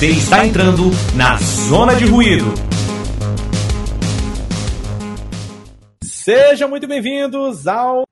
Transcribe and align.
Você 0.00 0.12
está 0.12 0.46
entrando 0.46 0.84
na 1.14 1.36
Zona 1.36 1.94
de 1.94 2.06
Ruído. 2.06 2.46
Sejam 6.02 6.70
muito 6.70 6.88
bem-vindos 6.88 7.68
ao. 7.68 8.08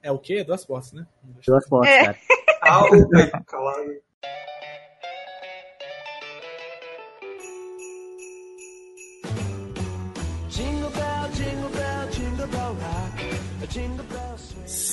É 0.00 0.12
o 0.12 0.18
quê? 0.20 0.44
Duas 0.44 0.64
portas, 0.64 0.92
né? 0.92 1.04
Duas 1.44 1.68
portas, 1.68 1.92
É. 1.92 2.04
cara. 2.04 2.18
Ai, 2.62 4.00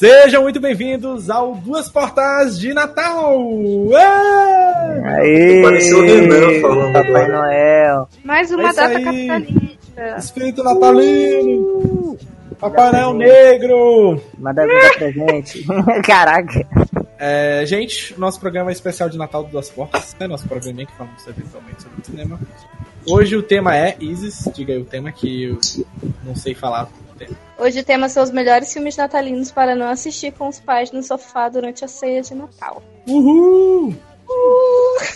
Sejam 0.02 0.42
muito 0.42 0.60
bem-vindos 0.60 1.30
ao 1.30 1.54
Duas 1.54 1.88
Portas 1.88 2.60
de 2.60 2.74
Natal! 2.74 3.38
Aê! 5.06 5.62
Pareceu 5.62 6.00
o 6.00 6.02
Renan 6.02 6.60
falando 6.60 6.92
Papai 6.94 7.26
agora. 7.26 7.38
Noel. 7.38 8.10
Mais 8.24 8.52
É 8.52 8.56
uma 8.56 8.70
isso 8.70 8.76
data 8.78 8.98
aí. 8.98 9.04
capitalista. 9.28 10.16
Espírito 10.18 10.64
natalino! 10.64 12.18
Papai 12.60 12.92
Noel 12.94 13.14
Negro! 13.14 14.20
Manda 14.40 14.66
vida 14.66 14.92
pra 14.98 15.12
gente. 15.12 15.64
Caraca. 16.04 16.66
É, 17.24 17.64
gente, 17.68 18.20
nosso 18.20 18.40
programa 18.40 18.72
é 18.72 18.74
especial 18.74 19.08
de 19.08 19.16
Natal 19.16 19.44
do 19.44 19.52
Duas 19.52 19.70
Portas, 19.70 20.16
né? 20.20 20.26
Nosso 20.26 20.48
programinha 20.48 20.88
que 20.88 20.94
falamos 20.94 21.28
eventualmente 21.28 21.84
sobre 21.84 22.04
cinema. 22.04 22.40
Hoje 23.06 23.36
o 23.36 23.44
tema 23.44 23.78
é 23.78 23.96
Isis, 24.00 24.50
diga 24.56 24.74
aí 24.74 24.80
o 24.80 24.86
tema 24.86 25.12
que 25.12 25.44
eu 25.44 25.60
não 26.24 26.36
sei 26.36 26.56
falar 26.56 26.90
o 27.14 27.16
tema. 27.20 27.38
Hoje 27.60 27.80
o 27.80 27.84
tema 27.84 28.10
são 28.10 28.24
os 28.24 28.32
melhores 28.32 28.74
filmes 28.74 28.98
natalinos 28.98 29.52
para 29.52 29.76
não 29.76 29.88
assistir 29.88 30.34
com 30.34 30.48
os 30.48 30.60
pais 30.60 30.92
no 30.92 31.04
sofá 31.04 31.48
durante 31.48 31.86
a 31.86 31.88
ceia 31.88 32.24
de 32.24 32.34
Natal. 32.34 32.82
Uhul! 33.08 33.96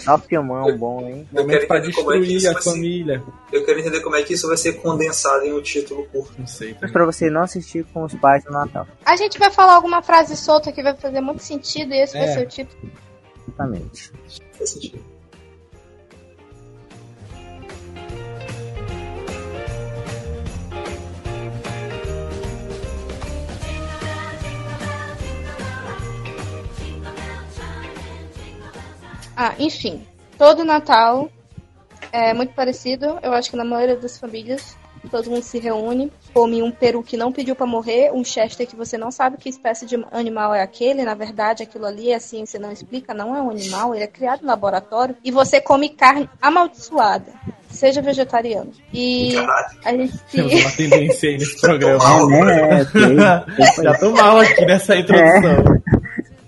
Só 0.03 0.17
filmão 0.17 0.77
bom, 0.77 1.01
hein? 1.07 1.27
Eu 1.33 1.41
Momento 1.41 1.57
quero 1.57 1.67
pra 1.67 1.77
entender 1.79 1.93
como 1.95 2.11
é 2.11 2.15
que 2.15 2.19
destruir 2.21 2.37
isso 2.37 2.49
a 2.49 2.53
vai 2.53 2.61
ser. 2.61 2.69
família. 2.71 3.23
Eu 3.51 3.65
quero 3.65 3.79
entender 3.79 4.01
como 4.01 4.15
é 4.15 4.23
que 4.23 4.33
isso 4.33 4.47
vai 4.47 4.57
ser 4.57 4.73
condensado 4.73 5.43
em 5.45 5.53
um 5.53 5.61
título 5.61 6.05
curto. 6.07 6.33
Não 6.37 6.47
sei. 6.47 6.75
Mas 6.81 6.91
pra 6.91 7.05
você 7.05 7.29
não 7.29 7.41
assistir 7.41 7.83
com 7.93 8.03
os 8.03 8.13
pais 8.15 8.43
no 8.45 8.51
Natal. 8.51 8.87
A 9.05 9.15
gente 9.15 9.37
vai 9.39 9.49
falar 9.51 9.75
alguma 9.75 10.01
frase 10.01 10.35
solta 10.37 10.71
que 10.71 10.83
vai 10.83 10.95
fazer 10.95 11.21
muito 11.21 11.41
sentido 11.43 11.93
e 11.93 12.01
esse 12.03 12.13
vai 12.13 12.27
É. 12.27 12.33
ser 12.33 12.45
o 12.45 12.47
título. 12.47 12.91
Exatamente. 13.47 14.11
Faz 14.57 14.69
sentido. 14.69 14.99
Ah, 29.35 29.53
enfim. 29.59 30.05
Todo 30.37 30.63
Natal 30.63 31.29
é 32.11 32.33
muito 32.33 32.53
parecido. 32.53 33.17
Eu 33.21 33.33
acho 33.33 33.49
que 33.49 33.57
na 33.57 33.65
maioria 33.65 33.95
das 33.95 34.17
famílias 34.17 34.75
todo 35.09 35.29
mundo 35.29 35.43
se 35.43 35.59
reúne, 35.59 36.11
come 36.33 36.61
um 36.61 36.71
peru 36.71 37.03
que 37.03 37.17
não 37.17 37.31
pediu 37.31 37.55
pra 37.55 37.65
morrer, 37.65 38.11
um 38.11 38.23
chester 38.23 38.67
que 38.67 38.75
você 38.75 38.97
não 38.97 39.11
sabe 39.11 39.37
que 39.37 39.49
espécie 39.49 39.85
de 39.85 40.03
animal 40.11 40.53
é 40.53 40.61
aquele, 40.61 41.03
na 41.03 41.13
verdade 41.13 41.63
aquilo 41.63 41.85
ali 41.85 42.13
a 42.13 42.19
ciência 42.19 42.59
não 42.59 42.71
explica, 42.71 43.13
não 43.13 43.35
é 43.35 43.41
um 43.41 43.49
animal, 43.49 43.93
ele 43.93 44.03
é 44.03 44.07
criado 44.07 44.41
no 44.41 44.47
laboratório, 44.47 45.15
e 45.23 45.31
você 45.31 45.61
come 45.61 45.89
carne 45.89 46.29
amaldiçoada. 46.41 47.31
Seja 47.69 48.01
vegetariano. 48.01 48.71
E 48.93 49.33
Caralho. 49.35 49.67
a 49.83 49.91
gente 49.91 50.17
Temos 50.31 50.53
uma 50.53 50.71
tendência 50.71 51.29
aí 51.29 51.37
nesse 51.37 51.59
programa. 51.61 51.97
Mal, 51.97 52.49
É, 52.49 52.81
ok. 52.81 53.83
Já 53.83 53.97
tô 53.99 54.11
mal 54.11 54.39
aqui 54.39 54.65
nessa 54.65 54.95
introdução. 54.95 55.81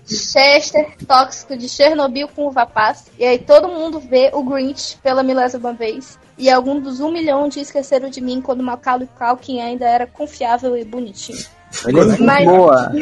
Chester 0.08 0.96
tóxico 1.06 1.56
de 1.56 1.68
Chernobyl 1.68 2.28
com 2.28 2.46
uva 2.46 2.64
passa. 2.66 3.10
E 3.18 3.24
aí 3.24 3.38
todo 3.38 3.68
mundo 3.68 4.00
vê 4.00 4.30
o 4.32 4.42
Grinch 4.42 4.96
pela 5.02 5.22
milésima 5.22 5.72
vez. 5.72 6.18
E 6.36 6.48
algum 6.50 6.80
dos 6.80 7.00
um 7.00 7.10
milhão 7.10 7.48
de 7.48 7.60
esqueceram 7.60 8.08
de 8.08 8.20
mim 8.20 8.40
quando 8.40 8.62
Macaulay 8.62 9.08
Culkin 9.18 9.60
ainda 9.60 9.84
era 9.86 10.06
confiável 10.06 10.76
e 10.76 10.84
bonitinho. 10.84 11.44
Ele 11.86 12.00
é 12.00 12.18
Mas- 12.18 12.44
boa. 12.44 12.92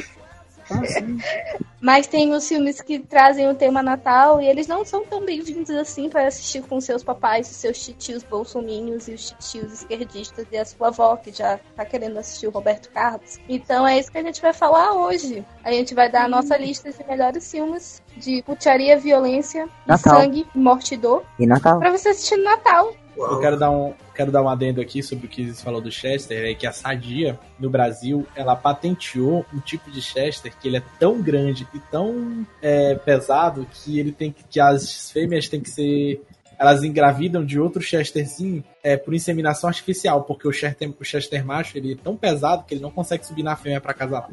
Mas 1.86 2.08
tem 2.08 2.34
os 2.34 2.48
filmes 2.48 2.80
que 2.80 2.98
trazem 2.98 3.48
o 3.48 3.54
tema 3.54 3.80
Natal 3.80 4.42
e 4.42 4.48
eles 4.48 4.66
não 4.66 4.84
são 4.84 5.04
tão 5.04 5.24
bem-vindos 5.24 5.70
assim 5.70 6.10
para 6.10 6.26
assistir 6.26 6.60
com 6.62 6.80
seus 6.80 7.04
papais, 7.04 7.48
os 7.48 7.58
seus 7.58 7.78
titios 7.78 8.24
bolsominions 8.24 9.06
e 9.06 9.12
os 9.12 9.30
titios 9.30 9.72
esquerdistas 9.72 10.48
e 10.50 10.56
a 10.58 10.64
sua 10.64 10.88
avó 10.88 11.14
que 11.14 11.30
já 11.32 11.60
tá 11.76 11.84
querendo 11.84 12.18
assistir 12.18 12.48
o 12.48 12.50
Roberto 12.50 12.90
Carlos. 12.90 13.38
Então 13.48 13.86
é 13.86 14.00
isso 14.00 14.10
que 14.10 14.18
a 14.18 14.22
gente 14.24 14.42
vai 14.42 14.52
falar 14.52 14.94
hoje. 14.94 15.46
A 15.62 15.70
gente 15.70 15.94
vai 15.94 16.10
dar 16.10 16.24
a 16.24 16.28
nossa 16.28 16.56
lista 16.56 16.90
de 16.90 17.06
melhores 17.06 17.48
filmes 17.48 18.02
de 18.16 18.42
putaria, 18.42 18.98
violência, 18.98 19.68
Natal. 19.86 20.18
sangue, 20.18 20.44
morte 20.56 20.94
e 20.94 20.96
dor 20.96 21.24
E 21.38 21.46
Natal? 21.46 21.78
pra 21.78 21.92
você 21.92 22.08
assistir 22.08 22.36
no 22.36 22.42
Natal. 22.42 22.92
Uau. 23.16 23.32
Eu 23.32 23.40
quero 23.40 23.58
dar 23.58 23.70
um, 23.70 23.94
quero 24.14 24.30
dar 24.30 24.42
um 24.42 24.48
adendo 24.48 24.80
aqui 24.80 25.02
sobre 25.02 25.26
o 25.26 25.28
que 25.28 25.42
Isis 25.42 25.62
falou 25.62 25.80
do 25.80 25.90
Chester, 25.90 26.44
é 26.44 26.54
que 26.54 26.66
a 26.66 26.72
Sadia, 26.72 27.38
no 27.58 27.70
Brasil, 27.70 28.26
ela 28.34 28.54
patenteou 28.54 29.44
um 29.52 29.58
tipo 29.58 29.90
de 29.90 30.02
Chester 30.02 30.52
que 30.60 30.68
ele 30.68 30.76
é 30.76 30.82
tão 30.98 31.22
grande 31.22 31.66
e 31.74 31.78
tão 31.78 32.46
é, 32.60 32.94
pesado 32.94 33.66
que 33.72 33.98
ele 33.98 34.12
tem 34.12 34.30
que, 34.30 34.44
que 34.44 34.60
as 34.60 35.10
fêmeas 35.10 35.48
têm 35.48 35.60
que 35.60 35.70
ser 35.70 36.20
elas 36.58 36.82
engravidam 36.82 37.44
de 37.44 37.60
outro 37.60 37.82
Chesterzinho 37.82 38.64
é, 38.82 38.96
por 38.96 39.12
inseminação 39.14 39.68
artificial, 39.68 40.22
porque 40.24 40.46
o 40.48 40.52
Chester, 40.52 40.90
o 40.98 41.04
Chester 41.04 41.44
macho 41.44 41.76
ele 41.76 41.92
é 41.92 41.96
tão 41.96 42.16
pesado 42.16 42.64
que 42.64 42.74
ele 42.74 42.80
não 42.82 42.90
consegue 42.90 43.26
subir 43.26 43.42
na 43.42 43.56
fêmea 43.56 43.80
pra 43.80 43.92
casar. 43.92 44.28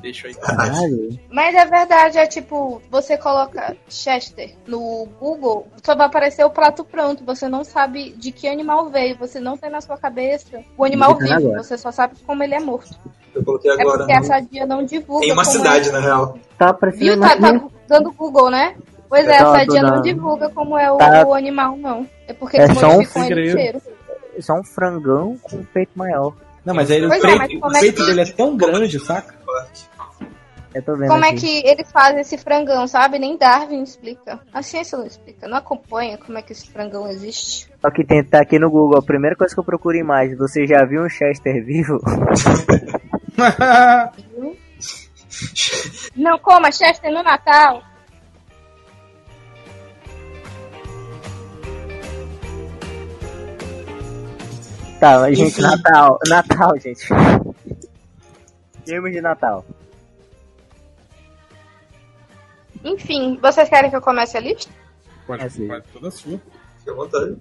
Deixa 0.00 0.28
aí. 0.28 0.34
Caralho. 0.34 1.18
Mas 1.30 1.56
a 1.56 1.64
verdade 1.64 2.18
é 2.18 2.26
tipo, 2.26 2.80
você 2.90 3.16
coloca 3.16 3.76
Chester 3.88 4.54
no 4.66 5.06
Google, 5.18 5.66
só 5.82 5.96
vai 5.96 6.06
aparecer 6.06 6.44
o 6.44 6.50
prato 6.50 6.84
pronto. 6.84 7.24
Você 7.24 7.48
não 7.48 7.64
sabe 7.64 8.10
de 8.10 8.30
que 8.30 8.46
animal 8.46 8.88
veio, 8.90 9.16
você 9.16 9.40
não 9.40 9.56
tem 9.56 9.70
na 9.70 9.80
sua 9.80 9.96
cabeça 9.96 10.62
o 10.76 10.84
animal 10.84 11.16
vivo, 11.16 11.32
agora. 11.32 11.62
você 11.62 11.78
só 11.78 11.90
sabe 11.90 12.14
como 12.26 12.42
ele 12.42 12.54
é 12.54 12.60
morto. 12.60 12.94
Eu 13.34 13.42
coloquei 13.42 13.70
É 13.70 13.80
agora. 13.80 13.98
porque 13.98 14.12
a 14.12 14.20
no- 14.20 14.26
Sadia 14.26 14.66
não 14.66 14.84
divulga. 14.84 15.26
Em 15.26 15.32
uma 15.32 15.44
cidade, 15.44 15.88
é. 15.88 15.92
na 15.92 16.00
real. 16.00 16.38
Tá 16.56 16.72
parecendo 16.72 17.04
Viu? 17.04 17.20
Tá, 17.20 17.36
tá 17.36 17.60
dando 17.88 18.12
Google, 18.12 18.48
né? 18.50 18.76
Pois 19.14 19.28
é, 19.28 19.38
Tá, 19.38 19.48
a 19.48 19.52
Sadia 19.60 19.80
dona- 19.80 19.94
não 19.96 20.02
divulga 20.02 20.48
como 20.50 20.76
é 20.76 20.90
o, 20.90 20.96
Tá. 20.96 21.24
o 21.24 21.34
animal, 21.34 21.76
não. 21.76 22.04
É 22.26 22.32
porque 22.32 22.56
É 22.56 22.64
eles 22.64 22.78
só 22.78 22.88
um 22.88 23.00
ele 23.30 23.50
inteiro. 23.50 23.80
só 24.40 24.54
um 24.54 24.64
frangão 24.64 25.38
com 25.42 25.56
um 25.58 25.64
peito 25.64 25.92
maior. 25.94 26.34
Não, 26.64 26.74
mas 26.74 26.90
aí 26.90 27.04
o 27.04 27.08
Pois 27.08 27.22
é, 27.22 27.26
peito, 27.26 27.38
mas 27.38 27.60
como 27.60 27.72
o 27.72 27.76
é 27.76 27.80
peito 27.80 28.00
que- 28.02 28.06
dele 28.06 28.20
é 28.22 28.32
tão 28.32 28.56
grande, 28.56 28.98
saca? 28.98 29.34
Eu 30.74 30.82
tô 30.82 30.96
vendo 30.96 31.06
Como 31.08 31.24
é 31.24 31.28
aqui. 31.28 31.62
que 31.62 31.68
eles 31.68 31.92
fazem 31.92 32.20
esse 32.22 32.36
frangão, 32.36 32.88
sabe? 32.88 33.20
Nem 33.20 33.36
Darwin 33.38 33.84
explica. 33.84 34.40
A 34.52 34.60
ciência 34.60 34.98
não 34.98 35.06
explica, 35.06 35.46
não 35.46 35.58
acompanha 35.58 36.18
como 36.18 36.36
é 36.36 36.42
que 36.42 36.50
esse 36.50 36.68
frangão 36.68 37.06
existe. 37.06 37.68
Só 37.80 37.90
que 37.92 38.04
tem 38.04 38.24
tá 38.24 38.40
aqui 38.40 38.58
no 38.58 38.68
Google. 38.68 38.98
A 38.98 39.02
primeira 39.02 39.36
coisa 39.36 39.54
que 39.54 39.60
eu 39.60 39.64
procuro 39.64 39.96
imagem. 39.96 40.34
Você 40.34 40.66
já 40.66 40.84
viu 40.84 41.04
um 41.04 41.08
Chester 41.08 41.64
vivo? 41.64 42.00
Não 46.16 46.38
coma 46.38 46.70
Chester 46.72 47.12
no 47.12 47.22
Natal. 47.22 47.82
Tá, 55.04 55.18
mas, 55.18 55.36
gente, 55.36 55.60
Enfim. 55.60 55.60
Natal. 55.60 56.18
Natal, 56.26 56.80
gente. 56.80 57.06
Filme 58.86 59.10
de 59.10 59.20
Natal. 59.20 59.62
Enfim, 62.82 63.38
vocês 63.38 63.68
querem 63.68 63.90
que 63.90 63.96
eu 63.96 64.00
comece 64.00 64.38
a 64.38 64.40
lista? 64.40 64.72
Pode, 65.26 65.44
É, 65.44 65.48
sim. 65.50 65.68
pode 65.68 65.84
toda 65.92 66.10
sua. 66.10 66.40
Fique 66.78 66.90
à 66.90 66.94
vontade. 66.94 67.36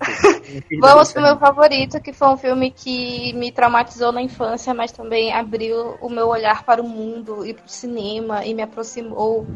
Vamos 0.80 1.12
pro 1.12 1.22
meu 1.22 1.38
favorito, 1.38 2.00
que 2.00 2.12
foi 2.12 2.26
um 2.26 2.36
filme 2.36 2.72
que 2.72 3.32
me 3.34 3.52
traumatizou 3.52 4.10
na 4.10 4.20
infância, 4.20 4.74
mas 4.74 4.90
também 4.90 5.32
abriu 5.32 5.96
o 6.00 6.10
meu 6.10 6.26
olhar 6.26 6.64
para 6.64 6.82
o 6.82 6.88
mundo 6.88 7.46
e 7.46 7.54
para 7.54 7.66
o 7.66 7.68
cinema 7.68 8.44
e 8.44 8.52
me 8.52 8.62
aproximou 8.62 9.46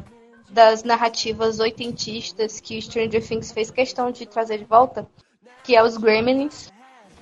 das 0.49 0.85
narrativas 0.85 1.59
oitentistas 1.59 2.61
que 2.61 2.81
Stranger 2.81 3.27
Things 3.27 3.51
fez 3.51 3.73
questão 3.73 4.13
de 4.13 4.25
trazer 4.25 4.59
de 4.59 4.65
volta, 4.67 5.05
que 5.65 5.75
é 5.75 5.83
os 5.83 5.97
Gremlins. 5.97 6.71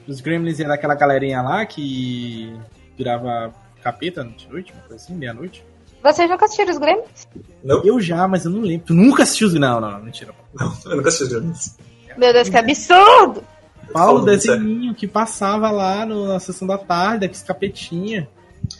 Os 0.08 0.20
Gremlins 0.20 0.58
era 0.60 0.74
aquela 0.74 0.94
galerinha 0.94 1.40
lá 1.42 1.64
que 1.66 2.52
virava 2.96 3.52
capeta 3.82 4.24
de 4.24 4.48
noite, 4.48 4.72
uma 4.72 4.82
coisa 4.82 4.96
assim, 5.02 5.14
meia-noite. 5.14 5.64
Vocês 6.02 6.28
nunca 6.30 6.44
assistiram 6.46 6.70
os 6.72 6.78
Gremlins? 6.78 7.28
Não, 7.62 7.84
Eu 7.84 8.00
já, 8.00 8.26
mas 8.26 8.44
eu 8.44 8.50
não 8.50 8.60
lembro. 8.62 8.86
Tu 8.86 8.94
nunca 8.94 9.22
assistiu 9.22 9.48
os 9.48 9.54
Não, 9.54 9.80
não, 9.80 9.90
não, 9.90 10.00
mentira. 10.02 10.32
não, 10.54 10.72
eu 10.86 10.96
nunca 10.96 11.08
assisti 11.08 11.34
isso. 11.50 11.76
Meu 12.16 12.32
Deus, 12.32 12.48
que 12.48 12.56
absurdo! 12.56 13.44
Paulo, 13.92 14.24
desenhinho 14.24 14.94
que 14.94 15.06
passava 15.06 15.70
lá 15.70 16.06
no- 16.06 16.28
na 16.28 16.38
sessão 16.40 16.66
da 16.66 16.78
tarde, 16.78 17.20
daqueles 17.20 17.42
capetinha. 17.42 18.28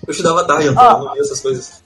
Eu 0.07 0.11
estudava 0.13 0.47
tarde, 0.47 0.67
eu 0.67 0.75
Ó. 0.77 0.99
não 1.05 1.13
via 1.13 1.23
essas 1.23 1.41
coisas. 1.41 1.83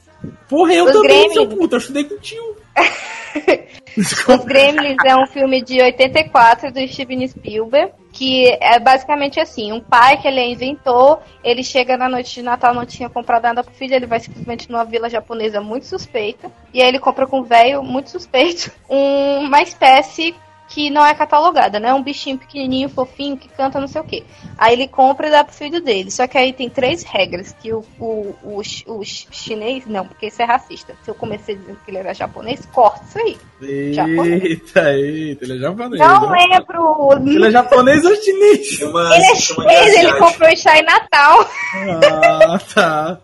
Porra, 0.49 0.75
eu 0.75 0.85
Os 0.87 0.93
também, 0.93 1.29
Gremlins. 1.29 1.33
seu 1.35 1.49
puto, 1.49 1.75
eu 1.75 1.79
estudei 1.79 2.05
com 2.05 2.15
o 2.15 2.19
tio. 2.19 2.57
Os 3.97 4.45
Gremlins 4.45 4.97
é 5.07 5.17
um 5.17 5.27
filme 5.27 5.63
de 5.63 5.81
84 5.81 6.73
do 6.73 6.87
Steven 6.89 7.27
Spielberg, 7.29 7.93
que 8.15 8.57
é 8.61 8.79
basicamente 8.79 9.41
assim, 9.41 9.73
um 9.73 9.81
pai 9.81 10.17
que 10.17 10.29
ele 10.29 10.39
é 10.39 10.49
inventor, 10.49 11.21
ele 11.43 11.65
chega 11.65 11.97
na 11.97 12.09
noite 12.09 12.33
de 12.33 12.43
Natal, 12.43 12.73
não 12.73 12.87
tinha 12.87 13.11
comprado 13.11 13.43
nada 13.43 13.65
pro 13.65 13.75
filho, 13.75 13.93
ele 13.93 14.07
vai 14.07 14.21
simplesmente 14.21 14.71
numa 14.71 14.85
vila 14.85 15.11
japonesa 15.11 15.61
muito 15.61 15.85
suspeita, 15.85 16.51
e 16.73 16.81
aí 16.81 16.89
ele 16.89 17.01
compra 17.01 17.27
com 17.27 17.41
um 17.41 17.43
velho 17.43 17.83
muito 17.83 18.11
suspeito 18.11 18.71
um- 18.89 19.41
uma 19.45 19.61
espécie 19.61 20.35
que 20.75 20.91
não 20.91 21.07
é 21.07 21.15
catalogada, 21.15 21.79
né? 21.79 21.95
Um 21.95 22.03
bichinho 22.03 22.37
pequenininho, 22.37 22.89
fofinho, 22.89 23.37
que 23.37 23.49
canta 23.49 23.81
não 23.81 23.87
sei 23.87 24.01
o 24.01 24.05
quê. 24.05 24.25
Aí 24.59 24.73
ele 24.73 24.89
compra 24.89 25.29
e 25.29 25.31
dá 25.31 25.45
pro 25.45 25.55
filho 25.55 25.81
dele. 25.81 26.11
Só 26.11 26.27
que 26.27 26.37
aí 26.37 26.53
tem 26.53 26.69
três 26.69 27.05
regras 27.05 27.55
que 27.63 27.73
o, 27.73 27.85
o, 28.01 28.35
o, 28.43 28.61
o 28.89 29.05
chinês, 29.05 29.87
não, 29.87 30.05
porque 30.05 30.27
isso 30.27 30.43
é 30.43 30.45
racista. 30.45 30.97
Se 31.05 31.09
eu 31.13 31.15
comecei 31.15 31.55
dizendo 31.55 31.79
que 31.85 31.93
ele 31.93 31.99
era 31.99 32.13
japonês, 32.13 32.67
corta 32.73 33.05
isso 33.05 33.19
aí. 33.21 33.37
Eita, 33.63 34.93
eita, 34.95 35.45
ele 35.45 35.55
é 35.55 35.59
japonês. 35.59 36.01
Não 36.01 36.29
né? 36.29 36.47
lembro. 36.51 37.31
Ele 37.31 37.47
é 37.47 37.51
japonês 37.53 38.05
ou 38.05 38.17
chinês? 38.17 38.67
Chama, 38.67 39.15
Ele 39.15 39.25
é 39.27 39.35
chinês, 39.37 39.97
ele 39.97 40.13
comprou 40.15 40.57
chá 40.57 40.77
em 40.77 40.83
Natal. 40.83 41.49
Ah, 41.73 42.59
tá. 42.75 43.19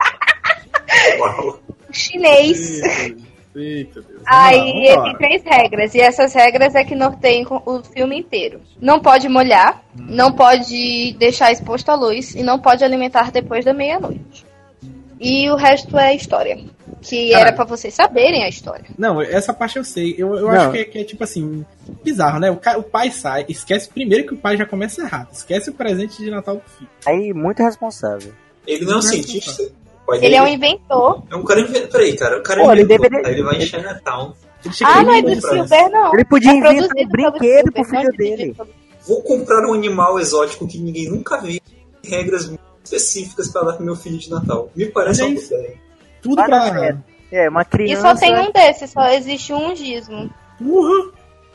Uau. 1.18 1.60
Chinês. 1.92 2.80
Eita, 3.54 4.00
Deus. 4.02 4.22
Aí 4.26 4.92
vamos 4.94 5.04
tem 5.04 5.16
três 5.18 5.42
regras, 5.42 5.94
e 5.94 6.00
essas 6.00 6.32
regras 6.32 6.74
é 6.74 6.84
que 6.84 6.94
norteiam 6.94 7.62
o 7.66 7.82
filme 7.82 8.18
inteiro. 8.18 8.60
Não 8.80 9.00
pode 9.00 9.28
molhar, 9.28 9.82
não 9.94 10.32
pode 10.32 11.14
deixar 11.18 11.50
exposto 11.50 11.88
à 11.90 11.94
luz 11.94 12.34
e 12.34 12.42
não 12.42 12.58
pode 12.58 12.84
alimentar 12.84 13.30
depois 13.32 13.64
da 13.64 13.72
meia-noite. 13.74 14.46
E 15.18 15.50
o 15.50 15.56
resto 15.56 15.98
é 15.98 16.14
história. 16.14 16.58
Que 17.02 17.30
Caralho. 17.30 17.46
era 17.48 17.56
pra 17.56 17.64
vocês 17.64 17.94
saberem 17.94 18.44
a 18.44 18.48
história. 18.48 18.84
Não, 18.96 19.20
essa 19.22 19.52
parte 19.54 19.76
eu 19.76 19.84
sei. 19.84 20.14
Eu, 20.18 20.34
eu 20.34 20.42
Não. 20.42 20.50
acho 20.50 20.72
que 20.72 20.78
é, 20.78 20.84
que 20.84 20.98
é, 20.98 21.04
tipo 21.04 21.24
assim, 21.24 21.64
bizarro, 22.04 22.38
né? 22.38 22.50
O, 22.50 22.54
o 22.78 22.82
pai 22.82 23.10
sai, 23.10 23.44
esquece 23.48 23.88
primeiro 23.88 24.26
que 24.26 24.34
o 24.34 24.36
pai 24.36 24.56
já 24.56 24.66
começa 24.66 25.02
errado. 25.02 25.28
Esquece 25.32 25.70
o 25.70 25.74
presente 25.74 26.22
de 26.22 26.30
Natal 26.30 26.56
do 26.56 26.62
filho. 26.62 26.90
Aí, 27.06 27.32
muito 27.32 27.62
responsável. 27.62 28.32
Ele 28.66 28.84
não 28.84 28.94
é 28.94 28.96
um 28.96 29.00
Não 29.00 29.08
é 29.08 29.12
cientista. 29.12 29.62
Ele 30.16 30.22
dele 30.22 30.34
é 30.36 30.42
um 30.42 30.48
inventor. 30.48 31.22
é 31.30 31.36
um 31.36 31.44
cara 31.44 31.60
inventor. 31.60 31.88
Peraí, 31.90 32.16
cara. 32.16 32.38
O 32.38 32.42
cara 32.42 32.62
Pô, 32.64 32.72
ele 32.72 32.82
inventou. 32.82 33.08
deveria- 33.08 33.28
Aí 33.28 33.34
ele 33.34 33.42
vai 33.42 33.56
em 33.56 33.60
Chinatown. 33.60 34.32
Ele 34.64 34.74
Ah, 34.84 35.02
não 35.02 35.12
é 35.14 35.18
e 35.18 35.22
do 35.22 35.40
Silver, 35.40 35.90
não. 35.90 36.12
Ele 36.14 36.24
podia 36.24 36.50
É 36.50 36.54
inventar 36.54 36.86
um 36.96 37.08
brinquedo 37.08 37.72
pro 37.72 37.82
não 37.82 37.90
filho 37.90 38.12
dele. 38.16 38.56
Vou 39.08 39.22
comprar 39.22 39.66
um 39.66 39.72
animal 39.72 40.18
exótico 40.20 40.66
que 40.68 40.78
ninguém 40.78 41.08
nunca 41.08 41.40
viu. 41.40 41.60
Regras 42.04 42.46
muito 42.46 42.60
específicas 42.84 43.48
pra 43.50 43.62
dar 43.62 43.72
pro 43.74 43.84
meu 43.84 43.96
filho 43.96 44.18
de 44.18 44.30
Natal. 44.30 44.68
Me 44.76 44.86
parece 44.86 45.22
uma 45.22 45.30
ideia. 45.30 45.74
Tudo 46.22 46.36
dar 46.36 46.44
pra. 46.46 46.78
certo. 46.78 46.98
É, 47.32 47.48
uma 47.48 47.62
E 47.62 47.64
criança. 47.64 48.02
só 48.02 48.14
tem 48.16 48.36
um 48.38 48.50
desses, 48.52 48.90
só 48.90 49.08
existe 49.08 49.52
um 49.52 49.74
gizmo. 49.74 50.28
Porra! 50.58 51.10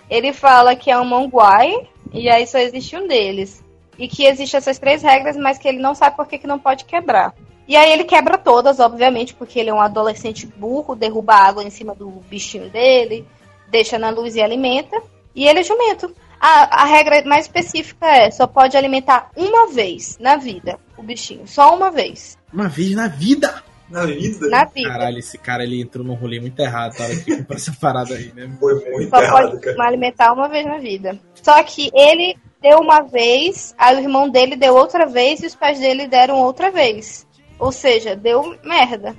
Ele 0.09 0.31
fala 0.33 0.75
que 0.75 0.89
é 0.89 0.97
um 0.97 1.05
Monguai, 1.05 1.71
e 2.13 2.29
aí 2.29 2.47
só 2.47 2.57
existe 2.59 2.95
um 2.95 3.07
deles. 3.07 3.63
E 3.99 4.07
que 4.07 4.25
existe 4.25 4.55
essas 4.55 4.77
três 4.79 5.01
regras, 5.01 5.35
mas 5.37 5.57
que 5.57 5.67
ele 5.67 5.79
não 5.79 5.93
sabe 5.95 6.15
por 6.15 6.27
que, 6.27 6.37
que 6.37 6.47
não 6.47 6.59
pode 6.59 6.85
quebrar. 6.85 7.33
E 7.67 7.75
aí 7.75 7.91
ele 7.91 8.03
quebra 8.03 8.37
todas, 8.37 8.79
obviamente, 8.79 9.33
porque 9.33 9.59
ele 9.59 9.69
é 9.69 9.73
um 9.73 9.81
adolescente 9.81 10.45
burro, 10.45 10.95
derruba 10.95 11.33
água 11.33 11.63
em 11.63 11.69
cima 11.69 11.95
do 11.95 12.09
bichinho 12.29 12.69
dele, 12.69 13.27
deixa 13.67 13.97
na 13.97 14.09
luz 14.09 14.35
e 14.35 14.41
alimenta. 14.41 15.01
E 15.35 15.47
ele 15.47 15.59
é 15.59 15.63
jumento. 15.63 16.15
A, 16.39 16.83
a 16.83 16.85
regra 16.85 17.23
mais 17.25 17.45
específica 17.45 18.05
é, 18.05 18.29
só 18.29 18.45
pode 18.45 18.77
alimentar 18.77 19.31
uma 19.35 19.67
vez 19.67 20.17
na 20.19 20.35
vida 20.35 20.79
o 20.97 21.03
bichinho. 21.03 21.47
Só 21.47 21.75
uma 21.75 21.89
vez. 21.91 22.37
Uma 22.53 22.67
vez 22.67 22.91
na 22.91 23.07
vida! 23.07 23.63
Na 23.89 24.03
vida, 24.05 24.49
Na 24.49 24.65
vida. 24.65 24.89
Caralho, 24.89 25.19
esse 25.19 25.37
cara 25.37 25.63
ele 25.63 25.79
entrou 25.79 26.03
num 26.03 26.15
rolê 26.15 26.39
muito 26.39 26.59
errado 26.59 26.97
na 26.97 27.05
hora 27.05 27.15
que 27.17 27.37
comprou 27.37 27.55
essa 27.55 27.71
parada 27.79 28.15
aí, 28.15 28.31
né? 28.33 28.49
foi 28.59 28.73
muito 28.89 29.09
Só 29.09 29.21
errado, 29.21 29.51
pode 29.51 29.61
cara. 29.61 29.87
alimentar 29.87 30.33
uma 30.33 30.47
vez 30.49 30.65
na 30.65 30.79
vida. 30.79 31.19
Só 31.35 31.61
que 31.61 31.91
ele 31.93 32.35
deu 32.59 32.79
uma 32.79 33.01
vez, 33.01 33.75
aí 33.77 33.95
o 33.95 33.99
irmão 33.99 34.27
dele 34.27 34.55
deu 34.55 34.75
outra 34.75 35.05
vez 35.05 35.43
e 35.43 35.45
os 35.45 35.55
pais 35.55 35.79
dele 35.79 36.07
deram 36.07 36.37
outra 36.37 36.71
vez. 36.71 37.24
Ou 37.59 37.71
seja, 37.71 38.15
deu 38.15 38.57
merda. 38.63 39.15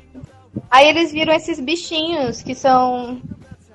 Aí 0.71 0.89
eles 0.89 1.13
viram 1.13 1.33
esses 1.33 1.61
bichinhos 1.61 2.43
que 2.43 2.55
são. 2.55 3.21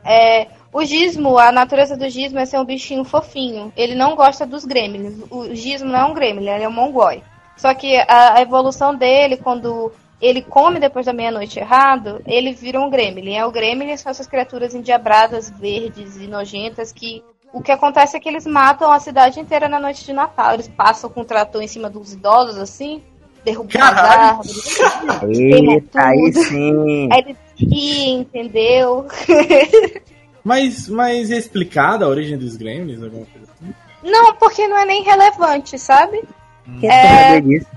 é, 0.03 0.47
o 0.73 0.83
gizmo, 0.85 1.37
a 1.37 1.51
natureza 1.51 1.97
do 1.97 2.09
gizmo 2.09 2.39
é 2.39 2.45
ser 2.45 2.59
um 2.59 2.65
bichinho 2.65 3.03
fofinho. 3.03 3.73
Ele 3.75 3.95
não 3.95 4.15
gosta 4.15 4.45
dos 4.45 4.63
gremlins. 4.65 5.21
O 5.29 5.53
gizmo 5.53 5.89
não 5.89 5.99
é 5.99 6.05
um 6.05 6.13
gremlin, 6.13 6.49
ele 6.49 6.63
é 6.63 6.67
um 6.67 6.71
mongói. 6.71 7.23
Só 7.57 7.73
que 7.73 7.95
a, 8.07 8.37
a 8.37 8.41
evolução 8.41 8.95
dele, 8.95 9.37
quando 9.37 9.91
ele 10.21 10.41
come 10.41 10.79
depois 10.79 11.05
da 11.05 11.13
meia-noite 11.13 11.59
errado, 11.59 12.21
ele 12.25 12.53
vira 12.53 12.79
um 12.79 12.89
gremlin. 12.89 13.35
É 13.35 13.45
o 13.45 13.51
gremlin 13.51 13.97
são 13.97 14.09
essas 14.09 14.27
criaturas 14.27 14.73
endiabradas, 14.73 15.49
verdes 15.49 16.15
e 16.15 16.27
nojentas 16.27 16.91
que 16.91 17.23
o 17.53 17.61
que 17.61 17.71
acontece 17.71 18.15
é 18.15 18.19
que 18.19 18.29
eles 18.29 18.45
matam 18.45 18.91
a 18.91 18.99
cidade 18.99 19.39
inteira 19.39 19.67
na 19.67 19.79
noite 19.79 20.05
de 20.05 20.13
Natal. 20.13 20.53
Eles 20.53 20.69
passam 20.69 21.09
com 21.09 21.21
o 21.21 21.25
trator 21.25 21.61
em 21.61 21.67
cima 21.67 21.89
dos 21.89 22.13
idosos 22.13 22.57
assim, 22.57 23.03
derrubam 23.43 23.69
as 23.81 23.89
Caralho! 23.95 24.21
árvores. 24.38 24.79
Eita, 25.39 26.01
aí 26.03 26.33
sim. 26.33 27.09
Aí 27.11 27.35
riem, 27.57 28.19
entendeu? 28.21 29.07
Mas, 30.43 30.88
mas 30.88 31.29
é 31.29 31.38
explicada 31.38 32.03
a 32.03 32.07
origem 32.07 32.35
dos 32.35 32.57
Gremlins? 32.57 33.03
Alguma 33.03 33.27
coisa 33.27 33.47
assim? 33.53 33.73
Não, 34.03 34.33
porque 34.38 34.67
não 34.67 34.75
é 34.75 34.85
nem 34.85 35.03
relevante, 35.03 35.77
sabe? 35.77 36.23
Quem 36.79 36.89
É. 36.89 37.39
disso? 37.39 37.67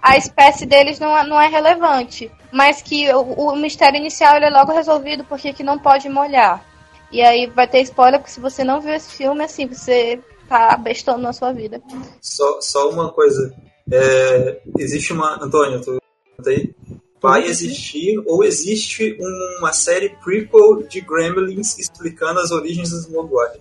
A 0.00 0.16
espécie 0.16 0.64
deles 0.64 0.98
não, 0.98 1.14
é- 1.14 1.26
não 1.26 1.38
é 1.38 1.48
relevante. 1.48 2.30
Mas 2.50 2.80
que 2.80 3.12
o, 3.12 3.20
o 3.20 3.56
mistério 3.56 3.98
inicial 3.98 4.36
ele 4.36 4.46
é 4.46 4.50
logo 4.50 4.72
resolvido 4.72 5.22
porque 5.24 5.52
que 5.52 5.62
não 5.62 5.78
pode 5.78 6.08
molhar. 6.08 6.64
E 7.12 7.20
aí 7.20 7.46
vai 7.46 7.66
ter 7.68 7.82
spoiler, 7.82 8.18
porque 8.20 8.32
se 8.32 8.40
você 8.40 8.64
não 8.64 8.80
viu 8.80 8.94
esse 8.94 9.12
filme, 9.14 9.44
assim, 9.44 9.66
você 9.66 10.18
tá 10.48 10.78
bestando 10.78 11.18
na 11.18 11.34
sua 11.34 11.52
vida. 11.52 11.78
Só, 12.22 12.58
só 12.62 12.88
uma 12.88 13.12
coisa. 13.12 13.54
É, 13.90 14.60
existe 14.78 15.12
uma. 15.12 15.42
Antônio, 15.42 15.80
tu 15.80 15.98
tá 16.42 16.50
aí? 16.50 16.74
Vai 17.20 17.44
existir 17.44 18.22
ou 18.26 18.44
existe 18.44 19.18
uma 19.58 19.72
série 19.72 20.10
prequel 20.22 20.84
de 20.88 21.00
Gremlins 21.00 21.76
explicando 21.78 22.38
as 22.38 22.52
origens 22.52 22.90
dos 22.90 23.08
Mogwai. 23.08 23.58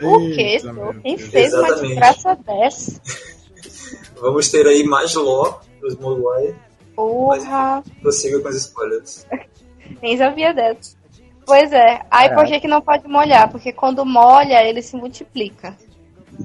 O 0.00 0.18
quê? 0.34 0.58
Quem 1.02 1.18
fez 1.18 1.52
uma 1.52 1.66
Exatamente. 1.66 1.88
desgraça 1.88 2.36
dessa? 2.36 3.00
Vamos 4.20 4.48
ter 4.48 4.66
aí 4.66 4.84
mais 4.84 5.14
lore 5.14 5.56
dos 5.80 5.96
Mogwai. 5.96 6.54
Porra, 6.94 7.82
Prossiga 8.00 8.40
com 8.40 8.48
os 8.48 8.56
spoilers. 8.56 9.26
nem 10.00 10.16
sabia 10.16 10.54
dessa. 10.54 10.96
Pois 11.44 11.72
é. 11.72 12.00
Aí 12.10 12.32
por 12.34 12.46
que, 12.46 12.60
que 12.60 12.68
não 12.68 12.80
pode 12.80 13.06
molhar? 13.08 13.50
Porque 13.50 13.72
quando 13.72 14.04
molha, 14.04 14.62
ele 14.64 14.80
se 14.80 14.96
multiplica. 14.96 15.76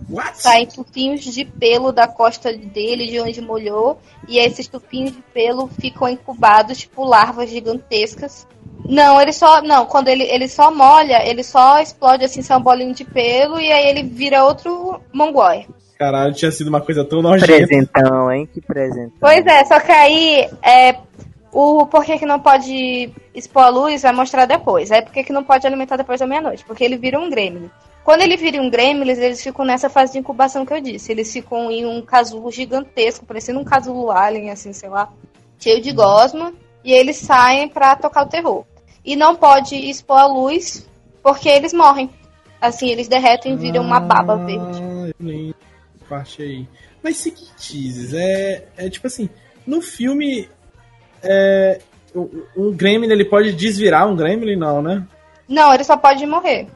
What? 0.10 0.42
Saem 0.42 0.66
tupinhos 0.66 1.22
de 1.22 1.46
pelo 1.46 1.92
da 1.92 2.08
costa 2.08 2.52
dele, 2.54 3.08
de 3.08 3.20
onde 3.20 3.42
molhou, 3.42 4.00
e 4.28 4.38
esses 4.38 4.68
tupinhos 4.68 5.12
de 5.12 5.22
pelo 5.34 5.68
ficam 5.68 6.08
incubados, 6.10 6.78
tipo 6.78 7.04
larvas 7.04 7.50
gigantescas. 7.50 8.48
Não, 8.86 9.22
ele 9.22 9.34
só. 9.34 9.62
Não, 9.62 9.86
quando 9.86 10.08
ele, 10.08 10.24
ele 10.24 10.48
só 10.48 10.74
molha, 10.74 11.28
ele 11.28 11.44
só 11.44 11.80
explode 11.80 12.26
assim, 12.26 12.42
são 12.42 12.62
bolinho 12.62 12.94
de 12.94 13.04
pelo, 13.04 13.60
e 13.60 13.72
aí 13.72 13.88
ele 13.88 14.04
vira 14.04 14.44
outro 14.44 15.02
mongói. 15.14 15.66
Caralho, 15.98 16.34
tinha 16.34 16.50
sido 16.50 16.68
uma 16.68 16.80
coisa 16.80 17.04
tão 17.04 17.22
nojenta. 17.22 17.46
Presentão, 17.46 18.32
hein? 18.32 18.48
Que 18.52 18.62
presentão. 18.62 19.18
Pois 19.20 19.46
é, 19.46 19.66
só 19.66 19.80
que 19.82 19.92
aí 19.92 20.50
é, 20.64 20.96
o 21.52 21.86
porquê 21.88 22.18
que 22.18 22.26
não 22.26 22.40
pode 22.40 23.12
expor 23.36 23.64
a 23.64 23.70
luz 23.70 24.02
vai 24.02 24.14
mostrar 24.14 24.46
depois. 24.46 24.92
Aí 24.92 25.02
porquê 25.02 25.24
que 25.24 25.34
não 25.34 25.44
pode 25.44 25.68
alimentar 25.68 25.98
depois 25.98 26.20
da 26.20 26.26
meia-noite? 26.26 26.64
Porque 26.64 26.84
ele 26.84 26.98
vira 26.98 27.20
um 27.20 27.30
gremlin. 27.30 27.70
Quando 28.04 28.22
ele 28.22 28.38
vira 28.38 28.62
um 28.62 28.70
gremlin, 28.70 29.12
eles 29.12 29.44
ficam 29.44 29.66
nessa 29.66 29.90
fase 29.90 30.14
de 30.14 30.20
incubação 30.20 30.66
que 30.66 30.74
eu 30.74 30.82
disse. 30.82 31.12
Eles 31.12 31.32
ficam 31.32 31.70
em 31.70 31.86
um 31.86 32.02
casulo 32.02 32.52
gigantesco, 32.52 33.26
parecendo 33.26 33.60
um 33.60 33.64
casulo 33.64 34.12
alien, 34.12 34.50
assim, 34.50 34.74
sei 34.74 34.90
lá, 34.90 35.12
cheio 35.60 35.82
de 35.82 35.92
gosma. 35.92 36.54
E 36.84 36.92
eles 36.92 37.18
saem 37.18 37.68
pra 37.68 37.96
tocar 37.96 38.26
o 38.26 38.30
terror. 38.30 38.66
E 39.04 39.16
não 39.16 39.36
pode 39.36 39.76
expor 39.76 40.18
a 40.18 40.26
luz, 40.26 40.88
porque 41.22 41.50
eles 41.50 41.74
morrem. 41.74 42.10
Assim, 42.60 42.90
eles 42.90 43.08
derretem 43.08 43.54
e 43.54 43.58
viram 43.58 43.84
uma 43.84 44.00
baba 44.00 44.36
verde. 44.36 44.82
Ah, 44.82 45.08
eu 45.08 45.14
lembro 45.20 45.56
parte 46.10 46.42
aí. 46.42 46.68
Mas 47.04 47.18
seguinte, 47.18 48.18
é, 48.18 48.68
é 48.76 48.90
tipo 48.90 49.08
assim, 49.08 49.30
no 49.66 49.82
filme, 49.82 50.50
é, 51.22 51.80
o, 52.14 52.30
o 52.56 52.72
Gremlin, 52.72 53.12
ele 53.12 53.24
pode 53.24 53.54
desvirar 53.54 54.08
um 54.08 54.16
Gremlin, 54.16 54.56
não, 54.56 54.82
né? 54.82 55.06
Não, 55.48 55.74
ele 55.74 55.84
só 55.84 55.96
pode 55.96 56.26
morrer. 56.26 56.68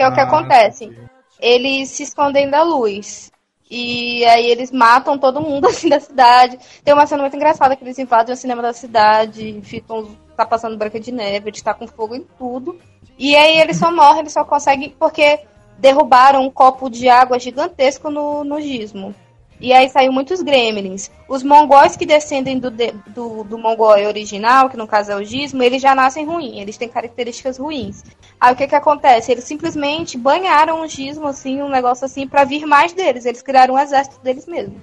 Que 0.00 0.04
é 0.04 0.08
o 0.08 0.14
que 0.14 0.20
Ah, 0.20 0.24
acontece. 0.24 0.86
sim. 0.86 0.96
eles 1.38 1.90
se 1.90 2.04
escondem 2.04 2.48
da 2.48 2.62
luz. 2.62 3.30
E 3.70 4.24
aí 4.24 4.46
eles 4.46 4.72
matam 4.72 5.18
todo 5.18 5.42
mundo 5.42 5.66
assim 5.68 5.90
da 5.90 6.00
cidade. 6.00 6.58
Tem 6.82 6.94
uma 6.94 7.06
cena 7.06 7.20
muito 7.20 7.36
engraçada 7.36 7.76
que 7.76 7.84
eles 7.84 7.98
invadem 7.98 8.32
o 8.32 8.36
cinema 8.36 8.62
da 8.62 8.72
cidade, 8.72 9.60
ficam 9.62 10.16
tá 10.34 10.46
passando 10.46 10.78
branca 10.78 10.98
de 10.98 11.12
neve, 11.12 11.50
eles 11.50 11.60
tá 11.60 11.74
com 11.74 11.86
fogo 11.86 12.14
em 12.14 12.26
tudo. 12.38 12.80
E 13.18 13.36
aí 13.36 13.58
eles 13.58 13.76
só 13.76 13.94
morrem, 13.94 14.20
eles 14.20 14.32
só 14.32 14.42
conseguem 14.42 14.94
porque 14.98 15.40
derrubaram 15.76 16.42
um 16.46 16.50
copo 16.50 16.88
de 16.88 17.06
água 17.10 17.38
gigantesco 17.38 18.10
no, 18.10 18.42
no 18.42 18.58
gizmo. 18.58 19.14
E 19.60 19.72
aí 19.72 19.88
saiu 19.90 20.10
muitos 20.10 20.40
gremlins. 20.40 21.10
Os 21.28 21.42
mongóis 21.42 21.94
que 21.96 22.06
descendem 22.06 22.58
do, 22.58 22.70
de- 22.70 22.94
do, 23.08 23.44
do 23.44 23.58
mongói 23.58 24.06
original, 24.06 24.70
que 24.70 24.76
no 24.76 24.88
caso 24.88 25.12
é 25.12 25.16
o 25.16 25.22
gizmo, 25.22 25.62
eles 25.62 25.82
já 25.82 25.94
nascem 25.94 26.24
ruins, 26.24 26.56
eles 26.56 26.78
têm 26.78 26.88
características 26.88 27.58
ruins. 27.58 28.02
Aí 28.40 28.54
o 28.54 28.56
que 28.56 28.66
que 28.66 28.74
acontece? 28.74 29.30
Eles 29.30 29.44
simplesmente 29.44 30.16
banharam 30.16 30.80
o 30.80 30.88
gizmo, 30.88 31.26
assim, 31.26 31.60
um 31.60 31.68
negócio 31.68 32.06
assim, 32.06 32.26
pra 32.26 32.44
vir 32.44 32.64
mais 32.64 32.92
deles. 32.94 33.26
Eles 33.26 33.42
criaram 33.42 33.74
um 33.74 33.78
exército 33.78 34.18
deles 34.22 34.46
mesmos. 34.46 34.78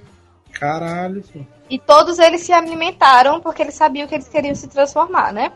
Caralho. 0.53 1.23
E 1.69 1.77
todos 1.79 2.19
eles 2.19 2.41
se 2.41 2.53
alimentaram 2.53 3.41
porque 3.41 3.61
eles 3.61 3.75
sabiam 3.75 4.07
que 4.07 4.15
eles 4.15 4.27
queriam 4.27 4.55
se 4.55 4.67
transformar, 4.67 5.33
né? 5.33 5.51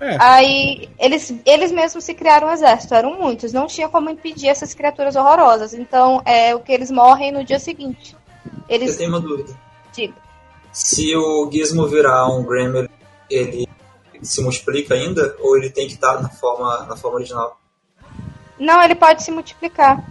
É. 0.00 0.16
Aí 0.20 0.88
eles, 0.98 1.34
eles 1.46 1.72
mesmos 1.72 2.04
se 2.04 2.12
criaram 2.14 2.48
um 2.48 2.52
exército, 2.52 2.94
eram 2.94 3.18
muitos, 3.18 3.52
não 3.52 3.66
tinha 3.66 3.88
como 3.88 4.10
impedir 4.10 4.48
essas 4.48 4.74
criaturas 4.74 5.16
horrorosas. 5.16 5.72
Então 5.72 6.20
é 6.24 6.54
o 6.54 6.60
que 6.60 6.72
eles 6.72 6.90
morrem 6.90 7.32
no 7.32 7.42
dia 7.44 7.58
seguinte. 7.58 8.14
Eu 8.68 8.74
Eles. 8.76 8.96
tenho 8.96 9.10
uma 9.10 9.20
dúvida. 9.20 9.54
Diga. 9.92 10.14
Se 10.72 11.14
o 11.16 11.48
Gizmo 11.50 11.86
virar 11.86 12.26
um 12.28 12.44
Gremlin, 12.44 12.88
ele 13.30 13.66
se 14.22 14.42
multiplica 14.42 14.94
ainda? 14.94 15.36
Ou 15.40 15.56
ele 15.56 15.70
tem 15.70 15.86
que 15.86 15.94
estar 15.94 16.20
na 16.20 16.28
forma, 16.28 16.84
na 16.86 16.96
forma 16.96 17.16
original? 17.18 17.58
Não, 18.58 18.82
ele 18.82 18.94
pode 18.94 19.22
se 19.22 19.30
multiplicar. 19.30 20.04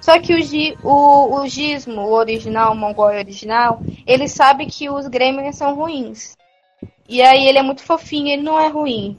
Só 0.00 0.18
que 0.18 0.34
o, 0.34 0.40
gi- 0.42 0.76
o, 0.82 1.40
o 1.40 1.46
gizmo, 1.46 2.00
o 2.02 2.12
original, 2.12 2.72
o 2.72 2.76
mongol 2.76 3.06
original, 3.06 3.80
ele 4.06 4.26
sabe 4.28 4.66
que 4.66 4.88
os 4.88 5.06
gremlins 5.06 5.56
são 5.56 5.74
ruins. 5.74 6.36
E 7.08 7.20
aí 7.20 7.46
ele 7.46 7.58
é 7.58 7.62
muito 7.62 7.82
fofinho, 7.82 8.28
ele 8.28 8.42
não 8.42 8.58
é 8.58 8.68
ruim. 8.68 9.18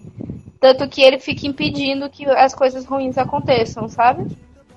Tanto 0.60 0.88
que 0.88 1.01
ele 1.01 1.20
fica 1.20 1.46
impedindo 1.46 2.10
que 2.10 2.25
as 2.25 2.53
coisas 2.56 2.86
ruins 2.86 3.18
aconteçam, 3.18 3.88
sabe? 3.89 4.25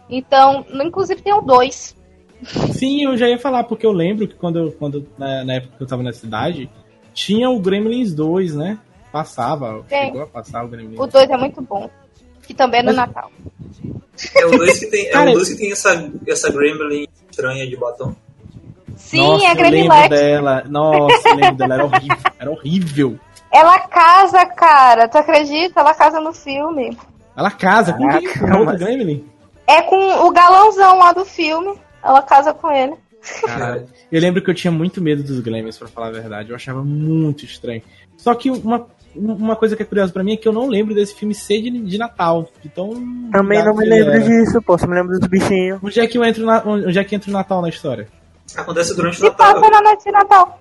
Então, 0.09 0.67
inclusive 0.73 1.23
tem 1.23 1.33
o 1.33 1.41
2. 1.41 1.97
Sim, 2.73 3.05
eu 3.05 3.17
já 3.17 3.29
ia 3.29 3.39
falar, 3.39 3.65
porque 3.65 3.87
eu 3.87 3.93
lembro 3.93 4.27
que 4.29 4.35
quando, 4.35 4.73
quando 4.79 5.07
na, 5.19 5.45
na 5.45 5.55
época 5.55 5.75
que 5.77 5.83
eu 5.83 5.87
tava 5.87 6.03
na 6.03 6.13
cidade, 6.13 6.69
tinha 7.13 7.49
o 7.51 7.59
Gremlins 7.61 8.13
2, 8.15 8.55
né? 8.55 8.79
Passava, 9.13 9.85
Tem. 9.89 10.07
chegou 10.07 10.23
a 10.23 10.27
passar 10.27 10.65
o 10.65 10.69
Gremlins. 10.69 10.99
O 10.99 11.07
2 11.07 11.31
é 11.31 11.37
muito 11.37 11.63
bom. 11.63 11.89
Que 12.43 12.53
também 12.53 12.81
é 12.81 12.83
no 12.83 12.89
Mas- 12.89 12.97
Natal. 12.97 13.31
É 14.37 14.47
o 14.47 14.51
2 14.59 14.79
que 14.79 14.87
tem, 14.87 15.07
é 15.07 15.11
Cara, 15.11 15.31
o 15.31 15.35
dois 15.35 15.49
que 15.49 15.57
tem 15.57 15.73
essa, 15.73 16.13
essa 16.29 16.51
Gremlin 16.53 17.07
estranha 17.31 17.67
de 17.67 17.77
batom. 17.77 18.15
Sim, 18.97 19.19
Nossa, 19.19 19.45
é 19.45 19.49
a 19.49 19.51
eu 19.53 19.57
lembro 19.57 19.71
Gremlin 19.89 20.09
dela. 20.09 20.65
Nossa, 20.69 21.29
eu 21.29 21.35
lembro 21.37 21.55
dela, 21.57 21.75
era 21.75 21.85
horrível. 21.85 22.17
Era 22.39 22.51
horrível. 22.51 23.19
Ela 23.53 23.79
casa, 23.81 24.47
cara. 24.47 25.09
Tu 25.09 25.19
acredita? 25.19 25.81
Ela 25.81 25.95
casa 25.95 26.21
no 26.21 26.33
filme. 26.33 26.97
Ela 27.37 27.51
casa 27.51 27.93
com 27.93 28.09
quem? 28.09 28.23
Caraca, 28.23 28.39
Com 28.41 28.47
outro 28.51 28.65
mas- 28.67 28.79
Gremlin? 28.81 29.25
É 29.67 29.83
com 29.83 30.27
o 30.27 30.31
galãozão 30.31 30.99
lá 30.99 31.13
do 31.13 31.25
filme. 31.25 31.73
Ela 32.05 32.23
casa 32.23 32.53
com 32.53 32.71
ele. 32.71 32.95
Caralho. 33.47 33.89
Eu 34.13 34.21
lembro 34.21 34.43
que 34.43 34.51
eu 34.51 34.55
tinha 34.55 34.71
muito 34.71 35.01
medo 35.01 35.23
dos 35.23 35.41
Gremlins, 35.41 35.79
pra 35.79 35.89
falar 35.89 36.09
a 36.09 36.13
verdade. 36.13 36.51
Eu 36.51 36.57
achava 36.57 36.85
muito 36.85 37.45
estranho. 37.45 37.83
Só 38.19 38.35
que 38.35 38.51
uma, 38.51 38.87
uma 39.17 39.57
coisa 39.57 39.75
que 39.75 39.83
é 39.83 39.87
curiosa 39.87 40.13
pra 40.13 40.23
mim 40.23 40.35
é 40.35 40.37
que 40.37 40.47
eu 40.47 40.53
não 40.53 40.69
lembro 40.69 40.95
desse 40.95 41.15
filme 41.15 41.35
ser 41.35 41.63
de, 41.63 41.71
de 41.71 41.99
Natal. 41.99 42.49
Então. 42.65 42.91
Também 43.33 43.65
não 43.65 43.75
me 43.75 43.87
lembro 43.87 44.23
disso, 44.23 44.61
pô. 44.61 44.77
Só 44.77 44.87
me 44.87 44.95
lembro 44.95 45.19
dos 45.19 45.27
bichinhos. 45.29 45.81
Onde 45.83 45.99
é 46.01 46.07
que 46.07 46.19
eu 46.19 46.25
entro 46.25 46.45
na, 46.45 46.63
onde 46.67 46.99
é 46.99 47.03
que 47.05 47.15
entra 47.15 47.31
o 47.31 47.33
Natal 47.33 47.63
na 47.63 47.69
história? 47.71 48.07
Acontece 48.55 48.95
durante 48.95 49.15
o 49.17 49.21
Se 49.21 49.31
passa 49.31 49.55
Natal. 49.55 49.71
na 49.71 49.81
noite 49.83 50.05
de 50.05 50.11
Natal. 50.13 50.61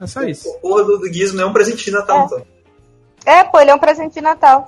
É 0.00 0.06
só 0.06 0.22
isso. 0.24 0.48
O 0.48 0.60
porra 0.60 0.84
do, 0.84 0.98
do 0.98 1.12
Gizmo 1.12 1.40
é 1.40 1.46
um 1.46 1.52
presente 1.52 1.84
de 1.84 1.90
Natal, 1.92 2.22
É. 2.22 2.24
então. 2.24 2.46
É, 3.24 3.44
pô, 3.44 3.60
ele 3.60 3.70
é 3.70 3.74
um 3.74 3.78
presente 3.78 4.14
de 4.14 4.20
Natal. 4.20 4.66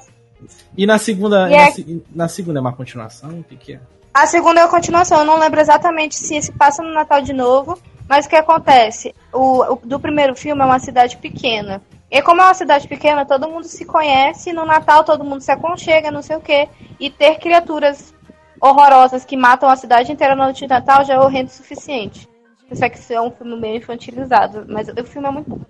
E 0.77 0.87
na 0.87 0.99
segunda. 0.99 1.49
E 1.49 1.57
na, 1.57 1.63
é- 1.69 2.01
na 2.15 2.29
segunda 2.29 2.59
é 2.59 2.63
uma 2.63 2.73
continuação? 2.73 3.41
O 3.41 3.43
que, 3.45 3.57
que 3.57 3.73
é? 3.75 3.81
A 4.15 4.27
segunda 4.27 4.61
é 4.61 4.65
a 4.65 4.69
continuação. 4.69 5.19
Eu 5.19 5.25
não 5.25 5.39
lembro 5.39 5.61
exatamente 5.61 6.15
se 6.15 6.41
se 6.41 6.53
passa 6.53 6.83
no 6.83 6.93
Natal 6.93 7.21
de 7.21 7.33
novo. 7.33 7.79
Mas 8.09 8.27
o 8.27 8.29
que 8.29 8.37
acontece? 8.37 9.15
O, 9.33 9.63
o- 9.73 9.77
do 9.83 9.99
primeiro 9.99 10.37
filme 10.37 10.61
é 10.63 10.65
uma 10.65 10.79
cidade 10.79 11.17
pequena. 11.17 11.83
E 12.11 12.21
como 12.23 12.41
é 12.43 12.45
uma 12.45 12.55
cidade 12.55 12.87
pequena, 12.87 13.25
todo 13.25 13.49
mundo 13.49 13.65
se 13.65 13.85
conhece. 13.85 14.53
No 14.53 14.65
Natal 14.67 15.03
todo 15.05 15.25
mundo 15.25 15.41
se 15.41 15.51
aconchega, 15.51 16.11
não 16.11 16.23
sei 16.23 16.37
o 16.37 16.41
quê. 16.41 16.69
E 17.01 17.11
ter 17.11 17.39
criaturas 17.39 18.15
horrorosas 18.61 19.25
que 19.25 19.37
matam 19.37 19.69
a 19.69 19.77
cidade 19.77 20.13
inteira 20.13 20.37
na 20.37 20.45
noite 20.45 20.61
de 20.61 20.69
Natal 20.69 21.05
já 21.05 21.15
é 21.15 21.19
horrendo 21.19 21.49
o 21.49 21.53
suficiente. 21.53 22.29
Só 22.73 22.89
que 22.89 22.99
isso 22.99 23.13
é 23.13 23.21
um 23.21 23.31
filme 23.31 23.57
meio 23.57 23.77
infantilizado. 23.79 24.65
Mas 24.69 24.87
o 24.89 25.05
filme 25.05 25.27
é 25.29 25.31
muito 25.31 25.51
bom. 25.51 25.61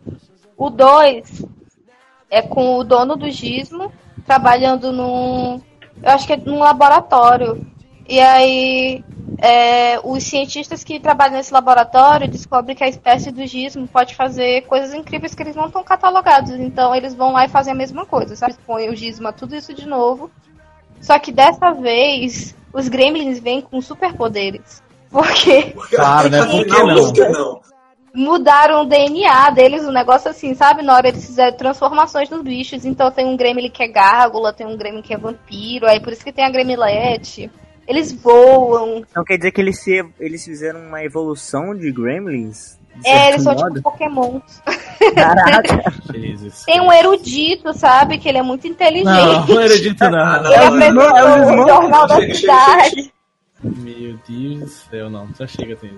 O 0.56 0.70
2 0.70 1.44
é 2.30 2.42
com 2.42 2.76
o 2.76 2.84
dono 2.84 3.16
do 3.16 3.30
gizmo 3.30 3.92
trabalhando 4.26 4.92
num. 4.92 5.60
Eu 6.02 6.10
acho 6.10 6.26
que 6.26 6.32
é 6.32 6.36
num 6.36 6.58
laboratório. 6.58 7.64
E 8.08 8.20
aí 8.20 9.04
é, 9.38 9.98
os 10.02 10.22
cientistas 10.24 10.84
que 10.84 11.00
trabalham 11.00 11.36
nesse 11.36 11.52
laboratório 11.52 12.28
descobrem 12.28 12.76
que 12.76 12.84
a 12.84 12.88
espécie 12.88 13.30
do 13.30 13.46
gizmo 13.46 13.86
pode 13.86 14.14
fazer 14.14 14.62
coisas 14.62 14.94
incríveis 14.94 15.34
que 15.34 15.42
eles 15.42 15.56
não 15.56 15.66
estão 15.66 15.82
catalogados. 15.82 16.50
Então 16.52 16.94
eles 16.94 17.14
vão 17.14 17.32
lá 17.32 17.44
e 17.44 17.48
fazem 17.48 17.72
a 17.72 17.76
mesma 17.76 18.06
coisa, 18.06 18.36
sabe? 18.36 18.54
Põem 18.66 18.90
o 18.90 18.96
gizmo 18.96 19.28
a 19.28 19.32
tudo 19.32 19.56
isso 19.56 19.74
de 19.74 19.86
novo. 19.86 20.30
Só 21.00 21.18
que 21.18 21.32
dessa 21.32 21.72
vez 21.72 22.54
os 22.72 22.88
gremlins 22.88 23.38
vêm 23.38 23.60
com 23.60 23.80
superpoderes. 23.80 24.82
Porque 25.10 25.74
Claro, 25.90 26.28
né? 26.28 26.44
Por 26.44 26.64
que 26.64 27.28
não? 27.28 27.30
não? 27.30 27.60
mudaram 28.14 28.82
o 28.82 28.86
DNA 28.86 29.50
deles, 29.50 29.84
um 29.84 29.90
negócio 29.90 30.30
assim, 30.30 30.54
sabe? 30.54 30.82
Na 30.82 30.94
hora 30.94 31.08
eles 31.08 31.26
fizeram 31.26 31.56
transformações 31.56 32.30
nos 32.30 32.42
bichos. 32.42 32.84
Então 32.84 33.10
tem 33.10 33.26
um 33.26 33.36
gremlin 33.36 33.68
que 33.68 33.82
é 33.82 33.88
gárgula, 33.88 34.52
tem 34.52 34.66
um 34.66 34.76
gremlin 34.76 35.02
que 35.02 35.12
é 35.12 35.18
vampiro, 35.18 35.86
aí 35.86 35.98
por 35.98 36.12
isso 36.12 36.24
que 36.24 36.32
tem 36.32 36.44
a 36.44 36.50
gremilete. 36.50 37.50
Eles 37.86 38.12
voam. 38.12 38.98
Então 39.10 39.24
quer 39.24 39.36
dizer 39.36 39.52
que 39.52 39.60
eles, 39.60 39.78
se, 39.80 40.04
eles 40.18 40.44
fizeram 40.44 40.80
uma 40.80 41.02
evolução 41.04 41.74
de 41.76 41.90
Gremlins? 41.92 42.78
De 42.96 43.08
É, 43.08 43.28
eles 43.30 43.42
são 43.42 43.54
modo? 43.54 43.74
tipo 43.74 43.90
Pokémon. 43.90 44.40
Caraca. 45.14 45.92
Jesus. 46.14 46.62
Tem 46.64 46.80
um 46.80 46.92
erudito, 46.92 47.72
sabe? 47.74 48.18
Que 48.18 48.28
ele 48.28 48.38
é 48.38 48.42
muito 48.42 48.66
inteligente. 48.66 49.04
Não, 49.04 49.46
não 49.46 49.60
era 49.60 49.78
dito 49.78 50.02
Ah, 50.04 50.10
não. 50.10 50.42
não. 50.42 50.52
Ele 50.76 50.84
É 50.84 50.92
o 50.92 51.00
é 51.16 51.24
o 51.62 51.66
jornal 51.68 52.06
da 52.06 52.20
cidade. 52.34 53.12
Meu 53.62 54.18
Deus 54.28 54.60
do 54.60 54.68
céu, 54.68 55.10
não. 55.10 55.28
Já 55.38 55.46
chega, 55.46 55.74
tem. 55.76 55.92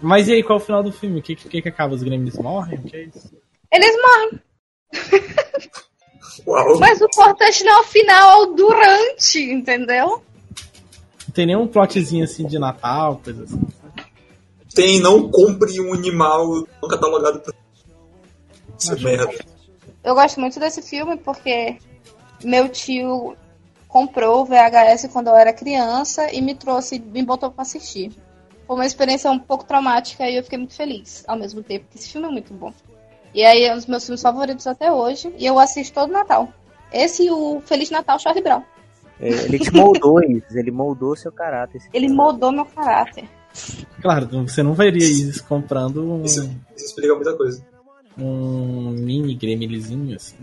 Mas 0.00 0.26
e 0.28 0.32
aí, 0.32 0.42
qual 0.42 0.58
é 0.58 0.62
o 0.62 0.64
final 0.64 0.82
do 0.82 0.90
filme? 0.90 1.20
O 1.20 1.22
que, 1.22 1.36
que, 1.36 1.62
que 1.62 1.68
acaba? 1.68 1.94
Os 1.94 2.02
Gremlins 2.02 2.36
morrem? 2.38 2.78
O 2.78 2.82
que 2.82 2.96
é 2.96 3.02
isso? 3.04 3.30
Eles 3.70 3.94
morrem. 4.02 4.40
Uau. 6.46 6.78
Mas 6.78 7.00
o 7.00 7.04
importante 7.04 7.62
não 7.64 7.72
é 7.78 7.80
o 7.80 7.84
final, 7.84 8.30
é 8.30 8.42
o 8.42 8.46
durante, 8.54 9.38
entendeu? 9.52 10.22
Não 11.32 11.34
tem 11.34 11.46
nenhum 11.46 11.66
plotzinho 11.66 12.24
assim 12.24 12.46
de 12.46 12.58
Natal, 12.58 13.18
coisa 13.24 13.44
assim. 13.44 13.60
Tem, 14.74 15.00
não 15.00 15.30
compre 15.30 15.80
um 15.80 15.94
animal 15.94 16.66
não 16.82 16.88
catalogado 16.90 17.40
pra. 17.40 17.54
Isso 18.78 18.92
é 18.92 18.96
merda. 18.96 19.44
Eu 20.04 20.14
gosto 20.14 20.38
muito 20.38 20.60
desse 20.60 20.82
filme 20.82 21.16
porque 21.16 21.78
meu 22.44 22.68
tio 22.68 23.34
comprou 23.88 24.42
o 24.42 24.44
VHS 24.44 25.08
quando 25.10 25.28
eu 25.28 25.34
era 25.34 25.54
criança 25.54 26.30
e 26.30 26.42
me 26.42 26.54
trouxe, 26.54 26.98
me 26.98 27.22
botou 27.22 27.50
pra 27.50 27.62
assistir. 27.62 28.12
Foi 28.66 28.76
uma 28.76 28.84
experiência 28.84 29.30
um 29.30 29.38
pouco 29.38 29.64
traumática 29.64 30.28
e 30.28 30.36
eu 30.36 30.44
fiquei 30.44 30.58
muito 30.58 30.74
feliz 30.74 31.24
ao 31.26 31.38
mesmo 31.38 31.62
tempo, 31.62 31.86
porque 31.86 31.96
esse 31.96 32.10
filme 32.10 32.28
é 32.28 32.30
muito 32.30 32.52
bom. 32.52 32.74
E 33.32 33.42
aí 33.42 33.64
é 33.64 33.72
um 33.72 33.76
dos 33.76 33.86
meus 33.86 34.04
filmes 34.04 34.20
favoritos 34.20 34.66
até 34.66 34.92
hoje 34.92 35.32
e 35.38 35.46
eu 35.46 35.58
assisto 35.58 35.94
todo 35.94 36.12
Natal. 36.12 36.52
Esse 36.92 37.24
e 37.24 37.30
o 37.30 37.62
Feliz 37.64 37.88
Natal 37.88 38.18
Charlie 38.18 38.44
Brown. 38.44 38.62
É, 39.22 39.28
Ele 39.28 39.58
te 39.58 39.72
moldou 39.72 40.20
isso, 40.22 40.58
ele 40.58 40.72
moldou 40.72 41.14
seu 41.14 41.30
caráter. 41.30 41.80
Ele 41.94 42.06
cara. 42.08 42.16
moldou 42.16 42.50
meu 42.52 42.64
caráter. 42.66 43.24
Claro, 44.00 44.26
você 44.46 44.62
não 44.62 44.74
veria 44.74 45.04
isso 45.06 45.44
comprando 45.46 46.02
um, 46.02 46.24
Isso, 46.24 46.42
isso 46.76 46.86
explica 46.86 47.14
muita 47.14 47.32
coisa. 47.36 47.62
um 48.18 48.90
mini 48.98 49.34
Gremlinzinho 49.36 50.16
assim. 50.16 50.36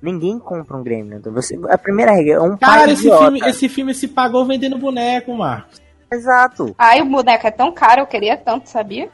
Ninguém 0.00 0.36
compra 0.40 0.76
um 0.76 0.82
Gremlin. 0.82 1.16
então 1.16 1.32
Você, 1.32 1.56
a 1.68 1.78
primeira 1.78 2.10
regra 2.10 2.32
é 2.34 2.40
um 2.40 2.56
Cara, 2.56 2.82
pai 2.84 2.92
esse 2.92 3.02
filme, 3.08 3.40
esse 3.44 3.68
filme 3.68 3.94
se 3.94 4.08
pagou 4.08 4.44
vendendo 4.44 4.76
boneco, 4.76 5.32
Marcos. 5.36 5.80
Exato. 6.12 6.74
Ai, 6.76 7.00
o 7.00 7.06
boneco 7.06 7.46
é 7.46 7.50
tão 7.52 7.70
caro, 7.72 8.00
eu 8.00 8.06
queria 8.06 8.36
tanto, 8.36 8.68
sabia? 8.68 9.08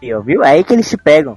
E, 0.00 0.14
ó, 0.14 0.20
viu? 0.20 0.44
É 0.44 0.50
aí 0.50 0.64
que 0.64 0.72
eles 0.72 0.88
te 0.88 0.96
pegam. 0.96 1.36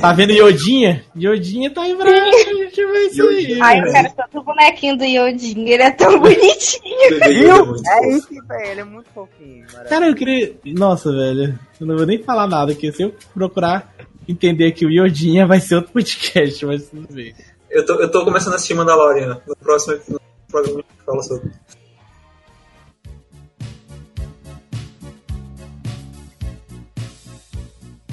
Tá 0.00 0.12
vendo 0.12 0.32
Iodinha? 0.32 1.04
Iodinha 1.14 1.70
tá 1.70 1.86
em 1.86 1.96
breve, 1.96 2.18
a 2.18 2.54
gente 2.54 2.86
vai 2.86 3.06
isso 3.06 3.22
aí. 3.28 3.58
Ai, 3.60 3.80
eu 3.80 3.92
quero 3.92 4.12
tanto 4.14 4.38
o 4.38 4.42
bonequinho 4.42 4.96
do 4.96 5.04
Yodin, 5.04 5.68
ele 5.68 5.82
é 5.82 5.90
tão 5.90 6.18
bonitinho. 6.20 7.22
É 7.22 7.28
Viu? 7.28 7.76
É 7.86 8.08
isso, 8.10 8.28
velho. 8.28 8.70
Ele 8.70 8.80
é 8.80 8.84
muito 8.84 9.08
fofinho. 9.14 9.66
Cara, 9.88 10.08
eu 10.08 10.14
queria. 10.14 10.56
Nossa, 10.64 11.10
velho. 11.12 11.58
Eu 11.80 11.86
não 11.86 11.96
vou 11.96 12.06
nem 12.06 12.22
falar 12.22 12.46
nada, 12.46 12.72
porque 12.72 12.92
se 12.92 13.02
eu 13.02 13.14
procurar 13.34 13.94
entender 14.28 14.72
que 14.72 14.86
o 14.86 14.90
Iodinha 14.90 15.46
vai 15.46 15.60
ser 15.60 15.76
outro 15.76 15.92
podcast, 15.92 16.64
mas 16.66 16.88
tudo 16.88 17.12
bem. 17.12 17.34
Eu 17.70 17.84
tô, 17.84 17.94
eu 17.94 18.10
tô 18.10 18.24
começando 18.24 18.52
a 18.54 18.56
assistir 18.56 18.74
Mandalorian. 18.74 19.40
No 19.46 19.56
próximo 19.56 19.98
no 20.08 20.20
programa 20.48 20.80
a 20.80 20.82
gente 20.82 21.04
fala 21.04 21.22
sobre. 21.22 21.50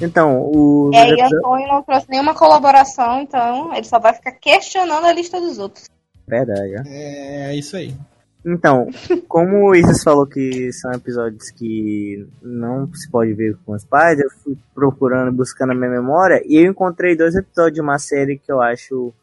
Então, 0.00 0.40
o. 0.42 0.90
É, 0.92 1.08
e 1.08 1.22
Antônio 1.22 1.68
não 1.68 1.82
trouxe 1.82 2.06
nenhuma 2.10 2.34
colaboração, 2.34 3.20
então 3.20 3.74
ele 3.74 3.84
só 3.84 3.98
vai 3.98 4.12
ficar 4.12 4.32
questionando 4.32 5.06
a 5.06 5.12
lista 5.12 5.40
dos 5.40 5.58
outros. 5.58 5.88
Verdade, 6.26 6.74
ó. 6.78 6.82
É 6.86 7.54
isso 7.54 7.76
aí. 7.76 7.94
Então, 8.44 8.88
como 9.26 9.70
o 9.70 9.74
Isis 9.74 10.02
falou 10.02 10.26
que 10.26 10.70
são 10.72 10.92
episódios 10.92 11.50
que 11.50 12.26
não 12.42 12.92
se 12.92 13.10
pode 13.10 13.32
ver 13.32 13.56
com 13.64 13.72
os 13.72 13.84
pais, 13.84 14.18
eu 14.18 14.28
fui 14.42 14.56
procurando, 14.74 15.32
buscando 15.32 15.72
a 15.72 15.74
minha 15.74 15.90
memória, 15.90 16.42
e 16.44 16.56
eu 16.56 16.70
encontrei 16.70 17.16
dois 17.16 17.34
episódios 17.34 17.74
de 17.74 17.80
uma 17.80 17.98
série 17.98 18.38
que 18.38 18.52
eu 18.52 18.60
acho 18.60 19.14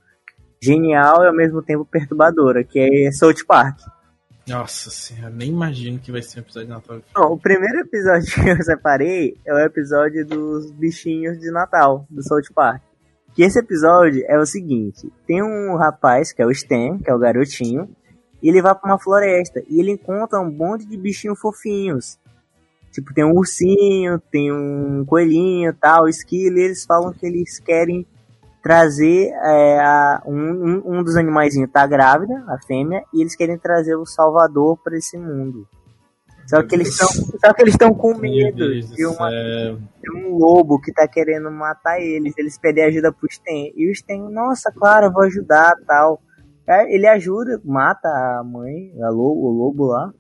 genial 0.60 1.24
e 1.24 1.28
ao 1.28 1.36
mesmo 1.36 1.62
tempo 1.62 1.86
perturbadora, 1.86 2.64
que 2.64 2.80
é 2.80 3.12
South 3.12 3.46
Park. 3.48 3.80
Nossa 4.48 4.90
senhora, 4.90 5.30
nem 5.30 5.50
imagino 5.50 6.00
que 6.00 6.12
vai 6.12 6.22
ser 6.22 6.40
um 6.40 6.42
episódio 6.42 6.68
de 6.68 6.74
Natal. 6.74 7.02
Não, 7.16 7.34
o 7.34 7.40
primeiro 7.40 7.80
episódio 7.80 8.34
que 8.34 8.50
eu 8.50 8.64
separei 8.64 9.38
é 9.46 9.54
o 9.54 9.60
episódio 9.60 10.26
dos 10.26 10.72
bichinhos 10.72 11.40
de 11.40 11.52
Natal, 11.52 12.06
do 12.10 12.24
South 12.24 12.54
Park. 12.54 12.82
Que 13.34 13.44
esse 13.44 13.60
episódio 13.60 14.24
é 14.28 14.38
o 14.38 14.46
seguinte: 14.46 15.12
tem 15.26 15.42
um 15.42 15.76
rapaz, 15.78 16.34
que 16.34 16.42
é 16.42 16.46
o 16.46 16.52
Stan, 16.52 16.98
que 16.98 17.10
é 17.10 17.14
o 17.14 17.20
garotinho, 17.20 17.90
e 18.42 18.50
ele 18.50 18.62
vai 18.62 18.74
pra 18.74 18.90
uma 18.90 19.00
floresta 19.00 19.62
e 19.70 19.80
ele 19.80 19.92
encontra 19.92 20.40
um 20.40 20.52
monte 20.52 20.86
de 20.86 20.98
bichinhos 20.98 21.40
fofinhos. 21.40 22.20
Tipo, 22.92 23.14
tem 23.14 23.24
um 23.24 23.38
ursinho, 23.38 24.20
tem 24.32 24.52
um 24.52 25.06
coelhinho 25.06 25.74
tal, 25.74 26.10
esquilo, 26.10 26.58
e 26.58 26.66
eles 26.66 26.84
falam 26.84 27.14
que 27.14 27.26
eles 27.26 27.58
querem 27.60 28.06
trazer 28.62 29.30
é, 29.30 29.80
a, 29.80 30.22
um, 30.26 30.82
um, 30.86 31.04
dos 31.04 31.16
animaizinhos 31.16 31.72
tá 31.72 31.86
grávida, 31.88 32.34
a 32.48 32.58
fêmea, 32.66 33.04
e 33.14 33.22
eles 33.22 33.36
querem 33.36 33.58
trazer 33.58 33.96
o 33.96 34.06
Salvador 34.06 34.78
para 34.84 34.98
esse 34.98 35.18
mundo. 35.18 35.68
Só 36.48 36.62
que 36.64 36.76
eles 36.76 36.90
estão, 36.90 37.08
só 37.08 37.54
que 37.54 37.62
eles 37.62 37.74
estão 37.74 37.94
com 37.94 38.14
medo 38.18 38.58
de, 38.58 39.06
uma, 39.06 39.30
de, 39.30 40.18
um 40.18 40.36
lobo 40.36 40.82
que 40.82 40.92
tá 40.92 41.08
querendo 41.08 41.50
matar 41.50 42.02
eles. 42.02 42.34
Eles 42.38 42.58
pedem 42.58 42.84
ajuda 42.84 43.12
pro 43.12 43.32
Sten. 43.32 43.72
E 43.74 43.90
o 43.90 43.96
Sten, 43.96 44.30
nossa, 44.30 44.70
claro, 44.70 45.06
eu 45.06 45.14
vou 45.14 45.24
ajudar, 45.24 45.74
tal. 45.88 46.22
É, 46.68 46.94
ele 46.94 47.08
ajuda, 47.08 47.62
mata 47.64 48.08
a 48.10 48.44
mãe, 48.44 48.92
a 49.02 49.10
lobo, 49.10 49.48
o 49.48 49.50
lobo 49.50 49.86
lá. 49.88 50.12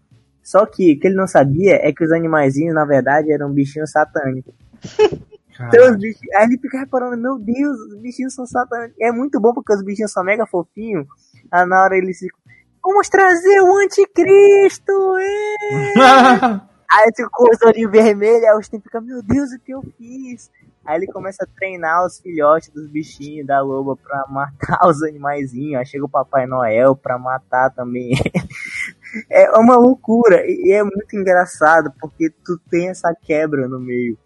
Só 0.41 0.65
que 0.65 0.93
o 0.93 0.99
que 0.99 1.07
ele 1.07 1.15
não 1.15 1.27
sabia 1.27 1.75
é 1.75 1.91
que 1.91 2.03
os 2.03 2.11
animaizinhos, 2.11 2.73
na 2.73 2.85
verdade, 2.85 3.31
eram 3.31 3.51
bichinhos 3.51 3.91
satânicos. 3.91 4.53
Então, 5.67 5.91
os 5.91 5.97
bichinhos, 5.97 6.35
aí 6.35 6.45
ele 6.45 6.57
fica 6.57 6.79
reparando, 6.79 7.17
meu 7.17 7.37
Deus, 7.39 7.79
os 7.79 7.99
bichinhos 7.99 8.33
são 8.33 8.45
satânicos. 8.45 8.95
É 8.99 9.11
muito 9.11 9.39
bom 9.39 9.53
porque 9.53 9.73
os 9.73 9.83
bichinhos 9.83 10.11
são 10.11 10.23
mega 10.23 10.45
fofinhos. 10.45 11.07
Aí 11.51 11.65
na 11.65 11.83
hora 11.83 11.97
eles 11.97 12.19
ficam, 12.19 12.39
vamos 12.83 13.09
trazer 13.09 13.61
o 13.61 13.77
anticristo! 13.77 14.93
aí 16.91 17.09
fica 17.15 17.29
com 17.31 17.43
os 17.49 17.61
olhinhos 17.61 17.91
vermelhos, 17.91 18.43
aí 18.43 18.55
o 18.55 18.61
Stem 18.61 18.81
fica, 18.81 19.01
meu 19.01 19.21
Deus, 19.21 19.51
o 19.51 19.59
que 19.59 19.71
eu 19.71 19.81
fiz? 19.97 20.49
Aí 20.83 20.97
ele 20.97 21.07
começa 21.07 21.43
a 21.43 21.47
treinar 21.47 22.05
os 22.05 22.19
filhotes 22.19 22.69
dos 22.69 22.89
bichinhos 22.89 23.45
da 23.45 23.61
loba 23.61 23.95
pra 23.95 24.25
matar 24.27 24.79
os 24.89 25.03
animaizinhos. 25.03 25.79
Aí 25.79 25.85
chega 25.85 26.05
o 26.05 26.09
Papai 26.09 26.47
Noel 26.47 26.95
pra 26.95 27.19
matar 27.19 27.69
também. 27.69 28.13
é 29.29 29.51
uma 29.57 29.75
loucura. 29.75 30.43
E 30.45 30.71
é 30.71 30.83
muito 30.83 31.15
engraçado 31.15 31.93
porque 31.99 32.31
tu 32.43 32.59
tem 32.69 32.89
essa 32.89 33.13
quebra 33.13 33.67
no 33.67 33.79
meio. 33.79 34.17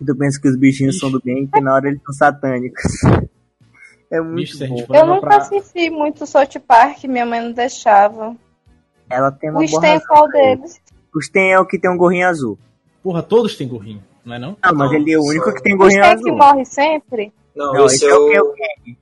E 0.00 0.04
tu 0.04 0.16
pensa 0.16 0.40
que 0.40 0.48
os 0.48 0.56
bichinhos 0.56 0.96
Ixi. 0.96 1.00
são 1.00 1.10
do 1.10 1.20
bem, 1.20 1.46
que 1.46 1.60
na 1.60 1.74
hora 1.74 1.88
eles 1.88 2.00
são 2.02 2.14
satânicos. 2.14 2.82
é 4.10 4.20
muito 4.20 4.42
Ixi, 4.42 4.66
bom. 4.66 4.94
Eu 4.94 5.06
nunca 5.06 5.26
pra... 5.26 5.36
assisti 5.38 5.90
muito 5.90 6.26
South 6.26 6.60
Park, 6.66 7.04
minha 7.04 7.24
mãe 7.24 7.40
não 7.40 7.52
deixava. 7.52 8.36
Ela 9.08 9.30
tem 9.30 9.50
uma 9.50 9.60
O 9.60 9.68
Sten 9.68 10.00
qual 10.00 10.28
deles? 10.28 10.80
O 11.14 11.20
Sten 11.20 11.52
é 11.52 11.60
o 11.60 11.66
que 11.66 11.78
tem 11.78 11.90
um 11.90 11.96
gorrinho 11.96 12.26
azul. 12.26 12.58
Porra, 13.02 13.22
todos 13.22 13.56
têm 13.56 13.68
gorrinho, 13.68 14.02
não 14.24 14.34
é 14.34 14.38
não? 14.38 14.56
Não, 14.62 14.74
mas 14.74 14.92
ele 14.92 15.12
é 15.12 15.18
o 15.18 15.22
único 15.22 15.52
que 15.54 15.62
tem 15.62 15.76
gorrinho 15.76 16.02
o 16.02 16.06
azul. 16.06 16.24
que 16.24 16.32
morre 16.32 16.64
sempre? 16.64 17.32
Não, 17.54 17.72
não 17.72 17.86
esse, 17.86 17.96
esse 17.96 18.08
é, 18.08 18.14
o... 18.16 18.32
é 18.32 18.42
o 18.42 18.52
Kenny. 18.52 18.98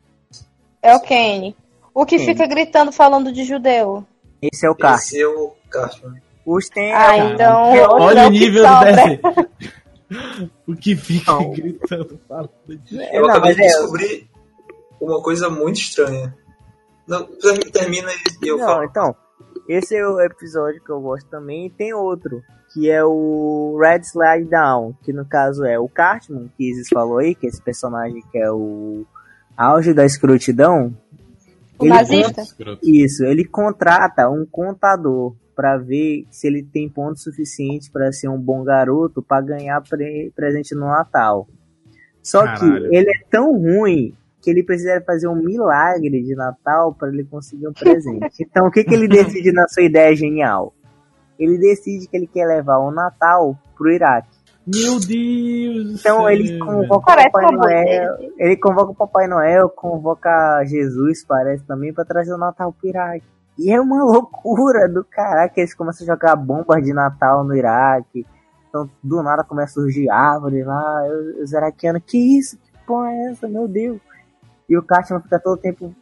É 0.82 0.96
o 0.96 1.00
Kenny. 1.00 1.56
O 1.94 2.04
que 2.04 2.18
Kenny. 2.18 2.32
fica 2.32 2.46
gritando 2.46 2.92
falando 2.92 3.32
de 3.32 3.44
judeu. 3.44 4.04
Esse 4.42 4.66
é 4.66 4.70
o 4.70 4.74
Cartman. 4.74 4.98
Esse 4.98 5.22
é 5.22 5.26
o 5.26 5.52
Cartman. 5.70 6.22
O 6.44 6.60
Sten 6.60 6.92
Ah, 6.92 7.16
então... 7.18 7.62
Olha 7.92 8.26
o 8.26 8.30
nível 8.30 8.64
do 8.64 9.70
o 10.66 10.74
que 10.74 10.96
fica 10.96 11.32
não. 11.32 11.50
gritando, 11.52 12.20
falando 12.28 12.50
de... 12.66 12.96
Eu 13.12 13.22
não, 13.22 13.30
acabei 13.30 13.54
de 13.54 13.62
é... 13.62 13.66
descobrir 13.66 14.30
uma 15.00 15.22
coisa 15.22 15.48
muito 15.50 15.76
estranha. 15.76 16.36
Não, 17.06 17.26
termina 17.72 18.10
e 18.42 18.48
eu 18.48 18.58
não, 18.58 18.66
falo. 18.66 18.84
Então, 18.84 19.16
esse 19.68 19.96
é 19.96 20.06
o 20.06 20.20
episódio 20.20 20.82
que 20.82 20.90
eu 20.90 21.00
gosto 21.00 21.28
também. 21.28 21.66
E 21.66 21.70
tem 21.70 21.92
outro, 21.92 22.42
que 22.72 22.90
é 22.90 23.04
o 23.04 23.78
Red 23.80 24.02
Slide 24.02 24.48
Down, 24.48 24.94
que 25.02 25.12
no 25.12 25.24
caso 25.24 25.64
é 25.64 25.78
o 25.78 25.88
Cartman, 25.88 26.50
que 26.56 26.70
Isis 26.70 26.88
falou 26.88 27.18
aí, 27.18 27.34
que 27.34 27.46
é 27.46 27.50
esse 27.50 27.60
personagem 27.60 28.22
que 28.30 28.38
é 28.38 28.50
o 28.50 29.04
auge 29.56 29.92
da 29.92 30.04
escrotidão. 30.04 30.96
O 31.78 31.86
nazista? 31.86 32.42
Isso, 32.82 33.24
ele 33.24 33.44
contrata 33.44 34.28
um 34.30 34.46
contador 34.46 35.34
para 35.62 35.78
ver 35.78 36.26
se 36.28 36.48
ele 36.48 36.60
tem 36.60 36.88
pontos 36.88 37.22
suficientes 37.22 37.88
para 37.88 38.10
ser 38.10 38.28
um 38.28 38.36
bom 38.36 38.64
garoto 38.64 39.22
para 39.22 39.40
ganhar 39.40 39.80
pre 39.80 40.32
presente 40.34 40.74
no 40.74 40.88
Natal. 40.88 41.46
Só 42.20 42.42
Caralho. 42.42 42.58
que 42.58 42.96
ele 42.96 43.08
é 43.08 43.24
tão 43.30 43.52
ruim 43.52 44.12
que 44.42 44.50
ele 44.50 44.64
precisa 44.64 45.00
fazer 45.06 45.28
um 45.28 45.36
milagre 45.36 46.20
de 46.20 46.34
Natal 46.34 46.92
para 46.92 47.10
ele 47.10 47.22
conseguir 47.22 47.68
um 47.68 47.72
presente. 47.72 48.28
Então, 48.42 48.66
o 48.66 48.72
que, 48.72 48.82
que 48.82 48.92
ele 48.92 49.06
decide 49.06 49.52
na 49.52 49.68
sua 49.68 49.84
ideia 49.84 50.12
genial? 50.16 50.74
Ele 51.38 51.56
decide 51.58 52.08
que 52.08 52.16
ele 52.16 52.26
quer 52.26 52.44
levar 52.44 52.78
o 52.78 52.90
Natal 52.90 53.56
pro 53.78 53.92
Iraque. 53.92 54.36
Meu 54.66 54.98
Deus! 54.98 56.00
Então 56.00 56.28
ele 56.28 56.58
convoca 56.58 57.06
parece 57.06 57.28
o 57.28 57.32
Papai 57.32 57.52
Noel. 57.52 58.16
Ele 58.36 58.56
convoca 58.56 58.90
o 58.90 58.96
Papai 58.96 59.28
Noel, 59.28 59.68
convoca 59.68 60.64
Jesus, 60.64 61.24
parece 61.24 61.64
também, 61.64 61.92
para 61.92 62.04
trazer 62.04 62.34
o 62.34 62.38
Natal 62.38 62.72
pro 62.72 62.88
Iraque. 62.88 63.32
E 63.62 63.70
é 63.70 63.80
uma 63.80 64.02
loucura 64.04 64.88
do 64.88 65.04
caraca, 65.04 65.60
eles 65.60 65.74
começam 65.74 66.04
a 66.04 66.12
jogar 66.12 66.34
bombas 66.34 66.82
de 66.82 66.92
Natal 66.92 67.44
no 67.44 67.54
Iraque. 67.54 68.26
Então, 68.68 68.90
do 69.02 69.22
nada 69.22 69.44
começa 69.44 69.72
a 69.72 69.82
surgir 69.82 70.10
árvores 70.10 70.66
lá, 70.66 71.02
os 71.42 71.52
iraquianos, 71.52 72.02
que 72.06 72.38
isso? 72.38 72.56
Que 72.56 72.86
porra 72.86 73.10
é 73.10 73.30
essa? 73.30 73.46
Meu 73.46 73.68
Deus! 73.68 74.00
E 74.68 74.76
o 74.76 74.82
Cartman 74.82 75.20
fica 75.20 75.38
todo 75.38 75.54
o 75.54 75.60
tempo 75.60 75.94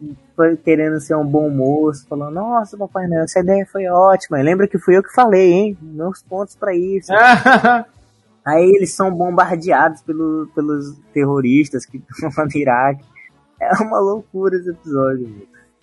querendo 0.62 1.00
ser 1.00 1.16
um 1.16 1.26
bom 1.26 1.50
moço, 1.50 2.06
falando, 2.06 2.34
nossa, 2.34 2.78
Papai 2.78 3.08
Noel, 3.08 3.24
essa 3.24 3.40
ideia 3.40 3.66
foi 3.66 3.88
ótima. 3.88 4.40
Lembra 4.40 4.68
que 4.68 4.78
fui 4.78 4.96
eu 4.96 5.02
que 5.02 5.12
falei, 5.12 5.52
hein? 5.52 5.78
Meus 5.82 6.22
pontos 6.22 6.54
para 6.54 6.72
isso. 6.72 7.10
Aí 8.46 8.64
eles 8.76 8.94
são 8.94 9.12
bombardeados 9.12 10.02
pelo, 10.02 10.48
pelos 10.54 10.96
terroristas 11.12 11.84
que 11.84 11.98
estão 12.24 12.44
no 12.44 12.56
Iraque. 12.56 13.04
É 13.60 13.82
uma 13.82 13.98
loucura 13.98 14.56
esse 14.56 14.70
episódio 14.70 15.26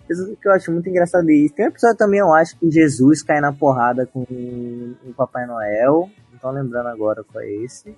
que 0.08 0.48
eu 0.48 0.52
acho 0.52 0.72
muito 0.72 0.88
engraçado 0.88 1.28
isso. 1.30 1.54
Tem 1.54 1.66
um 1.66 1.68
episódio 1.68 1.96
também, 1.96 2.20
eu 2.20 2.32
acho, 2.32 2.58
que 2.58 2.70
Jesus 2.70 3.22
cai 3.22 3.40
na 3.40 3.52
porrada 3.52 4.06
com 4.06 4.20
o 4.20 5.14
Papai 5.16 5.46
Noel. 5.46 6.10
Não 6.32 6.38
tô 6.38 6.50
lembrando 6.50 6.88
agora 6.88 7.24
qual 7.24 7.42
é 7.42 7.48
esse. 7.48 7.96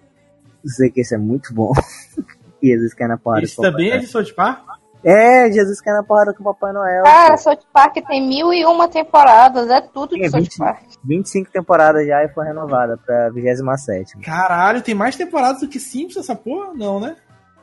Sei 0.64 0.90
que 0.90 1.00
esse 1.00 1.14
é 1.14 1.18
muito 1.18 1.54
bom. 1.54 1.72
Jesus 2.62 2.92
cai 2.92 3.08
na 3.08 3.16
porrada 3.16 3.44
Esse 3.44 3.56
com 3.56 3.62
o 3.62 3.64
Papai 3.64 3.72
também 3.72 3.92
é 3.92 3.98
de 3.98 4.06
South 4.06 4.34
Park? 4.34 4.80
É, 5.02 5.50
Jesus 5.50 5.80
cai 5.80 5.94
na 5.94 6.02
porrada 6.02 6.34
com 6.34 6.42
o 6.42 6.44
Papai 6.52 6.72
Noel. 6.72 7.04
Ah, 7.06 7.34
South 7.36 7.64
Park 7.72 7.96
tem 8.06 8.26
mil 8.26 8.52
e 8.52 8.66
uma 8.66 8.86
temporadas, 8.86 9.68
é 9.70 9.80
tudo 9.80 10.14
de 10.14 10.28
South 10.28 10.58
Park. 10.58 10.82
25 11.02 11.50
temporadas 11.50 12.06
já 12.06 12.22
e 12.22 12.28
foi 12.28 12.44
renovada 12.44 12.98
pra 12.98 13.30
27. 13.30 14.18
Caralho, 14.18 14.82
tem 14.82 14.94
mais 14.94 15.16
temporadas 15.16 15.62
do 15.62 15.68
que 15.68 15.80
Simpsons 15.80 16.24
essa 16.24 16.36
porra? 16.36 16.74
Não, 16.74 17.00
né? 17.00 17.16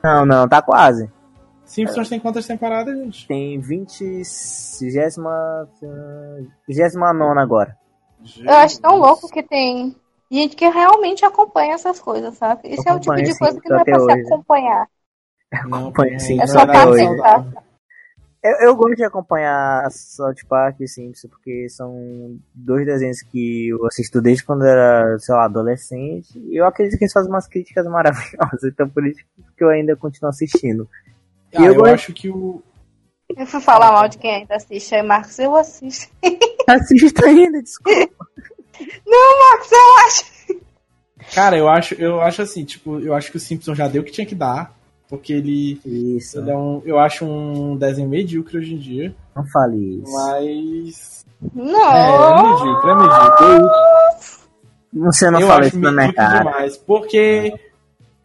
Não, 0.03 0.25
não, 0.25 0.47
tá 0.47 0.61
quase. 0.61 1.09
Simpsons 1.67 2.07
tem 2.07 2.19
quantas 2.19 2.47
temporadas, 2.47 2.97
gente? 2.97 3.27
Tem 3.27 3.59
20. 3.59 4.23
29 6.67 7.39
agora. 7.39 7.77
Eu 8.39 8.53
acho 8.53 8.81
tão 8.81 8.97
louco 8.97 9.29
que 9.29 9.43
tem 9.43 9.95
gente 10.31 10.55
que 10.55 10.67
realmente 10.67 11.25
acompanha 11.25 11.75
essas 11.75 11.99
coisas, 11.99 12.35
sabe? 12.35 12.69
Isso 12.69 12.87
é 12.87 12.93
o 12.93 12.99
tipo 12.99 13.15
de 13.15 13.33
sim, 13.33 13.37
coisa 13.37 13.59
que 13.59 13.69
não 13.69 13.79
é 13.79 13.83
pra 13.83 13.99
se 13.99 14.11
acompanhar. 14.11 14.87
Não, 15.65 15.79
acompanha 15.79 16.19
sim. 16.19 16.41
É 16.41 16.47
só 16.47 16.65
pra 16.65 16.83
aceitar. 16.83 17.45
Eu, 18.41 18.67
eu, 18.67 18.75
gosto 18.75 18.95
de 18.95 19.03
acompanhar 19.03 19.91
South 19.91 20.35
Park 20.47 20.79
e 20.79 20.87
Simpsons, 20.87 21.29
porque 21.29 21.67
são 21.69 22.37
dois 22.53 22.85
desenhos 22.85 23.21
que 23.23 23.69
eu 23.69 23.85
assisto 23.85 24.21
desde 24.21 24.45
quando 24.45 24.63
era, 24.63 25.17
sei 25.19 25.35
lá, 25.35 25.45
adolescente. 25.45 26.39
E 26.39 26.55
eu 26.55 26.65
acredito 26.65 26.97
que 26.97 27.03
eles 27.03 27.13
fazem 27.13 27.29
umas 27.29 27.47
críticas 27.47 27.85
maravilhosas, 27.87 28.63
então 28.63 28.87
por 28.87 29.05
isso 29.05 29.19
que 29.57 29.63
eu 29.63 29.69
ainda 29.69 29.97
continuo 29.97 30.29
assistindo. 30.29 30.87
Ah, 31.55 31.63
eu, 31.63 31.73
eu 31.73 31.85
acho 31.85 32.13
que 32.13 32.29
o. 32.29 32.61
Eu 33.35 33.45
fui 33.45 33.59
falar 33.59 33.91
mal 33.91 34.07
de 34.07 34.17
quem 34.17 34.33
ainda 34.33 34.55
assiste. 34.55 34.95
Aí, 34.95 35.03
Marcos, 35.03 35.37
eu 35.39 35.55
assisto. 35.55 36.11
Assisto 36.67 37.25
ainda, 37.25 37.63
desculpa. 37.63 38.09
Não, 39.05 39.39
Marcos, 39.39 39.71
eu 39.71 39.97
acho. 40.05 40.37
Cara, 41.33 41.57
eu 41.57 41.69
acho, 41.69 41.93
eu 41.95 42.21
acho 42.21 42.41
assim, 42.41 42.65
tipo, 42.65 42.99
eu 42.99 43.13
acho 43.13 43.31
que 43.31 43.37
o 43.37 43.39
Simpson 43.39 43.73
já 43.73 43.87
deu 43.87 44.01
o 44.01 44.05
que 44.05 44.11
tinha 44.11 44.27
que 44.27 44.35
dar. 44.35 44.75
Porque 45.09 45.31
ele. 45.33 45.79
Isso. 45.85 46.37
Ele 46.39 46.51
é 46.51 46.57
um, 46.57 46.81
eu 46.85 46.99
acho 46.99 47.25
um 47.25 47.77
desenho 47.77 48.09
medíocre 48.09 48.57
hoje 48.57 48.73
em 48.73 48.77
dia. 48.77 49.15
Não 49.35 49.45
fale 49.47 50.01
isso. 50.01 50.13
Mas. 50.13 51.25
Não! 51.53 51.93
É, 51.93 52.39
é 52.39 52.43
medíocre, 52.43 52.89
é 52.89 52.95
medíocre. 52.95 54.47
Você 54.93 55.31
não 55.31 55.39
eu 55.39 55.47
fala 55.47 55.59
acho 55.59 55.69
isso 55.69 55.79
na 55.79 55.91
minha 55.91 56.13
cara. 56.13 56.39
demais. 56.39 56.77
Porque 56.77 57.53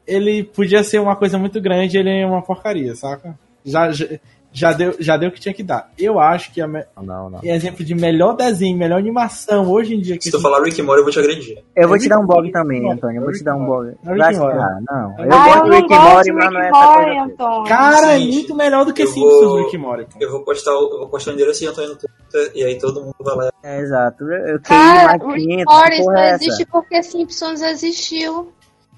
ele 0.07 0.45
podia 0.45 0.83
ser 0.83 0.99
uma 0.99 1.17
coisa 1.17 1.39
muito 1.39 1.61
grande 1.61 1.99
ele 1.99 2.11
é 2.11 2.27
uma 2.27 2.43
porcaria, 2.43 2.95
saca? 2.95 3.39
Já, 3.65 3.91
já, 3.93 4.07
já 4.53 4.73
deu 4.73 4.95
já 4.99 5.17
deu 5.17 5.31
o 5.31 5.33
que 5.33 5.41
tinha 5.41 5.55
que 5.55 5.63
dar. 5.63 5.91
Eu 5.99 6.21
acho 6.21 6.53
que 6.53 6.61
a 6.61 6.69
me... 6.69 6.85
não, 7.01 7.31
não. 7.31 7.41
exemplo 7.43 7.85
de 7.85 7.95
melhor 7.95 8.37
desenho, 8.37 8.77
melhor 8.77 8.99
animação 8.99 9.69
hoje 9.71 9.95
em 9.95 10.01
dia. 10.01 10.19
Se 10.21 10.31
tu 10.31 10.41
falar 10.41 10.63
Rick 10.63 10.81
and 10.81 10.85
Morty, 10.85 11.01
eu 11.01 11.05
vou 11.05 11.13
te 11.13 11.19
agredir. 11.19 11.65
Eu 11.75 11.89
vou 11.89 11.99
te 11.99 12.09
dar 12.09 12.19
um 12.19 12.27
bog 12.27 12.53
também, 12.53 12.91
Antônio. 12.91 13.21
Eu 13.21 13.25
vou 13.25 13.33
te 13.33 13.43
dar 13.43 13.57
um 13.57 13.65
bog. 13.65 13.95
Não, 14.05 14.15
não. 14.15 15.25
Eu 15.25 15.33
ah, 15.33 15.45
gosto 15.47 15.65
de 15.65 15.77
Rick 15.77 15.95
and 15.95 16.01
Morty, 16.01 16.33
mas 16.33 16.53
não 16.53 16.61
é 16.61 16.69
essa 16.69 16.95
coisa. 16.95 17.21
Antônio. 17.23 17.65
Cara, 17.65 18.13
é 18.13 18.19
muito 18.19 18.55
melhor 18.55 18.85
do 18.85 18.93
que 18.93 19.07
Simpsons 19.07 19.65
Rick 19.65 19.77
and 19.77 19.81
Morty. 19.81 20.07
Eu 20.21 20.31
vou 20.31 20.45
postar, 20.45 20.73
eu 20.73 20.99
vou 20.99 21.09
postar 21.09 21.31
o 21.31 21.35
endereço 21.35 21.61
de 21.61 21.67
Antônio 21.69 21.91
no 21.91 21.97
Twitter 21.97 22.53
e 22.55 22.65
aí 22.65 22.79
todo 22.79 23.01
mundo 23.01 23.15
vai 23.21 23.37
lá. 23.37 23.53
É, 23.63 23.81
exato. 23.81 24.25
Eu 24.25 24.61
Cara, 24.61 25.13
Rick 25.13 25.61
and 25.61 25.65
Morty 25.65 26.03
só 26.03 26.15
existe 26.35 26.67
porque 26.67 27.03
Simpsons 27.03 27.63
existiu. 27.63 28.53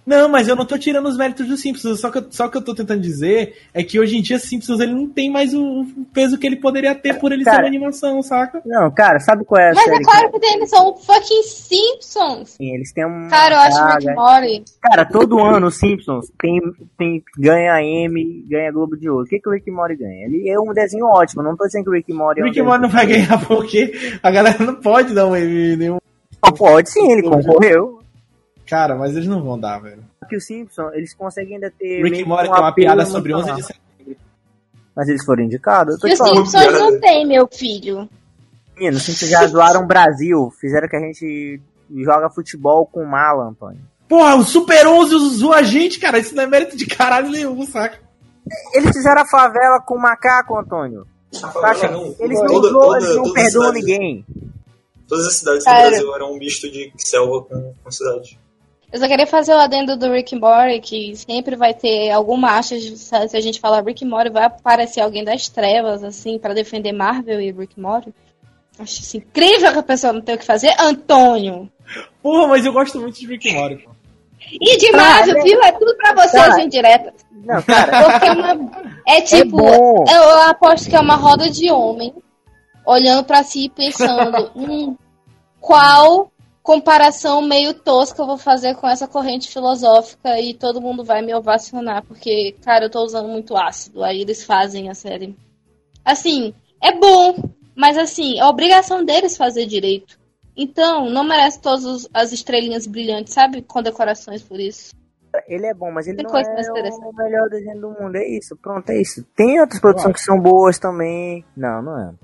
Não, 0.07 0.29
mas 0.29 0.49
eu 0.49 0.55
não 0.57 0.67
tô 0.67 0.77
tirando 0.77 1.07
os 1.07 1.17
méritos 1.17 1.47
dos 1.47 1.61
Simpsons. 1.63 1.99
Só 2.01 2.11
que, 2.11 2.19
eu- 2.19 2.27
só 2.31 2.47
que 2.49 2.57
eu 2.59 2.63
tô 2.63 2.75
tentando 2.75 3.01
dizer 3.01 3.57
é 3.73 3.83
que 3.83 3.99
hoje 3.99 4.17
em 4.19 4.23
dia 4.23 4.39
Simpsons 4.39 4.79
ele 4.81 4.93
não 4.93 5.09
tem 5.09 5.31
mais 5.31 5.55
o, 5.55 5.63
o 5.83 6.05
peso 6.13 6.37
que 6.39 6.47
ele 6.47 6.57
poderia 6.57 6.95
ter 6.95 7.19
por 7.19 7.33
ele 7.33 7.43
ser 7.43 7.51
Cara, 7.51 7.63
uma 7.63 7.69
animação, 7.69 8.23
saca? 8.23 8.61
Não, 8.67 8.91
cara, 8.91 9.19
sabe 9.21 9.45
qual 9.45 9.61
é 9.61 9.71
a 9.71 9.75
Mas 9.75 9.85
série 9.85 9.97
é 9.97 10.03
claro 10.03 10.31
que 10.31 10.41
tem, 10.41 10.55
eles 10.57 10.69
são 10.71 10.95
fucking 10.97 11.43
Simpsons. 11.43 12.57
que 12.57 12.65
eles 12.75 12.93
têm 12.93 13.07
um. 13.07 13.29
Cara, 13.29 13.55
eu 13.55 13.59
acho 13.61 13.85
Rick 13.95 14.09
and 14.11 14.15
Morty. 14.15 14.65
Cara, 14.83 15.05
todo 15.07 15.39
ano 15.41 15.67
os 15.69 15.77
Simpsons 15.79 16.31
tem, 16.39 16.61
tem, 16.99 17.23
ganha 17.39 17.83
M, 17.83 18.45
ganha 18.49 18.71
Globo 18.73 18.97
de 18.97 19.09
Ouro. 19.09 19.25
O 19.25 19.29
que, 19.29 19.39
que 19.39 19.49
o 19.49 19.53
Rick 19.53 19.71
Morty 19.71 19.97
ganha? 19.97 20.27
Ele 20.27 20.49
é 20.49 20.59
um 20.59 20.73
desenho 20.73 21.07
ótimo, 21.07 21.43
não 21.43 21.57
tô 21.57 21.65
dizendo 21.67 21.85
que 21.85 21.91
o 21.91 21.95
Rick 21.95 22.13
Morty 22.13 22.41
é 22.41 22.45
um 22.45 22.47
Rick 22.47 22.61
Morty 22.63 22.83
não 22.83 22.89
vai 22.91 23.07
ganhar 23.07 23.47
porque 23.47 23.93
a 24.23 24.31
galera 24.31 24.63
não 24.63 24.75
pode 24.75 25.15
dar 25.15 25.27
um 25.27 25.35
M 25.37 25.77
nenhum. 25.77 25.99
Não, 26.45 26.53
pode 26.53 26.91
sim, 26.91 27.11
ele 27.11 27.23
concorreu. 27.23 28.01
Cara, 28.67 28.95
mas 28.97 29.15
eles 29.15 29.29
não 29.29 29.43
vão 29.43 29.59
dar, 29.59 29.79
velho. 29.79 30.03
Que 30.29 30.37
o 30.37 30.41
Simpsons, 30.41 30.93
eles 30.95 31.15
conseguem 31.15 31.55
ainda 31.57 31.71
ter. 31.71 32.03
Rick 32.03 32.25
Morty 32.25 32.49
um 32.49 32.53
tem 32.53 32.63
uma 32.63 32.73
piada 32.75 33.05
sobre 33.07 33.35
11 33.35 33.49
emocional. 33.49 33.57
de 33.57 33.67
setembro. 33.67 34.17
Mas 34.97 35.09
eles 35.09 35.25
foram 35.25 35.43
indicados? 35.45 36.03
Eu 36.03 36.09
E 36.09 36.13
os. 36.13 36.19
Simpsons 36.19 36.73
não 36.79 37.01
tem, 37.01 37.27
meu 37.27 37.47
filho. 37.53 38.09
Menino, 38.77 38.97
os 38.97 39.03
Simpsons 39.03 39.29
já 39.31 39.47
zoaram 39.47 39.83
o 39.83 39.87
Brasil. 39.87 40.51
Fizeram 40.61 40.89
que 40.89 40.97
a 40.97 41.01
gente 41.01 41.61
joga 42.05 42.31
futebol 42.31 42.87
com 42.87 43.05
mala, 43.05 43.49
Antônio. 43.49 43.81
Porra, 44.09 44.37
o 44.37 44.45
Super 44.45 44.87
11 44.87 45.15
usou 45.15 45.53
a 45.53 45.63
gente, 45.63 45.99
cara. 46.01 46.19
Isso 46.19 46.35
não 46.35 46.43
é 46.45 46.47
mérito 46.47 46.77
de 46.77 46.87
caralho 46.87 47.29
nenhum, 47.31 47.65
saca? 47.67 47.99
Eles 48.75 48.91
fizeram 48.97 49.23
a 49.23 49.27
favela 49.27 49.81
com 49.81 49.99
macaco, 49.99 50.59
Antônio. 50.59 51.07
A 51.33 51.37
Tu 51.37 51.41
favela 51.53 51.69
acha? 51.71 51.91
não. 51.91 52.15
Eles 52.19 52.39
não, 52.41 52.47
Toda- 52.47 52.69
zoam, 52.69 52.83
toda- 52.83 52.97
eles 53.05 53.17
não 53.17 53.33
perdoam 53.33 53.51
cidades- 53.73 53.81
ninguém. 53.85 54.27
Todas 55.09 55.27
as 55.27 55.35
cidades 55.37 55.65
Cara. 55.65 55.83
do 55.85 55.91
Brasil 55.91 56.15
eram 56.15 56.33
um 56.33 56.39
misto 56.39 56.71
de 56.71 56.93
selva 56.97 57.43
com, 57.43 57.75
com 57.83 57.91
cidade. 57.91 58.39
Eu 58.95 59.01
só 59.01 59.09
queria 59.09 59.27
fazer 59.27 59.53
o 59.53 59.59
adendo 59.59 59.97
do 59.97 60.13
Rick 60.13 60.37
Morty, 60.37 60.79
que 60.79 61.17
sempre 61.17 61.57
vai 61.57 61.75
ter 61.75 62.13
alguma 62.13 62.53
acha, 62.53 62.79
se 62.79 63.37
a 63.37 63.41
gente 63.41 63.59
falar 63.59 63.83
Rick 63.83 64.05
Morty, 64.05 64.31
vai 64.31 64.45
aparecer 64.45 65.01
alguém 65.01 65.25
das 65.25 65.49
trevas, 65.49 66.05
assim, 66.05 66.39
pra 66.39 66.55
defender 66.55 66.93
Marvel 66.93 67.41
e 67.41 67.51
Rick 67.51 67.81
Morty. 67.81 68.15
Acho 68.79 69.01
isso 69.01 69.17
incrível 69.17 69.73
que 69.73 69.79
a 69.81 69.83
pessoa 69.83 70.13
não 70.13 70.21
tem 70.21 70.37
o 70.37 70.39
que 70.39 70.45
fazer. 70.45 70.73
Antônio! 70.79 71.69
Porra, 72.23 72.47
mas 72.47 72.65
eu 72.65 72.73
gosto 72.73 73.01
muito 73.01 73.19
de 73.19 73.27
Rick 73.27 73.53
Morty, 73.53 73.83
pô. 73.83 73.91
E 74.53 74.77
de 74.77 74.93
Marvel, 74.93 75.43
viu? 75.43 75.61
É 75.61 75.73
tudo 75.73 75.97
pra 75.97 76.15
vocês, 76.15 76.59
em 76.59 76.69
direta. 76.69 77.13
Não, 77.33 77.61
cara, 77.63 78.13
Porque 78.13 78.27
é, 78.27 78.33
uma, 78.33 78.71
é 79.09 79.21
tipo, 79.23 79.57
bom. 79.57 80.05
eu 80.09 80.41
aposto 80.49 80.89
que 80.89 80.95
é 80.95 81.01
uma 81.01 81.17
roda 81.17 81.51
de 81.51 81.69
homem 81.69 82.15
olhando 82.87 83.25
pra 83.25 83.43
si 83.43 83.65
e 83.65 83.71
pensando, 83.71 84.51
hum, 84.55 84.97
qual 85.61 86.31
comparação 86.65 87.43
meio 87.43 87.75
tosca 87.75 88.23
eu 88.23 88.27
vou 88.27 88.39
fazer 88.39 88.75
com 88.77 88.89
essa 88.89 89.07
corrente 89.07 89.53
filosófica 89.53 90.41
e 90.41 90.55
todo 90.55 90.81
mundo 90.81 91.05
vai 91.05 91.21
me 91.21 91.35
ovacionar, 91.35 92.03
porque, 92.03 92.57
cara, 92.65 92.87
eu 92.87 92.91
tô 92.91 93.05
usando 93.05 93.29
muito 93.29 93.55
ácido. 93.55 94.03
Aí 94.03 94.23
eles 94.23 94.43
fazem 94.43 94.89
a 94.89 94.95
série. 94.95 95.37
Assim, 96.03 96.55
é 96.83 96.99
bom, 96.99 97.37
mas 97.77 97.99
assim, 97.99 98.41
é 98.41 98.45
obrigação 98.47 99.05
deles 99.05 99.37
fazer 99.37 99.67
direito. 99.67 100.19
Então, 100.57 101.11
não 101.11 101.23
merece 101.23 101.61
todas 101.61 102.09
as 102.15 102.33
estrelinhas 102.33 102.87
brilhantes, 102.87 103.35
sabe? 103.35 103.61
Condecorações 103.61 104.43
por 104.43 104.59
isso. 104.59 104.95
ele 105.47 105.67
é 105.67 105.75
bom, 105.75 105.91
mas 105.93 106.07
ele 106.07 106.17
Tem 106.17 106.25
não 106.25 106.39
é 106.39 107.09
o 107.09 107.13
melhor 107.13 107.51
desenho 107.51 107.81
do 107.81 107.91
mundo. 107.91 108.17
É 108.17 108.27
isso, 108.27 108.57
pronto, 108.57 108.89
é 108.89 109.03
isso. 109.03 109.23
Tem 109.37 109.61
outras 109.61 109.81
produções 109.81 110.15
que 110.15 110.21
são 110.21 110.41
boas 110.41 110.79
também. 110.79 111.45
Não, 111.55 111.83
não 111.83 112.01
é. 112.01 112.15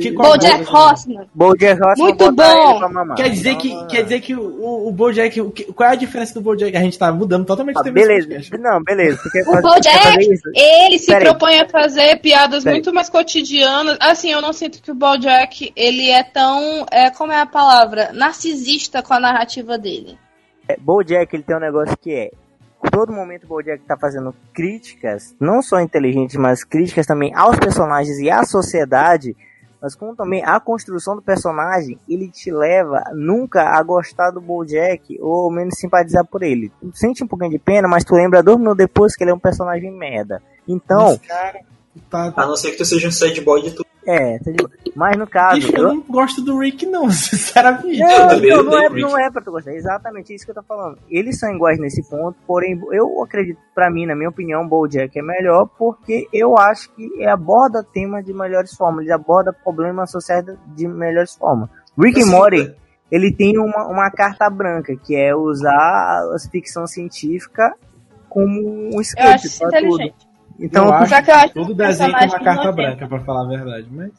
Que- 0.00 0.12
Bojack 0.12 0.64
Horseman. 0.70 1.26
Bojack 1.34 1.80
Horseman 1.82 2.08
Muito 2.08 2.32
bom. 2.32 3.14
Quer 3.14 3.28
dizer 3.30 3.56
que, 3.56 3.86
quer 3.86 4.02
dizer 4.02 4.20
que 4.20 4.34
o, 4.34 4.88
o 4.88 4.92
Bojack. 4.92 5.40
o 5.40 5.52
qual 5.74 5.90
é 5.90 5.92
a 5.92 5.96
diferença 5.96 6.34
do 6.34 6.40
Bojack? 6.40 6.76
A 6.76 6.80
gente 6.80 6.98
tá 6.98 7.12
mudando 7.12 7.44
totalmente 7.44 7.76
Ah, 7.76 7.80
o 7.80 7.82
tema 7.84 7.94
desse 7.94 8.06
beleza, 8.08 8.28
podcast. 8.28 8.58
não, 8.58 8.82
beleza. 8.82 9.20
O 9.20 9.44
fazer- 9.44 9.62
Bojack? 9.62 10.28
Ele 10.54 10.98
se 10.98 11.06
Peraí. 11.06 11.24
propõe 11.28 11.58
a 11.60 11.68
fazer 11.68 12.16
piadas 12.20 12.64
Peraí. 12.64 12.76
muito 12.78 12.92
mais 12.94 13.08
cotidianas. 13.08 13.96
Assim, 14.00 14.30
eu 14.30 14.40
não 14.40 14.52
sinto 14.52 14.82
que 14.82 14.90
o 14.90 14.94
BoJack 14.94 15.72
ele 15.76 16.10
é 16.10 16.22
tão, 16.22 16.86
é, 16.90 17.10
como 17.10 17.32
é 17.32 17.40
a 17.40 17.46
palavra, 17.46 18.10
narcisista 18.12 19.02
com 19.02 19.14
a 19.14 19.20
narrativa 19.20 19.76
dele. 19.78 20.18
É, 20.68 20.76
Bojack, 20.78 21.34
ele 21.34 21.42
tem 21.42 21.56
um 21.56 21.60
negócio 21.60 21.96
que 21.98 22.12
é. 22.12 22.30
Todo 22.90 23.12
momento 23.12 23.44
o 23.44 23.46
Bojack 23.48 23.84
tá 23.84 23.96
fazendo 23.96 24.34
críticas, 24.52 25.34
não 25.38 25.62
só 25.62 25.80
inteligentes, 25.80 26.34
mas 26.36 26.64
críticas 26.64 27.06
também 27.06 27.32
aos 27.34 27.56
personagens 27.56 28.18
e 28.18 28.28
à 28.28 28.42
sociedade, 28.44 29.36
mas 29.82 29.96
como 29.96 30.14
também 30.14 30.44
a 30.44 30.60
construção 30.60 31.16
do 31.16 31.22
personagem, 31.22 31.98
ele 32.08 32.28
te 32.28 32.52
leva 32.52 33.02
nunca 33.12 33.64
a 33.64 33.82
gostar 33.82 34.30
do 34.30 34.40
Bojack 34.40 35.18
ou 35.20 35.46
ao 35.46 35.50
menos 35.50 35.74
simpatizar 35.76 36.24
por 36.24 36.44
ele. 36.44 36.70
Tu 36.80 36.92
sente 36.94 37.24
um 37.24 37.26
pouquinho 37.26 37.50
de 37.50 37.58
pena, 37.58 37.88
mas 37.88 38.04
tu 38.04 38.14
lembra 38.14 38.44
dois 38.44 38.58
minutos 38.58 38.78
depois 38.78 39.16
que 39.16 39.24
ele 39.24 39.32
é 39.32 39.34
um 39.34 39.40
personagem 39.40 39.90
merda. 39.90 40.40
Então, 40.68 41.18
Mas, 41.18 41.26
cara, 41.26 41.60
tá. 42.08 42.32
A 42.36 42.46
não 42.46 42.56
ser 42.56 42.70
que 42.70 42.76
tu 42.76 42.84
seja 42.84 43.08
um 43.08 43.10
sad 43.10 43.40
boy 43.40 43.60
de 43.60 43.72
tudo. 43.72 43.91
É, 44.06 44.38
tá 44.38 44.50
de- 44.50 44.92
mas 44.96 45.16
no 45.16 45.26
caso, 45.26 45.54
Bicho, 45.56 45.76
eu 45.76 45.82
eu- 45.88 45.94
não 45.94 46.00
gosto 46.02 46.42
do 46.42 46.58
Rick, 46.58 46.84
não, 46.86 47.08
sinceramente. 47.12 47.98
Não, 47.98 48.32
então, 48.34 48.62
não, 48.64 48.78
é, 48.78 48.88
não 48.90 49.18
é 49.18 49.30
pra 49.30 49.40
tu 49.42 49.50
gostar. 49.50 49.72
Exatamente 49.74 50.34
isso 50.34 50.44
que 50.44 50.50
eu 50.50 50.54
tô 50.56 50.62
falando. 50.62 50.98
Eles 51.08 51.38
são 51.38 51.54
iguais 51.54 51.78
nesse 51.78 52.02
ponto, 52.08 52.36
porém, 52.46 52.80
eu 52.92 53.22
acredito, 53.22 53.58
pra 53.74 53.90
mim, 53.90 54.06
na 54.06 54.14
minha 54.14 54.28
opinião, 54.28 54.66
BoJack 54.66 55.18
é 55.18 55.22
melhor 55.22 55.68
porque 55.78 56.26
eu 56.32 56.56
acho 56.58 56.90
que 56.94 57.04
ele 57.04 57.26
aborda 57.28 57.82
tema 57.84 58.22
de 58.22 58.32
melhores 58.32 58.74
formas, 58.74 59.04
ele 59.04 59.12
aborda 59.12 59.52
problemas 59.52 60.10
sociais 60.10 60.44
de 60.74 60.86
melhores 60.88 61.34
formas. 61.34 61.68
Rick 61.98 62.20
Assim, 62.20 62.30
Morty, 62.30 62.74
ele 63.10 63.32
tem 63.34 63.58
uma, 63.58 63.86
uma 63.86 64.10
carta 64.10 64.48
branca, 64.50 64.96
que 64.96 65.14
é 65.14 65.34
usar 65.34 65.70
a 65.76 66.36
ficção 66.50 66.86
científica 66.86 67.74
como 68.28 68.90
um 68.96 69.00
script 69.00 69.58
pra 69.58 69.80
tudo. 69.80 70.14
Então, 70.62 70.86
eu 70.86 70.92
acho 70.94 71.12
eu 71.14 71.34
acho 71.34 71.54
todo 71.54 71.74
desenho 71.74 72.12
tem 72.18 72.28
uma 72.28 72.38
carta 72.40 72.64
não 72.64 72.74
tem. 72.74 72.84
branca, 72.86 73.08
pra 73.08 73.20
falar 73.20 73.44
a 73.44 73.48
verdade. 73.48 73.88
Mas. 73.90 74.10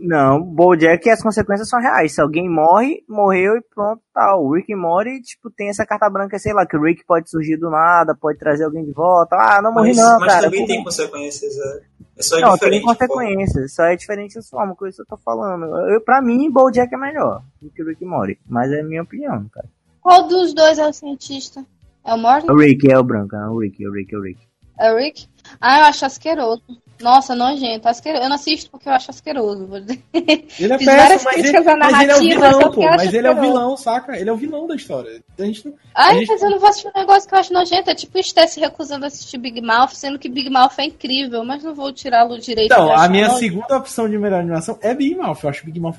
Não, 0.00 0.40
BoJack 0.42 1.10
as 1.10 1.22
consequências 1.22 1.68
são 1.68 1.80
reais. 1.80 2.14
Se 2.14 2.20
alguém 2.20 2.48
morre, 2.48 3.02
morreu 3.08 3.56
e 3.56 3.62
pronto, 3.74 4.00
tal. 4.14 4.44
O 4.44 4.54
Rick 4.54 4.72
e 4.72 4.76
Morty, 4.76 5.20
tipo, 5.22 5.50
tem 5.50 5.68
essa 5.70 5.84
carta 5.84 6.08
branca, 6.08 6.38
sei 6.38 6.52
lá, 6.52 6.64
que 6.64 6.76
o 6.76 6.82
Rick 6.82 7.04
pode 7.04 7.28
surgir 7.28 7.56
do 7.56 7.68
nada, 7.68 8.14
pode 8.14 8.38
trazer 8.38 8.64
alguém 8.64 8.84
de 8.84 8.92
volta. 8.92 9.34
Ah, 9.36 9.60
não 9.60 9.72
morri 9.72 9.88
Mas, 9.88 9.96
não, 9.96 10.18
mas 10.20 10.28
cara. 10.32 10.44
também 10.44 10.60
Tudo- 10.60 10.68
tem 10.74 10.84
consequências. 10.84 11.52
É, 11.56 11.80
é 12.18 12.22
só 12.22 12.36
Não, 12.40 12.48
tem 12.50 12.54
diferente. 12.80 12.82
pô. 12.82 12.88
consequências, 12.94 13.74
só 13.74 13.84
é 13.84 13.96
diferente 13.96 14.38
a 14.38 14.42
forma, 14.42 14.76
com 14.76 14.86
isso 14.86 14.96
que 14.98 15.02
eu 15.12 15.16
tô 15.18 15.22
falando. 15.24 15.64
Eu, 15.90 16.00
pra 16.00 16.22
mim, 16.22 16.48
BoJack 16.50 16.94
é 16.94 16.98
melhor 16.98 17.42
do 17.60 17.68
que 17.70 17.82
o 17.82 17.86
Rick 17.88 18.04
e 18.04 18.06
Morty, 18.06 18.38
mas 18.48 18.70
é 18.70 18.80
a 18.80 18.84
minha 18.84 19.02
opinião, 19.02 19.46
cara. 19.52 19.66
Qual 20.00 20.28
dos 20.28 20.54
dois 20.54 20.78
é 20.78 20.86
o 20.86 20.92
cientista? 20.92 21.64
É 22.04 22.14
o 22.14 22.18
Morty? 22.18 22.48
O 22.50 22.56
Rick 22.56 22.90
é 22.90 22.96
o 22.98 23.02
branco, 23.02 23.34
é 23.34 23.48
o 23.48 23.58
Rick, 23.60 23.84
é 23.84 23.88
o 23.88 23.92
Rick, 23.92 24.14
é 24.14 24.18
o 24.18 24.22
Rick. 24.22 24.40
É 24.78 24.92
o 24.92 24.96
Rick? 24.96 25.28
Ah, 25.60 25.78
eu 25.80 25.84
acho 25.86 26.04
asqueroso. 26.04 26.62
Nossa, 27.00 27.34
nojento. 27.34 27.88
Asqueroso. 27.88 28.22
Eu 28.22 28.28
não 28.28 28.36
assisto 28.36 28.70
porque 28.70 28.88
eu 28.88 28.92
acho 28.92 29.10
asqueroso. 29.10 29.68
Ele 30.12 30.72
é 30.72 30.78
péssimo, 30.78 31.20
mas 31.24 31.44
ele, 31.44 31.60
mas 31.76 32.00
ele 32.00 32.12
é 32.12 32.16
o 32.16 32.20
vilão, 32.20 32.70
pô. 32.72 32.82
Mas 32.82 33.14
ele 33.14 33.26
é 33.26 33.30
o 33.30 33.40
vilão, 33.40 33.76
saca? 33.76 34.16
Ele 34.16 34.30
é 34.30 34.32
o 34.32 34.36
vilão 34.36 34.66
da 34.68 34.74
história. 34.76 35.20
A 35.38 35.42
gente 35.44 35.66
não. 35.66 35.74
Ai, 35.94 36.18
gente- 36.20 36.28
mas 36.28 36.42
eu 36.42 36.50
não 36.50 36.58
vou 36.60 36.68
assistir 36.68 36.88
um 36.94 36.98
negócio 37.00 37.28
que 37.28 37.34
eu 37.34 37.38
acho 37.38 37.52
nojento. 37.52 37.90
É 37.90 37.94
tipo 37.94 38.16
estar 38.18 38.46
se 38.46 38.60
recusando 38.60 39.04
a 39.04 39.08
assistir 39.08 39.38
Big 39.38 39.60
Mouth, 39.60 39.90
sendo 39.94 40.18
que 40.18 40.28
Big 40.28 40.48
Mouth 40.48 40.78
é 40.78 40.84
incrível, 40.84 41.44
mas 41.44 41.64
não 41.64 41.74
vou 41.74 41.92
tirá-lo 41.92 42.38
direito. 42.38 42.72
Então, 42.72 42.92
a 42.92 43.08
minha 43.08 43.24
nojento. 43.28 43.40
segunda 43.40 43.76
opção 43.78 44.08
de 44.08 44.16
melhor 44.18 44.40
animação 44.40 44.78
é 44.80 44.94
Big 44.94 45.16
Mouth. 45.16 45.38
Eu 45.42 45.50
acho 45.50 45.64
Big 45.64 45.80
Mouth. 45.80 45.96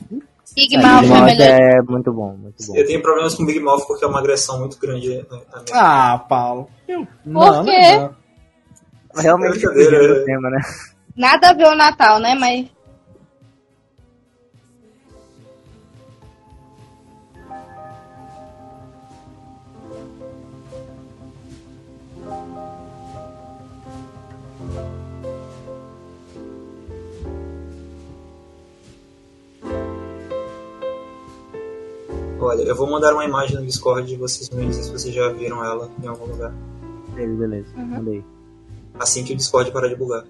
Big 0.56 0.76
É, 0.76 0.82
Mouth 0.82 1.02
Big 1.02 1.12
é 1.12 1.16
Mouth 1.18 1.26
melhor. 1.26 1.48
é 1.60 1.82
muito 1.82 2.14
bom, 2.14 2.36
muito 2.38 2.66
bom. 2.68 2.76
Eu 2.78 2.86
tenho 2.88 3.02
problemas 3.02 3.34
com 3.36 3.46
Big 3.46 3.60
Mouth 3.60 3.86
porque 3.88 4.06
é 4.06 4.08
uma 4.08 4.20
agressão 4.20 4.60
muito 4.60 4.78
grande. 4.78 5.10
né, 5.10 5.24
na 5.30 5.62
minha- 5.62 5.66
Ah, 5.74 6.20
Paulo. 6.20 6.70
Eu... 6.88 7.06
Não, 7.26 7.66
quê? 7.66 7.92
não, 7.96 8.02
não. 8.02 8.23
Realmente 9.16 9.60
Brincadeira, 9.60 9.98
fugindo 9.98 10.16
é. 10.16 10.20
do 10.20 10.26
tema, 10.26 10.50
né? 10.50 10.62
Nada 11.16 11.50
a 11.50 11.54
ver 11.54 11.68
o 11.68 11.76
Natal, 11.76 12.20
né? 12.20 12.36
Mas. 12.36 12.74
Olha, 32.40 32.62
eu 32.64 32.76
vou 32.76 32.90
mandar 32.90 33.14
uma 33.14 33.24
imagem 33.24 33.56
no 33.56 33.66
Discord 33.66 34.06
de 34.08 34.18
vocês 34.18 34.50
me 34.50 34.66
dizem 34.66 34.84
se 34.84 34.92
vocês 34.92 35.14
já 35.14 35.30
viram 35.30 35.64
ela 35.64 35.90
em 36.04 36.08
algum 36.08 36.26
lugar. 36.26 36.52
Beleza, 37.16 37.38
beleza. 37.38 37.78
Uhum. 37.78 37.86
Mandei. 37.86 38.33
Assim 39.00 39.24
que 39.24 39.34
o 39.34 39.36
Discord 39.36 39.72
parar 39.72 39.88
de 39.88 39.96
bugar. 39.96 40.24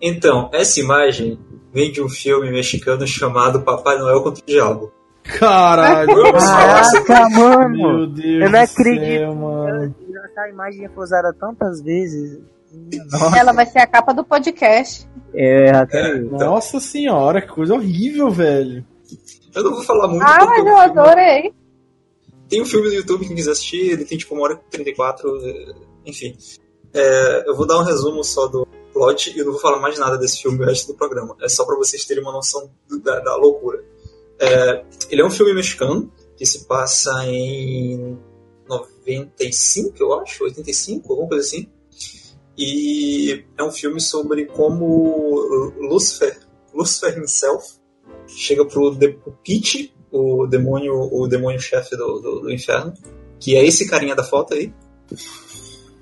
Então, 0.00 0.48
essa 0.52 0.80
imagem 0.80 1.38
vem 1.72 1.92
de 1.92 2.02
um 2.02 2.08
filme 2.08 2.50
mexicano 2.50 3.06
chamado 3.06 3.62
Papai 3.62 3.98
Noel 3.98 4.22
contra 4.22 4.42
o 4.42 4.46
Diabo. 4.46 4.92
Caralho. 5.22 6.32
Caraca, 6.32 7.28
mano! 7.30 7.68
Meu 7.98 8.06
Deus 8.06 8.42
Eu 8.42 8.50
não 8.50 8.60
acredito. 8.60 9.04
céu, 9.06 9.34
mano. 9.34 9.94
Essa 10.24 10.48
imagem 10.48 10.88
foi 10.88 11.04
usada 11.04 11.32
tantas 11.34 11.82
vezes. 11.82 12.40
Ela 13.36 13.52
vai 13.52 13.66
ser 13.66 13.80
a 13.80 13.86
capa 13.86 14.12
do 14.14 14.24
podcast. 14.24 15.06
É, 15.34 15.70
até 15.70 16.12
eu. 16.12 16.26
Então, 16.26 16.50
Nossa 16.52 16.80
senhora, 16.80 17.40
que 17.42 17.48
coisa 17.48 17.74
horrível, 17.74 18.30
velho. 18.30 18.84
eu 19.54 19.62
não 19.64 19.74
vou 19.74 19.82
falar 19.82 20.08
muito 20.08 20.22
Ah, 20.22 20.44
mas 20.46 20.66
eu 20.66 20.76
adorei. 20.76 21.52
tem 22.48 22.62
um 22.62 22.64
filme 22.64 22.88
no 22.88 22.94
YouTube, 22.94 23.26
quem 23.26 23.36
quiser 23.36 23.52
assistir, 23.52 23.90
ele 23.92 24.04
tem 24.04 24.16
tipo 24.18 24.34
uma 24.34 24.44
hora 24.44 24.54
e 24.54 24.70
34, 24.70 25.28
eh, 25.46 25.72
enfim. 26.06 26.36
É, 26.92 27.44
eu 27.48 27.56
vou 27.56 27.66
dar 27.66 27.78
um 27.78 27.84
resumo 27.84 28.22
só 28.24 28.46
do 28.46 28.66
plot 28.92 29.30
e 29.30 29.38
eu 29.38 29.44
não 29.44 29.52
vou 29.52 29.60
falar 29.60 29.78
mais 29.78 29.98
nada 29.98 30.18
desse 30.18 30.42
filme 30.42 30.58
no 30.58 30.64
resto 30.64 30.88
do 30.88 30.98
programa. 30.98 31.36
É 31.40 31.48
só 31.48 31.64
para 31.64 31.76
vocês 31.76 32.04
terem 32.04 32.22
uma 32.22 32.32
noção 32.32 32.70
da, 33.02 33.20
da 33.20 33.36
loucura. 33.36 33.82
É, 34.38 34.84
ele 35.10 35.22
é 35.22 35.24
um 35.24 35.30
filme 35.30 35.52
mexicano 35.52 36.12
que 36.36 36.46
se 36.46 36.64
passa 36.66 37.24
em 37.26 38.18
95, 38.68 39.94
eu 39.98 40.20
acho, 40.20 40.44
85, 40.44 41.12
alguma 41.12 41.28
coisa 41.28 41.44
assim. 41.44 41.68
E 42.56 43.44
é 43.58 43.62
um 43.62 43.70
filme 43.70 44.00
sobre 44.00 44.46
como 44.46 45.72
Lucifer, 45.78 46.38
Lucifer 46.74 47.18
himself, 47.18 47.74
chega 48.26 48.64
pro, 48.64 48.94
de, 48.94 49.16
Pete, 49.44 49.94
o 50.10 50.46
demônio, 50.46 50.94
o 50.94 51.26
demônio 51.26 51.60
chefe 51.60 51.96
do, 51.96 52.20
do, 52.20 52.40
do, 52.40 52.50
inferno, 52.50 52.92
que 53.38 53.56
é 53.56 53.64
esse 53.64 53.88
carinha 53.88 54.14
da 54.14 54.24
foto 54.24 54.54
aí, 54.54 54.72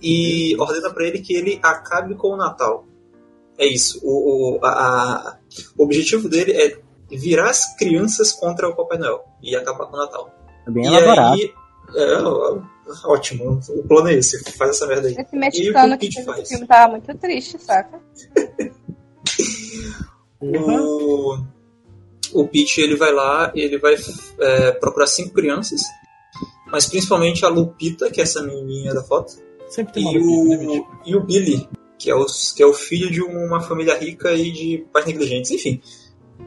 e 0.01 0.57
ordena 0.59 0.91
para 0.91 1.07
ele 1.07 1.21
que 1.21 1.35
ele 1.35 1.59
acabe 1.63 2.15
com 2.15 2.29
o 2.29 2.37
Natal. 2.37 2.87
É 3.59 3.67
isso. 3.67 4.01
O, 4.05 4.59
o, 4.59 4.65
a, 4.65 4.71
a, 4.71 5.39
o 5.77 5.85
objetivo 5.85 6.29
dele 6.29 6.53
é 6.53 6.79
virar 7.11 7.51
as 7.51 7.77
crianças 7.77 8.33
contra 8.33 8.69
o 8.69 8.77
Papai 8.77 8.99
Noel 8.99 9.25
e 9.43 9.57
acabar 9.57 9.87
com 9.87 9.97
o 9.97 9.99
Natal. 9.99 10.31
É 10.67 10.71
bem 10.71 10.85
e 10.85 10.87
elaborado. 10.87 11.35
Aí, 11.35 11.53
é, 11.97 12.19
ótimo. 13.07 13.61
O 13.69 13.83
plano 13.83 14.09
é 14.09 14.15
esse, 14.15 14.39
faz 14.53 14.71
essa 14.71 14.87
merda 14.87 15.09
aí. 15.09 15.17
Esse 15.19 15.37
mexicano 15.37 15.99
que, 15.99 16.09
que 16.09 16.23
fez 16.23 16.39
o 16.39 16.47
filme 16.47 16.67
tava 16.67 16.93
muito 16.93 17.17
triste, 17.17 17.59
saca? 17.59 18.01
o, 20.41 21.39
o 22.33 22.49
Pete 22.49 22.81
ele 22.81 22.97
vai 22.97 23.13
lá, 23.13 23.51
ele 23.55 23.79
vai 23.79 23.97
é, 24.41 24.73
procurar 24.73 25.07
cinco 25.07 25.35
crianças, 25.35 25.83
mas 26.71 26.87
principalmente 26.87 27.45
a 27.45 27.49
Lupita, 27.49 28.11
que 28.11 28.21
é 28.21 28.25
essa 28.25 28.43
menininha 28.43 28.95
da 28.95 29.03
foto, 29.03 29.35
Sempre 29.69 29.95
tem 29.95 30.15
e, 30.15 30.19
o, 30.19 30.49
né, 30.49 30.85
e 31.05 31.17
o 31.17 31.21
Billy, 31.21 31.69
que 31.99 32.11
é, 32.11 32.15
o, 32.15 32.25
que 32.57 32.63
é 32.63 32.67
o 32.67 32.73
filho 32.73 33.11
de 33.11 33.23
uma 33.23 33.61
família 33.61 33.97
rica 33.97 34.33
e 34.33 34.51
de 34.51 34.87
pais 34.93 35.07
negligentes, 35.07 35.51
enfim. 35.51 35.81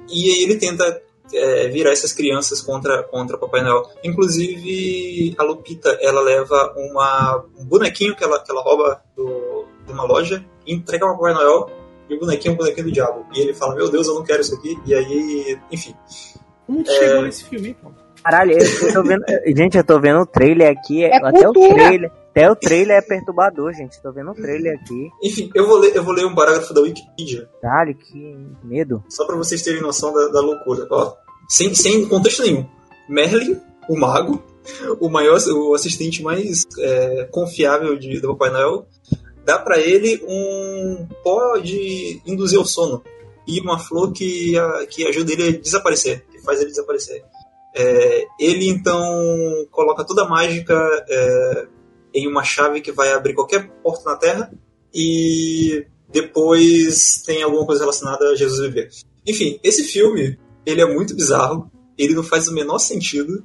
E 0.10 0.32
aí 0.32 0.44
ele 0.44 0.56
tenta 0.56 1.02
é, 1.34 1.68
virar 1.68 1.92
essas 1.92 2.14
crianças 2.14 2.62
contra, 2.62 3.04
contra 3.04 3.38
Papai 3.38 3.62
Noel. 3.62 3.90
Inclusive, 4.04 5.36
a 5.38 5.44
Lupita, 5.44 5.98
ela 6.02 6.22
leva 6.22 6.74
uma, 6.76 7.46
um 7.58 7.66
bonequinho 7.66 8.16
que 8.16 8.24
ela, 8.24 8.40
que 8.42 8.52
ela 8.52 8.62
rouba 8.62 9.02
do, 9.16 9.66
de 9.86 9.94
uma 9.94 10.04
loja 10.04 10.44
e 10.66 10.74
entrega 10.74 11.06
para 11.06 11.16
Papai 11.16 11.34
Noel 11.34 11.70
e 12.10 12.16
o 12.16 12.20
bonequinho 12.20 12.52
é 12.52 12.54
um 12.56 12.58
bonequinho 12.58 12.88
do 12.88 12.92
diabo. 12.92 13.26
E 13.34 13.40
ele 13.40 13.54
fala, 13.54 13.76
meu 13.76 13.90
Deus, 13.90 14.08
eu 14.08 14.16
não 14.16 14.24
quero 14.24 14.42
isso 14.42 14.54
aqui. 14.56 14.78
E 14.86 14.94
aí, 14.94 15.58
enfim. 15.72 15.96
Como 16.66 16.84
que 16.84 16.92
é... 16.92 16.94
chegou 16.94 17.22
nesse 17.22 17.46
filme, 17.46 17.70
então? 17.70 17.96
Caralho, 18.22 18.52
eu 18.52 18.94
tô 18.94 19.04
vendo. 19.04 19.24
Gente, 19.58 19.78
eu 19.78 19.84
tô 19.84 20.00
vendo 20.00 20.20
o 20.20 20.26
trailer 20.26 20.70
aqui. 20.70 21.06
É 21.06 21.16
até 21.16 21.44
cultura. 21.44 21.70
o 21.70 21.74
trailer. 21.74 22.12
Até 22.32 22.50
o 22.50 22.56
trailer 22.56 22.98
é 22.98 23.02
perturbador, 23.02 23.74
gente. 23.74 24.02
Tô 24.02 24.12
vendo 24.12 24.32
o 24.32 24.34
trailer 24.36 24.80
aqui. 24.80 25.10
Enfim, 25.22 25.50
eu 25.54 25.68
vou 25.68 25.78
ler, 25.78 25.94
eu 25.94 26.04
vou 26.04 26.14
ler 26.14 26.26
um 26.26 26.34
parágrafo 26.34 26.74
da 26.74 26.80
Wikipedia. 26.80 27.50
Caralho, 27.62 27.94
que 27.94 28.48
medo. 28.64 29.04
Só 29.10 29.26
pra 29.26 29.36
vocês 29.36 29.62
terem 29.62 29.82
noção 29.82 30.14
da, 30.14 30.30
da 30.30 30.40
loucura. 30.40 30.88
Ó, 30.90 31.14
sem, 31.50 31.76
sem 31.76 32.08
contexto 32.08 32.44
nenhum. 32.44 32.66
Merlin, 33.10 33.60
o 33.90 34.00
mago, 34.00 34.42
o 35.02 35.10
maior, 35.10 35.38
o 35.50 35.74
assistente 35.74 36.24
mais 36.24 36.66
é, 36.80 37.28
confiável 37.30 37.98
de, 37.98 38.22
do 38.22 38.30
Papai 38.30 38.50
Noel, 38.52 38.88
dá 39.44 39.60
para 39.60 39.78
ele 39.80 40.24
um 40.26 41.08
pó 41.22 41.58
de 41.58 42.22
induzir 42.26 42.58
ao 42.58 42.66
sono 42.66 43.04
e 43.46 43.60
uma 43.60 43.78
flor 43.78 44.14
que, 44.14 44.58
a, 44.58 44.86
que 44.86 45.06
ajuda 45.06 45.34
ele 45.34 45.48
a 45.50 45.60
desaparecer, 45.60 46.26
que 46.32 46.42
faz 46.42 46.62
ele 46.62 46.70
desaparecer. 46.70 47.26
É, 47.76 48.26
ele 48.40 48.70
então 48.70 49.02
coloca 49.70 50.06
toda 50.06 50.24
a 50.24 50.30
mágica 50.30 50.74
é, 51.10 51.68
em 52.14 52.28
uma 52.28 52.44
chave 52.44 52.82
que 52.82 52.92
vai 52.92 53.12
abrir 53.14 53.34
qualquer 53.34 53.70
porta 53.84 54.10
na 54.10 54.18
Terra 54.18 54.52
e 54.94 55.86
depois 56.12 57.24
tem 57.26 57.42
alguma 57.42 57.66
coisa 57.66 57.82
relacionada 57.82 58.30
a 58.30 58.36
Jesus 58.36 58.60
bebê. 58.60 58.90
Enfim, 59.26 59.60
esse 59.64 59.84
filme 59.84 60.38
ele 60.66 60.82
é 60.82 60.86
muito 60.86 61.16
bizarro, 61.16 61.72
ele 61.98 62.14
não 62.14 62.24
faz 62.24 62.48
o 62.48 62.54
menor 62.54 62.80
sentido 62.80 63.44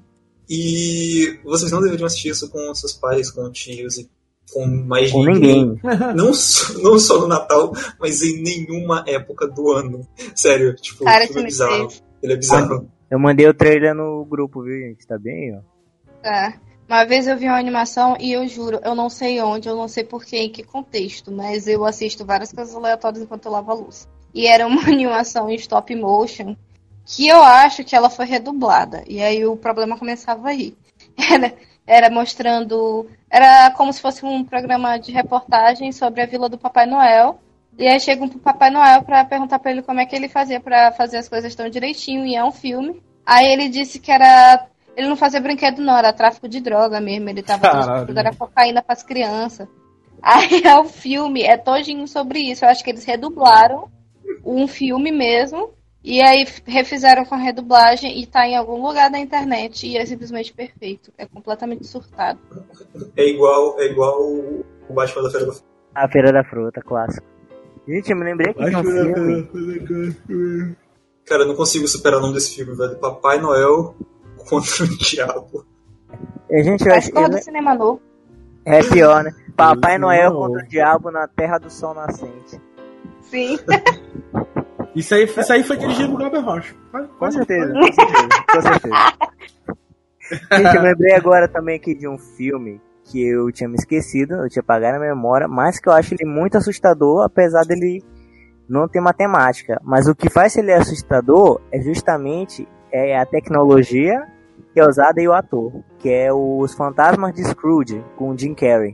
e 0.49 1.39
vocês 1.45 1.71
não 1.71 1.81
deveriam 1.81 2.07
assistir 2.07 2.29
isso 2.29 2.51
com 2.51 2.75
seus 2.75 2.93
pais, 2.93 3.31
com 3.31 3.51
tios 3.51 3.99
e 3.99 4.09
com 4.53 4.67
mais 4.67 5.11
com 5.11 5.25
ninguém. 5.25 5.79
Não, 6.15 6.31
não 6.83 6.99
só 6.99 7.21
no 7.21 7.27
Natal, 7.27 7.73
mas 7.99 8.23
em 8.23 8.43
nenhuma 8.43 9.05
época 9.07 9.49
do 9.49 9.73
ano. 9.73 10.07
Sério, 10.37 10.75
tipo, 10.77 11.05
Cara, 11.05 11.25
o 11.25 11.27
filme 11.27 11.43
é 11.43 11.45
bizarro. 11.47 11.89
Ele 12.23 12.33
é 12.33 12.37
bizarro. 12.37 12.89
Eu 13.11 13.19
mandei 13.19 13.49
o 13.49 13.55
trailer 13.55 13.95
no 13.95 14.25
grupo, 14.25 14.63
viu, 14.63 14.79
gente? 14.79 15.07
Tá 15.07 15.19
bem, 15.19 15.53
ó. 15.57 16.29
É. 16.29 16.55
Uma 16.89 17.05
vez 17.05 17.27
eu 17.27 17.37
vi 17.37 17.47
uma 17.47 17.59
animação 17.59 18.17
e 18.21 18.33
eu 18.33 18.47
juro, 18.47 18.81
eu 18.85 18.95
não 18.95 19.11
sei 19.11 19.41
onde, 19.41 19.69
eu 19.69 19.77
não 19.77 19.89
sei 19.89 20.05
porquê, 20.05 20.39
em 20.39 20.51
que 20.51 20.63
contexto, 20.63 21.33
mas 21.33 21.67
eu 21.67 21.85
assisto 21.85 22.25
várias 22.25 22.53
coisas 22.53 22.75
aleatórias 22.75 23.23
enquanto 23.23 23.47
eu 23.47 23.53
lavo 23.53 23.71
a 23.73 23.75
luz. 23.75 24.09
E 24.33 24.47
era 24.47 24.67
uma 24.67 24.83
animação 24.87 25.51
em 25.51 25.57
stop 25.57 25.95
motion 25.97 26.55
que 27.07 27.29
eu 27.29 27.43
acho 27.43 27.85
que 27.85 27.95
ela 27.95 28.11
foi 28.11 28.27
redublada. 28.27 29.05
E 29.07 29.23
aí 29.23 29.47
o 29.47 29.57
problema 29.57 29.97
começava 29.97 30.49
aí. 30.49 30.77
Era, 31.31 31.55
era 31.87 32.11
mostrando. 32.11 33.09
Era 33.31 33.71
como 33.71 33.93
se 33.93 34.01
fosse 34.01 34.25
um 34.25 34.45
programa 34.45 34.99
de 34.99 35.13
reportagem 35.13 35.93
sobre 35.93 36.21
a 36.21 36.27
vila 36.27 36.49
do 36.49 36.59
Papai 36.59 36.85
Noel. 36.85 37.39
E 37.79 37.87
aí 37.87 38.01
chegam 38.01 38.29
pro 38.29 38.39
Papai 38.39 38.71
Noel 38.71 39.03
para 39.03 39.25
perguntar 39.25 39.59
para 39.59 39.71
ele 39.71 39.83
como 39.83 40.01
é 40.01 40.07
que 40.07 40.17
ele 40.17 40.29
fazia 40.29 40.61
para 40.61 40.93
fazer 40.93 41.19
as 41.19 41.29
coisas 41.29 41.55
tão 41.55 41.69
direitinho. 41.69 42.27
E 42.27 42.35
é 42.35 42.45
um 42.45 42.51
filme. 42.51 43.01
Aí 43.25 43.47
ele 43.47 43.69
disse 43.69 43.99
que 44.01 44.11
era. 44.11 44.67
Ele 44.97 45.09
não 45.09 45.17
fazia 45.17 45.41
brinquedo, 45.41 45.83
não, 45.83 45.97
era 45.97 46.13
tráfico 46.13 46.49
de 46.49 46.59
droga 46.59 47.01
mesmo. 47.01 47.29
Ele 47.29 47.43
tava 47.43 48.07
tudo 48.07 48.19
era 48.19 48.35
cocaína 48.35 48.83
pras 48.83 49.03
crianças. 49.03 49.69
Aí 50.23 50.63
é 50.65 50.79
o 50.79 50.85
filme, 50.85 51.43
é 51.43 51.59
todinho 51.59 52.09
sobre 52.09 52.41
isso. 52.41 52.65
Eu 52.65 52.71
acho 52.71 52.83
que 52.83 52.91
eles 52.91 53.05
redublaram 53.05 53.91
um 54.45 54.67
filme 54.67 55.13
mesmo 55.13 55.75
e 56.03 56.23
aí 56.23 56.47
refizeram 56.65 57.25
com 57.25 57.35
a 57.35 57.39
redublagem 57.39 58.21
e 58.21 58.27
tá 58.27 58.47
em 58.47 58.57
algum 58.57 58.81
lugar 58.81 59.11
da 59.11 59.19
internet 59.19 59.87
e 59.87 59.97
é 59.97 60.07
simplesmente 60.07 60.53
perfeito. 60.53 61.13
É 61.19 61.27
completamente 61.27 61.87
surtado. 61.87 62.39
É 63.17 63.29
igual, 63.29 63.79
é 63.79 63.87
igual 63.87 64.21
o 64.23 64.65
Batman 64.95 65.25
da 65.25 65.31
Feira 65.31 65.47
da 65.47 65.53
Fruta. 65.53 65.69
A 65.95 66.09
Feira 66.09 66.33
da 66.33 66.45
Fruta, 66.45 66.81
clássico. 66.81 67.27
Gente, 67.87 68.11
eu 68.11 68.17
me 68.17 68.25
lembrei 68.25 68.55
que 68.55 68.65
tinha 68.65 68.79
um 68.79 68.85
filme. 68.85 70.77
Cara, 71.25 71.43
eu 71.43 71.49
não 71.49 71.57
consigo 71.57 71.87
superar 71.87 72.19
o 72.19 72.23
nome 72.23 72.35
desse 72.35 72.55
filme, 72.55 72.77
velho. 72.77 72.97
Papai 72.99 73.41
Noel 73.41 73.95
contra 74.49 74.85
o 74.85 74.89
Diabo. 74.99 75.67
A 76.51 76.63
gente 76.63 76.85
vai. 76.85 76.99
É 76.99 77.29
do 77.29 77.39
cinema 77.39 77.75
novo. 77.75 78.01
É 78.65 78.83
pior, 78.83 79.23
né? 79.25 79.35
Papai 79.57 79.99
Noel 79.99 80.33
contra 80.33 80.65
o 80.65 80.69
Diabo 80.69 81.11
na 81.11 81.29
Terra 81.29 81.59
do 81.59 81.71
Sol 81.71 81.95
Nascente. 81.95 82.61
Sim. 83.23 83.59
Isso 84.95 85.15
aí, 85.15 85.25
isso 85.25 85.53
aí 85.53 85.63
foi 85.63 85.77
dirigido 85.77 86.09
por 86.09 86.17
Glauber 86.21 86.41
Rocha. 86.41 86.75
Com 87.19 87.31
certeza, 87.31 87.71
com 87.71 87.93
certeza, 87.93 88.29
com 88.51 88.63
certeza. 88.63 88.95
Gente, 90.57 90.75
eu 90.75 90.83
lembrei 90.83 91.15
agora 91.15 91.47
também 91.47 91.77
aqui 91.77 91.95
de 91.95 92.09
um 92.09 92.17
filme 92.17 92.81
que 93.05 93.23
eu 93.23 93.53
tinha 93.53 93.69
me 93.69 93.75
esquecido, 93.75 94.37
eu 94.37 94.49
tinha 94.49 94.63
apagado 94.63 94.99
na 94.99 95.05
memória, 95.05 95.47
mas 95.47 95.79
que 95.79 95.87
eu 95.87 95.93
acho 95.93 96.15
ele 96.15 96.25
muito 96.25 96.57
assustador, 96.57 97.25
apesar 97.25 97.65
dele 97.65 98.03
não 98.67 98.89
ter 98.89 99.01
matemática. 99.01 99.79
Mas 99.85 100.09
o 100.09 100.15
que 100.15 100.31
faz 100.31 100.57
ele 100.57 100.73
assustador 100.73 101.61
é 101.71 101.79
justamente 101.79 102.67
é 102.91 103.19
a 103.19 103.27
tecnologia 103.27 104.27
que 104.77 104.81
é 104.81 104.87
usada 104.87 105.23
e 105.23 105.27
o 105.27 105.33
ator, 105.33 105.73
que 105.99 106.11
é 106.11 106.31
os 106.31 106.75
Fantasmas 106.75 107.33
de 107.33 107.43
Scrooge, 107.45 108.05
com 108.15 108.29
o 108.29 108.39
Jim 108.39 108.53
Carrey. 108.53 108.93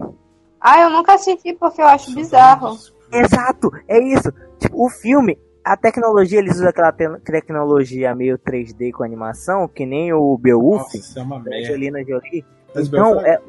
Ah, 0.61 0.81
eu 0.81 0.90
nunca 0.90 1.14
assisti 1.14 1.53
porque 1.55 1.83
eu 1.83 1.87
acho 1.87 2.14
bizarro. 2.14 2.79
Exato, 3.12 3.68
é 3.88 3.99
isso. 3.99 4.33
Tipo, 4.61 4.87
o 4.87 4.88
filme 4.88 5.37
a 5.64 5.77
tecnologia, 5.77 6.38
eles 6.38 6.55
usam 6.55 6.68
aquela 6.68 6.92
te 6.92 7.09
tecnologia 7.25 8.14
meio 8.14 8.38
3D 8.38 8.92
com 8.92 9.03
animação, 9.03 9.66
que 9.66 9.85
nem 9.85 10.12
o 10.12 10.38
Beowulf, 10.38 10.95
Nossa, 10.95 11.18
é 11.18 11.23
uma 11.25 11.40
da 11.40 11.51
Angelina 11.57 11.99
Jolie. 12.05 12.45
Então, 12.77 13.21
é, 13.21 13.40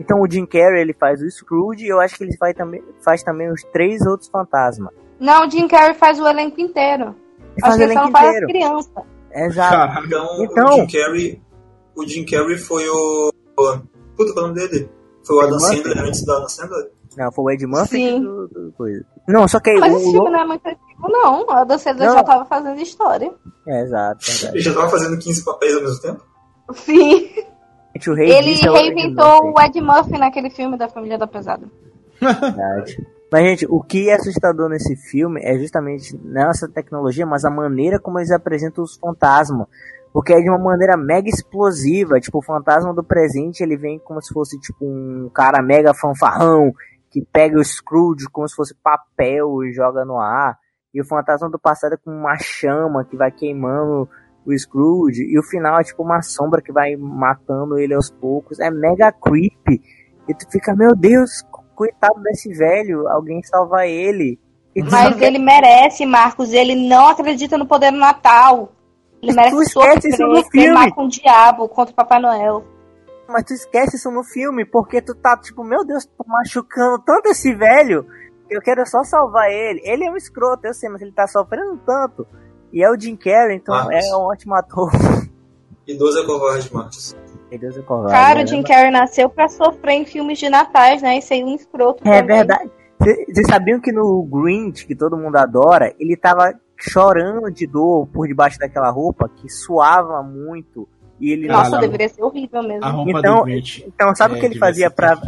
então 0.00 0.20
o 0.20 0.28
Jim 0.28 0.46
Carrey 0.46 0.80
ele 0.80 0.92
faz 0.92 1.22
o 1.22 1.30
Scrooge 1.30 1.84
e 1.84 1.88
eu 1.88 2.00
acho 2.00 2.16
que 2.16 2.24
ele 2.24 2.36
faz 2.36 2.56
também, 2.56 2.82
faz 3.04 3.22
também 3.22 3.52
os 3.52 3.62
três 3.72 4.04
outros 4.04 4.28
fantasmas. 4.28 4.92
Não, 5.20 5.46
o 5.46 5.50
Jim 5.50 5.68
Carrey 5.68 5.94
faz 5.94 6.18
o 6.18 6.26
elenco 6.26 6.60
inteiro. 6.60 7.14
Ele 7.52 7.60
faz 7.60 7.76
o 7.76 7.82
elenco 7.82 8.08
inteiro. 8.08 8.46
criança. 8.48 9.02
Exato. 9.32 10.06
Então, 10.06 10.44
então, 10.44 10.66
o 10.66 10.72
Jim 10.72 10.86
Carrey, 10.88 11.42
o 11.98 12.06
Jim 12.06 12.24
Carrey 12.24 12.56
foi 12.56 12.88
o 12.88 13.32
puta, 13.56 13.82
qual 14.16 14.28
é 14.28 14.32
o 14.32 14.42
nome 14.42 14.54
dele? 14.54 14.88
Foi 15.24 15.36
o 15.36 15.40
Adam 15.40 15.58
Sandler 15.58 15.98
antes 15.98 16.24
da 16.24 16.36
Adam 16.36 16.48
Sandler? 16.48 16.90
Não, 17.16 17.32
foi 17.32 17.44
o 17.44 17.50
Ed 17.50 17.66
Murphy 17.66 18.20
do, 18.20 18.48
do, 18.48 18.72
coisa. 18.72 19.04
Não, 19.26 19.48
só 19.48 19.58
que 19.58 19.74
Mas 19.74 19.92
o, 19.92 19.96
esse 19.96 20.10
filme 20.12 20.30
não 20.30 20.40
é 20.40 20.46
muito 20.46 20.66
antigo, 20.66 21.08
não. 21.08 21.50
A 21.50 21.60
Adam 21.62 21.78
Sandler 21.78 22.12
já 22.12 22.22
tava 22.22 22.44
fazendo 22.44 22.80
história. 22.80 23.32
É, 23.66 23.82
exato. 23.82 24.24
Verdade. 24.24 24.56
Ele 24.56 24.62
já 24.62 24.74
tava 24.74 24.88
fazendo 24.88 25.18
15 25.18 25.44
papéis 25.44 25.74
ao 25.74 25.82
mesmo 25.82 26.00
tempo? 26.00 26.24
Sim. 26.74 27.30
Ele 27.94 28.52
é 28.52 28.70
reinventou 28.70 29.52
o 29.52 29.60
Ed 29.60 29.80
Murphy 29.80 30.18
naquele 30.18 30.50
filme 30.50 30.78
da 30.78 30.88
Família 30.88 31.18
da 31.18 31.26
Pesada. 31.26 31.66
Verdade. 32.20 32.96
Mas, 33.30 33.42
gente, 33.42 33.66
o 33.68 33.82
que 33.82 34.08
é 34.08 34.14
assustador 34.14 34.68
nesse 34.70 34.96
filme 34.96 35.40
é 35.42 35.58
justamente 35.58 36.18
não 36.22 36.50
essa 36.50 36.68
tecnologia, 36.68 37.26
mas 37.26 37.44
a 37.44 37.50
maneira 37.50 37.98
como 37.98 38.18
eles 38.18 38.30
apresentam 38.30 38.84
os 38.84 38.96
fantasmas. 38.96 39.66
Porque 40.12 40.32
é 40.32 40.40
de 40.40 40.48
uma 40.48 40.58
maneira 40.58 40.96
mega 40.96 41.28
explosiva. 41.28 42.20
Tipo, 42.20 42.38
o 42.38 42.42
fantasma 42.42 42.94
do 42.94 43.04
presente, 43.04 43.62
ele 43.62 43.76
vem 43.76 43.98
como 43.98 44.20
se 44.22 44.32
fosse, 44.32 44.58
tipo, 44.60 44.84
um 44.84 45.30
cara 45.32 45.62
mega 45.62 45.94
fanfarrão 45.94 46.72
que 47.10 47.24
pega 47.32 47.58
o 47.58 47.64
Scrooge 47.64 48.26
como 48.30 48.48
se 48.48 48.54
fosse 48.54 48.74
papel 48.74 49.64
e 49.64 49.72
joga 49.72 50.04
no 50.04 50.18
ar. 50.18 50.58
E 50.92 51.00
o 51.00 51.06
fantasma 51.06 51.48
do 51.48 51.58
passado 51.58 51.94
é 51.94 51.96
com 51.96 52.10
uma 52.10 52.36
chama 52.38 53.04
que 53.04 53.16
vai 53.16 53.30
queimando 53.30 54.08
o 54.44 54.58
Scrooge. 54.58 55.22
E 55.22 55.38
o 55.38 55.42
final 55.42 55.80
é 55.80 55.84
tipo 55.84 56.02
uma 56.02 56.22
sombra 56.22 56.62
que 56.62 56.72
vai 56.72 56.96
matando 56.96 57.78
ele 57.78 57.94
aos 57.94 58.10
poucos. 58.10 58.58
É 58.58 58.70
mega 58.70 59.12
creepy. 59.12 59.80
E 60.28 60.34
tu 60.34 60.50
fica, 60.50 60.74
meu 60.74 60.94
Deus, 60.94 61.42
coitado 61.74 62.20
desse 62.22 62.52
velho, 62.52 63.06
alguém 63.08 63.42
salva 63.42 63.86
ele. 63.86 64.38
Mas 64.90 65.20
ele 65.20 65.38
merece, 65.38 66.06
Marcos. 66.06 66.52
Ele 66.52 66.88
não 66.88 67.08
acredita 67.08 67.58
no 67.58 67.66
poder 67.66 67.90
do 67.90 67.98
Natal. 67.98 68.72
Ele 69.22 69.32
Tu 69.32 69.36
merece 69.36 69.62
esquece 69.62 70.08
isso 70.08 70.26
no 70.26 70.44
filme. 70.50 70.92
com 70.92 71.04
o 71.04 71.08
diabo 71.08 71.68
contra 71.68 71.92
o 71.92 71.96
Papai 71.96 72.20
Noel. 72.20 72.64
Mas 73.28 73.44
tu 73.44 73.52
esquece 73.52 73.96
isso 73.96 74.10
no 74.10 74.24
filme, 74.24 74.64
porque 74.64 75.02
tu 75.02 75.14
tá 75.14 75.36
tipo, 75.36 75.62
meu 75.64 75.84
Deus, 75.84 76.06
tô 76.06 76.24
machucando 76.26 76.98
tanto 77.04 77.28
esse 77.28 77.52
velho. 77.54 78.06
que 78.48 78.56
Eu 78.56 78.62
quero 78.62 78.86
só 78.86 79.02
salvar 79.04 79.50
ele. 79.50 79.80
Ele 79.84 80.04
é 80.04 80.10
um 80.10 80.16
escroto, 80.16 80.66
eu 80.66 80.72
sei, 80.72 80.88
mas 80.88 81.02
ele 81.02 81.12
tá 81.12 81.26
sofrendo 81.26 81.76
tanto. 81.84 82.26
E 82.72 82.82
é 82.82 82.90
o 82.90 82.98
Jim 82.98 83.16
Carrey, 83.16 83.56
então 83.56 83.74
Marcos. 83.74 83.94
é 84.06 84.16
um 84.16 84.20
ótimo 84.20 84.54
ator. 84.54 84.90
Idoso 85.86 86.18
é 86.20 86.26
covarde, 86.26 86.72
Marcos. 86.74 87.16
Deus, 87.50 87.76
é 87.78 87.82
covarde. 87.82 88.12
Cara, 88.12 88.38
né? 88.40 88.44
o 88.44 88.46
Jim 88.46 88.62
Carrey 88.62 88.90
nasceu 88.90 89.28
pra 89.28 89.48
sofrer 89.48 89.92
em 89.94 90.04
filmes 90.04 90.38
de 90.38 90.48
natais, 90.50 91.00
né? 91.02 91.16
E 91.18 91.22
ser 91.22 91.42
um 91.42 91.54
escroto. 91.54 92.06
É 92.06 92.20
também. 92.20 92.36
verdade. 92.36 92.70
Vocês 93.00 93.46
sabiam 93.48 93.80
que 93.80 93.90
no 93.92 94.22
Grinch, 94.24 94.86
que 94.86 94.94
todo 94.94 95.16
mundo 95.16 95.36
adora, 95.36 95.94
ele 95.98 96.16
tava 96.16 96.52
chorando 96.78 97.50
de 97.50 97.66
dor 97.66 98.06
por 98.06 98.28
debaixo 98.28 98.58
daquela 98.58 98.90
roupa, 98.90 99.28
que 99.28 99.48
suava 99.48 100.22
muito. 100.22 100.88
E 101.20 101.32
ele 101.32 101.48
Nossa, 101.48 101.78
deveria 101.78 102.08
ser 102.08 102.22
horrível 102.22 102.62
mesmo. 102.62 102.84
A 102.84 102.90
roupa 102.90 103.18
Então. 103.18 103.48
Então, 103.48 104.14
sabe 104.14 104.34
o 104.34 104.36
é, 104.36 104.40
que 104.40 104.46
ele 104.46 104.58
fazia 104.58 104.88
pra 104.88 105.18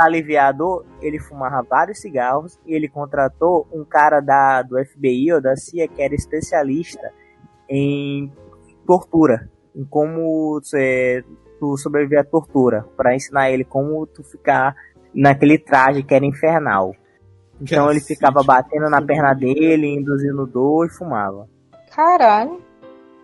aliviar 0.00 0.48
a 0.48 0.52
dor? 0.52 0.86
Ele 1.02 1.18
fumava 1.18 1.62
vários 1.68 2.00
cigarros 2.00 2.58
e 2.66 2.74
ele 2.74 2.88
contratou 2.88 3.68
um 3.70 3.84
cara 3.84 4.20
da, 4.20 4.62
do 4.62 4.76
FBI 4.82 5.34
ou 5.34 5.40
da 5.42 5.54
CIA 5.54 5.86
que 5.88 6.00
era 6.00 6.14
especialista 6.14 7.12
em 7.68 8.32
tortura, 8.86 9.50
em 9.74 9.84
como 9.84 10.60
você, 10.60 11.22
tu 11.58 11.76
sobreviver 11.76 12.20
à 12.20 12.24
tortura, 12.24 12.86
pra 12.96 13.14
ensinar 13.14 13.50
ele 13.50 13.64
como 13.64 14.06
tu 14.06 14.22
ficar 14.22 14.74
naquele 15.12 15.58
traje 15.58 16.02
que 16.02 16.14
era 16.14 16.24
infernal. 16.24 16.94
Então 17.60 17.90
ele 17.90 18.00
ficava 18.00 18.42
batendo 18.42 18.88
na 18.90 19.00
perna 19.00 19.34
dele, 19.34 19.86
induzindo 19.86 20.46
dor 20.46 20.86
e 20.86 20.90
fumava. 20.90 21.48
Caralho. 21.90 22.62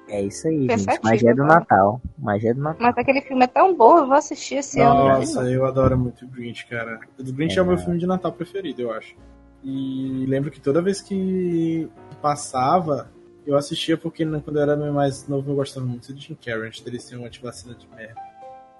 É 0.08 0.20
isso 0.22 0.48
aí, 0.48 0.60
gente. 0.60 0.68
Pensativo, 0.68 1.04
Magia 1.04 1.34
do 1.34 1.42
cara. 1.42 1.54
Natal. 1.54 2.02
Magia 2.18 2.54
do 2.54 2.60
Natal. 2.60 2.82
Mas 2.82 2.98
aquele 2.98 3.20
filme 3.22 3.44
é 3.44 3.46
tão 3.46 3.74
bom, 3.74 3.98
eu 3.98 4.06
vou 4.06 4.16
assistir 4.16 4.56
esse 4.56 4.80
ano. 4.80 5.08
Nossa, 5.08 5.42
eu 5.50 5.64
adoro 5.64 5.96
muito 5.96 6.24
o 6.24 6.28
Grinch, 6.28 6.66
cara. 6.66 7.00
O 7.18 7.32
Grinch 7.32 7.58
é. 7.58 7.62
o 7.62 7.66
meu 7.66 7.78
filme 7.78 7.98
de 7.98 8.06
Natal 8.06 8.32
preferido, 8.32 8.82
eu 8.82 8.92
acho. 8.92 9.14
E 9.62 10.26
lembro 10.26 10.50
que 10.50 10.60
toda 10.60 10.82
vez 10.82 11.00
que 11.00 11.88
passava, 12.20 13.10
eu 13.46 13.56
assistia 13.56 13.96
porque 13.96 14.24
quando 14.26 14.56
eu 14.56 14.62
era 14.62 14.76
mais 14.92 15.26
novo 15.28 15.50
eu 15.50 15.56
gostava 15.56 15.86
muito 15.86 16.12
de 16.12 16.20
Jim 16.20 16.34
Carrey, 16.34 16.66
antes 16.66 16.80
dele 16.80 16.98
ser 16.98 17.16
uma 17.16 17.28
antivacina 17.28 17.74
de 17.74 17.86
merda. 17.94 18.20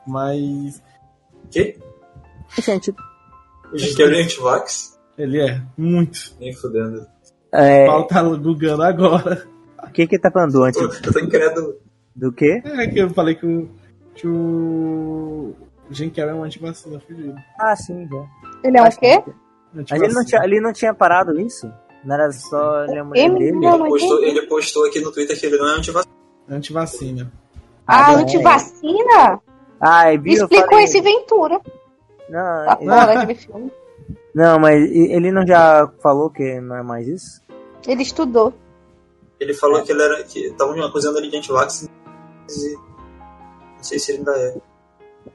Mas 0.06 0.82
Que? 1.50 1.78
Gente, 2.58 2.94
O 3.72 3.78
Jim 3.78 3.94
Carrey 3.96 4.20
é 4.20 4.24
antivax? 4.24 5.00
Ele 5.18 5.40
é 5.40 5.60
muito. 5.76 6.34
Nem 6.40 6.52
fudendo. 6.52 7.06
é, 7.52 7.84
O 7.84 7.86
Paulo 7.86 8.06
tá 8.06 8.22
googando 8.22 8.82
agora. 8.82 9.46
o 9.82 9.90
que 9.90 10.06
que 10.06 10.18
tá 10.18 10.30
falando. 10.30 10.52
Pô, 10.52 10.66
eu 10.66 11.12
tô 11.12 11.18
incrédulo. 11.18 11.74
Do 12.14 12.32
quê? 12.32 12.62
É 12.64 12.86
que 12.86 12.98
eu 12.98 13.10
falei 13.10 13.34
que 13.34 13.46
o, 13.46 13.68
que 14.14 14.26
o 14.28 15.54
Jim 15.90 16.10
Carrey 16.10 16.30
é 16.32 16.34
um 16.34 16.44
antivacina 16.44 17.00
fugido. 17.00 17.34
Ah, 17.58 17.74
sim, 17.76 18.06
já. 18.10 18.24
Ele 18.64 18.78
é 18.78 18.82
um 18.82 18.90
quê? 18.90 19.22
Mas 19.74 19.90
ele 20.02 20.12
não, 20.12 20.24
tinha, 20.24 20.44
ele 20.44 20.60
não 20.60 20.72
tinha 20.72 20.92
parado 20.92 21.38
isso? 21.40 21.72
Não 22.04 22.14
era 22.14 22.30
só 22.32 22.84
ele 22.84 22.98
a 22.98 23.04
mulher 23.04 23.24
Ele 23.24 23.38
dele? 23.38 23.52
não, 23.52 23.74
Ele 23.80 23.88
postou, 23.88 24.22
ele 24.24 24.42
postou 24.46 24.86
aqui 24.86 25.00
no 25.00 25.10
Twitter 25.12 25.38
que 25.38 25.46
ele 25.46 25.56
não 25.56 25.68
é 25.68 25.78
antivacina. 25.78 26.14
Antivacina. 26.50 27.32
Ah, 27.86 28.12
é. 28.12 28.16
antivacina? 28.16 29.40
Ah, 29.80 30.12
e 30.12 30.18
viu? 30.18 30.34
eu 30.34 30.42
Explicou 30.44 30.68
falei- 30.70 30.84
esse 30.84 31.00
Ventura. 31.00 31.60
Não, 32.28 32.64
Tá 32.66 32.78
ele- 32.80 32.90
fora 32.90 33.06
daquele 33.14 33.34
filme. 33.38 33.72
Não, 34.34 34.58
mas 34.58 34.82
ele 34.90 35.30
não 35.32 35.46
já 35.46 35.88
falou 36.02 36.30
que 36.30 36.60
não 36.60 36.76
é 36.76 36.82
mais 36.82 37.06
isso? 37.08 37.40
Ele 37.86 38.02
estudou. 38.02 38.52
Ele 39.40 39.54
falou 39.54 39.82
que 39.82 39.90
ele 39.92 40.02
era. 40.02 40.22
que 40.24 40.38
estavam 40.46 40.80
acusando 40.84 41.18
ele 41.18 41.28
de 41.28 41.36
antivax. 41.38 41.82
e 41.82 41.88
Não 43.76 43.82
sei 43.82 43.98
se 43.98 44.12
ele 44.12 44.18
ainda 44.18 44.32
é. 44.32 44.56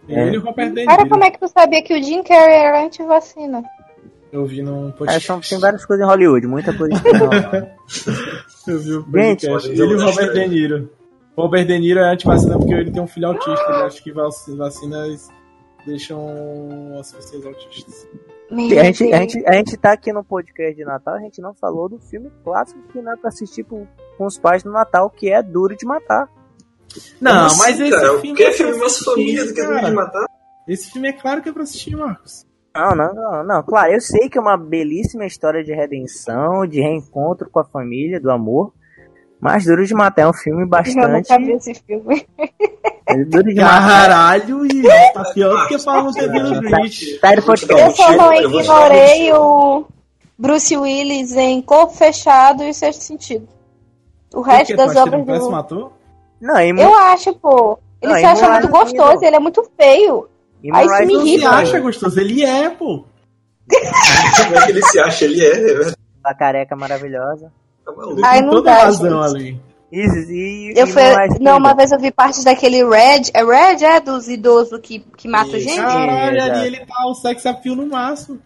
Ele 0.07 0.36
e 0.36 0.38
o 0.38 0.41
Robert 0.41 0.71
De 0.73 0.86
Cara, 0.86 1.07
como 1.07 1.23
é 1.23 1.31
que 1.31 1.39
tu 1.39 1.47
sabia 1.47 1.81
que 1.83 1.93
o 1.97 2.01
Jim 2.03 2.23
Carrey 2.23 2.55
era 2.57 2.83
antivacina? 2.86 3.63
Eu 4.31 4.45
vi 4.45 4.62
num 4.62 4.89
É, 4.89 4.91
podcast. 4.91 5.25
são, 5.27 5.39
tem 5.39 5.60
várias 5.60 5.86
coisas 5.86 6.05
em 6.05 6.10
Hollywood, 6.10 6.47
muita 6.47 6.73
coisa 6.73 6.93
em 6.95 7.17
Hollywood. 7.17 7.71
Eu 8.67 8.79
vi 8.79 8.93
o 8.95 9.05
Gente, 9.13 9.45
Ele 9.47 9.93
e 9.93 9.95
o 9.95 10.01
Robert 10.05 10.33
De 10.33 10.47
Niro. 10.47 10.89
O 11.36 11.41
Robert 11.43 11.65
De 11.65 11.79
Niro 11.79 11.99
é 12.01 12.12
antivacina 12.13 12.57
porque 12.57 12.73
ele 12.73 12.91
tem 12.91 13.01
um 13.01 13.07
filho 13.07 13.27
autista. 13.27 13.65
Ele 13.69 13.83
acha 13.83 14.01
que 14.03 14.12
vac- 14.12 14.33
vacinas 14.57 15.29
deixam 15.88 17.00
as 17.00 17.12
pessoas 17.12 17.45
autistas. 17.45 18.08
A 18.52 18.56
gente, 18.56 19.12
a, 19.13 19.19
gente, 19.19 19.45
a 19.45 19.54
gente 19.54 19.78
tá 19.78 19.91
aqui 19.91 20.13
no 20.13 20.23
podcast 20.23 20.76
de 20.76 20.86
Natal, 20.86 21.15
a 21.15 21.19
gente 21.19 21.41
não 21.41 21.54
falou 21.54 21.89
do 21.89 22.00
filme 22.00 22.32
clássico 22.43 22.80
que 22.93 23.02
não 23.02 23.12
é 23.12 23.15
pra 23.17 23.30
assistir 23.30 23.63
com, 23.63 23.86
com 24.17 24.26
os 24.26 24.38
pais 24.38 24.63
no 24.63 24.71
Natal, 24.71 25.10
que 25.10 25.30
é 25.30 25.41
Duro 25.43 25.76
de 25.76 25.86
Matar. 25.86 26.30
Não, 27.19 27.32
Como 27.34 27.45
assim, 27.47 27.60
mas 27.60 27.80
esse 27.80 27.91
cara? 27.91 28.19
filme 28.19 28.38
Que 28.38 28.43
é 28.43 28.47
é 28.47 28.52
filme 28.54 28.78
mais 28.78 29.00
família 29.00 29.45
do 29.45 29.54
que 29.54 29.62
Duro 29.62 29.76
cara. 29.76 29.89
de 29.89 29.95
Matar? 29.95 30.26
Esse 30.67 30.91
filme 30.91 31.08
é 31.10 31.13
claro 31.13 31.41
que 31.41 31.50
é 31.50 31.52
pra 31.52 31.63
assistir, 31.63 31.95
Marcos. 31.95 32.45
Não, 32.73 32.95
não, 32.95 33.13
não, 33.13 33.43
não. 33.43 33.63
Claro, 33.63 33.91
eu 33.91 34.00
sei 34.00 34.30
que 34.30 34.38
é 34.38 34.41
uma 34.41 34.56
belíssima 34.56 35.26
história 35.26 35.63
de 35.63 35.73
redenção, 35.73 36.65
de 36.67 36.80
reencontro 36.80 37.50
com 37.50 37.60
a 37.60 37.65
família, 37.65 38.19
do 38.19 38.32
amor. 38.32 38.73
Mas 39.41 39.65
Duro 39.65 39.86
de 39.86 39.93
Matar 39.93 40.21
é 40.23 40.28
um 40.30 40.34
filme 40.34 40.63
Eu 40.63 40.67
bastante. 40.67 41.08
nunca 41.08 41.38
vi 41.38 41.52
esse 41.54 41.73
filme. 41.73 42.26
é. 43.08 43.56
Caralho, 43.56 44.65
e 44.65 44.84
tá 45.13 45.24
pior 45.34 45.62
do 45.62 45.67
que 45.67 45.80
falar 45.80 46.04
no 46.04 46.12
TV 46.12 46.39
do 46.39 46.62
Grinch. 46.62 47.20
Eu 47.70 47.91
só 47.96 48.12
não 48.12 48.34
ignorei 48.34 49.32
o 49.34 49.86
Bruce 50.38 50.76
Willis 50.76 51.34
em 51.36 51.62
Corpo 51.62 51.93
Fechado 51.93 52.63
e 52.63 52.74
Sexto 52.74 53.02
Sentido. 53.02 53.48
O 54.34 54.41
resto 54.41 54.76
das 54.76 54.91
ele 54.91 55.00
é 55.00 55.04
obras 55.04 55.39
do... 55.39 55.56
ator? 55.56 55.91
Não, 56.41 56.60
e 56.60 56.70
Eu 56.70 56.96
acho, 56.96 57.34
pô. 57.36 57.80
Ele 58.02 58.13
Não, 58.13 58.20
se 58.20 58.26
acha 58.26 58.50
muito 58.50 58.67
gostoso, 58.67 59.10
Kingdom. 59.13 59.26
ele 59.26 59.36
é 59.36 59.39
muito 59.39 59.72
feio. 59.76 60.30
Aí 60.72 60.86
isso 60.86 61.06
me 61.06 61.13
Não 61.13 61.22
se 61.22 61.28
irrita. 61.28 61.50
Kingdom, 61.50 61.62
acha 61.62 61.80
gostoso, 61.80 62.20
ele 62.20 62.43
é, 62.43 62.70
pô. 62.70 63.06
Como 63.67 64.56
é 64.56 64.65
que 64.65 64.72
ele 64.72 64.84
se 64.84 65.00
acha? 65.00 65.26
Ele 65.26 65.43
é, 65.43 65.50
é 65.50 65.74
verdade. 65.74 65.96
A 66.24 66.34
careca 66.34 66.76
maravilhosa. 66.76 67.52
Tá 67.86 67.91
Ele 67.91 67.98
maluco. 67.98 68.22
Ai, 68.24 68.41
não 68.41 68.50
toda 68.52 68.72
dá, 68.72 68.84
razão 68.84 69.24
gente. 69.30 69.36
ali. 69.36 69.62
Eu 69.91 70.88
fui... 70.88 71.02
Não, 71.39 71.58
uma 71.58 71.73
vez 71.73 71.91
eu 71.91 72.00
vi 72.00 72.12
parte 72.12 72.43
daquele 72.43 72.84
Red. 72.84 73.32
É 73.34 73.43
Red, 73.43 73.84
é? 73.86 74.00
Dos 74.02 74.28
idosos 74.28 74.80
que, 74.82 75.00
que 75.17 75.28
matam 75.28 75.60
gente? 75.60 75.78
Caralho, 75.78 76.41
ali 76.41 76.67
ele 76.67 76.86
tá 76.86 77.08
o 77.08 77.13
sex 77.15 77.45
appeal 77.45 77.76
no 77.76 77.88
máximo. 77.88 78.41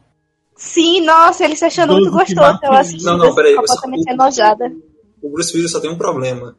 Sim, 0.56 1.02
nossa, 1.02 1.44
ele 1.44 1.56
se 1.56 1.66
achando 1.66 1.94
muito 1.94 2.12
gostoso. 2.12 2.36
mata 2.40 2.68
Eu 2.68 2.74
assisti 2.74 3.04
Não, 3.04 3.18
não, 3.18 3.34
peraí. 3.34 3.54
isso, 3.54 3.62
você- 3.62 3.82
completamente 3.82 4.10
o- 4.10 4.14
enojada. 4.14 4.72
O 5.24 5.30
Bruce 5.32 5.56
Willis 5.56 5.72
só 5.72 5.80
tem 5.80 5.90
um 5.90 5.98
problema. 5.98 6.56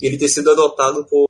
Ele 0.00 0.18
ter 0.18 0.28
sido 0.28 0.50
adotado 0.50 1.04
por, 1.06 1.26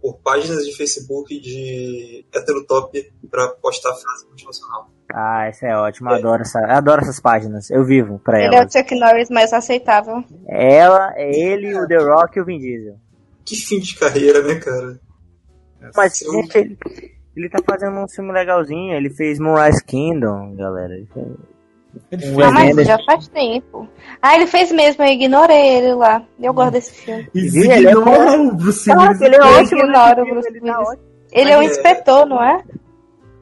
por 0.00 0.18
páginas 0.22 0.64
de 0.64 0.76
Facebook 0.76 1.40
de 1.40 2.24
heterotop 2.34 3.10
pra 3.30 3.48
postar 3.48 3.94
frase 3.94 4.26
motivacional. 4.28 4.88
Ah, 5.14 5.48
isso 5.50 5.66
é 5.66 5.76
ótimo. 5.76 6.08
eu 6.10 6.14
Adoro, 6.16 6.42
essa, 6.42 6.58
eu 6.60 6.70
adoro 6.70 7.02
essas 7.02 7.20
páginas. 7.20 7.70
Eu 7.70 7.84
vivo 7.84 8.18
pra 8.18 8.38
Ele 8.38 8.54
é 8.54 8.58
o 8.58 8.62
elas. 8.62 8.72
Chuck 8.72 8.94
Norris 8.98 9.28
mais 9.30 9.52
aceitável. 9.52 10.24
Ela, 10.48 11.12
é 11.16 11.30
ele, 11.38 11.78
o 11.78 11.86
The 11.86 11.98
Rock 11.98 12.38
e 12.38 12.40
o 12.42 12.44
Vin 12.44 12.58
Diesel. 12.58 12.96
Que 13.44 13.56
fim 13.56 13.78
de 13.78 13.94
carreira, 13.96 14.42
né, 14.42 14.54
cara? 14.54 14.98
Mas, 15.94 16.18
gente, 16.18 16.56
ele, 16.56 16.78
ele 17.36 17.48
tá 17.50 17.58
fazendo 17.68 17.98
um 17.98 18.08
filme 18.08 18.32
legalzinho. 18.32 18.94
Ele 18.94 19.10
fez 19.10 19.38
Moonrise 19.38 19.84
Kingdom, 19.84 20.54
galera. 20.54 20.94
Ele 20.94 21.08
fez- 21.12 21.26
Ele 22.10 22.34
Um 22.34 22.40
Ah, 22.44 22.52
mas 22.52 22.86
já 22.86 22.98
faz 23.04 23.28
tempo. 23.28 23.86
Ah, 24.22 24.34
ele 24.36 24.46
fez 24.46 24.72
mesmo, 24.72 25.02
eu 25.04 25.12
ignorei 25.12 25.76
ele 25.76 25.94
lá. 25.94 26.22
Eu 26.40 26.54
gosto 26.54 26.72
desse 26.72 26.92
filme. 26.92 27.28
É 27.34 27.80
ignoram 27.80 28.48
o 28.48 28.54
Bruce 28.54 28.90
Willis. 28.90 29.20
ele 29.20 29.36
é 29.36 29.40
ótimo. 29.40 29.82
nesse 29.82 30.22
o 30.22 30.26
Bruce 30.26 30.48
ele 30.48 30.60
tá 30.60 30.78
Willis. 30.78 31.00
Ele 31.32 31.50
é 31.50 31.58
um 31.58 31.62
é- 31.62 31.64
inspetor, 31.66 32.26
não 32.26 32.42
é? 32.42 32.62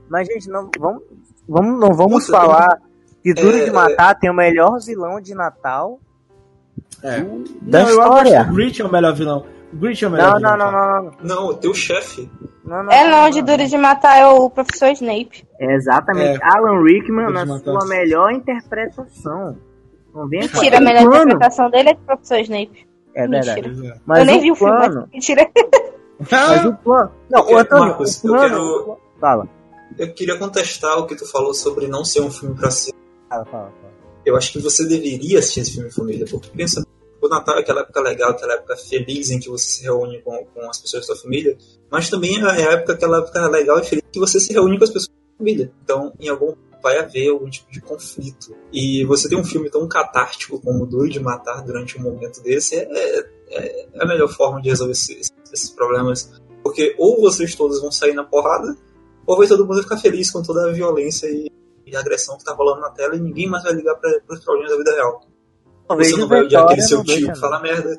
Mas, 0.08 0.26
gente, 0.26 0.48
não 0.48 0.68
vamos, 0.78 1.02
vamos, 1.50 1.80
não 1.80 1.92
vamos 1.94 2.26
Puta, 2.26 2.38
falar 2.38 2.78
que 3.22 3.34
Duro 3.34 3.56
é- 3.56 3.64
de 3.64 3.70
Matar 3.70 4.14
tem 4.18 4.30
o 4.30 4.34
melhor 4.34 4.78
vilão 4.84 5.20
de 5.20 5.34
Natal 5.34 5.98
É. 7.02 7.20
da 7.62 7.82
Não, 7.82 7.88
eu 7.90 8.02
acho 8.02 8.12
que 8.22 8.28
história. 8.28 8.42
o 8.50 8.54
Grinch 8.54 8.82
é 8.82 8.84
o 8.84 8.90
melhor 8.92 9.14
vilão. 9.14 9.44
O 9.72 9.76
Grinch 9.76 10.04
é 10.04 10.08
o 10.08 10.10
melhor 10.10 10.28
Não, 10.32 10.36
vilão. 10.38 10.56
não, 10.56 10.72
não, 10.72 10.80
não, 10.80 11.02
não. 11.02 11.12
Não, 11.22 11.46
o 11.48 11.54
teu 11.54 11.72
chefe. 11.74 12.30
não, 12.64 12.82
não 12.84 12.92
É 12.92 13.08
não, 13.10 13.30
de 13.30 13.42
Duro 13.42 13.66
de 13.66 13.76
Matar 13.78 14.18
é 14.18 14.26
o 14.26 14.48
professor 14.50 14.88
Snape. 14.92 15.46
É 15.58 15.74
exatamente. 15.74 16.40
É. 16.42 16.44
Alan 16.56 16.82
Rickman 16.82 17.26
Duro 17.26 17.46
na 17.46 17.58
sua 17.58 17.86
melhor 17.86 18.32
interpretação. 18.32 19.56
Não 20.14 20.26
vem 20.28 20.40
Mentira, 20.40 20.78
a 20.78 20.80
melhor 20.80 21.04
plano. 21.04 21.22
interpretação 21.24 21.70
dele 21.70 21.90
é 21.90 21.94
de 21.94 22.00
professor 22.00 22.38
Snape. 22.40 22.88
É 23.14 23.26
verdade. 23.28 23.62
Mentira. 23.68 23.94
É. 23.94 23.98
Mas 24.06 24.18
eu 24.20 24.24
nem 24.26 24.40
vi 24.40 24.50
o 24.50 24.54
filme, 24.56 24.72
plano, 24.76 25.00
mas 25.02 25.10
mentira. 25.12 25.48
Mas 26.30 26.66
o 26.66 26.74
plano. 26.74 27.10
Não, 27.30 27.40
o 27.50 27.56
Antônio, 27.56 27.84
Marcos, 27.86 28.22
o 28.22 28.26
eu 28.28 28.32
plano. 28.34 28.48
quero- 28.50 28.98
Fala, 29.20 29.48
Eu 29.98 30.12
queria 30.12 30.38
contestar 30.38 30.98
o 30.98 31.06
que 31.06 31.16
tu 31.16 31.26
falou 31.26 31.54
sobre 31.54 31.86
não 31.86 32.04
ser 32.04 32.20
um 32.20 32.30
filme 32.30 32.54
pra 32.54 32.70
ser. 32.70 32.92
fala, 33.28 33.44
fala. 33.44 33.70
fala. 33.70 33.90
Eu 34.24 34.36
acho 34.36 34.52
que 34.52 34.58
você 34.60 34.86
deveria 34.86 35.38
assistir 35.38 35.60
esse 35.60 35.72
filme 35.72 35.88
em 35.88 35.92
família, 35.92 36.26
porque 36.30 36.50
pensa, 36.54 36.84
o 37.20 37.28
Natal 37.28 37.56
é 37.56 37.60
aquela 37.60 37.80
época 37.80 38.00
legal, 38.00 38.30
aquela 38.30 38.54
época 38.54 38.76
feliz 38.76 39.30
em 39.30 39.38
que 39.38 39.48
você 39.48 39.64
se 39.66 39.82
reúne 39.82 40.20
com, 40.22 40.44
com 40.46 40.68
as 40.68 40.78
pessoas 40.78 41.06
da 41.06 41.14
sua 41.14 41.22
família, 41.22 41.56
mas 41.90 42.08
também 42.08 42.38
é 42.38 42.44
a 42.44 42.72
época, 42.72 42.92
aquela 42.92 43.18
época 43.18 43.48
legal 43.48 43.78
e 43.78 43.84
feliz 43.84 44.04
que 44.12 44.18
você 44.18 44.38
se 44.38 44.52
reúne 44.52 44.78
com 44.78 44.84
as 44.84 44.90
pessoas 44.90 45.08
da 45.08 45.14
sua 45.14 45.38
família. 45.38 45.72
Então, 45.82 46.12
em 46.20 46.28
algum 46.28 46.54
vai 46.82 46.98
haver 46.98 47.28
algum 47.28 47.48
tipo 47.48 47.70
de 47.70 47.80
conflito. 47.80 48.56
E 48.72 49.04
você 49.04 49.28
ter 49.28 49.36
um 49.36 49.44
filme 49.44 49.70
tão 49.70 49.86
catártico 49.86 50.60
como 50.60 50.86
Duro 50.86 51.08
de 51.08 51.20
Matar 51.20 51.62
durante 51.62 51.98
um 51.98 52.02
momento 52.02 52.42
desse 52.42 52.76
é, 52.76 52.88
é, 52.90 53.86
é 53.92 54.02
a 54.02 54.06
melhor 54.06 54.28
forma 54.28 54.60
de 54.60 54.70
resolver 54.70 54.92
esses, 54.92 55.30
esses 55.52 55.70
problemas. 55.70 56.32
Porque 56.62 56.94
ou 56.98 57.20
vocês 57.20 57.54
todos 57.54 57.80
vão 57.80 57.90
sair 57.90 58.14
na 58.14 58.24
porrada, 58.24 58.76
ou 59.26 59.36
vai 59.36 59.46
todo 59.46 59.66
mundo 59.66 59.82
ficar 59.82 59.96
feliz 59.96 60.30
com 60.30 60.42
toda 60.42 60.68
a 60.68 60.72
violência 60.72 61.26
e, 61.26 61.50
e 61.86 61.96
agressão 61.96 62.36
que 62.38 62.44
tá 62.44 62.52
rolando 62.52 62.80
na 62.80 62.90
tela 62.90 63.16
e 63.16 63.20
ninguém 63.20 63.48
mais 63.48 63.62
vai 63.62 63.72
ligar 63.72 63.94
para 63.96 64.20
os 64.28 64.40
problemas 64.44 64.70
da 64.70 64.78
vida 64.78 64.94
real. 64.94 65.20
Talvez 65.86 66.10
Você 66.10 66.20
não 66.20 66.28
vai 66.28 66.44
odiar 66.44 66.64
aquele 66.64 66.82
seu 66.82 67.02
tio 67.02 67.16
deixa, 67.16 67.32
que 67.32 67.40
fala 67.40 67.60
merda, 67.60 67.98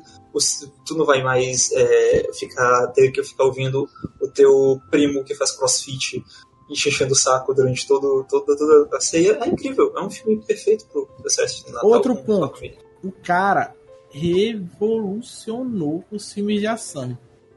tu 0.86 0.96
não 0.96 1.04
vai 1.04 1.22
mais 1.22 1.70
é, 1.72 2.30
ficar, 2.32 2.86
ter 2.88 3.10
que 3.10 3.22
ficar 3.22 3.44
ouvindo 3.44 3.86
o 4.18 4.28
teu 4.28 4.80
primo 4.90 5.22
que 5.22 5.34
faz 5.34 5.52
crossfit 5.52 6.24
enchendo 6.70 7.12
o 7.12 7.16
saco 7.16 7.52
durante 7.52 7.86
todo, 7.86 8.24
toda, 8.28 8.56
toda 8.56 8.96
a 8.96 9.00
ceia. 9.00 9.38
É 9.42 9.48
incrível, 9.48 9.92
é 9.94 10.00
um 10.00 10.10
filme 10.10 10.42
perfeito 10.42 10.86
pro 10.86 11.06
processo 11.06 11.66
de 11.66 11.72
Natal. 11.72 11.90
Outro 11.90 12.16
ponto. 12.16 12.60
O 13.04 13.12
cara 13.12 13.74
revolucionou 14.10 16.04
os 16.10 16.32
filmes 16.32 16.60
de 16.60 16.66
ação. 16.66 17.16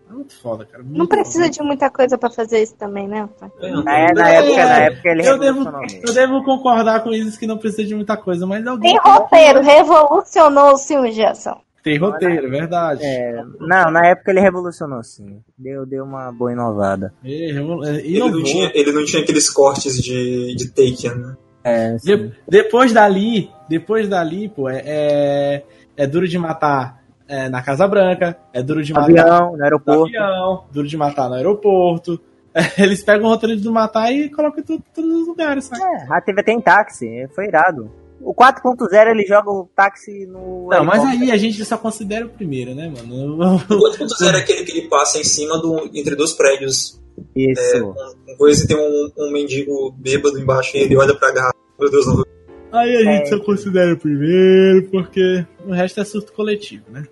É 0.09 0.13
muito 0.13 0.35
foda, 0.39 0.65
cara. 0.65 0.83
muito 0.83 0.97
Não 0.97 1.07
precisa 1.07 1.45
foda. 1.45 1.49
de 1.49 1.61
muita 1.63 1.89
coisa 1.89 2.17
pra 2.17 2.29
fazer 2.29 2.61
isso 2.61 2.75
também, 2.75 3.07
né? 3.07 3.27
Na, 3.59 3.83
na 3.83 3.97
época, 4.29 4.55
na 4.65 4.77
época 4.79 5.09
ele 5.09 5.27
Eu 5.27 5.39
devo, 5.39 5.63
eu 6.07 6.13
devo 6.13 6.43
concordar 6.43 7.03
com 7.03 7.11
isso 7.11 7.39
que 7.39 7.47
não 7.47 7.57
precisa 7.57 7.83
de 7.87 7.95
muita 7.95 8.15
coisa, 8.15 8.45
mas 8.45 8.65
alguém 8.67 8.91
Tem 8.91 8.99
roteiro, 9.13 9.61
revolucionou 9.61 10.73
os 10.73 10.85
filmes 10.85 11.15
de 11.15 11.23
ação. 11.23 11.59
tem 11.83 11.97
roteiro, 11.97 12.45
é 12.47 12.49
verdade. 12.49 13.01
É, 13.03 13.43
não, 13.59 13.89
na 13.91 14.05
época 14.07 14.31
ele 14.31 14.39
revolucionou 14.41 15.03
sim. 15.03 15.41
Deu, 15.57 15.85
deu 15.85 16.03
uma 16.03 16.31
boa 16.31 16.51
inovada. 16.51 17.13
É, 17.23 17.51
revolu- 17.51 17.83
é, 17.85 17.95
Ele 17.97 18.19
não, 18.19 18.43
tinha, 18.43 18.71
ele 18.73 18.91
não 18.91 19.05
tinha 19.05 19.21
aqueles 19.23 19.49
cortes 19.49 20.01
de, 20.03 20.55
de 20.55 20.67
Taken, 20.69 21.15
né? 21.19 21.35
É. 21.63 21.95
De- 21.95 22.31
depois 22.47 22.93
dali, 22.93 23.49
depois 23.67 24.07
dali, 24.07 24.49
pô, 24.49 24.69
é, 24.69 24.83
é, 24.85 25.63
é 25.97 26.05
duro 26.07 26.27
de 26.27 26.37
matar 26.37 27.03
é, 27.28 27.49
na 27.49 27.61
Casa 27.61 27.88
Branca, 27.88 28.38
é 28.53 28.61
duro 28.61 28.84
de 28.84 28.93
matar 28.93 29.05
Avião, 29.09 29.51
no 29.51 29.57
no 29.57 29.63
aeroporto. 29.63 30.03
avião, 30.17 30.63
duro 30.71 30.88
de 30.88 30.97
matar 30.97 31.28
no 31.30 31.36
aeroporto. 31.36 32.19
Eles 32.78 33.03
pegam 33.03 33.28
o 33.28 33.30
roteiro 33.32 33.55
de 33.55 33.61
de 33.63 33.69
matar 33.69 34.11
e 34.13 34.30
colocam 34.30 34.59
em 34.61 34.63
tudo- 34.63 34.84
todos 34.93 35.11
os 35.21 35.28
lugares, 35.28 35.65
sabe? 35.65 35.82
É, 35.84 36.05
a 36.09 36.21
TV 36.21 36.41
tem 36.43 36.61
táxi, 36.61 37.28
foi 37.36 37.47
irado. 37.47 37.91
O 38.21 38.34
4.0 38.34 39.09
ele 39.11 39.26
joga 39.26 39.51
o 39.51 39.69
táxi 39.76 40.26
no. 40.26 40.69
Não, 40.69 40.84
mas 40.86 41.03
aí 41.03 41.32
a 41.32 41.38
gente 41.38 41.63
só 41.65 41.78
considera 41.78 42.26
o 42.26 42.30
primeiro, 42.30 42.73
né, 42.73 42.88
mano? 42.95 43.36
O 43.69 43.73
outro 43.76 43.99
ponto 43.99 44.17
zero 44.17 44.38
é 44.38 44.39
aquele 44.39 44.63
que 44.63 44.71
ele 44.71 44.88
passa 44.88 45.19
em 45.19 45.23
cima 45.23 45.59
do, 45.59 45.89
entre 45.93 46.15
dois 46.15 46.32
prédios 46.32 46.99
Isso. 47.36 47.93
com 48.26 48.36
coisa 48.38 48.63
e 48.63 48.67
tem 48.67 48.78
um, 48.78 49.11
um 49.17 49.32
mendigo 49.32 49.91
bêbado 49.97 50.39
embaixo 50.39 50.76
e 50.78 50.80
ele 50.80 50.95
olha 50.97 51.13
pra 51.13 51.32
garrafa. 51.32 51.53
Meu 51.78 51.91
Deus, 51.91 52.07
não. 52.07 52.23
Aí 52.71 52.95
a 52.95 53.03
gente 53.03 53.21
É. 53.23 53.26
só 53.26 53.39
considera 53.41 53.93
o 53.93 53.97
primeiro, 53.97 54.88
porque 54.89 55.45
o 55.67 55.71
resto 55.73 55.99
é 55.99 56.05
surto 56.05 56.32
coletivo, 56.34 56.86
né? 56.89 57.03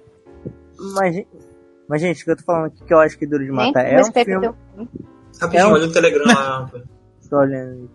Mas, 0.93 1.25
mas, 1.88 2.01
gente, 2.01 2.21
o 2.21 2.25
que 2.25 2.31
eu 2.31 2.36
tô 2.38 2.43
falando 2.43 2.65
aqui 2.67 2.84
que 2.84 2.93
eu 2.93 2.99
acho 2.99 3.17
que 3.17 3.25
Duro 3.25 3.43
de 3.43 3.51
Nem 3.51 3.67
Matar 3.67 3.86
é 3.86 4.01
um 4.01 4.11
filme. 4.11 4.13
teu 4.41 4.53
filme. 4.75 4.89
Rapidinho, 5.39 5.61
É 5.61 5.67
um- 5.67 5.71
olha 5.71 5.86
o 5.88 5.91
Telegram 5.91 6.25
lá. 6.25 6.71
Tô 7.29 7.38
olhando. 7.38 7.89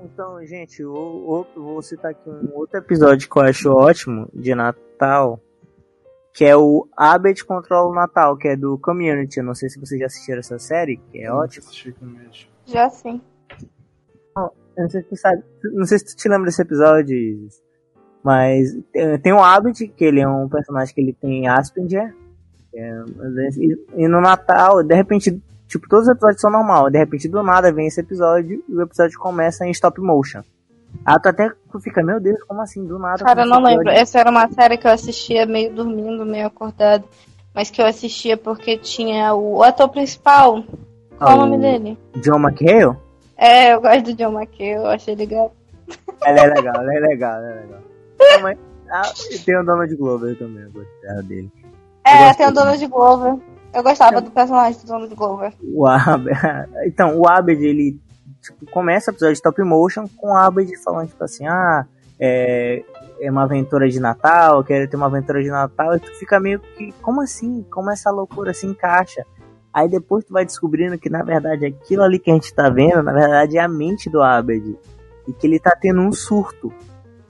Então, 0.00 0.44
gente, 0.46 0.80
eu, 0.80 1.46
eu 1.56 1.62
vou 1.62 1.82
citar 1.82 2.12
aqui 2.12 2.28
um 2.30 2.54
outro 2.54 2.78
episódio 2.78 3.28
que 3.28 3.36
eu 3.36 3.42
acho 3.42 3.70
ótimo 3.72 4.28
de 4.32 4.54
Natal, 4.54 5.40
que 6.38 6.44
é 6.44 6.56
o 6.56 6.86
Abbott 6.96 7.44
Controla 7.44 7.90
o 7.90 7.92
Natal, 7.92 8.36
que 8.36 8.46
é 8.46 8.54
do 8.54 8.78
Community. 8.78 9.40
Eu 9.40 9.44
não 9.44 9.56
sei 9.56 9.68
se 9.68 9.80
vocês 9.80 9.98
já 9.98 10.06
assistiram 10.06 10.38
essa 10.38 10.56
série, 10.56 10.96
que 11.10 11.20
é 11.20 11.32
ótimo. 11.32 11.66
Já 12.64 12.88
sim. 12.88 13.20
Eu 14.36 14.84
não 14.84 14.88
sei 14.88 15.02
se 15.02 15.08
tu 15.08 15.16
sabe, 15.16 15.42
não 15.64 15.84
sei 15.84 15.98
se 15.98 16.04
tu 16.04 16.16
te 16.16 16.28
lembra 16.28 16.44
desse 16.44 16.62
episódio, 16.62 17.48
mas 18.22 18.72
tem, 18.92 19.18
tem 19.18 19.32
o 19.32 19.42
Abbott, 19.42 19.88
que 19.88 20.04
ele 20.04 20.20
é 20.20 20.28
um 20.28 20.48
personagem 20.48 20.94
que 20.94 21.00
ele 21.00 21.12
tem 21.12 21.48
Asperger, 21.48 22.14
é, 22.72 23.02
e, 23.56 24.04
e 24.04 24.06
no 24.06 24.20
Natal, 24.20 24.84
de 24.84 24.94
repente, 24.94 25.42
tipo, 25.66 25.88
todos 25.88 26.06
os 26.06 26.12
episódios 26.12 26.40
são 26.40 26.52
normal, 26.52 26.88
de 26.88 26.98
repente 26.98 27.28
do 27.28 27.42
nada 27.42 27.72
vem 27.72 27.88
esse 27.88 28.00
episódio 28.00 28.62
e 28.68 28.74
o 28.76 28.82
episódio 28.82 29.18
começa 29.18 29.66
em 29.66 29.72
stop 29.72 30.00
motion. 30.00 30.42
Ah, 31.04 31.18
tu 31.18 31.28
até 31.28 31.50
fica, 31.82 32.02
meu 32.02 32.20
Deus, 32.20 32.42
como 32.44 32.60
assim, 32.60 32.84
do 32.86 32.98
nada? 32.98 33.24
Cara, 33.24 33.42
eu 33.42 33.46
não 33.46 33.62
lembro. 33.62 33.88
Essa 33.90 34.18
era 34.20 34.30
uma 34.30 34.48
série 34.50 34.76
que 34.76 34.86
eu 34.86 34.90
assistia 34.90 35.46
meio 35.46 35.72
dormindo, 35.72 36.24
meio 36.26 36.46
acordado. 36.46 37.04
Mas 37.54 37.70
que 37.70 37.80
eu 37.80 37.86
assistia 37.86 38.36
porque 38.36 38.76
tinha 38.76 39.34
o 39.34 39.62
ator 39.62 39.88
principal. 39.88 40.62
Qual 41.18 41.30
Ah, 41.30 41.34
o 41.34 41.38
nome 41.38 41.56
o- 41.56 41.60
dele? 41.60 41.98
John 42.16 42.38
McHale? 42.38 42.96
É, 43.36 43.72
eu 43.74 43.80
gosto 43.80 44.02
do 44.04 44.14
John 44.14 44.32
McHale, 44.40 44.70
eu 44.84 44.86
achei 44.86 45.14
legal. 45.14 45.52
Ela 46.24 46.40
é 46.40 46.46
legal, 46.54 46.74
ela 46.76 46.94
é 46.94 47.00
legal, 47.00 47.34
ela 47.42 47.50
é 47.50 47.60
legal. 47.60 47.80
Não, 48.20 48.40
mas- 48.42 48.58
ah, 48.90 49.02
tem 49.44 49.56
o 49.58 49.64
Donald 49.64 49.96
Glover 49.96 50.36
também, 50.38 50.62
eu 50.64 50.70
gostava 50.72 51.22
dele. 51.22 51.50
É, 52.04 52.32
tem 52.34 52.46
o. 52.48 52.52
Donald 52.52 52.86
Glover. 52.86 53.36
Eu 53.74 53.82
gostava 53.82 54.20
do 54.20 54.30
personagem 54.30 54.80
do 54.80 54.86
Donald 54.86 55.14
Glover. 55.14 55.52
O 55.62 55.86
Abed, 55.86 56.30
então, 56.86 57.18
o 57.18 57.28
Abed, 57.28 57.62
ele 57.64 57.98
começa 58.70 59.10
o 59.10 59.14
episódio 59.14 59.34
de 59.34 59.38
stop 59.38 59.62
motion 59.62 60.06
com 60.16 60.32
o 60.32 60.36
Abed 60.36 60.76
falando, 60.82 61.08
tipo 61.08 61.22
assim, 61.24 61.46
ah, 61.46 61.86
é, 62.18 62.82
é 63.20 63.30
uma 63.30 63.44
aventura 63.44 63.88
de 63.88 64.00
Natal, 64.00 64.58
eu 64.58 64.64
quero 64.64 64.88
ter 64.88 64.96
uma 64.96 65.06
aventura 65.06 65.42
de 65.42 65.48
Natal, 65.48 65.96
e 65.96 66.00
tu 66.00 66.14
fica 66.14 66.40
meio 66.40 66.60
que, 66.60 66.92
como 67.00 67.20
assim? 67.20 67.64
Como 67.70 67.90
essa 67.90 68.10
loucura 68.10 68.52
se 68.52 68.66
encaixa? 68.66 69.24
Aí 69.72 69.88
depois 69.88 70.24
tu 70.24 70.32
vai 70.32 70.44
descobrindo 70.44 70.98
que, 70.98 71.10
na 71.10 71.22
verdade, 71.22 71.66
aquilo 71.66 72.02
ali 72.02 72.18
que 72.18 72.30
a 72.30 72.34
gente 72.34 72.52
tá 72.54 72.68
vendo, 72.68 73.02
na 73.02 73.12
verdade, 73.12 73.58
é 73.58 73.60
a 73.60 73.68
mente 73.68 74.10
do 74.10 74.22
Abed. 74.22 74.76
E 75.26 75.32
que 75.32 75.46
ele 75.46 75.60
tá 75.60 75.76
tendo 75.78 76.00
um 76.00 76.10
surto. 76.10 76.72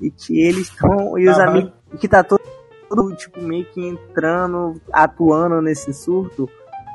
E 0.01 0.11
que 0.11 0.41
eles 0.41 0.69
estão. 0.69 1.19
E 1.19 1.29
os 1.29 1.37
Aham. 1.39 1.49
amigos. 1.51 1.73
E 1.93 1.99
que 1.99 2.09
tá 2.09 2.23
todo, 2.23 2.41
todo, 2.89 3.15
tipo, 3.17 3.41
meio 3.43 3.65
que 3.67 3.85
entrando, 3.85 4.81
atuando 4.93 5.61
nesse 5.61 5.93
surto 5.93 6.49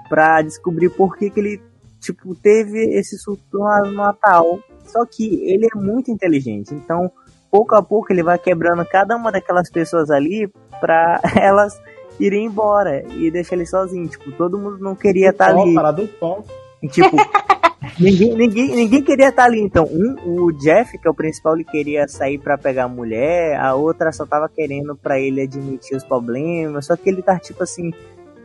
pra 0.07 0.41
descobrir 0.41 0.89
por 0.89 1.17
que, 1.17 1.29
que 1.29 1.39
ele, 1.39 1.61
tipo, 2.03 2.35
teve 2.35 2.79
esse 2.97 3.17
surto 3.17 3.57
no 3.57 3.91
Natal. 3.91 4.59
Só 4.85 5.05
que 5.05 5.49
ele 5.49 5.65
é 5.73 5.77
muito 5.77 6.11
inteligente, 6.11 6.73
então 6.73 7.09
pouco 7.49 7.73
a 7.75 7.81
pouco 7.81 8.11
ele 8.11 8.21
vai 8.21 8.37
quebrando 8.37 8.85
cada 8.85 9.15
uma 9.15 9.31
daquelas 9.31 9.69
pessoas 9.69 10.11
ali 10.11 10.51
pra 10.81 11.21
elas 11.39 11.79
irem 12.19 12.45
embora 12.45 13.03
e 13.13 13.31
deixar 13.31 13.55
ele 13.55 13.65
sozinho. 13.65 14.07
Tipo, 14.07 14.31
todo 14.33 14.57
mundo 14.57 14.77
não 14.79 14.95
queria 14.95 15.29
estar 15.29 15.53
Pó, 15.53 15.61
ali. 15.61 15.73
Parada 15.73 16.01
do 16.01 16.07
pó. 16.07 16.43
E, 16.81 16.87
Tipo, 16.87 17.15
ninguém, 17.99 18.35
ninguém, 18.35 18.75
ninguém 18.75 19.01
queria 19.01 19.29
estar 19.29 19.45
ali. 19.45 19.61
Então, 19.61 19.85
um, 19.85 20.45
o 20.45 20.51
Jeff, 20.51 20.97
que 20.97 21.07
é 21.07 21.11
o 21.11 21.13
principal, 21.13 21.55
ele 21.55 21.63
queria 21.63 22.07
sair 22.07 22.37
pra 22.37 22.57
pegar 22.57 22.85
a 22.85 22.89
mulher, 22.89 23.59
a 23.59 23.73
outra 23.73 24.11
só 24.11 24.25
tava 24.25 24.49
querendo 24.49 24.95
pra 24.95 25.19
ele 25.19 25.41
admitir 25.41 25.95
os 25.95 26.03
problemas. 26.03 26.85
Só 26.85 26.95
que 26.95 27.09
ele 27.09 27.21
tá 27.21 27.39
tipo 27.39 27.63
assim: 27.63 27.91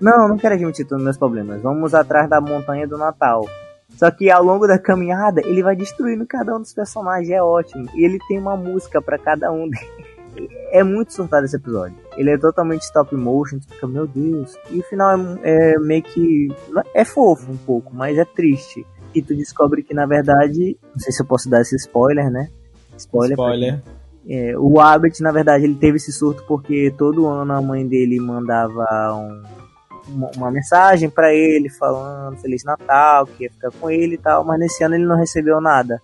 Não, 0.01 0.29
não 0.29 0.37
quero 0.37 0.55
admitir 0.55 0.85
todos 0.87 1.01
os 1.01 1.05
meus 1.05 1.17
problemas. 1.17 1.61
Vamos 1.63 1.95
atrás 1.95 2.29
da 2.29 2.41
montanha 2.41 2.87
do 2.87 2.97
Natal. 2.99 3.45
Só 3.97 4.11
que 4.11 4.31
ao 4.31 4.45
longo 4.45 4.67
da 4.67 4.79
caminhada, 4.79 5.41
ele 5.45 5.63
vai 5.63 5.75
destruindo 5.75 6.27
cada 6.27 6.55
um 6.55 6.61
dos 6.61 6.73
personagens, 6.73 7.31
é 7.31 7.43
ótimo. 7.43 7.89
E 7.95 8.05
ele 8.05 8.19
tem 8.29 8.39
uma 8.39 8.57
música 8.57 9.01
pra 9.03 9.19
cada 9.19 9.51
um 9.51 9.69
deles. 9.69 9.89
É 10.71 10.85
muito 10.85 11.13
surtado 11.13 11.47
esse 11.47 11.57
episódio. 11.57 11.97
Ele 12.17 12.31
é 12.31 12.39
totalmente 12.39 12.83
stop 12.83 13.13
motion, 13.17 13.59
tu 13.59 13.67
fica, 13.75 13.89
meu 13.89 14.07
Deus. 14.07 14.57
E 14.71 14.79
o 14.79 14.83
final 14.85 15.19
é, 15.43 15.73
é 15.73 15.79
meio 15.81 16.03
que. 16.03 16.47
É 16.95 17.05
fofo 17.05 17.51
um 17.51 17.57
pouco, 17.57 17.91
mas 17.93 18.17
é 18.17 18.25
triste. 18.25 18.87
E 19.13 19.21
tu 19.21 19.35
descobre 19.35 19.83
que, 19.83 19.93
na 19.93 20.07
verdade, 20.07 20.77
não 20.95 21.01
sei 21.01 21.11
se 21.13 21.21
eu 21.23 21.27
posso 21.27 21.51
dar 21.51 21.63
esse 21.63 21.75
spoiler, 21.75 22.31
né? 22.31 22.49
Spoiler. 22.97 23.33
Spoiler. 23.37 23.83
é, 24.29 24.57
o 24.57 24.79
Abbott, 24.79 25.21
na 25.25 25.33
verdade, 25.33 25.65
ele 25.65 25.75
teve 25.75 25.97
esse 25.97 26.13
surto 26.13 26.45
porque 26.47 26.95
todo 26.97 27.27
ano 27.27 27.55
a 27.55 27.61
mãe 27.61 27.85
dele 27.85 28.21
mandava 28.21 28.85
um- 29.17 29.43
uma, 30.09 30.31
uma 30.37 30.51
mensagem 30.51 31.09
pra 31.11 31.33
ele 31.33 31.69
falando 31.69 32.37
Feliz 32.39 32.65
Natal, 32.65 33.27
que 33.27 33.45
ia 33.45 33.51
ficar 33.51 33.71
com 33.71 33.91
ele 33.91 34.15
e 34.15 34.19
tal, 34.19 34.45
mas 34.45 34.59
nesse 34.59 34.83
ano 34.83 34.95
ele 34.95 35.07
não 35.07 35.17
recebeu 35.17 35.61
nada. 35.61 36.01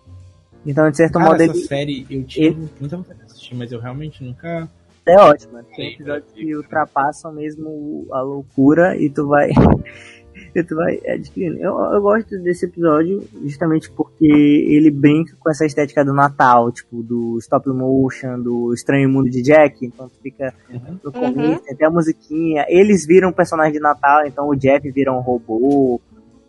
Então, 0.66 0.90
de 0.90 0.96
certo 0.96 1.18
Cara, 1.18 1.30
modo, 1.30 1.42
essa 1.42 1.52
ele 1.52 1.66
série 1.66 2.06
eu 2.08 2.24
tive 2.24 2.68
muita 2.80 2.96
vontade 2.96 3.18
de 3.18 3.24
assistir, 3.26 3.54
mas 3.54 3.70
eu 3.70 3.80
realmente 3.80 4.24
nunca. 4.24 4.68
é 5.06 5.16
ótimo. 5.16 5.54
né? 5.54 5.64
Tem 5.76 5.94
episódios 5.94 6.30
sim. 6.32 6.40
que 6.40 6.56
ultrapassam 6.56 7.32
mesmo 7.32 8.06
a 8.12 8.20
loucura 8.22 8.96
e 8.96 9.10
tu 9.10 9.28
vai. 9.28 9.50
E 10.54 10.62
tu 10.62 10.76
vai 10.76 11.00
adquirindo. 11.06 11.58
Eu, 11.58 11.76
eu 11.78 12.00
gosto 12.00 12.38
desse 12.38 12.66
episódio 12.66 13.26
justamente 13.42 13.90
porque 13.90 14.24
ele 14.24 14.90
brinca 14.90 15.34
com 15.38 15.50
essa 15.50 15.66
estética 15.66 16.04
do 16.04 16.14
Natal, 16.14 16.70
tipo, 16.70 17.02
do 17.02 17.38
stop 17.38 17.68
motion, 17.70 18.40
do 18.40 18.72
Estranho 18.72 19.08
Mundo 19.08 19.28
de 19.28 19.42
Jack. 19.42 19.84
Então 19.84 20.08
tu 20.08 20.16
fica 20.22 20.54
no 21.02 21.10
começo, 21.12 21.64
tem 21.64 21.74
até 21.74 21.84
a 21.84 21.90
musiquinha. 21.90 22.64
Eles 22.68 23.04
viram 23.04 23.30
um 23.30 23.32
personagem 23.32 23.72
de 23.72 23.80
Natal, 23.80 24.24
então 24.26 24.48
o 24.48 24.54
Jeff 24.54 24.88
vira 24.92 25.12
um 25.12 25.20
robô, 25.20 26.00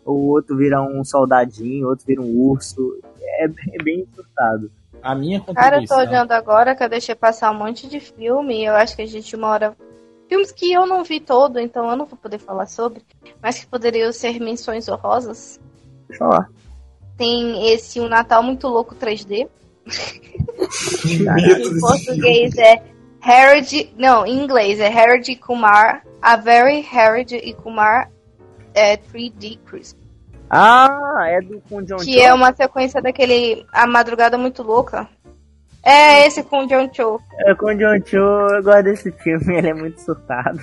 o 0.04 0.28
outro 0.28 0.56
vira 0.56 0.80
um 0.80 1.04
soldadinho, 1.04 1.86
o 1.86 1.90
outro 1.90 2.06
vira 2.06 2.22
um 2.22 2.36
urso. 2.36 3.00
É, 3.20 3.44
é 3.46 3.82
bem 3.82 4.06
surtado. 4.14 4.70
A 5.02 5.14
minha 5.14 5.40
Cara, 5.40 5.80
eu 5.80 5.86
tô 5.86 5.96
olhando 5.96 6.32
agora 6.32 6.74
que 6.74 6.82
eu 6.82 6.88
deixei 6.88 7.14
passar 7.14 7.50
um 7.50 7.58
monte 7.58 7.88
de 7.88 8.00
filme. 8.00 8.64
Eu 8.64 8.74
acho 8.74 8.96
que 8.96 9.02
a 9.02 9.06
gente 9.06 9.36
uma 9.36 9.48
hora. 9.48 9.76
Filmes 10.28 10.50
que 10.52 10.72
eu 10.72 10.86
não 10.86 11.04
vi 11.04 11.20
todo, 11.20 11.58
então 11.58 11.88
eu 11.88 11.96
não 11.96 12.06
vou 12.06 12.18
poder 12.18 12.38
falar 12.38 12.66
sobre, 12.66 13.02
mas 13.40 13.58
que 13.58 13.66
poderiam 13.66 14.12
ser 14.12 14.40
menções 14.40 14.88
honrosas. 14.88 15.60
Deixa 16.08 16.24
eu 16.24 16.28
falar. 16.30 16.50
Tem 17.16 17.72
esse 17.72 18.00
Um 18.00 18.08
Natal 18.08 18.42
Muito 18.42 18.68
Louco 18.68 18.94
3D. 18.94 19.48
Que 21.02 21.24
Caraca. 21.24 21.46
medo 21.46 21.76
Em 21.76 21.80
português 21.80 22.56
é 22.58 22.82
Harold. 23.20 23.94
Não, 23.96 24.26
em 24.26 24.42
inglês 24.42 24.80
é 24.80 24.88
Harold 24.88 25.30
e 25.30 25.36
Kumar. 25.36 26.04
A 26.20 26.36
Very 26.36 26.84
Harold 26.92 27.36
e 27.36 27.54
Kumar 27.54 28.10
é 28.74 28.96
3D 28.96 29.58
Christmas. 29.64 30.06
Ah, 30.48 31.24
é 31.26 31.40
do 31.40 31.60
com 31.68 31.82
John 31.82 31.96
Que 31.96 32.20
é 32.20 32.32
uma 32.32 32.54
sequência 32.54 33.02
daquele 33.02 33.66
A 33.72 33.86
Madrugada 33.86 34.38
Muito 34.38 34.62
Louca. 34.62 35.08
É 35.88 36.26
esse 36.26 36.42
com 36.42 36.64
o 36.64 36.66
John 36.66 36.90
Cho. 36.92 37.20
É 37.46 37.54
com 37.54 37.66
o 37.66 37.74
John 37.76 38.04
Cho, 38.04 38.16
eu 38.16 38.62
gosto 38.62 38.82
desse 38.82 39.12
filme, 39.12 39.54
ele 39.56 39.68
é 39.68 39.74
muito 39.74 40.00
surtado. 40.00 40.58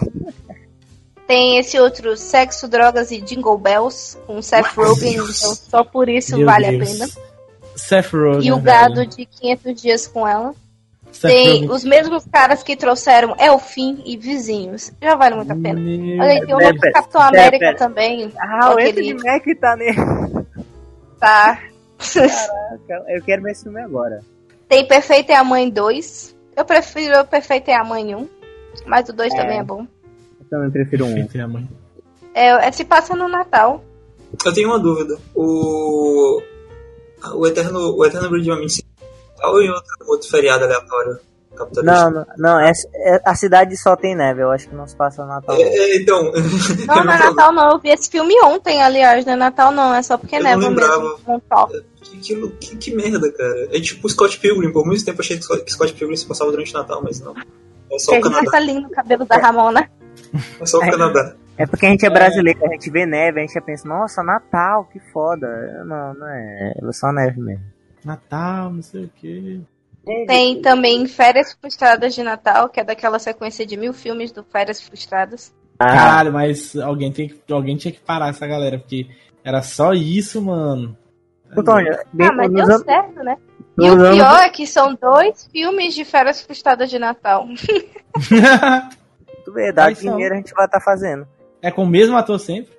Tem 1.26 1.58
esse 1.58 1.80
outro 1.80 2.18
Sexo, 2.18 2.68
Drogas 2.68 3.10
e 3.10 3.22
Jingle 3.22 3.58
Bells 3.58 4.18
com 4.28 4.42
Seth 4.42 4.66
Rogen. 4.76 5.14
Então 5.14 5.26
só 5.56 5.82
por 5.84 6.10
isso 6.10 6.36
Meu 6.36 6.46
vale 6.46 6.78
Deus. 6.78 6.90
a 6.90 7.06
pena. 7.08 7.12
Seth 7.78 8.12
Rogen. 8.12 8.46
E 8.46 8.52
o 8.52 8.56
velho. 8.60 8.66
gado 8.66 9.06
de 9.08 9.26
500 9.26 9.82
dias 9.82 10.06
com 10.08 10.28
ela. 10.28 10.54
Seth 11.14 11.32
Tem 11.32 11.48
Rogen. 11.62 11.72
os 11.72 11.84
mesmos 11.86 12.26
caras 12.30 12.62
que 12.62 12.76
trouxeram 12.76 13.34
Elfim 13.40 14.02
e 14.06 14.18
Vizinhos. 14.18 14.92
Já 15.02 15.16
vale 15.16 15.36
muito 15.36 15.54
a 15.54 15.56
pena. 15.56 15.80
Meu 15.80 16.20
Olha 16.22 16.32
aí, 16.34 16.46
tem 16.46 16.54
o 16.56 16.60
novo 16.60 16.80
Capitão 16.94 17.22
América 17.22 17.74
também. 17.76 18.30
Ah, 18.38 18.72
o 18.72 18.74
Aquele- 18.74 19.14
Anthony 19.14 19.24
Mac 19.24 19.46
tá 19.62 19.76
nele. 19.78 20.46
Tá. 21.18 21.60
Eu 23.08 23.24
quero 23.24 23.42
ver 23.44 23.52
esse 23.52 23.64
filme 23.64 23.80
agora. 23.82 24.20
Tem 24.74 24.88
Perfeita 24.88 25.34
é 25.34 25.36
a 25.36 25.44
Mãe 25.44 25.70
2. 25.70 26.36
Eu 26.58 26.66
prefiro 26.66 27.20
o 27.20 27.28
Perfeita 27.28 27.70
é 27.70 27.76
a 27.76 27.84
Mãe 27.84 28.16
1. 28.16 28.28
Mas 28.88 29.08
o 29.08 29.14
2 29.14 29.32
É. 29.32 29.38
também 29.38 29.60
é 29.60 29.64
bom. 29.64 29.86
Eu 30.40 30.50
também 30.50 30.72
prefiro 30.72 31.06
um. 31.06 31.14
Perfeito, 31.14 31.38
é, 31.38 31.46
mãe. 31.46 31.70
É, 32.34 32.48
é, 32.68 32.72
se 32.72 32.84
passa 32.84 33.16
no 33.16 33.28
Natal. 33.28 33.84
Eu 34.44 34.52
tenho 34.52 34.70
uma 34.70 34.80
dúvida. 34.80 35.16
O. 35.36 36.42
O 37.36 37.46
Eterno, 37.46 37.96
o 37.96 38.04
Eterno 38.04 38.30
Brilho 38.32 38.44
de 38.44 38.62
Mente 38.62 38.84
ou 39.44 39.62
em 39.62 39.70
outro, 39.70 39.94
outro 40.08 40.28
feriado 40.28 40.64
aleatório 40.64 41.20
capitalista? 41.56 42.10
Não, 42.10 42.12
não, 42.12 42.26
não 42.38 42.60
é, 42.60 42.72
é- 42.96 43.22
a 43.26 43.36
cidade 43.36 43.76
só 43.78 43.96
tem 43.96 44.16
neve, 44.16 44.42
eu 44.44 44.52
acho 44.52 44.68
que 44.70 44.76
não 44.76 44.88
se 44.88 44.96
passa 44.96 45.26
Natal. 45.26 45.56
É, 45.56 45.62
é, 45.62 45.98
então. 45.98 46.32
Não, 46.88 47.04
não 47.04 47.14
é 47.14 47.18
Natal 47.20 47.52
não. 47.54 47.72
Eu 47.72 47.80
vi 47.80 47.90
esse 47.90 48.10
filme 48.10 48.34
ontem, 48.44 48.82
aliás. 48.82 49.26
Não 49.26 49.34
é 49.34 49.36
Natal 49.36 49.72
não. 49.72 49.94
É 49.94 50.02
só 50.02 50.18
porque 50.18 50.36
Eu 50.36 50.44
neva 50.44 50.62
não 50.62 50.70
lembrava. 50.70 51.02
mesmo. 51.02 51.18
Um 51.28 51.40
top. 51.40 51.84
que, 52.02 52.18
que, 52.18 52.48
que, 52.60 52.76
que 52.78 52.96
merda, 52.96 53.32
cara. 53.32 53.68
É 53.72 53.80
tipo 53.80 54.10
Scott 54.10 54.38
Pilgrim. 54.40 54.72
Por 54.72 54.86
muito 54.86 55.04
tempo 55.06 55.20
eu 55.20 55.24
achei 55.24 55.38
que 55.38 55.44
Scott- 55.72 55.94
que 55.94 56.00
Pilgrim 56.00 56.18
se 56.18 56.26
passava 56.26 56.52
durante 56.52 56.74
o 56.76 56.78
Natal, 56.78 57.02
mas 57.04 57.20
não. 57.22 57.34
É 57.92 58.00
só 58.00 58.12
o 58.12 58.16
Gente, 58.16 58.24
Canadá. 58.24 58.52
tá 58.52 58.60
lindo 58.60 58.88
o 58.88 58.92
cabelo 58.92 59.26
da 59.26 59.38
Ramona. 59.38 59.90
É 60.60 60.66
só 60.66 60.78
o 60.78 60.82
Canadá. 60.82 61.36
É 61.58 61.68
porque 61.68 61.86
a 61.86 61.90
gente 61.90 62.04
é 62.06 62.10
brasileiro, 62.10 62.60
a 62.66 62.70
gente 62.70 62.90
vê 62.90 63.06
neve, 63.06 63.40
a 63.40 63.42
gente 63.42 63.54
já 63.54 63.62
pensa, 63.62 63.88
nossa, 63.88 64.24
Natal, 64.24 64.86
que 64.92 65.00
foda. 65.12 65.48
Não, 65.86 66.14
não 66.16 66.28
é. 66.28 66.74
É 66.82 66.92
só 66.92 67.12
neve 67.12 67.40
mesmo. 67.40 67.64
Natal, 68.04 68.72
não 68.72 68.82
sei 68.82 69.06
o 69.06 69.10
quê. 69.16 69.60
Tem 70.06 70.62
também 70.62 71.08
Férias 71.08 71.54
Frustradas 71.54 72.14
de 72.14 72.24
Natal, 72.24 72.68
que 72.70 72.80
é 72.80 72.84
daquela 72.84 73.20
sequência 73.20 73.66
de 73.66 73.78
mil 73.78 73.94
filmes 73.94 74.32
do 74.32 74.44
Férias 74.44 74.82
Frustradas. 74.82 75.54
Ah, 75.80 75.88
Caralho, 75.88 76.34
mas 76.34 76.76
alguém, 76.76 77.12
tem 77.12 77.30
que, 77.30 77.54
alguém 77.54 77.78
tinha 77.78 77.92
que 77.92 78.00
parar 78.00 78.30
essa 78.30 78.46
galera, 78.46 78.78
porque 78.78 79.08
era 79.44 79.62
só 79.62 79.94
isso, 79.94 80.42
mano. 80.42 80.98
Antônio, 81.56 81.94
Ah, 81.96 82.32
mas 82.34 82.52
deu 82.52 82.64
anos- 82.66 82.82
certo, 82.84 83.24
né? 83.24 83.38
E 83.80 83.88
nos 83.90 83.96
o 83.98 84.02
anos- 84.06 84.16
pior 84.18 84.40
é 84.42 84.50
que 84.50 84.68
são 84.68 84.94
dois 84.96 85.48
filmes 85.52 85.94
de 85.96 86.04
Férias 86.06 86.42
Frustradas 86.42 86.90
de 86.90 87.00
Natal. 87.00 87.48
São? 89.96 90.12
dinheiro 90.14 90.34
a 90.36 90.38
gente 90.38 90.54
vai 90.54 90.66
estar 90.66 90.80
fazendo. 90.82 91.28
é 91.62 91.72
com 91.72 91.84
o 91.84 91.88
mesmo 91.88 92.16
ator 92.16 92.40
sempre? 92.40 92.72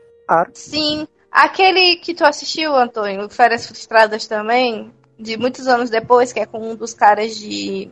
Sim. 0.54 1.06
Aquele 1.30 1.96
que 1.96 2.14
tu 2.14 2.24
assistiu, 2.24 2.74
Antônio, 2.74 3.28
Férias 3.28 3.66
Frustradas 3.66 4.26
também, 4.26 4.92
de 5.18 5.36
muitos 5.36 5.66
anos 5.68 5.90
depois, 5.90 6.32
que 6.32 6.40
é 6.40 6.46
com 6.46 6.70
um 6.70 6.74
dos 6.76 6.92
caras 6.94 7.36
de 7.36 7.90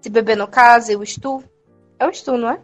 Se 0.00 0.08
Beber 0.10 0.36
no 0.36 0.46
Caso 0.48 0.92
e 0.92 0.96
o 0.96 1.04
Stu. 1.06 1.42
É 1.98 2.06
o 2.06 2.12
Stu, 2.12 2.36
não 2.36 2.50
é? 2.50 2.58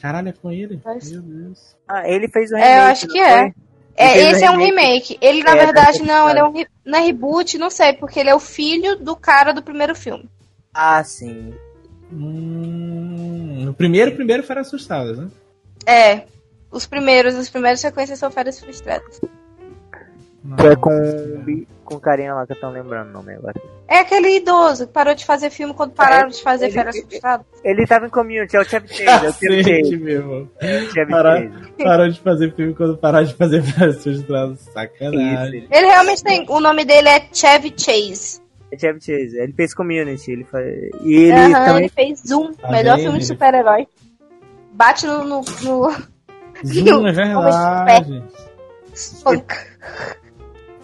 Caralho, 0.00 0.28
é 0.28 0.32
com 0.32 0.50
ele? 0.50 0.80
Mas- 0.84 1.10
Meu 1.12 1.22
Deus. 1.22 1.76
Ah, 1.86 2.08
ele 2.08 2.28
fez 2.28 2.50
o 2.50 2.56
É, 2.56 2.60
eu 2.60 2.64
remake, 2.80 2.90
acho 2.92 3.08
que 3.08 3.18
não 3.20 3.26
é. 3.26 3.38
foi? 3.40 3.52
É, 3.94 4.04
Ele 4.12 4.20
fez 4.22 4.32
esse 4.36 4.44
um 4.44 4.46
é 4.46 4.50
um 4.50 4.56
remake. 4.64 5.18
Ele, 5.20 5.42
na 5.44 5.50
É, 5.52 5.64
verdade, 5.66 5.98
deve 5.98 6.08
não, 6.10 6.30
ele 6.30 6.38
é 6.38 6.44
um 6.44 6.52
re- 6.52 6.66
não 6.84 6.98
é 6.98 7.02
reboot, 7.02 7.58
não 7.58 7.68
sei, 7.70 7.92
porque 7.92 8.18
ele 8.18 8.30
é 8.30 8.34
o 8.34 8.40
filho 8.40 8.96
do 8.96 9.14
cara 9.14 9.52
do 9.52 9.62
primeiro 9.62 9.94
filme. 9.94 10.28
Ah, 10.74 11.04
sim. 11.04 11.52
Hum, 12.10 13.66
o 13.68 13.74
primeiro, 13.74 14.14
primeiro 14.14 14.42
foram 14.42 14.62
assustadas, 14.62 15.18
né? 15.18 15.28
É. 15.86 16.24
Os 16.70 16.86
primeiros, 16.86 17.34
as 17.34 17.50
primeiras 17.50 17.80
sequências 17.80 18.18
são 18.18 18.30
Férias 18.30 18.58
Frustradas. 18.58 19.20
Que 20.58 20.66
é 20.66 20.76
com, 20.76 21.44
com 21.92 21.98
o 21.98 22.00
carinha 22.00 22.34
lá 22.34 22.46
que 22.46 22.52
eu 22.52 22.60
tô 22.60 22.68
lembrando 22.70 23.10
o 23.10 23.12
nome 23.12 23.34
agora. 23.34 23.54
É 23.88 23.98
aquele 24.00 24.36
idoso 24.36 24.86
que 24.86 24.92
parou 24.92 25.14
de 25.14 25.24
fazer 25.24 25.50
filme 25.50 25.74
quando 25.74 25.92
pararam 25.92 26.28
de 26.28 26.42
fazer 26.42 26.66
ele- 26.66 26.74
Férias 26.74 26.98
Frustradas. 27.00 27.46
Ele 27.64 27.86
tava 27.86 28.06
em 28.06 28.10
community, 28.10 28.56
é 28.56 28.60
o 28.60 28.64
Chevy 28.64 28.88
Chase, 28.88 29.26
é 29.26 29.28
o 29.28 29.32
Chevy. 29.64 30.92
Chevy 30.92 31.10
Parar- 31.10 31.42
Chase. 31.42 31.72
Parou 31.84 32.08
de 32.08 32.20
fazer 32.20 32.54
filme 32.54 32.74
quando 32.74 32.96
parar 32.98 33.22
de 33.24 33.34
fazer 33.34 33.60
vários 33.60 34.02
frustrados. 34.02 34.60
Sacanagem. 34.72 35.60
Isso, 35.60 35.68
Ele 35.70 35.86
realmente 35.86 36.22
tem. 36.24 36.46
O 36.48 36.60
nome 36.60 36.84
dele 36.84 37.08
é 37.08 37.26
Chevy 37.32 37.72
Chase. 37.76 38.40
é 38.72 38.78
Chevy 38.78 39.00
Chase. 39.00 39.38
Ele 39.38 39.52
fez 39.52 39.74
community, 39.74 40.30
ele 40.32 40.44
faz... 40.44 40.66
E 41.02 41.14
ele 41.14 41.32
Aham, 41.32 41.52
também... 41.66 41.76
ele 41.84 41.88
fez 41.88 42.22
Zoom, 42.26 42.52
Tá 42.54 42.70
melhor 42.70 42.96
vendo? 42.96 43.04
filme 43.04 43.18
de 43.18 43.26
super-herói. 43.26 43.86
Bate 44.72 45.06
no. 45.06 45.24
no, 45.24 45.40
no... 45.62 45.90
Zoom, 46.64 47.06
é 47.06 47.12
verdade. 47.12 48.22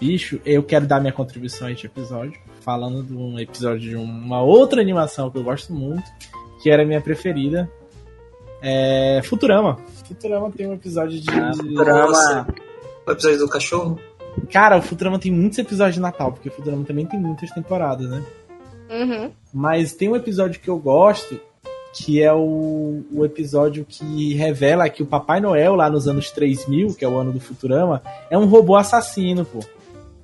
Bicho, 0.01 0.41
eu 0.45 0.63
quero 0.63 0.87
dar 0.87 1.01
minha 1.01 1.13
contribuição 1.13 1.67
a 1.67 1.73
este 1.73 1.87
episódio, 1.87 2.39
falando 2.61 3.03
de 3.03 3.15
um 3.15 3.39
episódio 3.39 3.81
de 3.81 3.97
uma 3.97 4.41
outra 4.43 4.81
animação 4.81 5.31
que 5.31 5.39
eu 5.39 5.43
gosto 5.43 5.73
muito, 5.73 6.05
que 6.63 6.71
era 6.71 6.83
a 6.83 6.87
minha 6.87 7.01
preferida. 7.01 7.71
É 8.63 9.21
Futurama. 9.25 9.79
Futurama 10.07 10.51
tem 10.51 10.67
um 10.67 10.75
episódio 10.75 11.21
de. 11.21 11.31
Ah, 11.31 11.53
Futurama. 11.55 12.47
O 13.07 13.11
episódio 13.11 13.39
do 13.39 13.49
cachorro? 13.49 14.01
Cara, 14.53 14.77
o 14.79 14.83
Futurama 14.83 15.19
tem 15.19 15.33
muitos 15.33 15.59
episódios 15.59 15.97
de 15.97 16.01
Natal, 16.01 16.33
porque 16.33 16.49
o 16.49 16.53
Futurama 16.53 16.85
também 16.85 17.05
tem 17.05 17.19
muitas 17.19 17.51
temporadas, 17.51 18.09
né? 18.09 18.25
Uhum. 18.91 19.31
Mas 19.53 19.93
tem 19.93 20.09
um 20.09 20.17
episódio 20.17 20.61
que 20.61 20.69
eu 20.69 20.79
gosto, 20.79 21.41
que 21.93 22.23
é 22.23 22.33
o, 22.33 23.03
o 23.13 23.25
episódio 23.25 23.85
que 23.85 24.35
revela 24.35 24.89
que 24.89 25.03
o 25.03 25.07
Papai 25.07 25.41
Noel, 25.41 25.75
lá 25.75 25.91
nos 25.91 26.07
anos 26.07 26.31
3000, 26.31 26.95
que 26.95 27.05
é 27.05 27.09
o 27.09 27.19
ano 27.19 27.33
do 27.33 27.41
Futurama, 27.41 28.03
é 28.31 28.39
um 28.39 28.47
robô 28.47 28.77
assassino, 28.77 29.45
pô. 29.45 29.61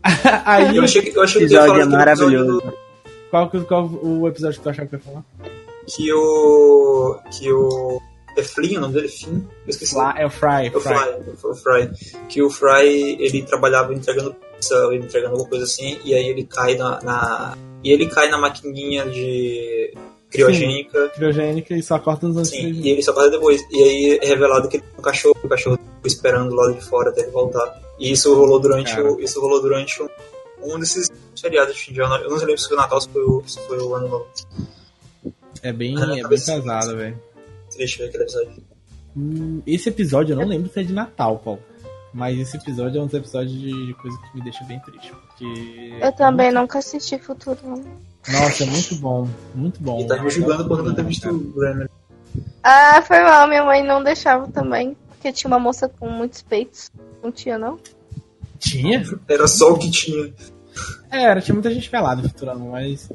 Aí, 0.45 0.77
Eu 0.77 0.85
achei, 0.85 1.03
que- 1.03 1.17
eu 1.17 1.23
achei 1.23 1.41
que 1.41 1.47
episódio 1.47 1.69
falar 1.73 1.81
é 1.83 1.85
maravilhoso. 1.87 2.61
do- 2.61 2.75
qual, 3.31 3.51
que- 3.51 3.61
qual 3.65 3.87
o 3.87 4.29
episódio 4.29 4.59
que 4.59 4.63
tu 4.63 4.69
achava 4.71 4.89
que 4.89 4.95
eu 4.95 4.99
ia 4.99 5.05
falar? 5.05 5.25
que 5.87 6.13
o. 6.13 7.19
que 7.31 7.53
o. 7.53 8.01
É 8.37 8.43
Flynn, 8.43 8.79
o 8.79 8.81
nome 8.81 8.95
dele 8.95 9.07
é 9.07 9.11
Finn? 9.11 9.37
Eu 9.37 9.69
esqueci. 9.69 9.95
Fly, 9.95 10.13
é 10.17 10.27
o 10.27 10.31
Fry. 10.31 10.69
O 10.75 10.81
Fry. 10.81 10.95
Fry, 10.95 11.51
o 11.51 11.55
Fry. 11.55 11.91
Que 12.29 12.43
o 12.43 12.51
Fry, 12.51 13.17
ele 13.21 13.43
trabalhava 13.43 13.95
entregando 13.95 14.35
pizza, 14.35 14.75
ele 14.91 15.05
entregando 15.05 15.35
alguma 15.35 15.49
coisa 15.49 15.65
assim, 15.65 15.99
e 16.05 16.15
aí 16.15 16.27
ele 16.29 16.45
cai 16.45 16.77
na. 16.77 17.01
na- 17.03 17.57
e 17.83 17.93
ele 17.93 18.07
cai 18.09 18.29
na 18.31 18.39
maquininha 18.39 19.05
de 19.07 19.93
criogênica. 20.35 21.09
Criogênica 21.11 21.75
e 21.75 21.83
só 21.83 21.99
corta 21.99 22.27
nos 22.29 22.37
anos 22.37 22.49
Sim, 22.49 22.61
3000. 22.63 22.85
e 22.85 22.89
ele 22.91 23.03
só 23.03 23.13
corre 23.13 23.31
depois. 23.31 23.63
E 23.71 23.83
aí 23.83 24.19
é 24.23 24.27
revelado 24.27 24.69
que 24.69 24.77
ele 24.77 24.85
tem 24.85 24.99
um 24.99 25.03
cachorro, 25.03 25.37
o 25.43 25.49
cachorro 25.49 25.77
ficou 25.77 26.07
esperando 26.07 26.51
do 26.51 26.57
lado 26.57 26.75
de 26.75 26.85
fora 26.85 27.11
até 27.11 27.23
ele 27.23 27.31
voltar. 27.31 27.81
E 27.99 28.11
isso 28.13 28.35
rolou 28.35 28.59
durante, 28.61 28.99
o, 29.01 29.21
isso 29.21 29.41
rolou 29.41 29.61
durante 29.63 30.03
um, 30.03 30.09
um 30.63 30.79
desses 30.79 31.11
feriados 31.41 31.75
de 31.75 31.81
fim 31.81 31.93
de 31.93 32.01
ano. 32.01 32.17
Eu 32.17 32.31
não 32.31 32.37
lembro 32.39 32.59
se 32.59 32.69
foi 32.69 32.77
o 32.77 32.81
Natal, 32.81 33.01
se 33.01 33.09
foi 33.09 33.23
o, 33.23 33.43
se 33.47 33.61
foi 33.67 33.79
o 33.79 33.95
Ano 33.95 34.09
Novo. 34.09 34.27
É 35.63 35.73
bem, 35.73 35.95
Ah, 35.99 36.05
é 36.19 36.23
bem 36.23 36.29
pesado, 36.29 36.97
velho. 36.97 37.19
Triste 37.71 37.99
ver 37.99 38.09
aquele 38.09 38.25
episódio. 38.25 38.63
Hum, 39.17 39.63
Esse 39.67 39.89
episódio 39.89 40.33
eu 40.33 40.37
não 40.39 40.47
lembro 40.47 40.71
se 40.71 40.81
é 40.81 40.83
de 40.83 40.93
Natal, 40.93 41.39
Paulo. 41.39 41.61
Mas 42.13 42.39
esse 42.39 42.57
episódio 42.57 42.99
é 43.01 43.03
um 43.03 43.07
dos 43.07 43.15
episódios 43.15 43.53
de 43.61 43.95
coisa 43.95 44.17
que 44.19 44.37
me 44.39 44.45
deixa 44.45 44.63
bem 44.65 44.79
triste. 44.81 45.11
Porque. 45.13 45.95
Eu 46.01 46.13
também 46.13 46.53
nunca 46.53 46.79
assisti 46.79 47.19
Futuro. 47.19 47.59
Nossa, 48.33 48.65
é 48.65 48.67
muito 48.67 48.95
bom. 48.97 49.29
Muito 49.55 49.83
bom. 49.83 50.01
E 50.01 50.07
tá 50.07 50.23
me 50.23 50.31
julgando 50.31 50.67
por 50.67 50.83
não 50.83 50.95
ter 50.95 51.05
visto 51.05 51.29
o 51.29 51.39
Grammy. 51.53 51.87
Ah, 52.63 53.03
foi 53.03 53.21
mal. 53.23 53.47
Minha 53.47 53.65
mãe 53.65 53.83
não 53.83 54.03
deixava 54.03 54.49
também. 54.49 54.97
Porque 55.11 55.33
tinha 55.33 55.49
uma 55.49 55.59
moça 55.59 55.89
com 55.89 56.09
muitos 56.09 56.43
peitos. 56.43 56.91
Não 57.23 57.31
tinha, 57.31 57.59
não? 57.59 57.79
Tinha? 58.59 59.03
Era 59.29 59.47
só 59.47 59.73
o 59.73 59.79
que 59.79 59.91
tinha. 59.91 60.33
É, 61.11 61.23
era, 61.23 61.41
tinha 61.41 61.55
muita 61.55 61.71
gente 61.71 61.89
pelada 61.91 62.23
no 62.23 62.29
Futurama, 62.29 62.65
mas 62.73 63.11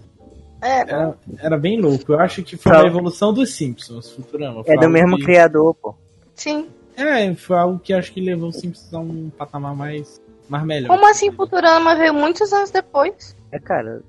É, 0.62 0.80
era, 0.82 1.16
era 1.40 1.58
bem 1.58 1.80
louco. 1.82 2.14
Eu 2.14 2.20
acho 2.20 2.44
que 2.44 2.56
foi 2.56 2.76
a 2.76 2.86
evolução 2.86 3.34
dos 3.34 3.54
Simpsons, 3.54 4.12
Futurama. 4.12 4.64
É 4.68 4.78
do 4.78 4.90
mesmo 4.90 5.18
que- 5.18 5.24
criador, 5.24 5.74
pô. 5.76 5.96
sim. 6.36 6.68
É, 6.96 7.34
foi 7.34 7.58
algo 7.58 7.80
que 7.80 7.94
acho 7.94 8.12
que 8.12 8.20
levou 8.20 8.50
os 8.50 8.58
Simpsons 8.58 8.94
a 8.94 9.00
um 9.00 9.30
patamar 9.38 9.74
mais, 9.74 10.20
mais 10.50 10.66
melhor. 10.66 10.90
Como 10.90 11.10
assim 11.10 11.32
Futurama 11.32 11.96
veio 11.96 12.14
muitos 12.14 12.52
anos 12.52 12.72
depois? 12.72 13.36
É, 13.54 13.58
cara. 13.60 14.02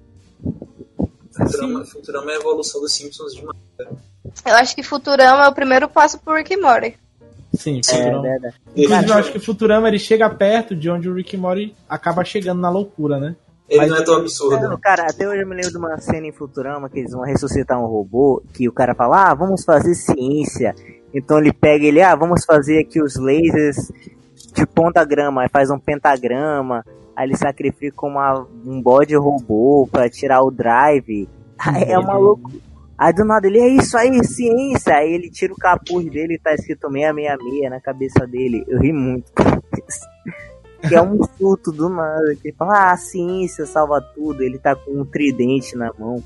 Futurama, 1.32 1.84
Futurama 1.84 2.30
é 2.32 2.34
a 2.34 2.38
evolução 2.38 2.80
dos 2.80 2.92
Simpsons 2.92 3.32
demais. 3.34 3.56
Eu 4.46 4.54
acho 4.54 4.74
que 4.74 4.82
Futurama 4.82 5.44
é 5.44 5.48
o 5.48 5.54
primeiro 5.54 5.88
passo 5.88 6.18
pro 6.18 6.34
Rick 6.34 6.52
e 6.52 6.56
Morty. 6.56 6.96
Sim, 7.54 7.80
É, 7.80 7.82
Futurama. 7.96 8.22
verdade. 8.22 8.54
Inclusive, 8.76 9.10
eu 9.10 9.14
acho 9.14 9.32
que 9.32 9.38
o 9.38 9.40
Futurama 9.40 9.88
ele 9.88 9.98
chega 9.98 10.28
perto 10.30 10.74
de 10.74 10.90
onde 10.90 11.08
o 11.08 11.14
Rick 11.14 11.34
e 11.34 11.38
Morty 11.38 11.74
acaba 11.88 12.24
chegando 12.24 12.60
na 12.60 12.70
loucura, 12.70 13.18
né? 13.18 13.36
Ele 13.68 13.80
Mas- 13.82 13.90
não 13.90 13.96
é 13.98 14.02
tão 14.02 14.14
absurdo. 14.16 14.68
Não, 14.68 14.78
cara, 14.78 15.06
até 15.08 15.28
hoje 15.28 15.42
eu 15.42 15.46
me 15.46 15.54
lembro 15.54 15.70
de 15.70 15.78
uma 15.78 15.96
cena 16.00 16.26
em 16.26 16.32
Futurama 16.32 16.88
que 16.90 16.98
eles 16.98 17.12
vão 17.12 17.22
ressuscitar 17.22 17.80
um 17.80 17.86
robô, 17.86 18.42
que 18.52 18.68
o 18.68 18.72
cara 18.72 18.94
fala, 18.94 19.30
ah, 19.30 19.34
vamos 19.34 19.64
fazer 19.64 19.94
ciência. 19.94 20.74
Então 21.14 21.38
ele 21.38 21.52
pega 21.52 21.84
ele, 21.86 22.02
ah, 22.02 22.14
vamos 22.16 22.44
fazer 22.44 22.78
aqui 22.80 23.00
os 23.00 23.14
lasers 23.16 23.76
de 24.52 24.66
pontagrama, 24.66 25.42
aí 25.42 25.48
faz 25.48 25.70
um 25.70 25.78
pentagrama, 25.78 26.84
aí 27.16 27.26
ele 27.26 27.36
sacrifica 27.36 28.06
uma, 28.06 28.46
um 28.64 28.80
bode 28.80 29.16
robô 29.16 29.88
pra 29.90 30.08
tirar 30.08 30.42
o 30.42 30.50
drive. 30.50 31.28
Aí 31.58 31.84
é 31.90 31.98
uma 31.98 32.16
loucura. 32.16 32.58
Aí 32.96 33.14
do 33.14 33.24
nada 33.24 33.46
ele, 33.46 33.58
é 33.58 33.68
isso 33.68 33.96
aí, 33.96 34.22
ciência. 34.24 34.94
Aí 34.94 35.12
ele 35.12 35.30
tira 35.30 35.52
o 35.52 35.56
capuz 35.56 36.04
dele 36.10 36.34
e 36.34 36.38
tá 36.38 36.52
escrito 36.52 36.90
666 36.90 37.70
na 37.70 37.80
cabeça 37.80 38.26
dele. 38.26 38.64
Eu 38.68 38.78
ri 38.78 38.92
muito. 38.92 39.32
Que 40.80 40.94
é 40.94 41.02
um 41.02 41.22
surto 41.36 41.70
do 41.70 41.90
nada. 41.90 42.34
Que 42.36 42.48
ele 42.48 42.56
fala, 42.56 42.72
ah, 42.72 42.92
a 42.92 42.96
ciência 42.96 43.66
salva 43.66 44.00
tudo. 44.00 44.42
Ele 44.42 44.58
tá 44.58 44.74
com 44.74 45.00
um 45.00 45.04
tridente 45.04 45.76
na 45.76 45.92
mão. 45.98 46.22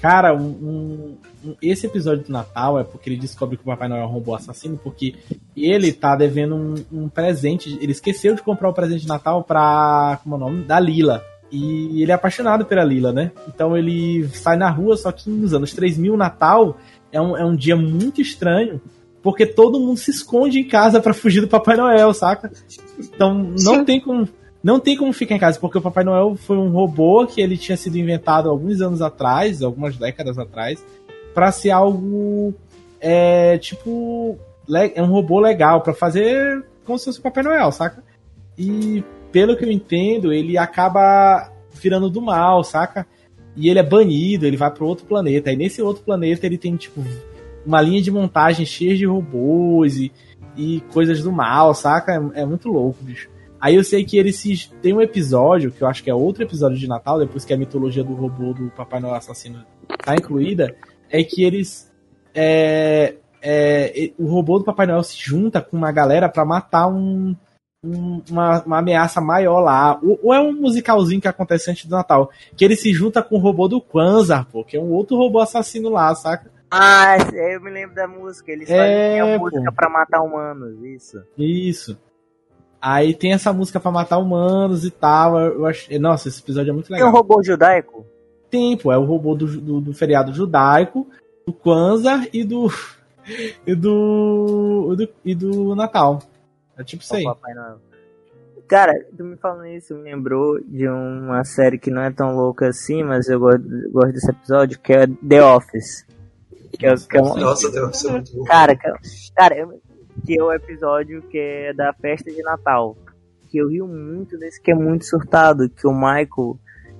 Cara, 0.00 0.34
um, 0.34 0.46
um- 0.46 1.16
um- 1.44 1.54
esse 1.62 1.86
episódio 1.86 2.24
do 2.24 2.32
Natal 2.32 2.78
é 2.78 2.84
porque 2.84 3.08
ele 3.08 3.16
descobre 3.18 3.56
que 3.56 3.62
o 3.62 3.66
Papai 3.66 3.88
Noel 3.88 4.04
um 4.04 4.08
robô 4.08 4.34
assassino, 4.34 4.78
porque 4.82 5.14
ele 5.56 5.92
tá 5.92 6.14
devendo 6.14 6.84
um, 6.92 7.08
presente. 7.08 7.78
Ele 7.80 7.92
esqueceu 7.92 8.34
de 8.34 8.42
comprar 8.42 8.68
o 8.68 8.74
presente 8.74 9.02
de 9.02 9.08
Natal 9.08 9.42
pra. 9.42 10.20
Como 10.22 10.34
é 10.34 10.38
o 10.38 10.40
nome? 10.40 10.64
Da 10.64 10.78
Lila. 10.78 11.24
E 11.50 12.02
ele 12.02 12.10
é 12.10 12.14
apaixonado 12.14 12.66
pela 12.66 12.84
Lila, 12.84 13.12
né? 13.12 13.30
Então 13.48 13.76
ele 13.76 14.28
sai 14.28 14.56
na 14.56 14.68
rua, 14.68 14.96
só 14.96 15.10
que 15.12 15.30
nos 15.30 15.54
anos 15.54 15.72
3000, 15.72 16.16
Natal 16.16 16.76
é 17.12 17.20
um, 17.20 17.36
é 17.36 17.44
um 17.44 17.54
dia 17.54 17.76
muito 17.76 18.20
estranho, 18.20 18.80
porque 19.22 19.46
todo 19.46 19.78
mundo 19.80 19.96
se 19.96 20.10
esconde 20.10 20.58
em 20.58 20.66
casa 20.68 21.00
pra 21.00 21.14
fugir 21.14 21.40
do 21.40 21.48
Papai 21.48 21.76
Noel, 21.76 22.12
saca? 22.12 22.50
Então 22.98 23.32
não 23.34 23.76
Sim. 23.76 23.84
tem 23.84 24.00
como. 24.00 24.28
Não 24.66 24.80
tem 24.80 24.96
como 24.96 25.12
ficar 25.12 25.36
em 25.36 25.38
casa, 25.38 25.60
porque 25.60 25.78
o 25.78 25.80
Papai 25.80 26.02
Noel 26.02 26.34
foi 26.34 26.56
um 26.56 26.70
robô 26.70 27.24
que 27.24 27.40
ele 27.40 27.56
tinha 27.56 27.76
sido 27.76 27.96
inventado 27.98 28.50
alguns 28.50 28.80
anos 28.80 29.00
atrás, 29.00 29.62
algumas 29.62 29.96
décadas 29.96 30.40
atrás, 30.40 30.84
pra 31.32 31.52
ser 31.52 31.70
algo 31.70 32.52
é, 33.00 33.58
tipo 33.58 34.36
é 34.68 35.00
um 35.00 35.06
robô 35.06 35.38
legal 35.38 35.82
pra 35.82 35.94
fazer 35.94 36.64
como 36.84 36.98
se 36.98 37.04
fosse 37.04 37.20
o 37.20 37.22
Papai 37.22 37.44
Noel, 37.44 37.70
saca? 37.70 38.02
E 38.58 39.04
pelo 39.30 39.56
que 39.56 39.64
eu 39.64 39.70
entendo, 39.70 40.32
ele 40.32 40.58
acaba 40.58 41.48
virando 41.72 42.10
do 42.10 42.20
mal, 42.20 42.64
saca? 42.64 43.06
E 43.54 43.68
ele 43.68 43.78
é 43.78 43.84
banido, 43.84 44.48
ele 44.48 44.56
vai 44.56 44.72
para 44.72 44.84
outro 44.84 45.06
planeta. 45.06 45.52
E 45.52 45.56
nesse 45.56 45.80
outro 45.80 46.02
planeta 46.02 46.44
ele 46.44 46.58
tem 46.58 46.74
tipo 46.74 47.04
uma 47.64 47.80
linha 47.80 48.02
de 48.02 48.10
montagem 48.10 48.66
cheia 48.66 48.96
de 48.96 49.06
robôs 49.06 49.96
e, 49.96 50.10
e 50.56 50.80
coisas 50.92 51.22
do 51.22 51.30
mal, 51.30 51.72
saca? 51.72 52.14
É, 52.34 52.40
é 52.40 52.44
muito 52.44 52.68
louco, 52.68 52.98
bicho. 53.04 53.35
Aí 53.66 53.74
eu 53.74 53.82
sei 53.82 54.04
que 54.04 54.16
ele 54.16 54.32
se 54.32 54.70
tem 54.80 54.92
um 54.92 55.00
episódio, 55.02 55.72
que 55.72 55.82
eu 55.82 55.88
acho 55.88 56.00
que 56.04 56.08
é 56.08 56.14
outro 56.14 56.44
episódio 56.44 56.78
de 56.78 56.86
Natal, 56.86 57.18
depois 57.18 57.44
que 57.44 57.52
a 57.52 57.56
mitologia 57.56 58.04
do 58.04 58.14
robô 58.14 58.52
do 58.52 58.70
Papai 58.70 59.00
Noel 59.00 59.14
assassino 59.16 59.64
tá 60.04 60.14
incluída, 60.14 60.72
é 61.10 61.24
que 61.24 61.42
eles 61.42 61.92
é, 62.32 63.16
é, 63.42 64.12
o 64.18 64.26
robô 64.26 64.58
do 64.60 64.64
Papai 64.64 64.86
Noel 64.86 65.02
se 65.02 65.16
junta 65.18 65.60
com 65.60 65.76
uma 65.76 65.90
galera 65.90 66.28
pra 66.28 66.44
matar 66.44 66.86
um, 66.86 67.34
um- 67.82 68.22
uma, 68.30 68.62
uma 68.62 68.78
ameaça 68.78 69.20
maior 69.20 69.58
lá. 69.58 69.98
Ou, 70.00 70.20
ou 70.22 70.32
é 70.32 70.38
um 70.40 70.52
musicalzinho 70.52 71.20
que 71.20 71.26
acontece 71.26 71.68
antes 71.68 71.86
do 71.86 71.96
Natal, 71.96 72.30
que 72.56 72.64
ele 72.64 72.76
se 72.76 72.92
junta 72.92 73.20
com 73.20 73.34
o 73.34 73.40
robô 73.40 73.66
do 73.66 73.80
Kwanzaa, 73.80 74.44
pô, 74.44 74.62
que 74.62 74.76
é 74.76 74.80
um 74.80 74.92
outro 74.92 75.16
robô 75.16 75.40
assassino 75.40 75.88
lá, 75.90 76.14
saca? 76.14 76.52
Ah, 76.70 77.16
eu 77.32 77.60
me 77.60 77.70
lembro 77.70 77.96
da 77.96 78.06
música. 78.06 78.52
Eles 78.52 78.70
É, 78.70 78.76
fazem 78.76 79.20
a 79.34 79.38
música 79.38 79.72
pra 79.72 79.88
matar 79.88 80.20
humanos, 80.22 80.82
isso. 80.84 81.20
Isso. 81.36 81.98
Aí 82.80 83.14
tem 83.14 83.32
essa 83.32 83.52
música 83.52 83.80
pra 83.80 83.90
matar 83.90 84.18
humanos 84.18 84.84
e 84.84 84.90
tal. 84.90 85.38
Eu 85.40 85.66
acho, 85.66 85.98
nossa, 85.98 86.28
esse 86.28 86.40
episódio 86.40 86.70
é 86.70 86.72
muito 86.72 86.86
Tem 86.88 86.96
um 86.96 87.06
legal. 87.06 87.12
robô 87.12 87.42
judaico? 87.42 88.04
Tem, 88.50 88.76
pô, 88.76 88.92
é 88.92 88.98
o 88.98 89.04
robô 89.04 89.34
do, 89.34 89.46
do, 89.60 89.80
do 89.80 89.92
feriado 89.92 90.32
judaico, 90.32 91.06
do 91.46 91.52
Kwanzaa 91.52 92.26
e 92.32 92.44
do. 92.44 92.68
e 93.66 93.74
do. 93.74 94.92
e 94.92 94.96
do, 94.96 95.08
e 95.24 95.34
do 95.34 95.74
Natal. 95.74 96.20
É 96.78 96.84
tipo 96.84 97.02
isso 97.02 97.14
aí. 97.16 97.24
Cara, 98.68 98.92
tu 99.16 99.22
me 99.22 99.36
falando 99.36 99.66
isso 99.66 99.94
me 99.94 100.02
lembrou 100.02 100.60
de 100.60 100.88
uma 100.88 101.44
série 101.44 101.78
que 101.78 101.90
não 101.90 102.02
é 102.02 102.10
tão 102.10 102.34
louca 102.34 102.68
assim, 102.68 103.02
mas 103.04 103.28
eu 103.28 103.38
gosto, 103.38 103.62
gosto 103.92 104.12
desse 104.12 104.30
episódio, 104.30 104.78
que 104.80 104.92
é 104.92 105.06
The 105.06 105.42
Office. 105.42 106.04
Que 106.76 106.86
é, 106.86 106.94
que 106.96 107.16
é 107.16 107.22
um, 107.22 107.36
Nossa, 107.36 107.70
Deus, 107.70 108.04
é 108.04 108.10
muito 108.10 108.36
bom. 108.36 108.44
cara, 108.44 108.74
que, 108.76 108.88
cara, 109.34 109.56
eu- 109.56 109.80
que 110.26 110.38
é 110.38 110.42
o 110.42 110.52
episódio 110.52 111.22
que 111.22 111.38
é 111.38 111.72
da 111.72 111.92
festa 111.92 112.30
de 112.30 112.42
Natal. 112.42 112.96
Que 113.48 113.58
eu 113.58 113.68
rio 113.68 113.86
muito 113.86 114.36
desse 114.36 114.60
que 114.60 114.72
é 114.72 114.74
muito 114.74 115.04
surtado, 115.04 115.70
que 115.70 115.86
o 115.86 115.92
Michael, 115.92 116.58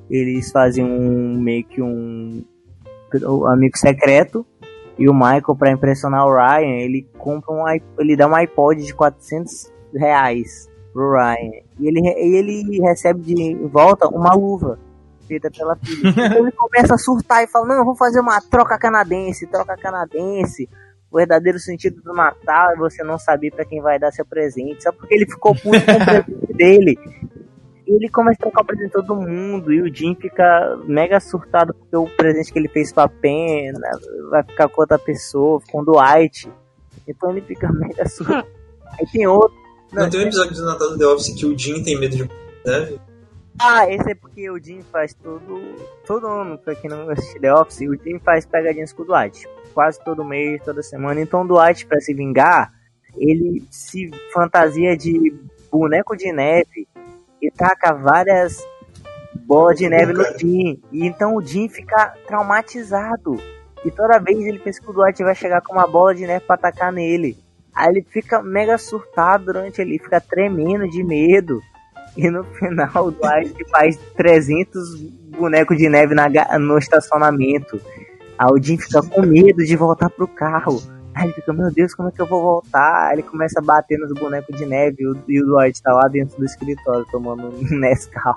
eles 0.09 0.53
fazem 0.53 0.85
um 0.85 1.39
meio 1.41 1.65
que 1.65 1.83
um 1.83 2.45
um 3.23 3.47
amigo 3.47 3.79
secreto 3.79 4.47
e 4.99 5.09
o 5.09 5.15
Michael 5.15 5.57
pra 5.59 5.71
impressionar 5.71 6.27
o 6.27 6.35
Ryan, 6.35 6.81
ele 6.81 7.09
compra 7.19 7.53
um 7.53 7.65
ele 7.99 8.17
dá 8.17 8.27
um 8.27 8.35
iPod 8.35 8.85
de 8.85 8.95
400 8.95 9.73
reais 9.95 10.69
pro 10.93 11.13
Ryan 11.13 11.63
e 11.79 11.89
ele 11.89 12.01
ele 12.09 12.81
recebe 12.81 13.21
de 13.23 13.55
volta 13.69 14.09
uma 14.09 14.35
luva 14.35 14.79
feita 15.27 15.51
pela 15.51 15.77
filha. 15.77 16.11
Então 16.27 16.39
ele 16.39 16.53
começa 16.53 16.95
a 16.95 16.99
surtar 16.99 17.43
e 17.43 17.47
fala: 17.47 17.67
"Não, 17.67 17.77
eu 17.77 17.85
vou 17.85 17.97
fazer 17.97 18.21
uma 18.21 18.41
troca 18.41 18.79
canadense, 18.79 19.47
troca 19.47 19.77
canadense". 19.77 20.69
O 21.11 21.19
verdadeiro 21.19 21.59
sentido 21.59 22.03
do 22.03 22.13
Natal 22.13 22.73
é 22.73 22.77
você 22.77 23.03
não 23.03 23.19
saber 23.19 23.53
pra 23.53 23.65
quem 23.65 23.81
vai 23.81 23.99
dar 23.99 24.13
seu 24.13 24.25
presente, 24.25 24.83
só 24.83 24.93
porque 24.93 25.15
ele 25.15 25.27
ficou 25.27 25.55
puto 25.55 25.85
com 25.85 25.93
o 25.93 26.05
presente 26.05 26.53
dele. 26.55 26.99
E 27.87 27.95
ele 27.95 28.09
começa 28.09 28.39
a 28.41 28.43
trocar 28.43 28.63
o 28.63 28.65
presente 28.65 28.89
de 28.89 28.93
todo 28.93 29.15
mundo. 29.15 29.73
E 29.73 29.81
o 29.81 29.95
Jim 29.95 30.17
fica 30.17 30.77
mega 30.85 31.21
surtado 31.21 31.73
porque 31.73 31.97
o 31.97 32.09
presente 32.17 32.53
que 32.53 32.59
ele 32.59 32.69
fez 32.69 32.93
pra 32.93 33.09
Pena 33.09 33.89
vai 34.29 34.43
ficar 34.43 34.69
com 34.69 34.81
outra 34.81 34.99
pessoa, 34.99 35.63
com 35.71 35.83
o 35.83 35.85
Dwight. 35.85 36.51
Então 37.07 37.31
ele 37.31 37.43
fica 37.43 37.71
mega 37.73 38.09
surtado. 38.09 38.49
Aí 38.99 39.07
tem 39.13 39.27
outro. 39.27 39.57
Não, 39.93 40.11
tem 40.11 40.21
um 40.21 40.25
episódio 40.25 40.55
do 40.55 40.65
Natal 40.65 40.91
do 40.91 40.99
The 40.99 41.07
Office 41.07 41.35
que 41.35 41.47
o 41.47 41.57
Jim 41.57 41.83
tem 41.85 41.99
medo 41.99 42.17
de. 42.17 42.25
Né? 42.25 42.99
Ah, 43.59 43.89
esse 43.89 44.11
é 44.11 44.15
porque 44.15 44.51
o 44.51 44.59
Jim 44.63 44.83
faz 44.91 45.15
todo. 45.15 45.63
Todo 46.05 46.27
ano, 46.27 46.59
pra 46.59 46.75
quem 46.75 46.91
não 46.91 47.09
assiste 47.09 47.39
The 47.39 47.55
Office, 47.55 47.83
o 47.83 47.95
Jim 47.95 48.19
faz 48.19 48.45
pegadinhas 48.45 48.93
com 48.93 49.03
o 49.03 49.07
Dwight. 49.07 49.49
Quase 49.77 50.03
todo 50.03 50.25
mês, 50.25 50.63
toda 50.65 50.83
semana. 50.83 51.21
Então 51.21 51.43
o 51.43 51.47
Dwight, 51.47 51.85
pra 51.85 52.01
se 52.01 52.15
vingar, 52.15 52.73
ele 53.15 53.63
se 53.71 54.11
fantasia 54.33 54.97
de 54.97 55.39
boneco 55.71 56.17
de 56.17 56.33
neve 56.33 56.89
e 57.43 57.51
taca 57.51 57.93
várias 57.93 58.67
bolas 59.45 59.77
de 59.77 59.87
neve 59.87 60.15
no 60.15 60.25
Jim. 60.39 60.81
E 60.91 61.07
então 61.07 61.37
o 61.37 61.43
Jim 61.45 61.69
fica 61.69 62.15
traumatizado. 62.27 63.37
E 63.85 63.91
toda 63.91 64.19
vez 64.19 64.39
ele 64.47 64.59
pensa 64.59 64.81
que 64.81 64.89
o 64.89 64.95
Dwight 64.95 65.23
vai 65.23 65.35
chegar 65.35 65.61
com 65.61 65.75
uma 65.75 65.87
bola 65.87 66.15
de 66.15 66.27
neve 66.27 66.47
pra 66.47 66.55
atacar 66.55 66.91
nele. 66.91 67.37
Aí 67.75 67.91
ele 67.91 68.03
fica 68.09 68.43
mega 68.43 68.79
surtado 68.79 69.45
durante 69.45 69.83
ele, 69.83 69.99
fica 69.99 70.23
tremendo 70.23 70.89
de 70.89 71.05
medo. 71.05 71.61
E 72.17 72.31
no 72.31 72.43
final 72.45 73.09
o 73.09 73.11
Dwight 73.11 73.55
faz 73.71 73.99
300 74.17 74.99
bonecos 75.39 75.77
de 75.77 75.87
neve 75.87 76.15
na 76.15 76.31
no 76.59 76.79
estacionamento. 76.79 77.79
Aí 78.39 78.53
o 78.53 78.63
Jim 78.63 78.77
fica 78.79 79.03
com 79.03 79.23
medo 79.23 79.65
de 79.65 79.77
voltar 79.77 80.11
pro 80.11 80.29
carro. 80.29 80.83
Aí 81.15 81.25
ele 81.25 81.33
fica, 81.33 81.53
meu 81.53 81.73
Deus, 81.73 81.95
como 81.95 82.09
é 82.09 82.13
que 82.13 82.21
eu 82.21 82.27
vou 82.27 82.43
voltar? 82.43 83.09
Aí 83.09 83.15
ele 83.15 83.23
começa 83.23 83.59
a 83.59 83.63
bater 83.63 83.99
nos 83.99 84.13
bonecos 84.13 84.57
de 84.57 84.67
neve 84.67 84.97
e 85.01 85.07
o, 85.07 85.17
e 85.27 85.43
o 85.43 85.57
tá 85.83 85.95
lá 85.95 86.09
dentro 86.09 86.37
do 86.37 86.45
escritório 86.45 87.07
tomando 87.11 87.49
um 87.49 87.63
Nescau. 87.79 88.37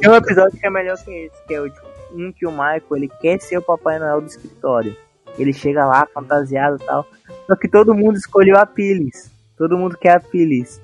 Tem 0.00 0.10
um 0.10 0.14
episódio 0.14 0.58
que 0.58 0.66
é 0.66 0.70
melhor 0.70 0.96
que 0.96 1.10
esse, 1.10 1.46
que 1.46 1.54
é 1.54 1.60
o, 1.60 1.70
um 2.12 2.32
que 2.32 2.46
o 2.46 2.50
Michael 2.50 2.82
ele 2.92 3.08
quer 3.20 3.38
ser 3.40 3.58
o 3.58 3.62
Papai 3.62 3.98
Noel 3.98 4.22
do 4.22 4.26
escritório. 4.26 4.96
Ele 5.38 5.52
chega 5.52 5.84
lá 5.84 6.06
fantasiado 6.12 6.76
e 6.80 6.86
tal. 6.86 7.06
Só 7.46 7.54
que 7.54 7.68
todo 7.68 7.94
mundo 7.94 8.16
escolheu 8.16 8.56
a 8.56 8.66
Phyllis. 8.66 9.30
Todo 9.58 9.76
mundo 9.76 9.98
quer 9.98 10.16
a 10.16 10.20
Phyllis. 10.20 10.80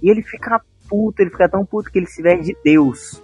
E 0.00 0.08
ele 0.08 0.22
fica 0.22 0.60
puto, 0.88 1.20
ele 1.20 1.30
fica 1.30 1.48
tão 1.48 1.64
puto 1.64 1.90
que 1.90 1.98
ele 1.98 2.06
se 2.06 2.22
veste 2.22 2.46
de 2.46 2.56
Deus. 2.64 3.20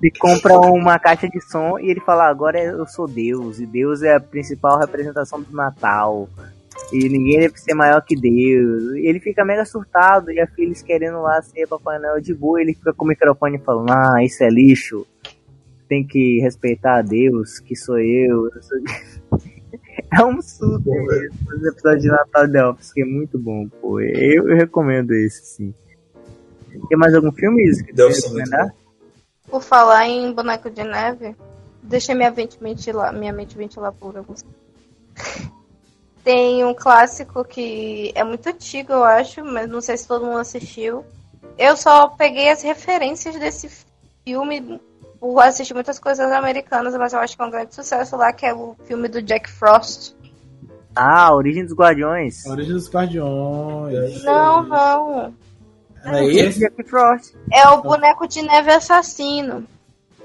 Ele 0.00 0.12
compra 0.18 0.58
uma 0.58 0.98
caixa 0.98 1.28
de 1.28 1.40
som 1.40 1.78
e 1.78 1.90
ele 1.90 2.00
fala, 2.00 2.28
agora 2.28 2.62
eu 2.62 2.86
sou 2.86 3.06
Deus, 3.06 3.60
e 3.60 3.66
Deus 3.66 4.02
é 4.02 4.14
a 4.14 4.20
principal 4.20 4.78
representação 4.78 5.42
do 5.42 5.54
Natal. 5.54 6.28
E 6.92 7.08
ninguém 7.08 7.40
deve 7.40 7.58
ser 7.58 7.74
maior 7.74 8.00
que 8.00 8.16
Deus. 8.16 8.94
E 8.94 9.06
ele 9.06 9.20
fica 9.20 9.44
mega 9.44 9.64
surtado 9.64 10.30
e 10.30 10.40
a 10.40 10.46
filha 10.46 10.74
querendo 10.84 11.20
lá 11.20 11.40
ser 11.42 11.66
Papai 11.66 11.98
Noel 11.98 12.20
de 12.20 12.34
boa. 12.34 12.60
Ele 12.60 12.74
fica 12.74 12.92
com 12.92 13.04
o 13.04 13.08
microfone 13.08 13.58
falando: 13.58 13.90
Ah, 13.90 14.24
isso 14.24 14.42
é 14.42 14.48
lixo. 14.48 15.06
Tem 15.88 16.04
que 16.04 16.40
respeitar 16.40 16.98
a 16.98 17.02
Deus, 17.02 17.58
que 17.58 17.76
sou 17.76 17.98
eu. 17.98 18.46
o 19.32 19.38
quê. 19.38 19.50
É 20.12 20.24
um 20.24 20.42
super 20.42 21.28
esse 21.54 21.68
episódio 21.68 22.00
de 22.00 22.08
Natal 22.08 22.46
de 22.46 22.60
Office, 22.60 22.92
que 22.92 23.02
é 23.02 23.04
muito 23.04 23.38
bom, 23.38 23.68
pô. 23.68 24.00
Eu, 24.00 24.48
eu 24.48 24.56
recomendo 24.56 25.12
esse, 25.12 25.44
sim. 25.44 25.74
Tem 26.88 26.98
mais 26.98 27.14
algum 27.14 27.32
filme 27.32 27.68
isso 27.68 27.84
que 27.84 27.92
muito 27.92 28.14
recomendar? 28.16 28.74
Por 29.48 29.62
falar 29.62 30.06
em 30.06 30.32
boneco 30.32 30.70
de 30.70 30.84
neve, 30.84 31.34
deixa 31.82 32.14
minha 32.14 32.30
mente 32.30 32.58
ventilar, 32.60 33.12
minha 33.12 33.32
mente 33.32 33.56
ventilar 33.56 33.92
por 33.92 34.16
alguns. 34.16 34.44
Tem 36.22 36.64
um 36.64 36.74
clássico 36.74 37.44
que 37.44 38.12
é 38.14 38.22
muito 38.22 38.46
antigo, 38.46 38.92
eu 38.92 39.02
acho, 39.02 39.42
mas 39.42 39.68
não 39.68 39.80
sei 39.80 39.96
se 39.96 40.06
todo 40.06 40.26
mundo 40.26 40.38
assistiu. 40.38 41.04
Eu 41.56 41.76
só 41.76 42.08
peguei 42.08 42.50
as 42.50 42.62
referências 42.62 43.34
desse 43.36 43.70
filme 44.22 44.80
por 45.18 45.38
assistir 45.40 45.74
muitas 45.74 45.98
coisas 45.98 46.30
americanas, 46.30 46.94
mas 46.96 47.12
eu 47.12 47.18
acho 47.20 47.36
que 47.36 47.42
é 47.42 47.46
um 47.46 47.50
grande 47.50 47.74
sucesso 47.74 48.16
lá, 48.16 48.32
que 48.32 48.44
é 48.44 48.54
o 48.54 48.76
filme 48.84 49.08
do 49.08 49.22
Jack 49.22 49.50
Frost. 49.50 50.14
Ah, 50.94 51.34
Origem 51.34 51.64
dos 51.64 51.74
Guardiões. 51.74 52.44
Origem 52.46 52.72
dos 52.72 52.90
Guardiões. 52.90 54.22
Não, 54.22 54.62
não. 54.62 55.34
É? 56.04 56.48
Jack 56.48 56.82
Frost. 56.84 57.34
É 57.52 57.68
o 57.68 57.82
boneco 57.82 58.26
de 58.26 58.42
neve 58.42 58.72
assassino. 58.72 59.66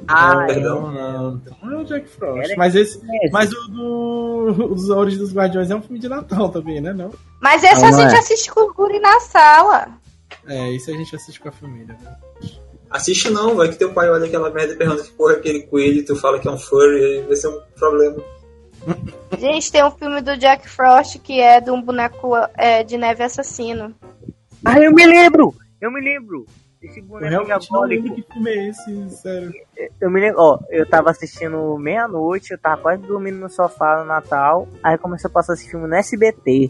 Ah, 0.08 0.36
não, 0.36 0.48
perdão. 0.48 0.92
não, 0.92 1.42
não 1.64 1.72
é 1.72 1.82
o 1.82 1.86
Jack 1.86 2.08
Frost. 2.08 2.56
Mas 2.58 2.76
esse, 2.76 3.00
é 3.00 3.30
mas 3.32 3.52
o 3.52 3.68
do 3.70 4.74
os 4.74 5.18
dos 5.18 5.34
Guardiões 5.34 5.72
é 5.72 5.76
um 5.76 5.82
filme 5.82 6.00
de 6.00 6.10
Natal 6.10 6.50
também, 6.50 6.82
né? 6.82 6.94
Não? 6.94 7.12
Mas 7.42 7.64
esse 7.64 7.82
Não, 7.82 7.88
a 7.88 7.92
não 7.92 8.00
gente 8.00 8.16
é. 8.16 8.20
assiste 8.20 8.52
com 8.52 8.62
o 8.62 8.74
guri 8.74 9.00
na 9.00 9.20
sala. 9.20 9.88
É, 10.48 10.72
isso 10.72 10.92
a 10.92 10.94
gente 10.94 11.16
assiste 11.16 11.40
com 11.40 11.50
a 11.50 11.52
família. 11.52 11.98
Né? 12.02 12.16
Assiste 12.90 13.30
não, 13.30 13.56
vai 13.56 13.70
que 13.70 13.78
teu 13.78 13.92
pai 13.94 14.10
olha 14.10 14.26
aquela 14.26 14.50
merda 14.52 14.74
e 14.74 14.78
pergunta 14.78 15.04
que 15.04 15.12
porra 15.12 15.34
é 15.34 15.38
aquele 15.38 15.64
coelho 15.64 16.00
e 16.00 16.04
tu 16.04 16.16
fala 16.16 16.40
que 16.40 16.48
é 16.48 16.52
um 16.52 16.58
furry, 16.58 17.04
aí 17.04 17.22
vai 17.24 17.36
ser 17.36 17.48
um 17.48 17.60
problema. 17.78 18.22
Gente, 19.40 19.72
tem 19.72 19.84
um 19.84 19.92
filme 19.92 20.22
do 20.22 20.38
Jack 20.38 20.70
Frost 20.70 21.20
que 21.20 21.40
é 21.40 21.60
de 21.60 21.72
um 21.72 21.82
boneco 21.82 22.34
é, 22.56 22.84
de 22.84 22.98
neve 22.98 23.24
assassino. 23.24 23.94
Ah, 24.64 24.80
eu 24.80 24.92
me 24.94 25.06
lembro! 25.06 25.56
Eu 25.86 25.92
me 25.92 26.02
lembro! 26.02 26.46
Esse 26.82 27.00
Eu 27.00 27.06
boneco 27.06 27.30
realmente 27.30 27.72
não 27.72 27.88
diabólico. 27.88 28.04
lembro 28.04 28.16
que 28.24 28.34
filme 28.34 28.50
é 28.52 28.70
esse, 28.70 29.10
sério. 29.18 29.54
Eu 30.00 30.12
me 30.12 30.20
lembro, 30.22 30.40
ó, 30.42 30.60
eu 30.70 30.86
tava 30.88 31.10
assistindo 31.10 31.78
meia-noite, 31.80 32.52
eu 32.52 32.58
tava 32.60 32.82
quase 32.82 33.02
dormindo 33.04 33.38
no 33.38 33.50
sofá 33.50 33.98
no 34.00 34.06
Natal, 34.06 34.68
aí 34.84 34.98
começou 34.98 35.30
a 35.30 35.34
passar 35.34 35.54
esse 35.54 35.70
filme 35.70 35.88
no 35.88 35.96
SBT. 35.96 36.70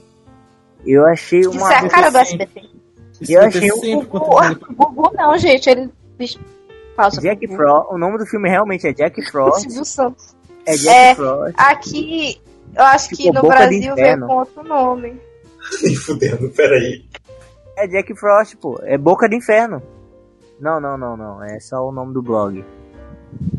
Eu 0.86 1.05
achei 1.07 1.39
Isso 1.41 1.51
uma. 1.51 1.74
é 1.74 1.78
a 1.78 1.89
cara 1.89 2.09
do. 2.11 2.18
SBT. 2.20 2.61
Esse 3.22 3.34
Eu 3.34 3.41
achei 3.41 3.72
um 3.72 3.78
sempre 3.78 4.07
Gugu, 4.07 5.11
não, 5.16 5.38
gente. 5.38 5.70
Ele. 5.70 5.89
Jack. 7.22 7.47
Frost, 7.47 7.93
o 7.93 7.97
nome 7.97 8.18
do 8.18 8.26
filme 8.26 8.47
realmente 8.49 8.88
é 8.88 8.93
Jack 8.93 9.22
Frost. 9.30 9.61
Silvio 9.63 9.84
Santos. 9.86 10.34
É 10.66 10.76
Jack 10.78 10.89
É. 10.95 11.16
Frost. 11.16 11.53
Aqui, 11.57 12.41
eu 12.76 12.84
acho 12.84 13.09
que 13.09 13.32
no 13.32 13.41
Brasil 13.41 13.80
veio 13.80 13.91
Inferno. 13.93 14.28
com 14.28 14.34
outro 14.36 14.63
nome. 14.63 15.20
Nem 15.84 15.95
fudendo, 15.95 16.49
peraí. 16.51 17.03
É 17.78 17.88
Jack 17.88 18.15
Frost, 18.15 18.55
pô. 18.57 18.80
É 18.84 18.97
Boca 18.97 19.28
do 19.28 19.36
Inferno. 19.36 19.82
Não, 20.59 20.80
não, 20.80 20.97
não, 20.97 21.17
não. 21.17 21.43
É 21.43 21.59
só 21.59 21.88
o 21.88 21.91
nome 21.91 22.13
do 22.13 22.21
blog. 22.21 22.63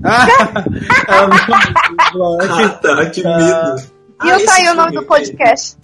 Ah! 0.05 0.27
é 1.09 1.23
o 1.23 1.29
nome 1.29 2.39
do 2.47 2.53
Ah, 2.53 2.69
tá, 2.71 3.11
que 3.11 3.23
medo. 3.23 3.93
E 4.25 4.31
Ah, 4.31 4.33
eu 4.33 4.41
saí 4.41 4.63
esse 4.63 4.71
o 4.71 4.75
nome 4.75 4.93
do 4.93 5.03
podcast. 5.05 5.77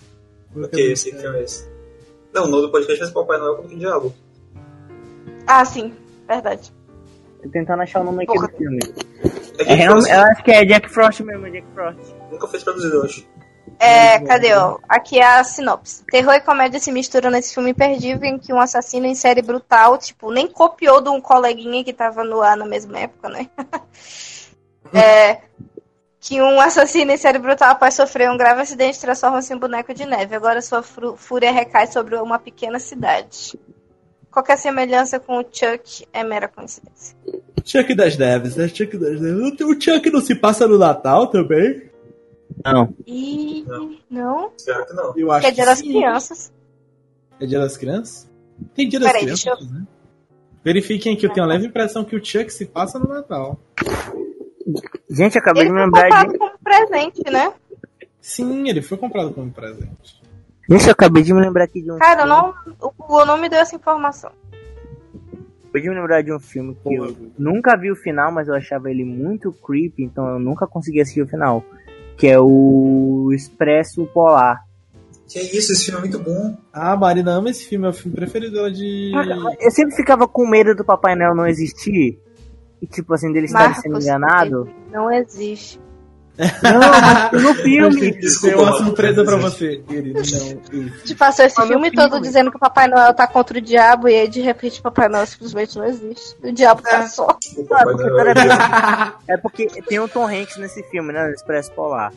blog. 0.52 0.66
Ok, 0.68 0.92
esse 0.92 1.10
filme 1.10 1.38
é 1.38 1.42
esse. 1.42 1.70
Não, 2.32 2.44
o 2.44 2.48
nome 2.48 2.62
do 2.62 2.70
podcast 2.72 2.98
vai 2.98 3.08
ser 3.08 3.14
Papai 3.14 3.38
Noel 3.38 3.56
com 3.56 3.64
o 3.66 3.68
Diabo. 3.68 4.14
Ah, 5.46 5.64
sim, 5.64 5.92
verdade. 6.26 6.72
Tô 7.42 7.48
tentando 7.50 7.82
achar 7.82 8.00
o 8.00 8.04
nome 8.04 8.24
aqui 8.24 8.32
Porra. 8.32 8.48
do 8.48 8.56
filme. 8.56 8.78
É 9.58 9.62
É, 9.74 9.76
que 9.76 9.82
eu 9.82 10.20
acho 10.22 10.42
que 10.44 10.50
é 10.52 10.64
Jack 10.64 10.88
Frost 10.88 11.20
mesmo, 11.20 11.46
é 11.46 11.50
Jack 11.50 11.66
Frost. 11.74 11.98
nunca 12.30 12.48
fez 12.48 12.62
traduzido, 12.62 12.94
eu 12.96 13.02
acho. 13.04 13.26
É, 13.78 14.20
cadê, 14.20 14.54
ó? 14.54 14.78
Aqui 14.88 15.18
é 15.18 15.24
a 15.24 15.44
sinopse. 15.44 16.04
Terror 16.04 16.34
e 16.34 16.40
comédia 16.40 16.78
se 16.78 16.92
misturam 16.92 17.30
nesse 17.30 17.54
filme 17.54 17.70
imperdível 17.70 18.24
em 18.24 18.38
que 18.38 18.52
um 18.52 18.60
assassino 18.60 19.06
em 19.06 19.14
série 19.14 19.42
brutal, 19.42 19.98
tipo, 19.98 20.30
nem 20.30 20.46
copiou 20.46 21.00
de 21.00 21.08
um 21.08 21.20
coleguinha 21.20 21.82
que 21.82 21.92
tava 21.92 22.22
no 22.22 22.40
ar 22.40 22.56
na 22.56 22.64
mesma 22.64 23.00
época, 23.00 23.28
né? 23.28 23.48
é, 24.94 25.40
que 26.20 26.40
um 26.40 26.60
assassino 26.60 27.10
em 27.10 27.16
série 27.16 27.38
brutal, 27.38 27.70
após 27.70 27.94
sofrer 27.94 28.30
um 28.30 28.36
grave 28.36 28.60
acidente, 28.62 29.00
transforma-se 29.00 29.52
em 29.52 29.58
boneco 29.58 29.92
de 29.92 30.06
neve. 30.06 30.36
Agora 30.36 30.62
sua 30.62 30.82
fúria 30.82 31.50
recai 31.50 31.88
sobre 31.88 32.14
uma 32.16 32.38
pequena 32.38 32.78
cidade. 32.78 33.58
Qualquer 34.30 34.56
semelhança 34.56 35.20
com 35.20 35.40
o 35.40 35.42
Chuck 35.42 36.06
é 36.12 36.24
mera 36.24 36.48
coincidência. 36.48 37.16
Chuck 37.64 37.94
das 37.94 38.16
Neves, 38.16 38.56
né? 38.56 38.66
Chuck 38.68 38.96
das 38.96 39.20
Neves. 39.20 39.60
O 39.60 39.80
Chuck 39.80 40.10
não 40.10 40.20
se 40.20 40.34
passa 40.34 40.66
no 40.66 40.78
Natal 40.78 41.26
também? 41.26 41.91
Não. 42.64 42.94
E 43.06 43.64
Não. 43.66 43.96
não, 44.10 44.52
Espero 44.56 44.86
que 44.86 44.92
não. 44.94 45.16
Eu 45.16 45.30
acho 45.32 45.40
que 45.42 45.46
é 45.46 45.50
dia 45.54 45.64
das 45.66 45.78
sim. 45.78 45.88
crianças. 45.88 46.52
É 47.40 47.46
dia 47.46 47.58
das 47.58 47.76
crianças? 47.76 48.30
Tem 48.74 48.88
dia 48.88 49.00
das 49.00 49.08
Peraí, 49.08 49.22
crianças, 49.24 49.44
deixa 49.44 49.62
eu- 49.64 49.70
né? 49.72 49.86
Verifiquem 50.64 51.16
que 51.16 51.26
eu 51.26 51.32
tenho 51.32 51.44
a 51.44 51.48
leve 51.48 51.66
impressão 51.66 52.04
que 52.04 52.14
o 52.14 52.24
Chuck 52.24 52.48
se 52.52 52.66
passa 52.66 52.98
no 52.98 53.08
Natal. 53.08 53.58
Gente, 55.10 55.36
acabei 55.36 55.62
Ele 55.64 55.70
de 55.70 55.74
foi 55.74 55.84
lembrar 55.84 56.02
comprado 56.04 56.32
de. 56.32 56.38
como 56.38 56.52
presente, 56.62 57.30
né? 57.30 57.52
Sim, 58.20 58.68
ele 58.68 58.80
foi 58.80 58.96
comprado 58.96 59.32
como 59.34 59.50
presente. 59.50 60.22
Gente, 60.70 60.86
eu 60.86 60.92
acabei 60.92 61.24
de 61.24 61.34
me 61.34 61.40
lembrar 61.40 61.64
aqui 61.64 61.82
de 61.82 61.90
um 61.90 61.98
Cara, 61.98 62.22
filme. 62.22 62.28
não, 62.30 62.54
o 62.88 62.92
Google 62.96 63.26
não 63.26 63.36
me 63.38 63.48
deu 63.48 63.58
essa 63.58 63.74
informação. 63.74 64.30
Acabei 65.64 65.82
de 65.82 65.88
me 65.88 65.94
lembrar 65.96 66.22
de 66.22 66.32
um 66.32 66.38
filme 66.38 66.76
que 66.80 66.94
eu 66.94 67.16
nunca 67.36 67.76
vi 67.76 67.90
o 67.90 67.96
final, 67.96 68.30
mas 68.30 68.46
eu 68.46 68.54
achava 68.54 68.88
ele 68.90 69.04
muito 69.04 69.52
creepy, 69.52 70.04
então 70.04 70.28
eu 70.28 70.38
nunca 70.38 70.66
consegui 70.66 71.00
assistir 71.00 71.22
o 71.22 71.26
final. 71.26 71.64
Que 72.16 72.28
é 72.28 72.38
o 72.38 73.30
Expresso 73.32 74.06
Polar. 74.06 74.64
Que 75.28 75.38
é 75.38 75.42
isso, 75.42 75.72
esse 75.72 75.86
filme 75.86 75.98
é 75.98 76.02
muito 76.02 76.18
bom. 76.18 76.56
Ah, 76.72 76.92
a 76.92 76.96
Marina 76.96 77.32
ama 77.32 77.50
esse 77.50 77.64
filme, 77.64 77.86
é 77.86 77.90
o 77.90 77.92
filme 77.92 78.14
preferido 78.14 78.52
dela 78.52 78.70
de. 78.70 79.12
Eu 79.60 79.70
sempre 79.70 79.96
ficava 79.96 80.28
com 80.28 80.46
medo 80.46 80.74
do 80.74 80.84
Papai 80.84 81.14
Noel 81.14 81.34
não 81.34 81.46
existir. 81.46 82.18
E 82.82 82.86
tipo 82.86 83.14
assim, 83.14 83.32
dele 83.32 83.46
estar 83.46 83.74
sendo 83.76 83.98
enganado. 83.98 84.68
Não 84.90 85.10
existe. 85.10 85.80
Não, 86.38 86.80
mas 87.30 87.42
no 87.42 87.54
filme. 87.56 88.00
Tem 88.00 88.20
Desculpa, 88.20 88.62
uma 88.62 88.72
surpresa 88.78 89.22
pra 89.24 89.36
você, 89.36 89.76
querido. 89.86 90.20
Não. 90.72 90.88
Te 91.04 91.14
passou 91.14 91.44
esse 91.44 91.54
filme 91.56 91.72
filme- 91.72 91.90
todo 91.92 92.20
dizendo 92.20 92.50
que 92.50 92.56
o 92.56 92.60
Papai 92.60 92.88
Noel 92.88 93.12
tá 93.12 93.26
contra 93.26 93.58
o 93.58 93.60
diabo 93.60 94.08
e 94.08 94.14
aí 94.14 94.28
de 94.28 94.40
repente 94.40 94.80
o 94.80 94.82
Papai 94.82 95.08
Noel 95.08 95.26
simplesmente 95.26 95.76
não 95.76 95.84
existe. 95.84 96.34
O 96.42 96.50
diabo 96.50 96.82
tá 96.82 97.06
só. 97.06 97.26
O 97.56 98.20
é 98.20 98.34
Deus. 98.34 98.46
É 99.28 99.36
porque 99.36 99.66
tem 99.66 100.00
o 100.00 100.08
Tom 100.08 100.26
Hanks 100.26 100.56
nesse 100.56 100.82
filme, 100.84 101.12
né? 101.12 101.26
No 101.26 101.32
Expresso 101.34 101.70
Polar. 101.72 102.12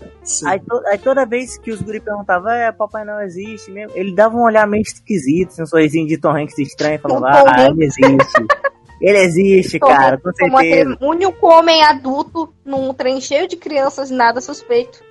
Aí, 0.46 0.60
to- 0.60 0.84
aí 0.88 0.98
toda 0.98 1.26
vez 1.26 1.58
que 1.58 1.72
os 1.72 1.82
guri 1.82 2.00
perguntavam, 2.00 2.52
é, 2.52 2.72
Papai 2.72 3.04
Noel 3.06 3.26
existe 3.26 3.70
mesmo? 3.72 3.92
Ele 3.96 4.14
dava 4.14 4.36
um 4.36 4.44
olhar 4.44 4.66
meio 4.68 4.82
esquisito, 4.82 5.50
assim, 5.50 5.62
um 5.64 5.66
sorrisinho 5.66 6.08
de 6.08 6.18
Tom 6.18 6.36
Hanks 6.36 6.58
estranho, 6.58 6.96
e 6.96 6.98
falava, 7.00 7.42
O 7.42 7.44
Tom 7.44 7.50
ah, 7.52 7.68
ele 7.68 7.86
existe. 7.86 8.46
ele 9.02 9.20
existe, 9.20 9.80
cara, 9.80 10.18
com 10.18 10.32
Como 10.32 10.58
certeza. 10.58 10.58
aquele 10.92 10.98
único 11.02 11.48
homem 11.48 11.84
adulto 11.84 12.54
num 12.64 12.94
trem 12.94 13.20
cheio 13.20 13.48
de 13.48 13.56
crianças 13.58 14.10
nada 14.10 14.40
suspeito. 14.42 15.04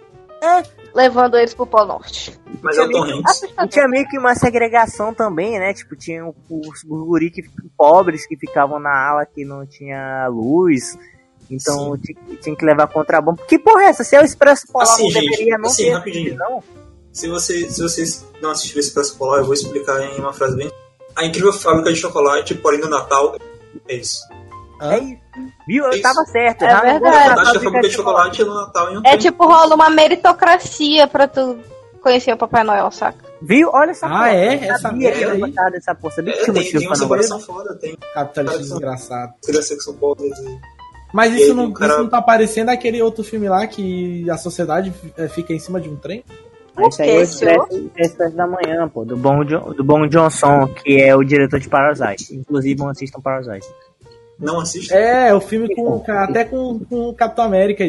É. 0.43 0.63
Levando 0.95 1.37
eles 1.39 1.55
pro 1.55 1.67
Polo 1.67 1.87
Norte. 1.87 2.39
Mas 2.63 2.77
é 2.77 2.83
o 2.83 2.91
Tom 2.91 3.03
Hanks. 3.03 3.43
E 3.63 3.69
tinha 3.69 3.89
meio 3.89 4.07
que 4.07 4.19
uma 4.19 4.35
segregação 4.35 5.13
também, 5.15 5.59
né? 5.59 5.73
Tipo, 5.73 5.97
tinha 5.97 6.25
os, 6.27 6.83
guri 6.85 7.31
que, 7.31 7.43
pobres 7.77 8.27
que 8.27 8.37
ficavam 8.37 8.79
na 8.79 8.91
ala 9.09 9.27
que 9.27 9.45
não 9.45 9.67
tinha 9.67 10.29
luz. 10.29 10.99
Então 11.51 11.97
tinha, 11.99 12.37
tinha 12.41 12.57
que 12.57 12.65
levar 12.65 12.87
contrabando. 12.89 13.43
Que 13.47 13.59
porra 13.59 13.85
é 13.85 13.87
essa? 13.87 14.05
Se 14.05 14.17
é 14.17 14.21
o 14.21 14.25
Expresso 14.25 14.67
Polar, 14.71 14.87
Assim, 14.87 15.05
não 15.05 15.11
gente, 15.11 15.31
deveria 15.31 15.59
não 15.59 15.67
assim, 15.67 15.85
ter 15.85 15.91
rapidinho. 15.93 16.37
não? 16.37 16.63
Se, 17.13 17.29
você, 17.29 17.71
se 17.71 17.83
vocês 17.83 18.27
não 18.41 18.51
assistiram 18.51 18.81
esse 18.81 18.89
Expresso 18.89 19.17
Polar, 19.17 19.41
eu 19.41 19.45
vou 19.45 19.55
explicar 19.55 20.01
em 20.03 20.21
uma 20.21 20.33
frase 20.33 20.57
bem. 20.57 20.71
A 21.17 21.25
incrível 21.25 21.53
fábrica 21.53 21.93
de 21.93 21.99
chocolate, 21.99 22.55
porém 22.55 22.81
no 22.81 22.89
Natal, 22.89 23.37
é 23.89 23.97
isso. 23.97 24.21
É 24.83 24.99
isso. 24.99 25.21
Viu? 25.67 25.85
Eu 25.85 25.91
Isso. 25.91 26.03
tava 26.03 26.25
certo. 26.27 26.63
É 26.65 26.69
tava- 26.69 26.83
verdade. 26.83 27.29
Eu 27.29 27.61
fábrica 27.63 27.81
de 27.81 27.91
chocolate 27.91 28.43
é 28.43 28.45
no 28.45 28.55
Natal 28.55 28.91
e 28.91 28.95
não 28.95 29.01
É 29.05 29.11
tem. 29.11 29.19
tipo, 29.19 29.47
rola 29.47 29.75
uma 29.75 29.89
meritocracia 29.89 31.07
pra 31.07 31.29
tu 31.29 31.59
conhecer 32.03 32.33
o 32.33 32.37
Papai 32.37 32.65
Noel, 32.65 32.91
saca? 32.91 33.25
Viu? 33.41 33.71
Olha 33.73 33.93
essa 33.93 34.07
Ah, 34.07 34.11
porra. 34.11 34.31
é? 34.33 34.55
Eu 34.57 34.73
Essa 34.73 34.79
sabia 34.79 35.13
que 35.13 35.25
aí. 35.25 35.39
gostava 35.41 35.71
dessa 35.71 35.95
porra. 35.95 36.15
Sabia 36.15 36.33
que 36.35 36.39
É, 36.41 36.43
tinha 36.45 36.55
tem, 36.55 36.63
motivo 36.65 36.79
tem 36.81 36.89
uma 36.89 36.97
pra 36.97 37.29
não 37.29 37.41
foda, 37.41 37.75
tem 37.77 37.97
Capitalista 38.15 38.59
desgraçado. 38.59 39.33
que 39.45 39.53
Mas 41.13 41.33
isso 41.33 41.45
aí, 41.45 41.53
não, 41.55 41.73
cara- 41.73 41.93
isso 41.93 42.03
não 42.03 42.09
tá 42.11 42.21
parecendo 42.21 42.71
aquele 42.73 43.01
outro 43.01 43.23
filme 43.23 43.49
lá 43.49 43.67
que 43.69 44.29
a 44.29 44.37
sociedade 44.37 44.93
eh, 45.17 45.29
fica 45.29 45.53
em 45.53 45.59
cima 45.61 45.81
de 45.81 45.89
um 45.89 45.97
trem? 45.97 46.25
Isso 46.89 47.03
aí 47.03 47.11
é 47.11 47.19
o? 47.19 47.23
Expresso, 47.23 47.91
Expresso 47.97 48.37
da 48.37 48.47
Manhã, 48.47 48.89
pô, 48.89 49.05
do 49.05 49.17
Bom, 49.17 49.45
do 49.45 49.85
Bom 49.85 50.07
Johnson, 50.07 50.67
que 50.67 51.01
é 51.01 51.15
o 51.15 51.23
diretor 51.23 51.61
de 51.61 51.69
Parasite. 51.69 52.35
Inclusive, 52.35 52.81
não 52.81 52.89
assistam 52.89 53.21
Parasite. 53.21 53.67
não 54.39 54.61
assistem. 54.61 54.97
É, 54.97 55.35
o 55.35 55.41
filme 55.41 55.75
com 55.75 56.03
até 56.09 56.45
com, 56.45 56.81
com 56.81 57.09
o 57.09 57.15
Capitão 57.15 57.45
América. 57.45 57.85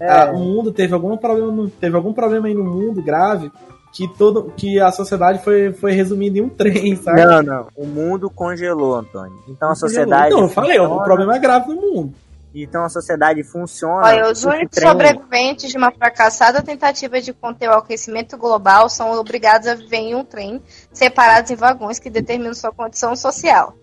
Ah, 0.00 0.32
o 0.34 0.38
mundo 0.38 0.72
teve 0.72 0.92
algum 0.92 1.16
problema, 1.16 1.70
teve 1.80 1.94
algum 1.94 2.12
problema 2.12 2.48
aí 2.48 2.54
no 2.54 2.64
mundo 2.64 3.00
grave 3.00 3.52
que 3.92 4.06
todo 4.08 4.52
que 4.56 4.78
a 4.78 4.92
sociedade 4.92 5.42
foi, 5.42 5.72
foi 5.72 5.92
resumida 5.92 6.38
em 6.38 6.42
um 6.42 6.48
trem, 6.50 6.96
sabe? 6.96 7.24
Não, 7.24 7.42
não. 7.42 7.66
O 7.74 7.86
mundo 7.86 8.28
congelou, 8.28 8.96
Antônio. 8.96 9.38
Então 9.48 9.70
a 9.70 9.74
sociedade. 9.74 10.26
Então, 10.26 10.42
eu 10.42 10.48
falei, 10.48 10.78
o 10.78 11.02
problema 11.02 11.36
é 11.36 11.38
grave 11.38 11.68
no 11.72 11.80
mundo. 11.80 12.14
Então 12.62 12.82
a 12.84 12.88
sociedade 12.88 13.42
funciona. 13.44 14.06
Olha, 14.06 14.30
os 14.30 14.44
únicos 14.44 14.70
trem- 14.76 14.88
sobreviventes 14.88 15.70
de 15.70 15.76
uma 15.76 15.90
fracassada 15.92 16.62
tentativa 16.62 17.20
de 17.20 17.32
conter 17.32 17.68
o 17.68 17.74
aquecimento 17.74 18.36
global 18.38 18.88
são 18.88 19.12
obrigados 19.12 19.66
a 19.68 19.74
viver 19.74 19.96
em 19.98 20.14
um 20.14 20.24
trem, 20.24 20.62
separados 20.92 21.50
em 21.50 21.54
vagões 21.56 21.98
que 21.98 22.08
determinam 22.08 22.54
sua 22.54 22.72
condição 22.72 23.14
social. 23.14 23.76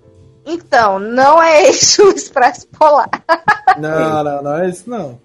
Então, 0.46 0.98
não 1.00 1.42
é 1.42 1.64
esse 1.70 2.02
o 2.02 2.10
expresso 2.12 2.68
polar. 2.68 3.10
Não, 3.78 4.24
não, 4.24 4.42
não 4.44 4.56
é 4.58 4.70
isso 4.70 4.90
não. 4.90 5.20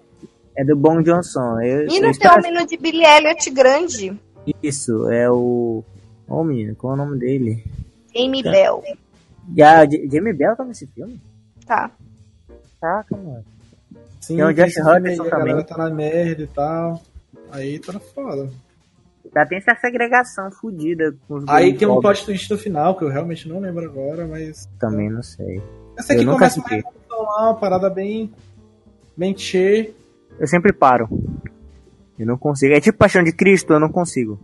É 0.55 0.63
do 0.63 0.75
Bom 0.75 1.01
Johnson. 1.01 1.59
Eu, 1.61 1.87
E 1.87 1.99
não 1.99 2.11
tem 2.11 2.29
um 2.31 2.41
menino 2.41 2.67
de 2.67 2.77
Billy 2.77 3.03
Elliot 3.05 3.49
grande, 3.49 4.19
Isso, 4.61 5.09
é 5.09 5.29
o. 5.29 5.83
Ô 6.27 6.43
menino, 6.43 6.75
qual 6.75 6.91
é 6.91 6.95
o 6.95 6.97
nome 6.97 7.17
dele? 7.17 7.63
Amy 8.15 8.43
Bell. 8.43 8.83
E 9.55 9.63
a 9.63 9.83
J- 9.85 10.07
Jamie 10.11 10.33
Bell 10.33 10.55
tá 10.55 10.63
nesse 10.63 10.85
filme? 10.87 11.19
Tá. 11.65 11.89
Caraca, 12.81 13.15
mano. 13.15 13.43
Sim, 14.21 14.35
Tem 14.37 14.45
o 14.45 14.53
Josh 14.53 14.77
Hutcherson 14.77 15.23
a 15.23 15.29
galera 15.29 15.63
também. 15.63 15.65
tá 15.65 15.77
na 15.77 15.89
merda 15.89 16.43
e 16.43 16.47
tal. 16.47 17.01
Aí 17.51 17.79
tá 17.79 17.99
foda. 17.99 18.49
Já 19.33 19.45
tem 19.45 19.57
essa 19.59 19.75
segregação 19.79 20.49
fudida 20.51 21.13
com 21.27 21.35
os 21.35 21.43
Aí 21.47 21.75
tem 21.77 21.87
um 21.87 21.99
plot 22.01 22.25
twist 22.25 22.49
no 22.51 22.57
final, 22.57 22.95
que 22.97 23.03
eu 23.03 23.09
realmente 23.09 23.47
não 23.47 23.59
lembro 23.59 23.85
agora, 23.85 24.25
mas. 24.27 24.67
Também 24.79 25.09
não 25.09 25.21
sei. 25.23 25.61
Essa 25.97 26.13
aqui 26.13 26.21
Eu 26.21 26.25
nunca 26.25 26.49
começa 26.49 26.59
assisti. 26.61 26.83
uma, 27.11 27.43
uma 27.49 27.53
parada 27.55 27.89
bem. 27.89 28.31
bem 29.15 29.37
cheia. 29.37 29.91
Eu 30.39 30.47
sempre 30.47 30.71
paro. 30.73 31.07
Eu 32.17 32.25
não 32.25 32.37
consigo. 32.37 32.73
É 32.73 32.79
tipo 32.81 32.97
Paixão 32.97 33.23
de 33.23 33.31
Cristo, 33.31 33.73
eu 33.73 33.79
não 33.79 33.89
consigo. 33.89 34.39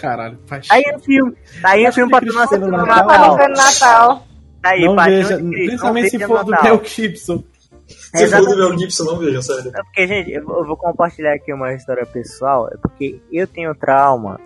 Caralho, 0.00 0.38
paixão. 0.48 0.76
Aí 0.76 0.82
é 0.84 0.98
filme. 0.98 1.34
Aí 1.64 1.84
é 1.84 1.92
filme 1.92 2.10
pra 2.10 2.20
tu 2.20 2.32
não 2.32 2.42
assistir 2.42 2.60
no 2.64 2.70
Natal. 2.70 3.06
Natal. 3.36 3.48
Natal. 3.48 4.26
Aí, 4.62 4.84
não 4.84 4.94
Paixão 4.96 5.16
veja, 5.16 5.36
de 5.36 5.48
Cristo. 5.50 5.66
principalmente 5.68 6.12
não 6.18 6.20
se 6.20 6.26
for 6.26 6.44
do. 6.44 6.50
Mel 6.62 6.84
Gibson. 6.84 7.44
Se 8.12 8.18
for 8.18 8.18
do 8.18 8.24
Exatamente. 8.24 8.58
Mel 8.58 8.78
Gibson, 8.78 9.04
não 9.04 9.16
vejam, 9.18 9.42
sério. 9.42 9.70
É 9.74 9.82
porque, 9.82 10.06
gente, 10.06 10.32
eu 10.32 10.44
vou 10.44 10.76
compartilhar 10.76 11.34
aqui 11.34 11.52
uma 11.52 11.72
história 11.72 12.04
pessoal. 12.04 12.68
É 12.72 12.76
porque 12.76 13.20
eu 13.30 13.46
tenho 13.46 13.74
trauma 13.74 14.40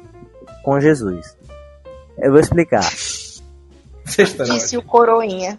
com 0.62 0.78
Jesus. 0.78 1.36
Eu 2.18 2.30
vou 2.30 2.40
explicar. 2.40 2.82
Sexta 4.04 4.44
Disse 4.44 4.76
o 4.76 4.82
coroinha. 4.82 5.58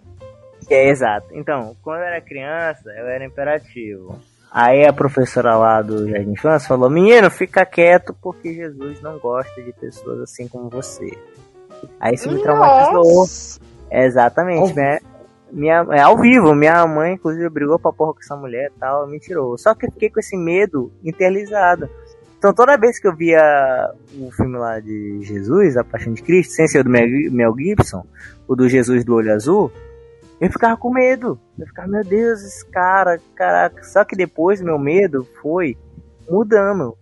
É 0.70 0.89
exato. 0.89 1.28
Então, 1.32 1.76
quando 1.82 1.99
eu 1.99 2.06
era 2.06 2.22
criança, 2.22 2.89
eu 2.91 3.08
era 3.08 3.26
imperativo. 3.26 4.20
Aí 4.51 4.86
a 4.86 4.93
professora 4.93 5.58
lá 5.58 5.82
do 5.82 6.08
Jardim 6.08 6.26
de 6.26 6.32
Infância 6.32 6.68
falou: 6.68 6.89
Menino, 6.89 7.30
fica 7.30 7.66
quieto 7.66 8.16
porque 8.22 8.53
Jesus 8.53 9.01
não 9.01 9.18
gosta 9.18 9.62
de 9.62 9.74
pessoas 9.74 10.22
assim 10.22 10.47
como 10.47 10.70
você. 10.70 11.12
Aí 11.99 12.14
isso 12.14 12.32
me 12.32 12.41
traumatizou. 12.41 13.03
Nossa. 13.03 13.60
Exatamente, 13.91 14.70
Ao 14.70 14.76
né? 14.76 14.99
Minha, 15.56 15.88
é 15.91 16.01
ao 16.01 16.18
vivo, 16.18 16.53
minha 16.53 16.86
mãe, 16.86 17.14
inclusive, 17.14 17.47
brigou 17.49 17.80
pra 17.80 17.93
porra 17.93 18.14
com 18.14 18.20
essa 18.20 18.36
mulher 18.36 18.74
e 18.76 18.78
tal, 18.78 19.08
me 19.08 19.18
tirou. 19.22 19.58
Só 19.58 19.74
que 19.74 19.86
eu 19.86 19.91
fiquei 19.93 20.10
com 20.10 20.20
esse 20.20 20.36
medo 20.36 20.91
internalizado. 21.01 21.89
Então 22.38 22.53
toda 22.53 22.78
vez 22.78 22.99
que 22.99 23.08
eu 23.08 23.16
via 23.16 23.41
o 24.20 24.30
filme 24.32 24.58
lá 24.58 24.82
de 24.82 25.22
Jesus, 25.22 25.78
A 25.78 25.84
Paixão 25.86 26.12
de 26.12 26.22
Cristo, 26.22 26.51
sem 26.51 26.68
ser 26.68 26.82
o 26.82 26.84
do 26.84 26.89
Mel 26.89 27.56
Gibson, 27.58 28.06
o 28.45 28.53
do 28.53 28.68
Jesus 28.68 29.06
do 29.06 29.16
Olho 29.16 29.34
Azul, 29.34 29.72
eu 30.41 30.51
ficava 30.51 30.76
com 30.76 30.91
medo. 30.91 31.39
Eu 31.58 31.66
ficava, 31.66 31.88
meu 31.88 32.03
Deus, 32.03 32.43
esse 32.43 32.66
cara, 32.66 33.18
caraca. 33.34 33.82
Só 33.86 34.03
que 34.03 34.14
depois 34.14 34.62
meu 34.62 34.78
medo 34.78 35.26
foi 35.41 35.78
mudando. 36.30 36.97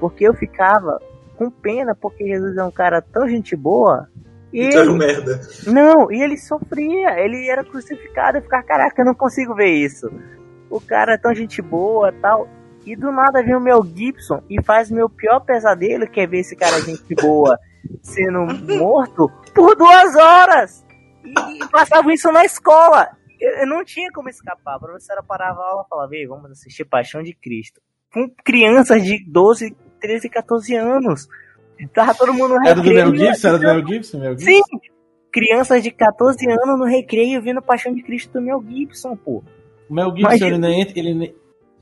Porque 0.00 0.24
eu 0.24 0.32
ficava 0.32 0.98
com 1.36 1.50
pena, 1.50 1.94
porque 1.94 2.26
Jesus 2.26 2.56
é 2.56 2.64
um 2.64 2.70
cara 2.70 3.02
tão 3.02 3.28
gente 3.28 3.54
boa. 3.54 4.08
E 4.52 4.62
E 4.64 4.68
tu 4.70 4.76
era 4.76 4.84
ele- 4.84 4.90
um 4.92 4.96
merda. 4.96 5.40
não, 5.66 6.10
e 6.10 6.22
ele 6.22 6.36
sofria, 6.36 7.18
ele 7.20 7.48
era 7.48 7.62
crucificado, 7.64 8.38
eu 8.38 8.42
ficava, 8.42 8.62
caraca, 8.62 9.02
eu 9.02 9.06
não 9.06 9.14
consigo 9.14 9.54
ver 9.54 9.70
isso. 9.70 10.10
O 10.70 10.80
cara 10.80 11.14
é 11.14 11.18
tão 11.18 11.34
gente 11.34 11.60
boa 11.62 12.12
tal. 12.20 12.48
E 12.86 12.96
do 12.96 13.12
nada 13.12 13.42
vem 13.42 13.54
o 13.54 13.60
Mel 13.60 13.82
Gibson 13.84 14.42
e 14.48 14.62
faz 14.62 14.90
meu 14.90 15.10
pior 15.10 15.40
pesadelo, 15.40 16.08
que 16.08 16.20
é 16.20 16.26
ver 16.26 16.38
esse 16.40 16.56
cara 16.56 16.80
gente 16.80 17.14
boa 17.14 17.58
sendo 18.02 18.46
morto 18.78 19.30
por 19.54 19.76
duas 19.76 20.14
horas. 20.16 20.84
E, 21.24 21.62
e 21.62 21.68
passava 21.68 22.10
isso 22.12 22.30
na 22.32 22.44
escola. 22.44 23.08
Eu, 23.38 23.50
eu 23.60 23.66
não 23.66 23.84
tinha 23.84 24.10
como 24.12 24.30
escapar. 24.30 24.76
A 24.76 24.78
professora 24.78 25.22
parava 25.22 25.60
a 25.60 25.68
aula 25.70 25.84
e 25.86 25.88
falava, 25.88 26.14
Ei, 26.16 26.26
vamos 26.26 26.50
assistir 26.50 26.84
Paixão 26.86 27.22
de 27.22 27.34
Cristo. 27.34 27.80
Com 28.12 28.26
crianças 28.42 29.02
de 29.04 29.22
12, 29.30 29.76
13, 30.00 30.30
14 30.30 30.74
anos. 30.74 31.28
Tava 31.94 32.14
todo 32.14 32.32
mundo 32.34 32.54
no 32.58 32.66
Era 32.66 32.74
do 32.74 32.82
Mel 32.82 33.10
recreio, 33.10 33.30
Gibson? 33.32 33.48
Era 33.48 33.58
do 33.58 33.64
Mel 33.64 33.86
Gibson? 33.86 34.18
Mel 34.18 34.38
Gibson? 34.38 34.50
Sim, 34.50 34.62
crianças 35.32 35.82
de 35.82 35.90
14 35.90 36.50
anos 36.50 36.78
no 36.78 36.84
recreio 36.84 37.40
vendo 37.42 37.62
Paixão 37.62 37.94
de 37.94 38.02
Cristo 38.02 38.32
do 38.32 38.40
Mel 38.42 38.62
Gibson, 38.68 39.16
pô. 39.16 39.42
O 39.88 39.94
Mel 39.94 40.06
Gibson, 40.16 40.20
Imagina. 40.36 40.46
ele, 40.48 40.58
nem 40.58 40.92
ele 40.96 41.34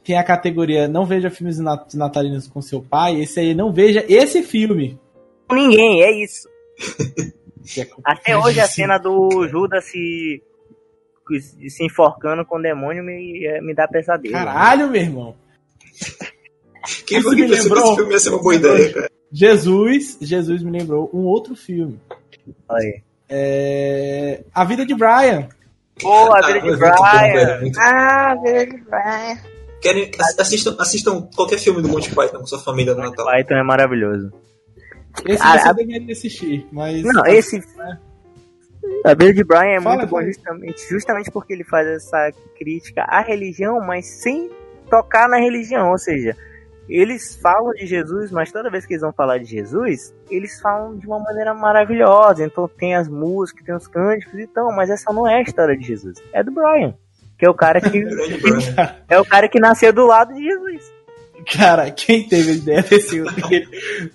tem 0.05 0.17
a 0.19 0.23
categoria 0.25 0.87
não 0.87 1.05
veja 1.05 1.31
filmes 1.31 1.59
nat- 1.59 1.95
natalinos 1.95 2.47
com 2.47 2.61
seu 2.63 2.81
pai, 2.83 3.21
esse 3.21 3.41
aí 3.41 3.55
não 3.55 3.73
veja 3.73 4.05
esse 4.09 4.43
filme. 4.43 4.99
Ninguém, 5.51 6.03
é 6.03 6.23
isso. 6.25 6.49
É 7.79 7.87
Até 8.05 8.37
hoje 8.37 8.61
a 8.61 8.67
cena 8.69 8.99
do 8.99 9.49
Judas 9.49 9.85
se, 9.87 10.41
se 11.69 11.85
enforcando 11.85 12.45
com 12.45 12.59
o 12.59 12.63
demônio 12.63 13.03
me, 13.03 13.61
me 13.63 13.75
dá 13.75 13.89
pesadelo. 13.89 14.33
Caralho, 14.35 14.89
meu 14.91 15.01
irmão. 15.03 15.35
Quem 17.07 17.21
foi 17.21 17.35
que 17.35 17.43
me 17.43 17.49
pensou 17.49 17.65
que 17.65 17.75
lembrou- 17.75 17.87
esse 17.87 17.97
filme 17.97 18.13
ia 18.13 18.19
ser 18.21 18.29
uma 18.31 18.43
boa 18.43 18.55
ideia, 18.55 18.93
cara? 18.93 19.11
Jesus, 19.33 20.19
Jesus 20.21 20.63
me 20.63 20.71
lembrou 20.71 21.11
um 21.13 21.25
outro 21.25 21.55
filme. 21.57 22.01
Olha 22.69 22.81
aí. 22.81 23.03
É... 23.29 24.45
A 24.55 24.65
Vida 24.65 24.87
de 24.87 24.95
Brian. 24.95 25.49
Pô, 26.01 26.33
a 26.33 26.39
Ah, 26.39 26.47
vida 26.47 26.61
de 26.61 26.67
muito 26.67 26.79
bom, 26.79 27.03
Brian. 27.03 27.33
velho, 27.33 27.61
muito- 27.63 27.81
Ah, 27.81 28.35
Village 28.43 28.85
Brian. 28.89 29.39
Querem, 29.81 30.11
ass- 30.19 30.39
assistam, 30.39 30.77
assistam 30.79 31.29
qualquer 31.35 31.59
filme 31.59 31.81
do 31.83 31.89
Monty 31.89 32.15
Python 32.15 32.39
com 32.39 32.47
sua 32.47 32.59
família 32.59 32.95
no 32.95 33.03
Natal. 33.03 33.27
Python 33.27 33.55
é 33.55 33.63
maravilhoso. 33.63 34.33
Esse 35.27 35.43
Ah, 35.43 35.59
você 35.59 35.69
a- 35.69 35.73
deveria 35.73 36.13
assistir, 36.13 36.67
mas. 36.71 37.03
Não, 37.03 37.25
esse. 37.27 37.63
A 39.05 39.15
vida 39.15 39.33
de 39.35 39.43
Brian 39.45 39.77
é 39.79 39.81
Fala, 39.81 39.97
muito 39.97 40.11
bom 40.11 40.23
justamente, 40.23 40.89
justamente 40.89 41.31
porque 41.31 41.53
ele 41.53 41.65
faz 41.65 41.87
essa 41.89 42.31
crítica 42.59 43.03
à 43.09 43.21
religião, 43.21 43.81
mas 43.81 44.07
sem 44.07 44.51
tocar 44.91 45.29
na 45.29 45.39
religião. 45.39 45.91
Ou 45.91 45.99
seja, 45.99 46.37
eles 46.89 47.37
falam 47.43 47.73
de 47.73 47.87
Jesus, 47.87 48.31
mas 48.31 48.53
toda 48.53 48.71
vez 48.71 48.87
que 48.87 48.95
eles 48.95 49.03
vão 49.03 49.13
falar 49.13 49.39
de 49.39 49.45
Jesus, 49.45 50.15
eles 50.31 50.61
falam 50.61 50.97
de 50.97 51.07
uma 51.07 51.19
maneira 51.19 51.53
maravilhosa. 51.55 52.45
Então 52.45 52.69
tem 52.69 52.95
as 52.95 53.09
músicas, 53.09 53.65
tem 53.65 53.75
os 53.75 53.89
cânticos 53.89 54.39
e 54.39 54.47
tal, 54.47 54.75
mas 54.75 54.91
essa 54.91 55.13
não 55.13 55.27
é 55.27 55.37
a 55.37 55.43
história 55.43 55.77
de 55.77 55.85
Jesus. 55.85 56.23
É 56.33 56.43
do 56.43 56.53
Brian. 56.53 56.95
Que 57.39 57.47
é 57.47 57.51
o 57.51 57.55
cara 57.55 57.81
que 57.81 57.91
Brian. 58.41 58.97
é 59.09 59.19
o 59.19 59.25
cara 59.25 59.49
que 59.49 59.61
nasceu 59.61 59.93
do 59.93 60.07
lado 60.07 60.33
de 60.35 60.43
Jesus. 60.43 60.97
Cara, 61.53 61.91
quem 61.93 62.27
teve 62.27 62.51
a 62.51 62.55
ideia 62.55 62.83
desse, 62.83 63.23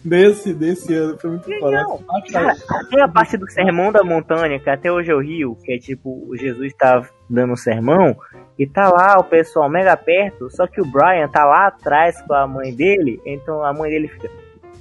desse, 0.03 0.53
desse 0.53 0.93
ano 0.93 1.17
foi 1.17 1.29
muito 1.29 1.59
foda. 1.59 1.85
Parte 2.05 2.33
Cara, 2.33 2.55
tem 2.89 3.01
a 3.01 3.07
parte 3.07 3.37
do 3.37 3.49
sermão 3.49 3.91
da 3.91 4.03
montanha, 4.03 4.59
que 4.59 4.69
até 4.69 4.91
hoje 4.91 5.11
eu 5.13 5.19
rio, 5.19 5.55
que 5.63 5.71
é 5.71 5.77
tipo, 5.77 6.27
o 6.27 6.35
Jesus 6.35 6.73
tá 6.73 7.07
dando 7.29 7.53
um 7.53 7.55
sermão, 7.55 8.17
e 8.57 8.67
tá 8.67 8.89
lá 8.89 9.17
o 9.19 9.23
pessoal 9.23 9.69
mega 9.69 9.95
perto, 9.97 10.49
só 10.49 10.67
que 10.67 10.81
o 10.81 10.85
Brian 10.85 11.27
tá 11.27 11.43
lá 11.45 11.67
atrás 11.67 12.21
com 12.21 12.33
a 12.33 12.47
mãe 12.47 12.73
dele, 12.73 13.19
então 13.25 13.63
a 13.63 13.73
mãe 13.73 13.89
dele 13.89 14.07
fica. 14.07 14.29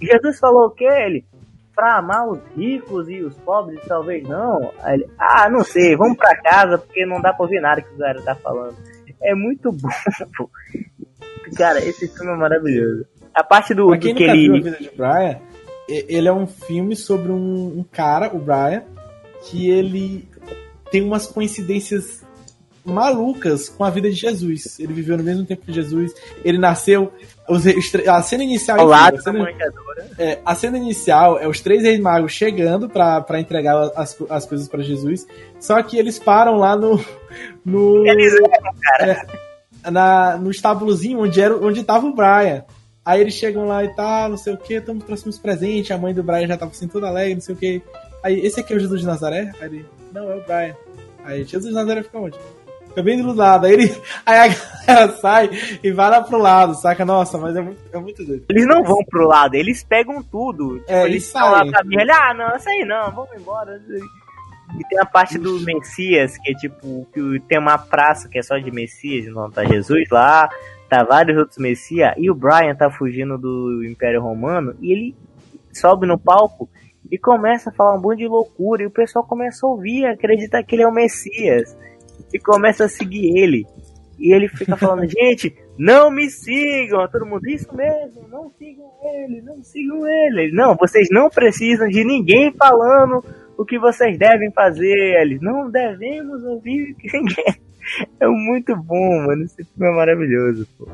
Jesus 0.00 0.38
falou 0.38 0.66
o 0.66 0.70
que? 0.70 0.84
Ele? 0.84 1.24
Pra 1.74 1.96
amar 1.98 2.28
os 2.28 2.40
ricos 2.56 3.08
e 3.08 3.22
os 3.22 3.34
pobres, 3.38 3.80
talvez 3.86 4.22
não. 4.28 4.72
Ele, 4.86 5.06
ah, 5.18 5.48
não 5.48 5.64
sei, 5.64 5.96
vamos 5.96 6.16
pra 6.16 6.36
casa, 6.42 6.76
porque 6.78 7.06
não 7.06 7.20
dá 7.22 7.32
pra 7.32 7.44
ouvir 7.44 7.60
nada 7.60 7.80
que 7.80 7.94
o 7.94 7.98
cara 7.98 8.20
tá 8.22 8.34
falando. 8.34 8.76
É 9.22 9.34
muito 9.34 9.70
bom, 9.72 9.88
pô. 10.36 10.50
Cara, 11.56 11.78
esse 11.78 12.08
filme 12.08 12.32
é 12.32 12.36
maravilhoso. 12.36 13.06
A 13.34 13.42
parte 13.44 13.74
do, 13.74 13.86
Pra 13.88 13.96
do 13.96 14.02
quem 14.02 14.14
que 14.14 14.26
nunca 14.26 14.36
viu 14.36 14.52
a 14.52 14.56
ele. 14.56 14.64
vida 14.64 14.76
de 14.78 14.90
Brian, 14.96 15.38
ele 15.88 16.28
é 16.28 16.32
um 16.32 16.46
filme 16.46 16.94
sobre 16.96 17.30
um, 17.32 17.78
um 17.78 17.84
cara, 17.90 18.34
o 18.34 18.38
Brian, 18.38 18.82
que 19.44 19.70
ele 19.70 20.28
tem 20.90 21.02
umas 21.02 21.26
coincidências 21.26 22.24
malucas 22.84 23.68
com 23.68 23.84
a 23.84 23.90
vida 23.90 24.08
de 24.10 24.16
Jesus. 24.16 24.78
Ele 24.80 24.92
viveu 24.92 25.16
no 25.16 25.24
mesmo 25.24 25.44
tempo 25.44 25.62
que 25.66 25.72
Jesus. 25.72 26.12
Ele 26.44 26.58
nasceu. 26.58 27.12
os- 27.48 27.64
A 28.08 28.22
cena 28.22 28.44
inicial. 28.44 28.78
é 28.78 28.80
da 28.88 29.06
a, 29.18 29.22
cena, 29.22 29.38
é, 30.18 30.38
a 30.44 30.54
cena 30.54 30.78
inicial 30.78 31.38
é 31.38 31.48
os 31.48 31.60
três 31.60 31.82
reis 31.82 31.98
magos 32.00 32.32
chegando 32.32 32.88
pra, 32.88 33.20
pra 33.20 33.40
entregar 33.40 33.90
as, 33.96 34.16
as 34.28 34.46
coisas 34.46 34.68
pra 34.68 34.82
Jesus. 34.82 35.26
Só 35.58 35.82
que 35.82 35.98
eles 35.98 36.18
param 36.18 36.56
lá 36.58 36.76
no. 36.76 37.02
no 37.64 38.06
Eles 38.06 38.32
eram, 38.34 38.74
cara. 38.82 39.26
na, 39.90 40.36
no 40.36 40.50
estábulozinho 40.50 41.20
onde, 41.20 41.40
era, 41.40 41.56
onde 41.56 41.82
tava 41.84 42.06
o 42.06 42.14
Brian. 42.14 42.64
Aí 43.04 43.20
eles 43.20 43.34
chegam 43.34 43.66
lá 43.66 43.82
e 43.82 43.88
tal, 43.94 44.28
não 44.28 44.36
sei 44.36 44.52
o 44.52 44.56
que, 44.58 44.74
estamos 44.74 45.02
trouxemos 45.04 45.38
presente, 45.38 45.92
a 45.92 45.98
mãe 45.98 46.12
do 46.12 46.22
Brian 46.22 46.46
já 46.46 46.56
tava 46.56 46.70
assim 46.70 46.86
toda 46.86 47.08
alegre, 47.08 47.34
não 47.34 47.40
sei 47.40 47.54
o 47.54 47.58
que. 47.58 47.82
Aí, 48.22 48.38
esse 48.44 48.60
aqui 48.60 48.74
é 48.74 48.76
o 48.76 48.78
Jesus 48.80 49.00
de 49.00 49.06
Nazaré? 49.06 49.50
Aí 49.58 49.66
ele, 49.68 49.86
não, 50.12 50.30
é 50.30 50.36
o 50.36 50.42
Brian. 50.44 50.76
Aí, 51.24 51.42
Jesus 51.44 51.70
de 51.70 51.74
Nazaré 51.74 52.02
fica 52.02 52.18
onde? 52.18 52.36
Fica 52.90 53.02
bem 53.02 53.22
do 53.22 53.32
lado. 53.32 53.66
Aí, 53.66 53.72
ele, 53.72 54.02
aí 54.26 54.50
a 54.50 54.86
galera 54.86 55.12
sai 55.16 55.50
e 55.82 55.90
vai 55.92 56.10
lá 56.10 56.20
pro 56.20 56.38
lado, 56.38 56.74
saca? 56.74 57.04
Nossa, 57.04 57.38
mas 57.38 57.56
é 57.56 57.60
muito, 57.60 57.80
é 57.92 57.98
muito 57.98 58.24
doido. 58.24 58.44
Eles 58.48 58.66
não 58.66 58.82
vão 58.82 58.98
pro 59.08 59.26
lado, 59.26 59.54
eles 59.54 59.82
pegam 59.82 60.22
tudo. 60.22 60.80
Tipo, 60.80 60.92
É, 60.92 61.06
eles 61.06 61.32
lá 61.32 61.58
saem. 61.58 61.70
pra 61.70 61.84
mim, 61.84 61.96
ah, 62.10 62.34
não, 62.34 62.56
isso 62.56 62.68
aí 62.68 62.84
não, 62.84 63.10
vamos 63.12 63.30
embora. 63.40 63.80
E 64.78 64.84
tem 64.88 64.98
a 65.00 65.06
parte 65.06 65.38
do 65.38 65.60
Messias, 65.60 66.36
que 66.38 66.52
é 66.52 66.54
tipo, 66.54 67.06
que 67.12 67.40
tem 67.48 67.58
uma 67.58 67.78
praça 67.78 68.28
que 68.28 68.38
é 68.38 68.42
só 68.42 68.56
de 68.56 68.70
Messias, 68.70 69.26
então 69.26 69.50
tá 69.50 69.64
Jesus 69.64 70.08
lá, 70.10 70.48
tá 70.88 71.02
vários 71.02 71.36
outros 71.38 71.58
Messias, 71.58 72.14
e 72.16 72.30
o 72.30 72.34
Brian 72.34 72.74
tá 72.74 72.90
fugindo 72.90 73.36
do 73.36 73.84
Império 73.84 74.22
Romano, 74.22 74.76
e 74.80 74.92
ele 74.92 75.16
sobe 75.72 76.06
no 76.06 76.18
palco 76.18 76.68
e 77.10 77.18
começa 77.18 77.70
a 77.70 77.72
falar 77.72 77.96
um 77.96 78.00
monte 78.00 78.18
de 78.18 78.28
loucura, 78.28 78.82
e 78.82 78.86
o 78.86 78.90
pessoal 78.90 79.24
começa 79.24 79.66
a 79.66 79.70
ouvir, 79.70 80.06
acreditar 80.06 80.62
que 80.62 80.76
ele 80.76 80.82
é 80.82 80.88
o 80.88 80.92
Messias, 80.92 81.76
e 82.32 82.38
começa 82.38 82.84
a 82.84 82.88
seguir 82.88 83.36
ele. 83.36 83.66
E 84.18 84.34
ele 84.34 84.48
fica 84.48 84.76
falando, 84.78 85.08
gente, 85.08 85.54
não 85.78 86.10
me 86.10 86.28
sigam. 86.30 87.08
Todo 87.08 87.26
mundo, 87.26 87.48
isso 87.48 87.74
mesmo, 87.74 88.28
não 88.28 88.50
sigam 88.58 88.90
ele, 89.02 89.40
não 89.42 89.62
sigam 89.62 90.06
ele. 90.06 90.52
Não, 90.52 90.76
vocês 90.76 91.08
não 91.10 91.30
precisam 91.30 91.88
de 91.88 92.04
ninguém 92.04 92.52
falando 92.52 93.24
o 93.56 93.64
que 93.64 93.78
vocês 93.78 94.18
devem 94.18 94.50
fazer. 94.52 95.20
Eles, 95.20 95.40
não 95.40 95.70
devemos 95.70 96.44
ouvir 96.44 96.94
ninguém. 97.12 97.54
É 98.20 98.26
muito 98.26 98.76
bom, 98.76 99.26
mano. 99.26 99.44
Esse 99.44 99.64
filme 99.64 99.90
é 99.90 99.96
maravilhoso, 99.96 100.68
pô. 100.78 100.86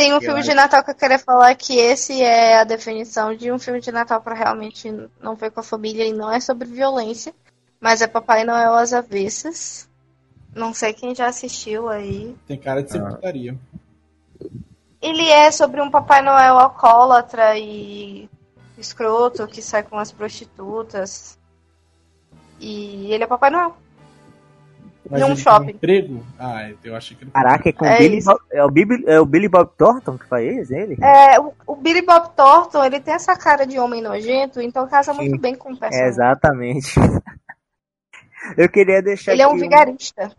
Tem 0.00 0.12
um 0.12 0.16
Eu 0.16 0.20
filme 0.22 0.40
acho- 0.40 0.48
de 0.48 0.54
Natal 0.54 0.82
que 0.82 0.90
eu 0.92 0.94
queria 0.94 1.18
falar 1.18 1.54
que 1.54 1.76
esse 1.78 2.22
é 2.22 2.58
a 2.60 2.64
definição 2.64 3.34
de 3.36 3.52
um 3.52 3.58
filme 3.58 3.80
de 3.82 3.92
Natal 3.92 4.18
pra 4.22 4.34
realmente 4.34 4.90
não 5.20 5.34
ver 5.34 5.50
com 5.50 5.60
a 5.60 5.62
família 5.62 6.06
e 6.06 6.12
não 6.12 6.32
é 6.32 6.40
sobre 6.40 6.66
violência, 6.66 7.34
mas 7.78 8.00
é 8.00 8.06
Papai 8.06 8.42
Noel 8.44 8.72
às 8.72 8.94
avessas. 8.94 9.86
Não 10.54 10.72
sei 10.72 10.94
quem 10.94 11.14
já 11.14 11.26
assistiu 11.26 11.90
aí. 11.90 12.34
Tem 12.46 12.56
cara 12.58 12.82
de 12.82 12.90
ser 12.92 13.02
Ah. 13.02 13.10
putaria. 13.10 13.54
Ele 15.02 15.28
é 15.28 15.50
sobre 15.50 15.82
um 15.82 15.90
Papai 15.90 16.22
Noel 16.22 16.58
alcoólatra 16.58 17.58
e 17.58 18.26
escroto 18.78 19.46
que 19.46 19.60
sai 19.60 19.82
com 19.82 19.98
as 19.98 20.10
prostitutas. 20.10 21.38
E 22.58 23.12
ele 23.12 23.24
é 23.24 23.26
Papai 23.26 23.50
Noel. 23.50 23.76
Mas 25.10 25.20
Num 25.20 25.26
ele 25.26 25.34
tem 25.34 25.42
shopping. 25.42 25.70
emprego? 25.70 26.24
Ah, 26.38 26.70
eu 26.84 26.94
achei 26.94 27.16
que 27.16 27.24
ele. 27.24 27.30
Caraca, 27.32 27.68
é 27.68 27.72
com 27.72 27.84
É 27.84 27.98
Billy. 27.98 28.22
Bob, 28.22 28.40
é, 28.52 28.64
o 28.64 28.70
Billy, 28.70 29.04
é 29.08 29.20
o 29.20 29.26
Billy 29.26 29.48
Bob 29.48 29.70
Thornton 29.76 30.16
que 30.16 30.26
faz 30.26 30.70
ele? 30.70 30.96
É, 31.02 31.40
o, 31.40 31.52
o 31.66 31.74
Billy 31.74 32.02
Bob 32.02 32.30
Thornton, 32.36 32.84
ele 32.84 33.00
tem 33.00 33.14
essa 33.14 33.34
cara 33.36 33.66
de 33.66 33.76
homem 33.78 34.00
nojento, 34.00 34.60
então 34.60 34.86
casa 34.88 35.12
muito 35.12 35.32
Sim. 35.34 35.40
bem 35.40 35.54
com 35.56 35.70
o 35.70 35.74
É, 35.74 35.78
personagem. 35.78 36.08
exatamente. 36.08 36.94
Eu 38.56 38.68
queria 38.68 39.02
deixar 39.02 39.32
Ele 39.32 39.42
é 39.42 39.48
um 39.48 39.56
vigarista. 39.56 40.30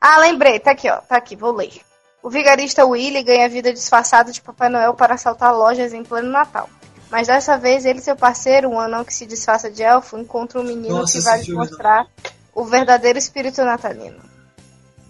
Ah, 0.00 0.18
lembrei, 0.18 0.58
tá 0.58 0.72
aqui, 0.72 0.90
ó. 0.90 0.96
Tá 0.96 1.16
aqui, 1.16 1.36
vou 1.36 1.52
ler. 1.52 1.80
O 2.22 2.30
vigarista 2.30 2.84
Willy 2.84 3.22
ganha 3.22 3.48
vida 3.48 3.72
disfarçado 3.72 4.32
de 4.32 4.40
Papai 4.40 4.68
Noel 4.68 4.94
para 4.94 5.14
assaltar 5.14 5.54
lojas 5.54 5.92
em 5.92 6.02
pleno 6.02 6.30
Natal. 6.30 6.68
Mas 7.10 7.26
dessa 7.26 7.58
vez 7.58 7.84
ele 7.84 7.98
e 7.98 8.02
seu 8.02 8.16
parceiro, 8.16 8.70
um 8.70 8.80
anão 8.80 9.04
que 9.04 9.12
se 9.12 9.26
disfarça 9.26 9.70
de 9.70 9.82
elfo, 9.82 10.16
encontram 10.18 10.62
um 10.62 10.64
menino 10.64 10.96
Nossa, 10.98 11.18
que 11.18 11.24
vai 11.24 11.38
lhe 11.38 11.44
filme 11.44 11.60
mostrar 11.60 12.06
o 12.54 12.64
verdadeiro 12.64 13.18
espírito 13.18 13.62
natalino. 13.64 14.20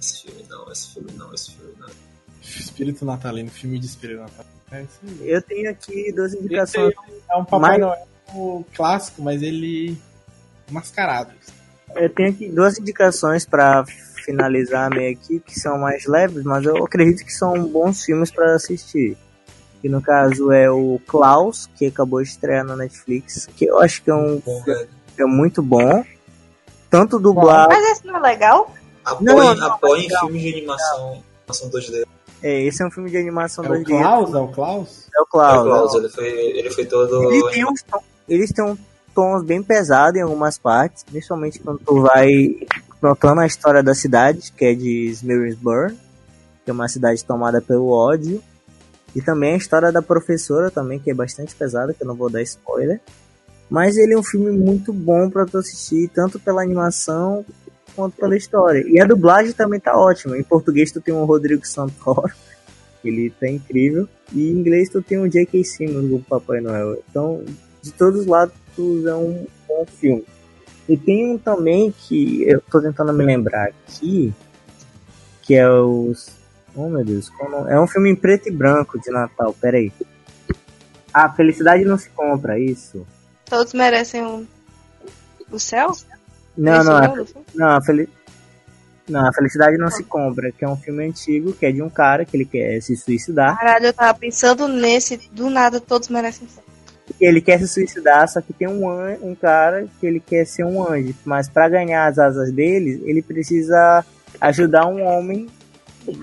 Esse 0.00 0.22
filme 0.22 0.44
não, 0.48 0.70
esse 0.72 0.94
filme 0.94 1.12
não, 1.12 1.34
esse 1.34 1.50
filme 1.52 1.74
não. 1.78 1.88
Espírito 2.42 3.04
natalino, 3.04 3.50
filme 3.50 3.78
de 3.78 3.86
espírito 3.86 4.20
natalino. 4.20 4.52
É. 4.72 4.86
Eu 5.20 5.42
tenho 5.42 5.70
aqui 5.70 6.12
duas 6.12 6.32
Esse 6.32 6.42
indicações. 6.42 6.94
é 7.30 7.36
um 7.36 7.44
Papai 7.44 7.78
Mas- 7.78 7.80
Noel 7.80 8.64
clássico, 8.74 9.22
mas 9.22 9.42
ele 9.42 9.96
mascarado. 10.70 11.32
Eu 11.94 12.08
tenho 12.08 12.30
aqui 12.30 12.48
duas 12.48 12.78
indicações 12.78 13.44
pra 13.44 13.84
finalizar 14.24 14.88
meio 14.88 15.12
aqui, 15.12 15.38
que 15.40 15.58
são 15.60 15.76
mais 15.78 16.06
leves, 16.06 16.42
mas 16.44 16.64
eu 16.64 16.82
acredito 16.84 17.24
que 17.24 17.32
são 17.32 17.62
bons 17.66 18.02
filmes 18.04 18.30
pra 18.30 18.54
assistir. 18.54 19.16
Que 19.82 19.88
no 19.88 20.00
caso 20.00 20.50
é 20.52 20.70
o 20.70 20.98
Klaus, 21.06 21.68
que 21.76 21.86
acabou 21.86 22.22
de 22.22 22.28
estrear 22.28 22.64
na 22.64 22.76
Netflix, 22.76 23.46
que 23.54 23.66
eu 23.66 23.78
acho 23.80 24.02
que 24.02 24.10
é 24.10 24.14
um 24.14 24.40
velho. 24.64 24.88
é 25.18 25.24
muito 25.26 25.60
bom. 25.62 26.02
Tanto 26.92 27.18
dublado. 27.18 27.72
Mas 27.74 27.84
esse 27.90 28.06
não 28.06 28.16
é 28.16 28.20
legal? 28.20 28.72
Apoiem, 29.04 29.24
Não, 29.34 29.54
não, 29.56 29.66
apoiem 29.72 30.02
legal. 30.04 30.20
filmes 30.20 30.42
de 30.42 30.52
animação, 30.52 31.22
animação 31.40 31.70
2D. 31.70 32.04
É, 32.42 32.62
esse 32.62 32.82
é 32.82 32.86
um 32.86 32.90
filme 32.90 33.10
de 33.10 33.16
animação 33.16 33.64
É 33.64 33.68
2D. 33.68 33.80
o 33.82 33.84
Klaus? 33.98 34.34
É 34.34 34.38
o 34.38 34.48
Klaus? 34.48 35.08
É 35.16 35.20
o 35.20 35.22
É, 35.22 35.26
Klaus. 35.30 35.58
o 35.58 35.64
Klaus, 35.64 35.94
ele 35.94 36.08
foi, 36.10 36.28
ele 36.28 36.70
foi 36.70 36.84
todo. 36.84 37.32
Ele 37.32 37.50
tem 37.50 37.64
tom- 37.90 38.02
eles 38.28 38.52
têm 38.52 38.64
um 38.64 38.76
tons 39.14 39.42
bem 39.42 39.62
pesados 39.62 40.18
em 40.18 40.22
algumas 40.22 40.56
partes, 40.58 41.02
principalmente 41.04 41.58
quando 41.58 41.78
tu 41.80 42.00
vai 42.02 42.28
notando 43.02 43.40
a 43.40 43.46
história 43.46 43.82
da 43.82 43.94
cidade, 43.94 44.52
que 44.56 44.64
é 44.64 44.74
de 44.74 45.06
Smirsburn, 45.10 45.96
que 46.64 46.70
é 46.70 46.72
uma 46.72 46.88
cidade 46.88 47.24
tomada 47.24 47.60
pelo 47.60 47.88
ódio. 47.90 48.42
E 49.14 49.20
também 49.20 49.54
a 49.54 49.56
história 49.56 49.90
da 49.92 50.00
professora 50.00 50.70
também, 50.70 50.98
que 50.98 51.10
é 51.10 51.14
bastante 51.14 51.54
pesada, 51.54 51.92
que 51.92 52.02
eu 52.02 52.06
não 52.06 52.14
vou 52.14 52.30
dar 52.30 52.40
spoiler. 52.42 53.00
Mas 53.72 53.96
ele 53.96 54.12
é 54.12 54.18
um 54.18 54.22
filme 54.22 54.50
muito 54.50 54.92
bom 54.92 55.30
pra 55.30 55.46
tu 55.46 55.56
assistir, 55.56 56.10
tanto 56.12 56.38
pela 56.38 56.60
animação 56.60 57.42
quanto 57.96 58.14
pela 58.16 58.36
história. 58.36 58.84
E 58.86 59.00
a 59.00 59.06
dublagem 59.06 59.54
também 59.54 59.80
tá 59.80 59.96
ótima. 59.96 60.36
Em 60.36 60.42
português 60.42 60.92
tu 60.92 61.00
tem 61.00 61.14
o 61.14 61.24
Rodrigo 61.24 61.66
Santoro, 61.66 62.30
ele 63.02 63.30
tá 63.30 63.48
incrível. 63.48 64.06
E 64.30 64.50
em 64.50 64.58
inglês 64.58 64.90
tu 64.90 65.00
tem 65.00 65.18
o 65.18 65.26
J.K. 65.26 65.64
Simmons 65.64 66.06
do 66.06 66.18
Papai 66.18 66.60
Noel. 66.60 67.02
Então, 67.08 67.42
de 67.80 67.90
todos 67.92 68.20
os 68.20 68.26
lados 68.26 68.54
é 68.78 69.14
um 69.14 69.46
bom 69.66 69.86
filme. 69.86 70.26
E 70.86 70.94
tem 70.94 71.30
um 71.30 71.38
também 71.38 71.94
que 71.96 72.46
eu 72.46 72.60
tô 72.70 72.78
tentando 72.78 73.14
me 73.14 73.24
lembrar 73.24 73.68
aqui, 73.68 74.34
que 75.40 75.54
é 75.54 75.66
os... 75.70 76.30
Oh 76.76 76.90
meu 76.90 77.02
Deus, 77.06 77.30
como... 77.30 77.66
é 77.66 77.80
um 77.80 77.86
filme 77.86 78.10
em 78.10 78.16
preto 78.16 78.50
e 78.50 78.52
branco 78.52 79.00
de 79.00 79.10
Natal, 79.10 79.56
peraí. 79.58 79.90
A 81.10 81.30
Felicidade 81.30 81.86
Não 81.86 81.96
Se 81.96 82.10
Compra, 82.10 82.58
isso. 82.58 83.06
Todos 83.52 83.74
merecem 83.74 84.22
um... 84.24 84.46
o 85.50 85.58
céu? 85.58 85.92
Não, 86.56 86.78
Esse 86.78 86.86
não, 86.88 86.98
é 86.98 87.04
a, 87.06 87.14
não, 87.54 87.68
a 87.76 87.82
Fel- 87.82 88.06
não, 89.06 89.28
a 89.28 89.32
Felicidade 89.34 89.76
Não 89.76 89.90
Se 89.90 90.02
Compra, 90.04 90.50
que 90.50 90.64
é 90.64 90.68
um 90.68 90.76
filme 90.76 91.06
antigo, 91.06 91.52
que 91.52 91.66
é 91.66 91.70
de 91.70 91.82
um 91.82 91.90
cara 91.90 92.24
que 92.24 92.34
ele 92.34 92.46
quer 92.46 92.80
se 92.80 92.96
suicidar. 92.96 93.58
Caralho, 93.58 93.84
eu 93.84 93.92
tava 93.92 94.18
pensando 94.18 94.66
nesse, 94.66 95.18
do 95.30 95.50
nada 95.50 95.78
todos 95.82 96.08
merecem 96.08 96.48
céu. 96.48 96.64
ele 97.20 97.42
quer 97.42 97.58
se 97.58 97.68
suicidar, 97.68 98.26
só 98.26 98.40
que 98.40 98.54
tem 98.54 98.66
um, 98.66 98.88
an- 98.88 99.18
um 99.20 99.34
cara 99.34 99.86
que 100.00 100.06
ele 100.06 100.18
quer 100.18 100.46
ser 100.46 100.64
um 100.64 100.82
anjo, 100.90 101.14
mas 101.22 101.46
para 101.46 101.68
ganhar 101.68 102.06
as 102.06 102.18
asas 102.18 102.50
dele, 102.50 103.02
ele 103.04 103.20
precisa 103.20 104.02
ajudar 104.40 104.86
um 104.86 105.02
homem 105.04 105.46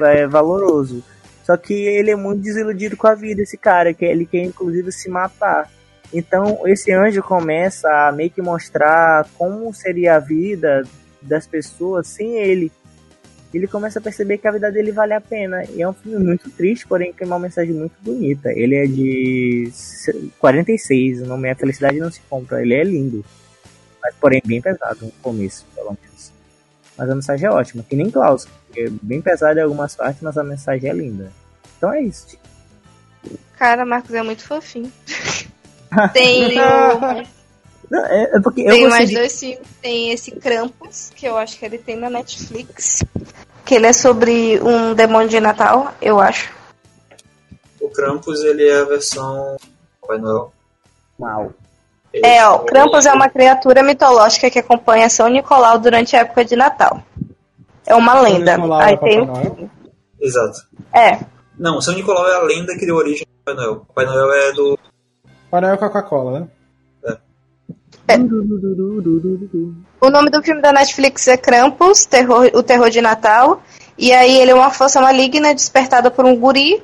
é, 0.02 0.26
valoroso. 0.26 1.04
Só 1.46 1.56
que 1.56 1.74
ele 1.76 2.10
é 2.10 2.16
muito 2.16 2.42
desiludido 2.42 2.98
com 2.98 3.06
a 3.06 3.14
vida, 3.14 3.44
esse 3.44 3.56
cara, 3.56 3.94
que 3.94 4.04
ele 4.04 4.26
quer 4.26 4.44
inclusive 4.44 4.92
se 4.92 5.08
matar. 5.12 5.70
Então 6.14 6.68
esse 6.68 6.92
anjo 6.92 7.22
começa 7.22 7.90
a 8.08 8.12
meio 8.12 8.32
que 8.32 8.42
mostrar 8.42 9.28
como 9.38 9.74
seria 9.74 10.16
a 10.16 10.20
vida 10.20 10.84
das 11.22 11.46
pessoas 11.46 12.08
sem 12.08 12.38
ele. 12.38 12.72
Ele 13.54 13.68
começa 13.68 13.98
a 13.98 14.02
perceber 14.02 14.38
que 14.38 14.48
a 14.48 14.52
vida 14.52 14.72
dele 14.72 14.92
vale 14.92 15.14
a 15.14 15.22
pena. 15.22 15.64
E 15.66 15.82
é 15.82 15.90
um 15.90 15.94
filme 15.94 16.24
muito 16.24 16.52
triste, 16.52 16.88
porém 16.88 17.12
tem 17.12 17.26
uma 17.26 17.40
mensagem 17.40 17.74
muito 17.74 17.96
bonita. 18.02 18.52
Ele 18.52 18.76
é 18.76 18.86
de 18.86 19.72
46, 20.38 21.22
o 21.22 21.26
nome 21.26 21.50
é 21.50 21.56
Felicidade 21.56 22.00
Não 22.00 22.12
Se 22.12 22.22
Compra. 22.30 22.62
Ele 22.62 22.76
é 22.76 22.84
lindo. 22.84 23.26
Mas 24.02 24.14
porém 24.16 24.42
bem 24.46 24.62
pesado 24.62 25.06
no 25.06 25.12
começo, 25.14 25.66
pelo 25.76 25.98
menos. 26.00 26.32
Mas 26.96 27.10
a 27.10 27.16
mensagem 27.16 27.48
é 27.48 27.52
ótima, 27.52 27.84
que 27.84 27.96
nem 27.96 28.12
Klaus. 28.12 28.48
É 28.78 28.88
bem 29.02 29.20
pesado 29.20 29.60
em 29.60 29.64
algumas 29.64 29.96
partes, 29.96 30.22
mas 30.22 30.38
a 30.38 30.44
mensagem 30.44 30.90
é 30.90 30.94
linda. 30.94 31.32
Então 31.78 31.92
é 31.92 32.02
isso. 32.02 32.38
Cara, 33.58 33.84
Marcos 33.84 34.14
é 34.14 34.22
muito 34.22 34.44
fofinho. 34.46 34.92
Tem, 36.14 36.60
o, 36.60 37.30
Não, 37.90 38.06
é, 38.06 38.36
é 38.36 38.40
porque 38.40 38.62
eu 38.62 38.66
tem 38.72 38.82
gostei 38.84 38.88
mais 38.90 39.10
de... 39.10 39.16
dois 39.16 39.40
filmes. 39.40 39.68
Tem 39.82 40.12
esse 40.12 40.32
Krampus, 40.32 41.12
que 41.16 41.26
eu 41.26 41.38
acho 41.38 41.58
que 41.58 41.66
ele 41.66 41.78
tem 41.80 41.96
na 41.96 42.10
Netflix. 42.10 43.04
Que 43.66 43.76
ele 43.76 43.88
é 43.88 43.94
sobre 43.94 44.60
um 44.62 44.94
demônio 44.94 45.28
de 45.30 45.40
Natal, 45.40 45.92
eu 46.02 46.20
acho. 46.20 46.52
O 47.82 47.90
Krampus, 47.90 48.44
ele 48.44 48.68
é 48.68 48.82
a 48.82 48.86
versão 48.86 49.58
Papai 50.02 50.18
Noel. 50.20 50.54
Mal. 51.18 51.52
Ele 52.14 52.26
É, 52.26 52.46
ó, 52.48 52.58
foi- 52.60 52.68
Krampus 52.68 53.06
é 53.06 53.14
uma 53.14 53.30
criatura 53.30 53.82
mitológica 53.84 54.50
que 54.52 54.60
acompanha 54.60 55.10
São 55.10 55.28
Nicolau 55.28 55.80
durante 55.80 56.16
a 56.16 56.20
época 56.20 56.46
de 56.46 56.56
Natal. 56.56 57.02
É 57.86 57.96
uma 57.96 58.20
lenda. 58.22 58.56
Nicolau 58.56 58.80
Aí 58.82 58.94
é 58.94 58.98
tem 58.98 59.26
Papai 59.26 59.44
Noel? 59.44 59.70
Exato. 60.20 60.60
É, 60.94 61.20
Não, 61.58 61.82
São 61.82 61.94
Nicolau 61.96 62.28
é 62.28 62.36
a 62.36 62.42
lenda 62.44 62.76
que 62.78 62.86
deu 62.86 62.96
origem 62.96 63.26
ao 63.28 63.44
Papai 63.56 63.66
Noel. 63.66 63.86
Papai 63.88 64.06
Noel 64.06 64.32
é 64.34 64.52
do. 64.54 64.80
Papai 65.50 65.62
Noel 65.62 65.78
Coca-Cola, 65.78 66.40
né? 66.40 66.48
O 70.02 70.10
nome 70.10 70.30
do 70.30 70.42
filme 70.42 70.62
da 70.62 70.72
Netflix 70.72 71.28
é 71.28 71.38
Krampus, 71.38 72.06
terror, 72.06 72.50
o 72.54 72.64
terror 72.64 72.90
de 72.90 73.02
Natal. 73.02 73.62
E 73.98 74.12
aí 74.14 74.38
ele 74.38 74.52
é 74.52 74.56
uma 74.56 74.72
força 74.72 75.02
maligna 75.02 75.54
despertada 75.54 76.10
por 76.10 76.26
um 76.26 76.36
guri 76.36 76.82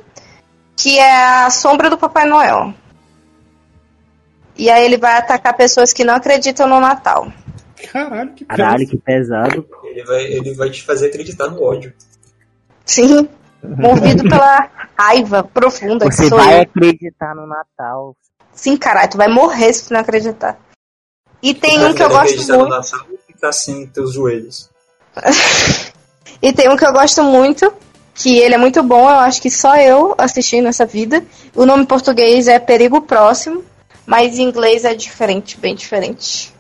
que 0.76 1.00
é 1.00 1.46
a 1.46 1.50
sombra 1.50 1.90
do 1.90 1.98
Papai 1.98 2.28
Noel. 2.28 2.74
E 4.58 4.70
aí 4.70 4.86
ele 4.86 4.98
vai 4.98 5.18
atacar 5.18 5.56
pessoas 5.56 5.94
que 5.94 6.04
não 6.04 6.16
acreditam 6.16 6.68
no 6.68 6.80
Natal. 6.80 7.32
Caralho, 7.92 8.34
que 8.34 8.46
Caralho, 8.46 8.88
que 8.88 8.98
pesado. 8.98 9.66
Ele 9.84 10.04
vai, 10.04 10.24
ele 10.24 10.54
vai 10.54 10.70
te 10.70 10.84
fazer 10.84 11.08
acreditar 11.08 11.48
no 11.50 11.62
ódio. 11.62 11.94
Sim. 12.86 13.28
Movido 13.64 14.24
pela 14.24 14.70
raiva 14.98 15.44
profunda 15.44 16.08
que 16.08 16.14
Você 16.14 16.28
sou 16.28 16.38
vai 16.38 16.58
eu. 16.58 16.62
acreditar 16.64 17.34
no 17.36 17.48
Natal. 17.48 18.16
Sim, 18.56 18.78
caralho, 18.78 19.10
tu 19.12 19.18
vai 19.18 19.28
morrer 19.28 19.74
se 19.74 19.88
tu 19.88 19.94
não 19.94 20.00
acreditar. 20.00 20.58
E 21.44 21.54
tem 21.54 21.84
um 21.86 21.94
que 21.94 22.02
eu 22.02 22.10
gosto 22.10 22.38
muito. 22.38 22.70
Natal 22.70 23.06
e 23.12 23.34
ficar 23.34 23.50
assim 23.50 23.82
nos 23.82 23.92
teus 23.92 24.14
joelhos. 24.14 24.70
E 26.42 26.52
tem 26.54 26.70
um 26.70 26.76
que 26.76 26.86
eu 26.86 26.92
gosto 26.94 27.24
muito, 27.24 27.74
que 28.14 28.38
ele 28.38 28.54
é 28.56 28.58
muito 28.58 28.84
bom, 28.84 29.10
eu 29.10 29.20
acho 29.20 29.42
que 29.42 29.50
só 29.50 29.76
eu 29.78 30.14
assisti 30.18 30.62
nessa 30.62 30.86
vida. 30.86 31.26
O 31.56 31.66
nome 31.66 31.84
em 31.84 31.88
português 31.88 32.48
é 32.48 32.60
Perigo 32.60 33.02
Próximo, 33.02 33.64
mas 34.06 34.38
em 34.38 34.44
inglês 34.44 34.86
é 34.86 34.94
diferente, 34.94 35.58
bem 35.58 35.74
diferente. 35.74 36.54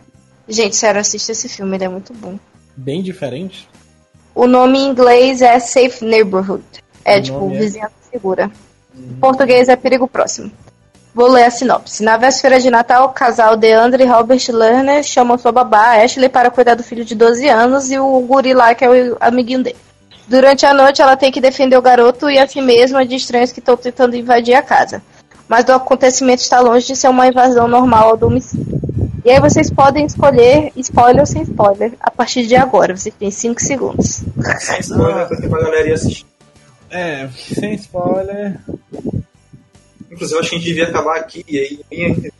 Gente, 0.47 0.75
sério, 0.75 1.01
assista 1.01 1.33
esse 1.33 1.49
filme, 1.49 1.75
ele 1.77 1.83
é 1.83 1.89
muito 1.89 2.13
bom. 2.13 2.39
Bem 2.75 3.03
diferente. 3.03 3.67
O 4.33 4.47
nome 4.47 4.79
em 4.79 4.87
inglês 4.89 5.41
é 5.41 5.59
Safe 5.59 6.03
Neighborhood. 6.03 6.63
É 7.03 7.19
O 7.19 7.21
tipo, 7.21 7.51
é- 7.51 7.57
vizinhança 7.57 7.93
segura. 8.11 8.51
Em 8.97 9.15
português 9.19 9.69
é 9.69 9.75
Perigo 9.75 10.07
Próximo. 10.07 10.51
Vou 11.16 11.30
ler 11.30 11.45
a 11.45 11.49
sinopse. 11.49 12.03
Na 12.03 12.18
véspera 12.18 12.59
de 12.59 12.70
Natal, 12.70 13.05
o 13.05 13.13
casal 13.13 13.55
Deandre 13.55 14.03
e 14.03 14.05
Robert 14.05 14.41
Lerner 14.49 15.01
chamam 15.01 15.38
sua 15.38 15.49
babá, 15.49 15.95
Ashley, 15.95 16.28
para 16.28 16.51
cuidar 16.51 16.76
do 16.76 16.84
filho 16.84 17.05
de 17.05 17.16
12 17.16 17.47
anos 17.47 17.89
e 17.89 17.97
o 17.97 18.20
guri 18.20 18.53
lá, 18.53 18.76
que 18.76 18.84
é 18.84 18.89
o 18.89 19.16
amiguinho 19.22 19.63
dele. 19.63 19.78
Durante 20.28 20.66
a 20.66 20.74
noite, 20.74 21.01
ela 21.01 21.16
tem 21.16 21.32
que 21.32 21.39
defender 21.39 21.78
o 21.78 21.82
garoto 21.82 22.30
e 22.30 22.38
a 22.38 22.45
si 22.45 22.59
mesma 22.59 23.05
de 23.05 23.16
estranhos 23.16 23.53
que 23.53 23.59
estão 23.59 23.78
tentando 23.78 24.18
invadir 24.18 24.55
a 24.55 24.61
casa. 24.61 25.01
Mas 25.47 25.63
o 25.70 25.72
acontecimento 25.72 26.41
está 26.41 26.59
longe 26.59 26.88
de 26.88 26.97
ser 26.97 27.07
uma 27.07 27.28
invasão 27.28 27.66
normal 27.66 28.09
ao 28.09 28.18
domicílio. 28.18 28.66
E 29.24 29.32
aí 29.32 29.39
vocês 29.39 29.72
podem 29.72 30.05
escolher 30.05 30.74
spoiler 30.76 31.22
ou 31.22 31.26
sem 31.26 31.43
spoiler 31.43 31.93
a 32.01 32.11
partir 32.11 32.45
de 32.45 32.57
agora. 32.57 32.93
Vocês 32.93 33.16
têm 33.18 33.32
5 33.32 33.61
segundos. 33.61 34.22
Sem 34.59 34.82
spoiler, 34.82 35.28
pra 35.30 35.49
pra 35.49 35.61
galera 35.61 35.88
ir 35.88 35.93
assistir. 35.93 36.26
É, 36.91 37.30
sem 37.30 37.74
spoiler. 37.76 38.59
Inclusive, 40.16 40.39
acho 40.39 40.49
que 40.49 40.55
a 40.55 40.57
gente 40.59 40.68
devia 40.68 40.88
acabar 40.88 41.18
aqui 41.18 41.45
e 41.47 41.59
aí 41.59 42.32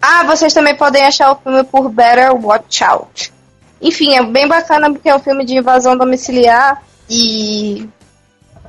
Ah, 0.00 0.24
vocês 0.24 0.52
também 0.52 0.74
podem 0.76 1.04
achar 1.04 1.32
o 1.32 1.36
filme 1.36 1.62
por 1.64 1.88
Better 1.88 2.34
Watch 2.44 2.82
Out. 2.84 3.32
Enfim, 3.80 4.14
é 4.14 4.22
bem 4.22 4.46
bacana 4.48 4.90
porque 4.92 5.08
é 5.08 5.14
um 5.14 5.18
filme 5.20 5.44
de 5.44 5.56
invasão 5.56 5.96
domiciliar 5.96 6.82
e 7.08 7.88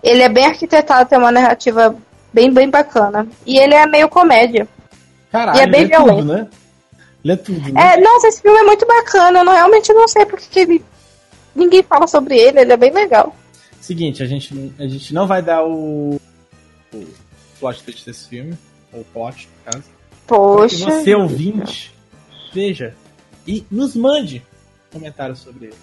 ele 0.03 0.21
é 0.21 0.29
bem 0.29 0.45
arquitetado, 0.45 1.09
tem 1.09 1.17
uma 1.17 1.31
narrativa 1.31 1.95
bem, 2.31 2.51
bem 2.51 2.69
bacana. 2.69 3.27
E 3.45 3.57
ele 3.57 3.73
é 3.73 3.85
meio 3.87 4.07
comédia. 4.09 4.67
Caralho, 5.31 5.57
E 5.57 5.61
é 5.61 5.67
bem 5.67 5.85
lê 5.85 5.89
tudo, 5.95 6.05
violento. 6.05 6.25
né? 6.33 6.47
Lê 7.23 7.37
tudo, 7.37 7.71
né? 7.73 7.93
É, 7.95 8.01
nossa, 8.01 8.27
esse 8.27 8.41
filme 8.41 8.59
é 8.59 8.63
muito 8.63 8.85
bacana. 8.85 9.39
Eu 9.39 9.45
não, 9.45 9.53
realmente 9.53 9.91
não 9.93 10.07
sei 10.07 10.25
porque 10.25 10.45
que 10.49 10.59
ele- 10.59 10.85
ninguém 11.55 11.81
fala 11.83 12.05
sobre 12.05 12.37
ele. 12.37 12.59
Ele 12.59 12.73
é 12.73 12.77
bem 12.77 12.91
legal. 12.91 13.35
Seguinte, 13.79 14.21
a 14.21 14.25
gente, 14.25 14.73
a 14.79 14.87
gente 14.87 15.13
não 15.13 15.25
vai 15.27 15.41
dar 15.41 15.63
o 15.63 16.19
plot 17.63 17.83
twist 17.83 18.05
desse 18.05 18.27
filme. 18.27 18.57
Ou 18.91 19.05
plot, 19.05 19.47
no 19.47 19.71
caso. 19.71 19.85
Poxa. 20.27 20.85
Que 20.85 20.91
você, 20.91 21.15
ouvinte, 21.15 21.95
veja 22.53 22.93
e 23.47 23.65
nos 23.71 23.95
mande 23.95 24.43
comentários 24.91 25.39
sobre 25.39 25.67
ele. 25.67 25.75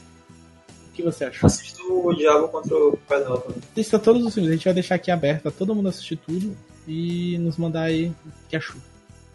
O 0.88 0.92
que 0.92 1.02
você 1.02 1.24
achou? 1.24 1.46
Assisto 1.46 1.82
o 1.90 2.14
Diabo 2.14 2.48
contra 2.48 2.74
o 2.76 2.96
também. 2.96 3.62
Assista 3.72 3.98
todos 3.98 4.24
os 4.24 4.34
filmes. 4.34 4.50
A 4.50 4.54
gente 4.54 4.64
vai 4.64 4.74
deixar 4.74 4.96
aqui 4.96 5.10
aberto 5.10 5.42
pra 5.42 5.50
todo 5.50 5.74
mundo 5.74 5.88
assistir 5.88 6.16
tudo 6.16 6.56
e 6.86 7.38
nos 7.38 7.56
mandar 7.56 7.84
aí 7.84 8.08
o 8.08 8.48
que 8.48 8.56
achou. 8.56 8.80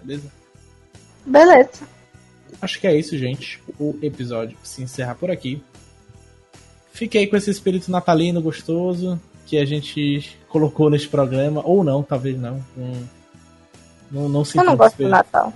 Beleza? 0.02 0.32
Beleza. 1.26 1.88
Acho 2.62 2.80
que 2.80 2.88
é 2.88 2.96
isso, 2.96 3.18
gente. 3.18 3.62
O 3.80 3.98
episódio 4.02 4.58
se 4.64 4.84
encerra 4.84 5.16
por 5.16 5.32
aqui. 5.32 5.62
Fiquei 6.92 7.28
com 7.28 7.36
esse 7.36 7.50
espírito 7.50 7.92
natalino 7.92 8.42
gostoso 8.42 9.20
que 9.46 9.58
a 9.58 9.66
gente 9.66 10.38
colocou 10.56 10.90
neste 10.90 11.10
programa, 11.10 11.62
ou 11.66 11.84
não, 11.84 12.02
talvez 12.02 12.40
não. 12.40 12.64
Não, 12.78 13.10
não, 14.10 14.30
não 14.30 14.46
sinto 14.46 14.60
Eu 14.62 14.64
não 14.64 14.72
muito 14.72 14.78
gosto 14.80 14.96
do 14.96 15.04
espírito- 15.04 15.12
Natal. 15.12 15.54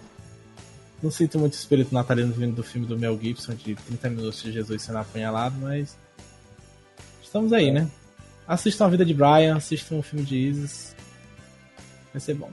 Não 1.01 1.09
sinto 1.09 1.39
muito 1.39 1.53
espírito 1.53 1.93
natalino 1.95 2.33
vindo 2.33 2.53
do 2.55 2.63
filme 2.63 2.85
do 2.85 2.99
Mel 2.99 3.17
Gibson, 3.17 3.53
de 3.53 3.75
30 3.75 4.09
minutos 4.09 4.43
de 4.43 4.51
Jesus 4.51 4.81
sendo 4.81 4.97
apunhalado, 4.97 5.55
mas. 5.61 5.95
Estamos 7.23 7.53
aí, 7.53 7.71
né? 7.71 7.87
Assistam 8.45 8.87
a 8.87 8.89
vida 8.89 9.05
de 9.05 9.13
Brian, 9.13 9.55
assistam 9.55 9.95
o 9.99 10.01
filme 10.01 10.25
de 10.25 10.35
Isis. 10.35 10.93
Vai 12.11 12.19
ser 12.19 12.33
bom. 12.33 12.49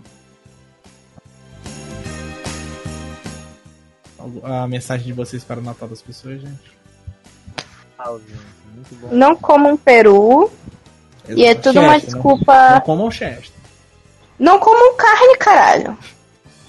A 4.44 4.68
mensagem 4.68 5.06
de 5.06 5.12
vocês 5.12 5.42
para 5.42 5.58
o 5.58 5.62
Natal 5.64 5.88
das 5.88 6.00
pessoas, 6.00 6.40
gente. 6.40 6.76
Muito 8.74 8.94
bom. 9.00 9.08
Não 9.10 9.34
como 9.34 9.68
um 9.68 9.76
peru. 9.76 10.52
E 11.28 11.44
é 11.44 11.54
tudo 11.54 11.80
uma 11.80 11.94
Chester, 11.94 12.10
não- 12.14 12.20
desculpa. 12.22 12.70
Não 12.70 12.80
comam 12.80 13.10
Chester. 13.10 13.50
Não 14.38 14.58
comam 14.58 14.94
carne, 14.96 15.36
caralho. 15.38 15.98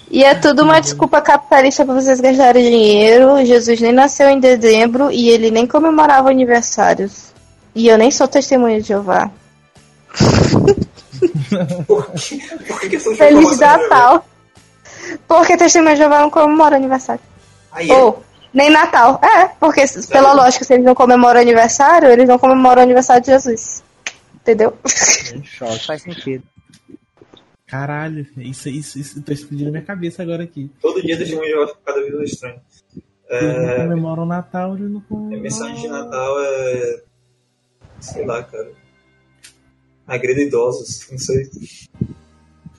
E 0.09 0.23
é 0.23 0.33
tudo 0.35 0.63
uma 0.63 0.79
desculpa 0.79 1.21
capitalista 1.21 1.83
pra 1.83 1.93
vocês 1.93 2.21
gastarem 2.21 2.63
dinheiro. 2.63 3.45
Jesus 3.45 3.81
nem 3.81 3.91
nasceu 3.91 4.29
em 4.29 4.39
dezembro 4.39 5.11
e 5.11 5.29
ele 5.29 5.51
nem 5.51 5.67
comemorava 5.67 6.29
aniversários. 6.29 7.33
E 7.75 7.87
eu 7.89 7.97
nem 7.97 8.09
sou 8.09 8.27
testemunha 8.27 8.81
de 8.81 8.87
Jeová. 8.87 9.29
Por 11.87 12.11
que, 12.13 12.39
por 12.67 12.79
que 12.81 12.99
Feliz? 12.99 13.57
Natal. 13.59 14.25
Porque 15.27 15.57
testemunha 15.57 15.93
de 15.95 16.01
Jeová 16.01 16.19
não 16.19 16.29
comemora 16.29 16.75
aniversário. 16.75 17.21
Aí 17.71 17.89
é. 17.89 17.93
Ou, 17.93 18.23
nem 18.53 18.69
Natal. 18.69 19.19
É, 19.23 19.45
porque 19.59 19.83
pela 20.09 20.33
lógica, 20.33 20.63
se 20.65 20.73
eles 20.73 20.85
não 20.85 20.95
comemoram 20.95 21.39
aniversário, 21.41 22.09
eles 22.09 22.27
não 22.27 22.37
comemoram 22.39 22.81
o 22.81 22.83
aniversário 22.83 23.21
de 23.23 23.31
Jesus. 23.31 23.83
Entendeu? 24.47 24.77
Um 25.35 25.43
choque. 25.43 25.85
Faz 25.85 26.01
sentido. 26.03 26.43
Caralho, 27.65 28.25
isso, 28.37 28.69
isso, 28.69 28.97
isso 28.97 29.21
tá 29.21 29.33
explodindo 29.33 29.65
na 29.65 29.71
minha 29.71 29.83
cabeça 29.83 30.23
agora 30.23 30.43
aqui. 30.43 30.71
Todo 30.81 31.01
dia 31.01 31.17
testemunho 31.17 31.57
vai 31.57 31.67
ficar 31.67 31.79
cada 31.83 31.99
vez 32.01 32.13
mais 32.13 32.31
estranho. 32.31 32.61
Eles 33.29 33.57
não 33.57 33.69
É, 33.69 33.75
comemoram 33.83 34.23
o 34.23 34.25
Natal, 34.25 34.77
eles 34.77 34.89
não 34.89 34.99
a 34.99 35.03
comemoram. 35.03 35.41
mensagem 35.41 35.81
de 35.81 35.87
Natal 35.89 36.35
é. 36.39 37.03
Sei 37.99 38.25
lá, 38.25 38.41
cara. 38.41 38.71
Agreda 40.07 40.39
idosos, 40.41 41.09
não 41.11 41.17
sei. 41.17 41.49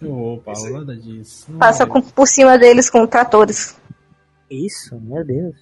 Ô, 0.03 0.39
Paulo, 0.39 0.59
Isso 0.59 0.67
aí. 0.69 0.73
nada 0.73 0.97
disso. 0.97 1.53
Passa 1.59 1.83
é. 1.83 1.87
com- 1.87 2.01
por 2.01 2.27
cima 2.27 2.57
deles 2.57 2.89
com 2.89 3.07
tratores. 3.07 3.77
Isso, 4.51 4.99
meu 4.99 5.23
Deus. 5.23 5.55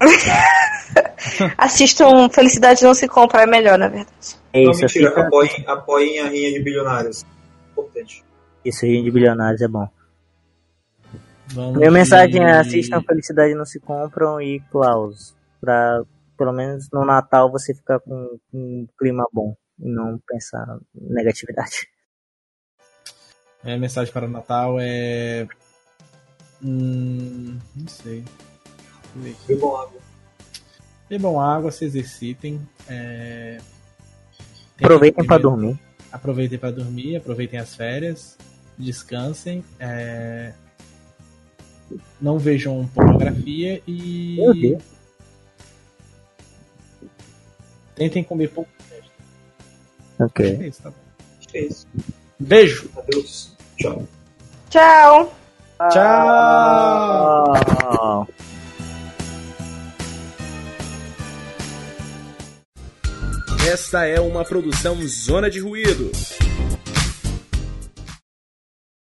Assistam 1.56 2.28
Felicidade 2.28 2.82
Não 2.84 2.94
Se 2.94 3.08
Compra, 3.08 3.42
é 3.42 3.46
melhor, 3.46 3.78
na 3.78 3.88
verdade. 3.88 4.36
É 4.52 4.62
não, 4.62 4.70
isso, 4.70 4.80
mentira, 4.82 5.08
assista- 5.08 5.26
apoiem, 5.26 5.64
apoiem 5.66 6.20
a 6.20 6.28
rinha 6.28 6.52
de 6.52 6.60
bilionários. 6.60 7.24
Importante. 7.72 8.24
Isso, 8.64 8.86
gente 8.86 9.04
de 9.04 9.10
bilionários 9.10 9.60
é 9.60 9.68
bom. 9.68 9.88
Vamos 11.48 11.76
Minha 11.78 11.90
mensagem 11.90 12.42
é 12.42 12.58
assistam 12.58 13.02
Felicidade 13.02 13.54
Não 13.54 13.64
Se 13.66 13.78
Compram 13.80 14.40
e 14.40 14.60
Klaus. 14.70 15.34
Pra, 15.60 16.02
pelo 16.36 16.52
menos 16.52 16.88
no 16.92 17.04
Natal, 17.04 17.50
você 17.50 17.74
ficar 17.74 18.00
com 18.00 18.38
um 18.52 18.86
clima 18.98 19.26
bom. 19.32 19.54
E 19.78 19.88
não 19.88 20.20
pensar 20.26 20.78
negatividade. 20.94 21.88
Minha 23.62 23.78
mensagem 23.78 24.12
para 24.12 24.26
o 24.26 24.30
Natal 24.30 24.76
é. 24.80 25.46
Hum, 26.62 27.58
não 27.74 27.88
sei. 27.88 28.24
Aqui. 29.20 29.36
Bebam 29.48 29.76
água. 29.76 30.00
Bebam 31.08 31.40
água, 31.40 31.70
se 31.70 31.84
exercitem. 31.84 32.60
é, 32.88 33.58
Aproveitem 34.78 35.24
pra 35.24 35.38
comer- 35.38 35.42
dormir. 35.50 35.78
Aproveitem 36.10 36.58
para 36.58 36.70
dormir, 36.72 37.16
aproveitem 37.16 37.58
as 37.58 37.74
férias, 37.74 38.36
descansem. 38.78 39.64
é, 39.78 40.52
Não 42.20 42.38
vejam 42.38 42.88
pornografia 42.94 43.82
e. 43.86 44.36
Meu 44.40 44.54
Deus. 44.54 44.82
Tentem 47.94 48.24
comer 48.24 48.48
pouco. 48.50 48.70
Ok. 50.18 50.58
É 50.60 50.68
isso, 50.68 50.82
tá 50.82 50.90
bom. 50.90 50.96
Acho 51.38 51.48
que 51.48 51.58
é 51.58 51.66
isso. 51.66 51.86
Beijo! 52.38 52.90
Adeus. 52.96 53.52
Tchau. 53.76 54.06
Tchau! 54.70 55.34
Tchau! 55.90 58.28
Esta 63.66 64.04
é 64.04 64.20
uma 64.20 64.44
produção 64.44 64.96
Zona 65.08 65.48
de 65.48 65.58
Ruído. 65.58 66.12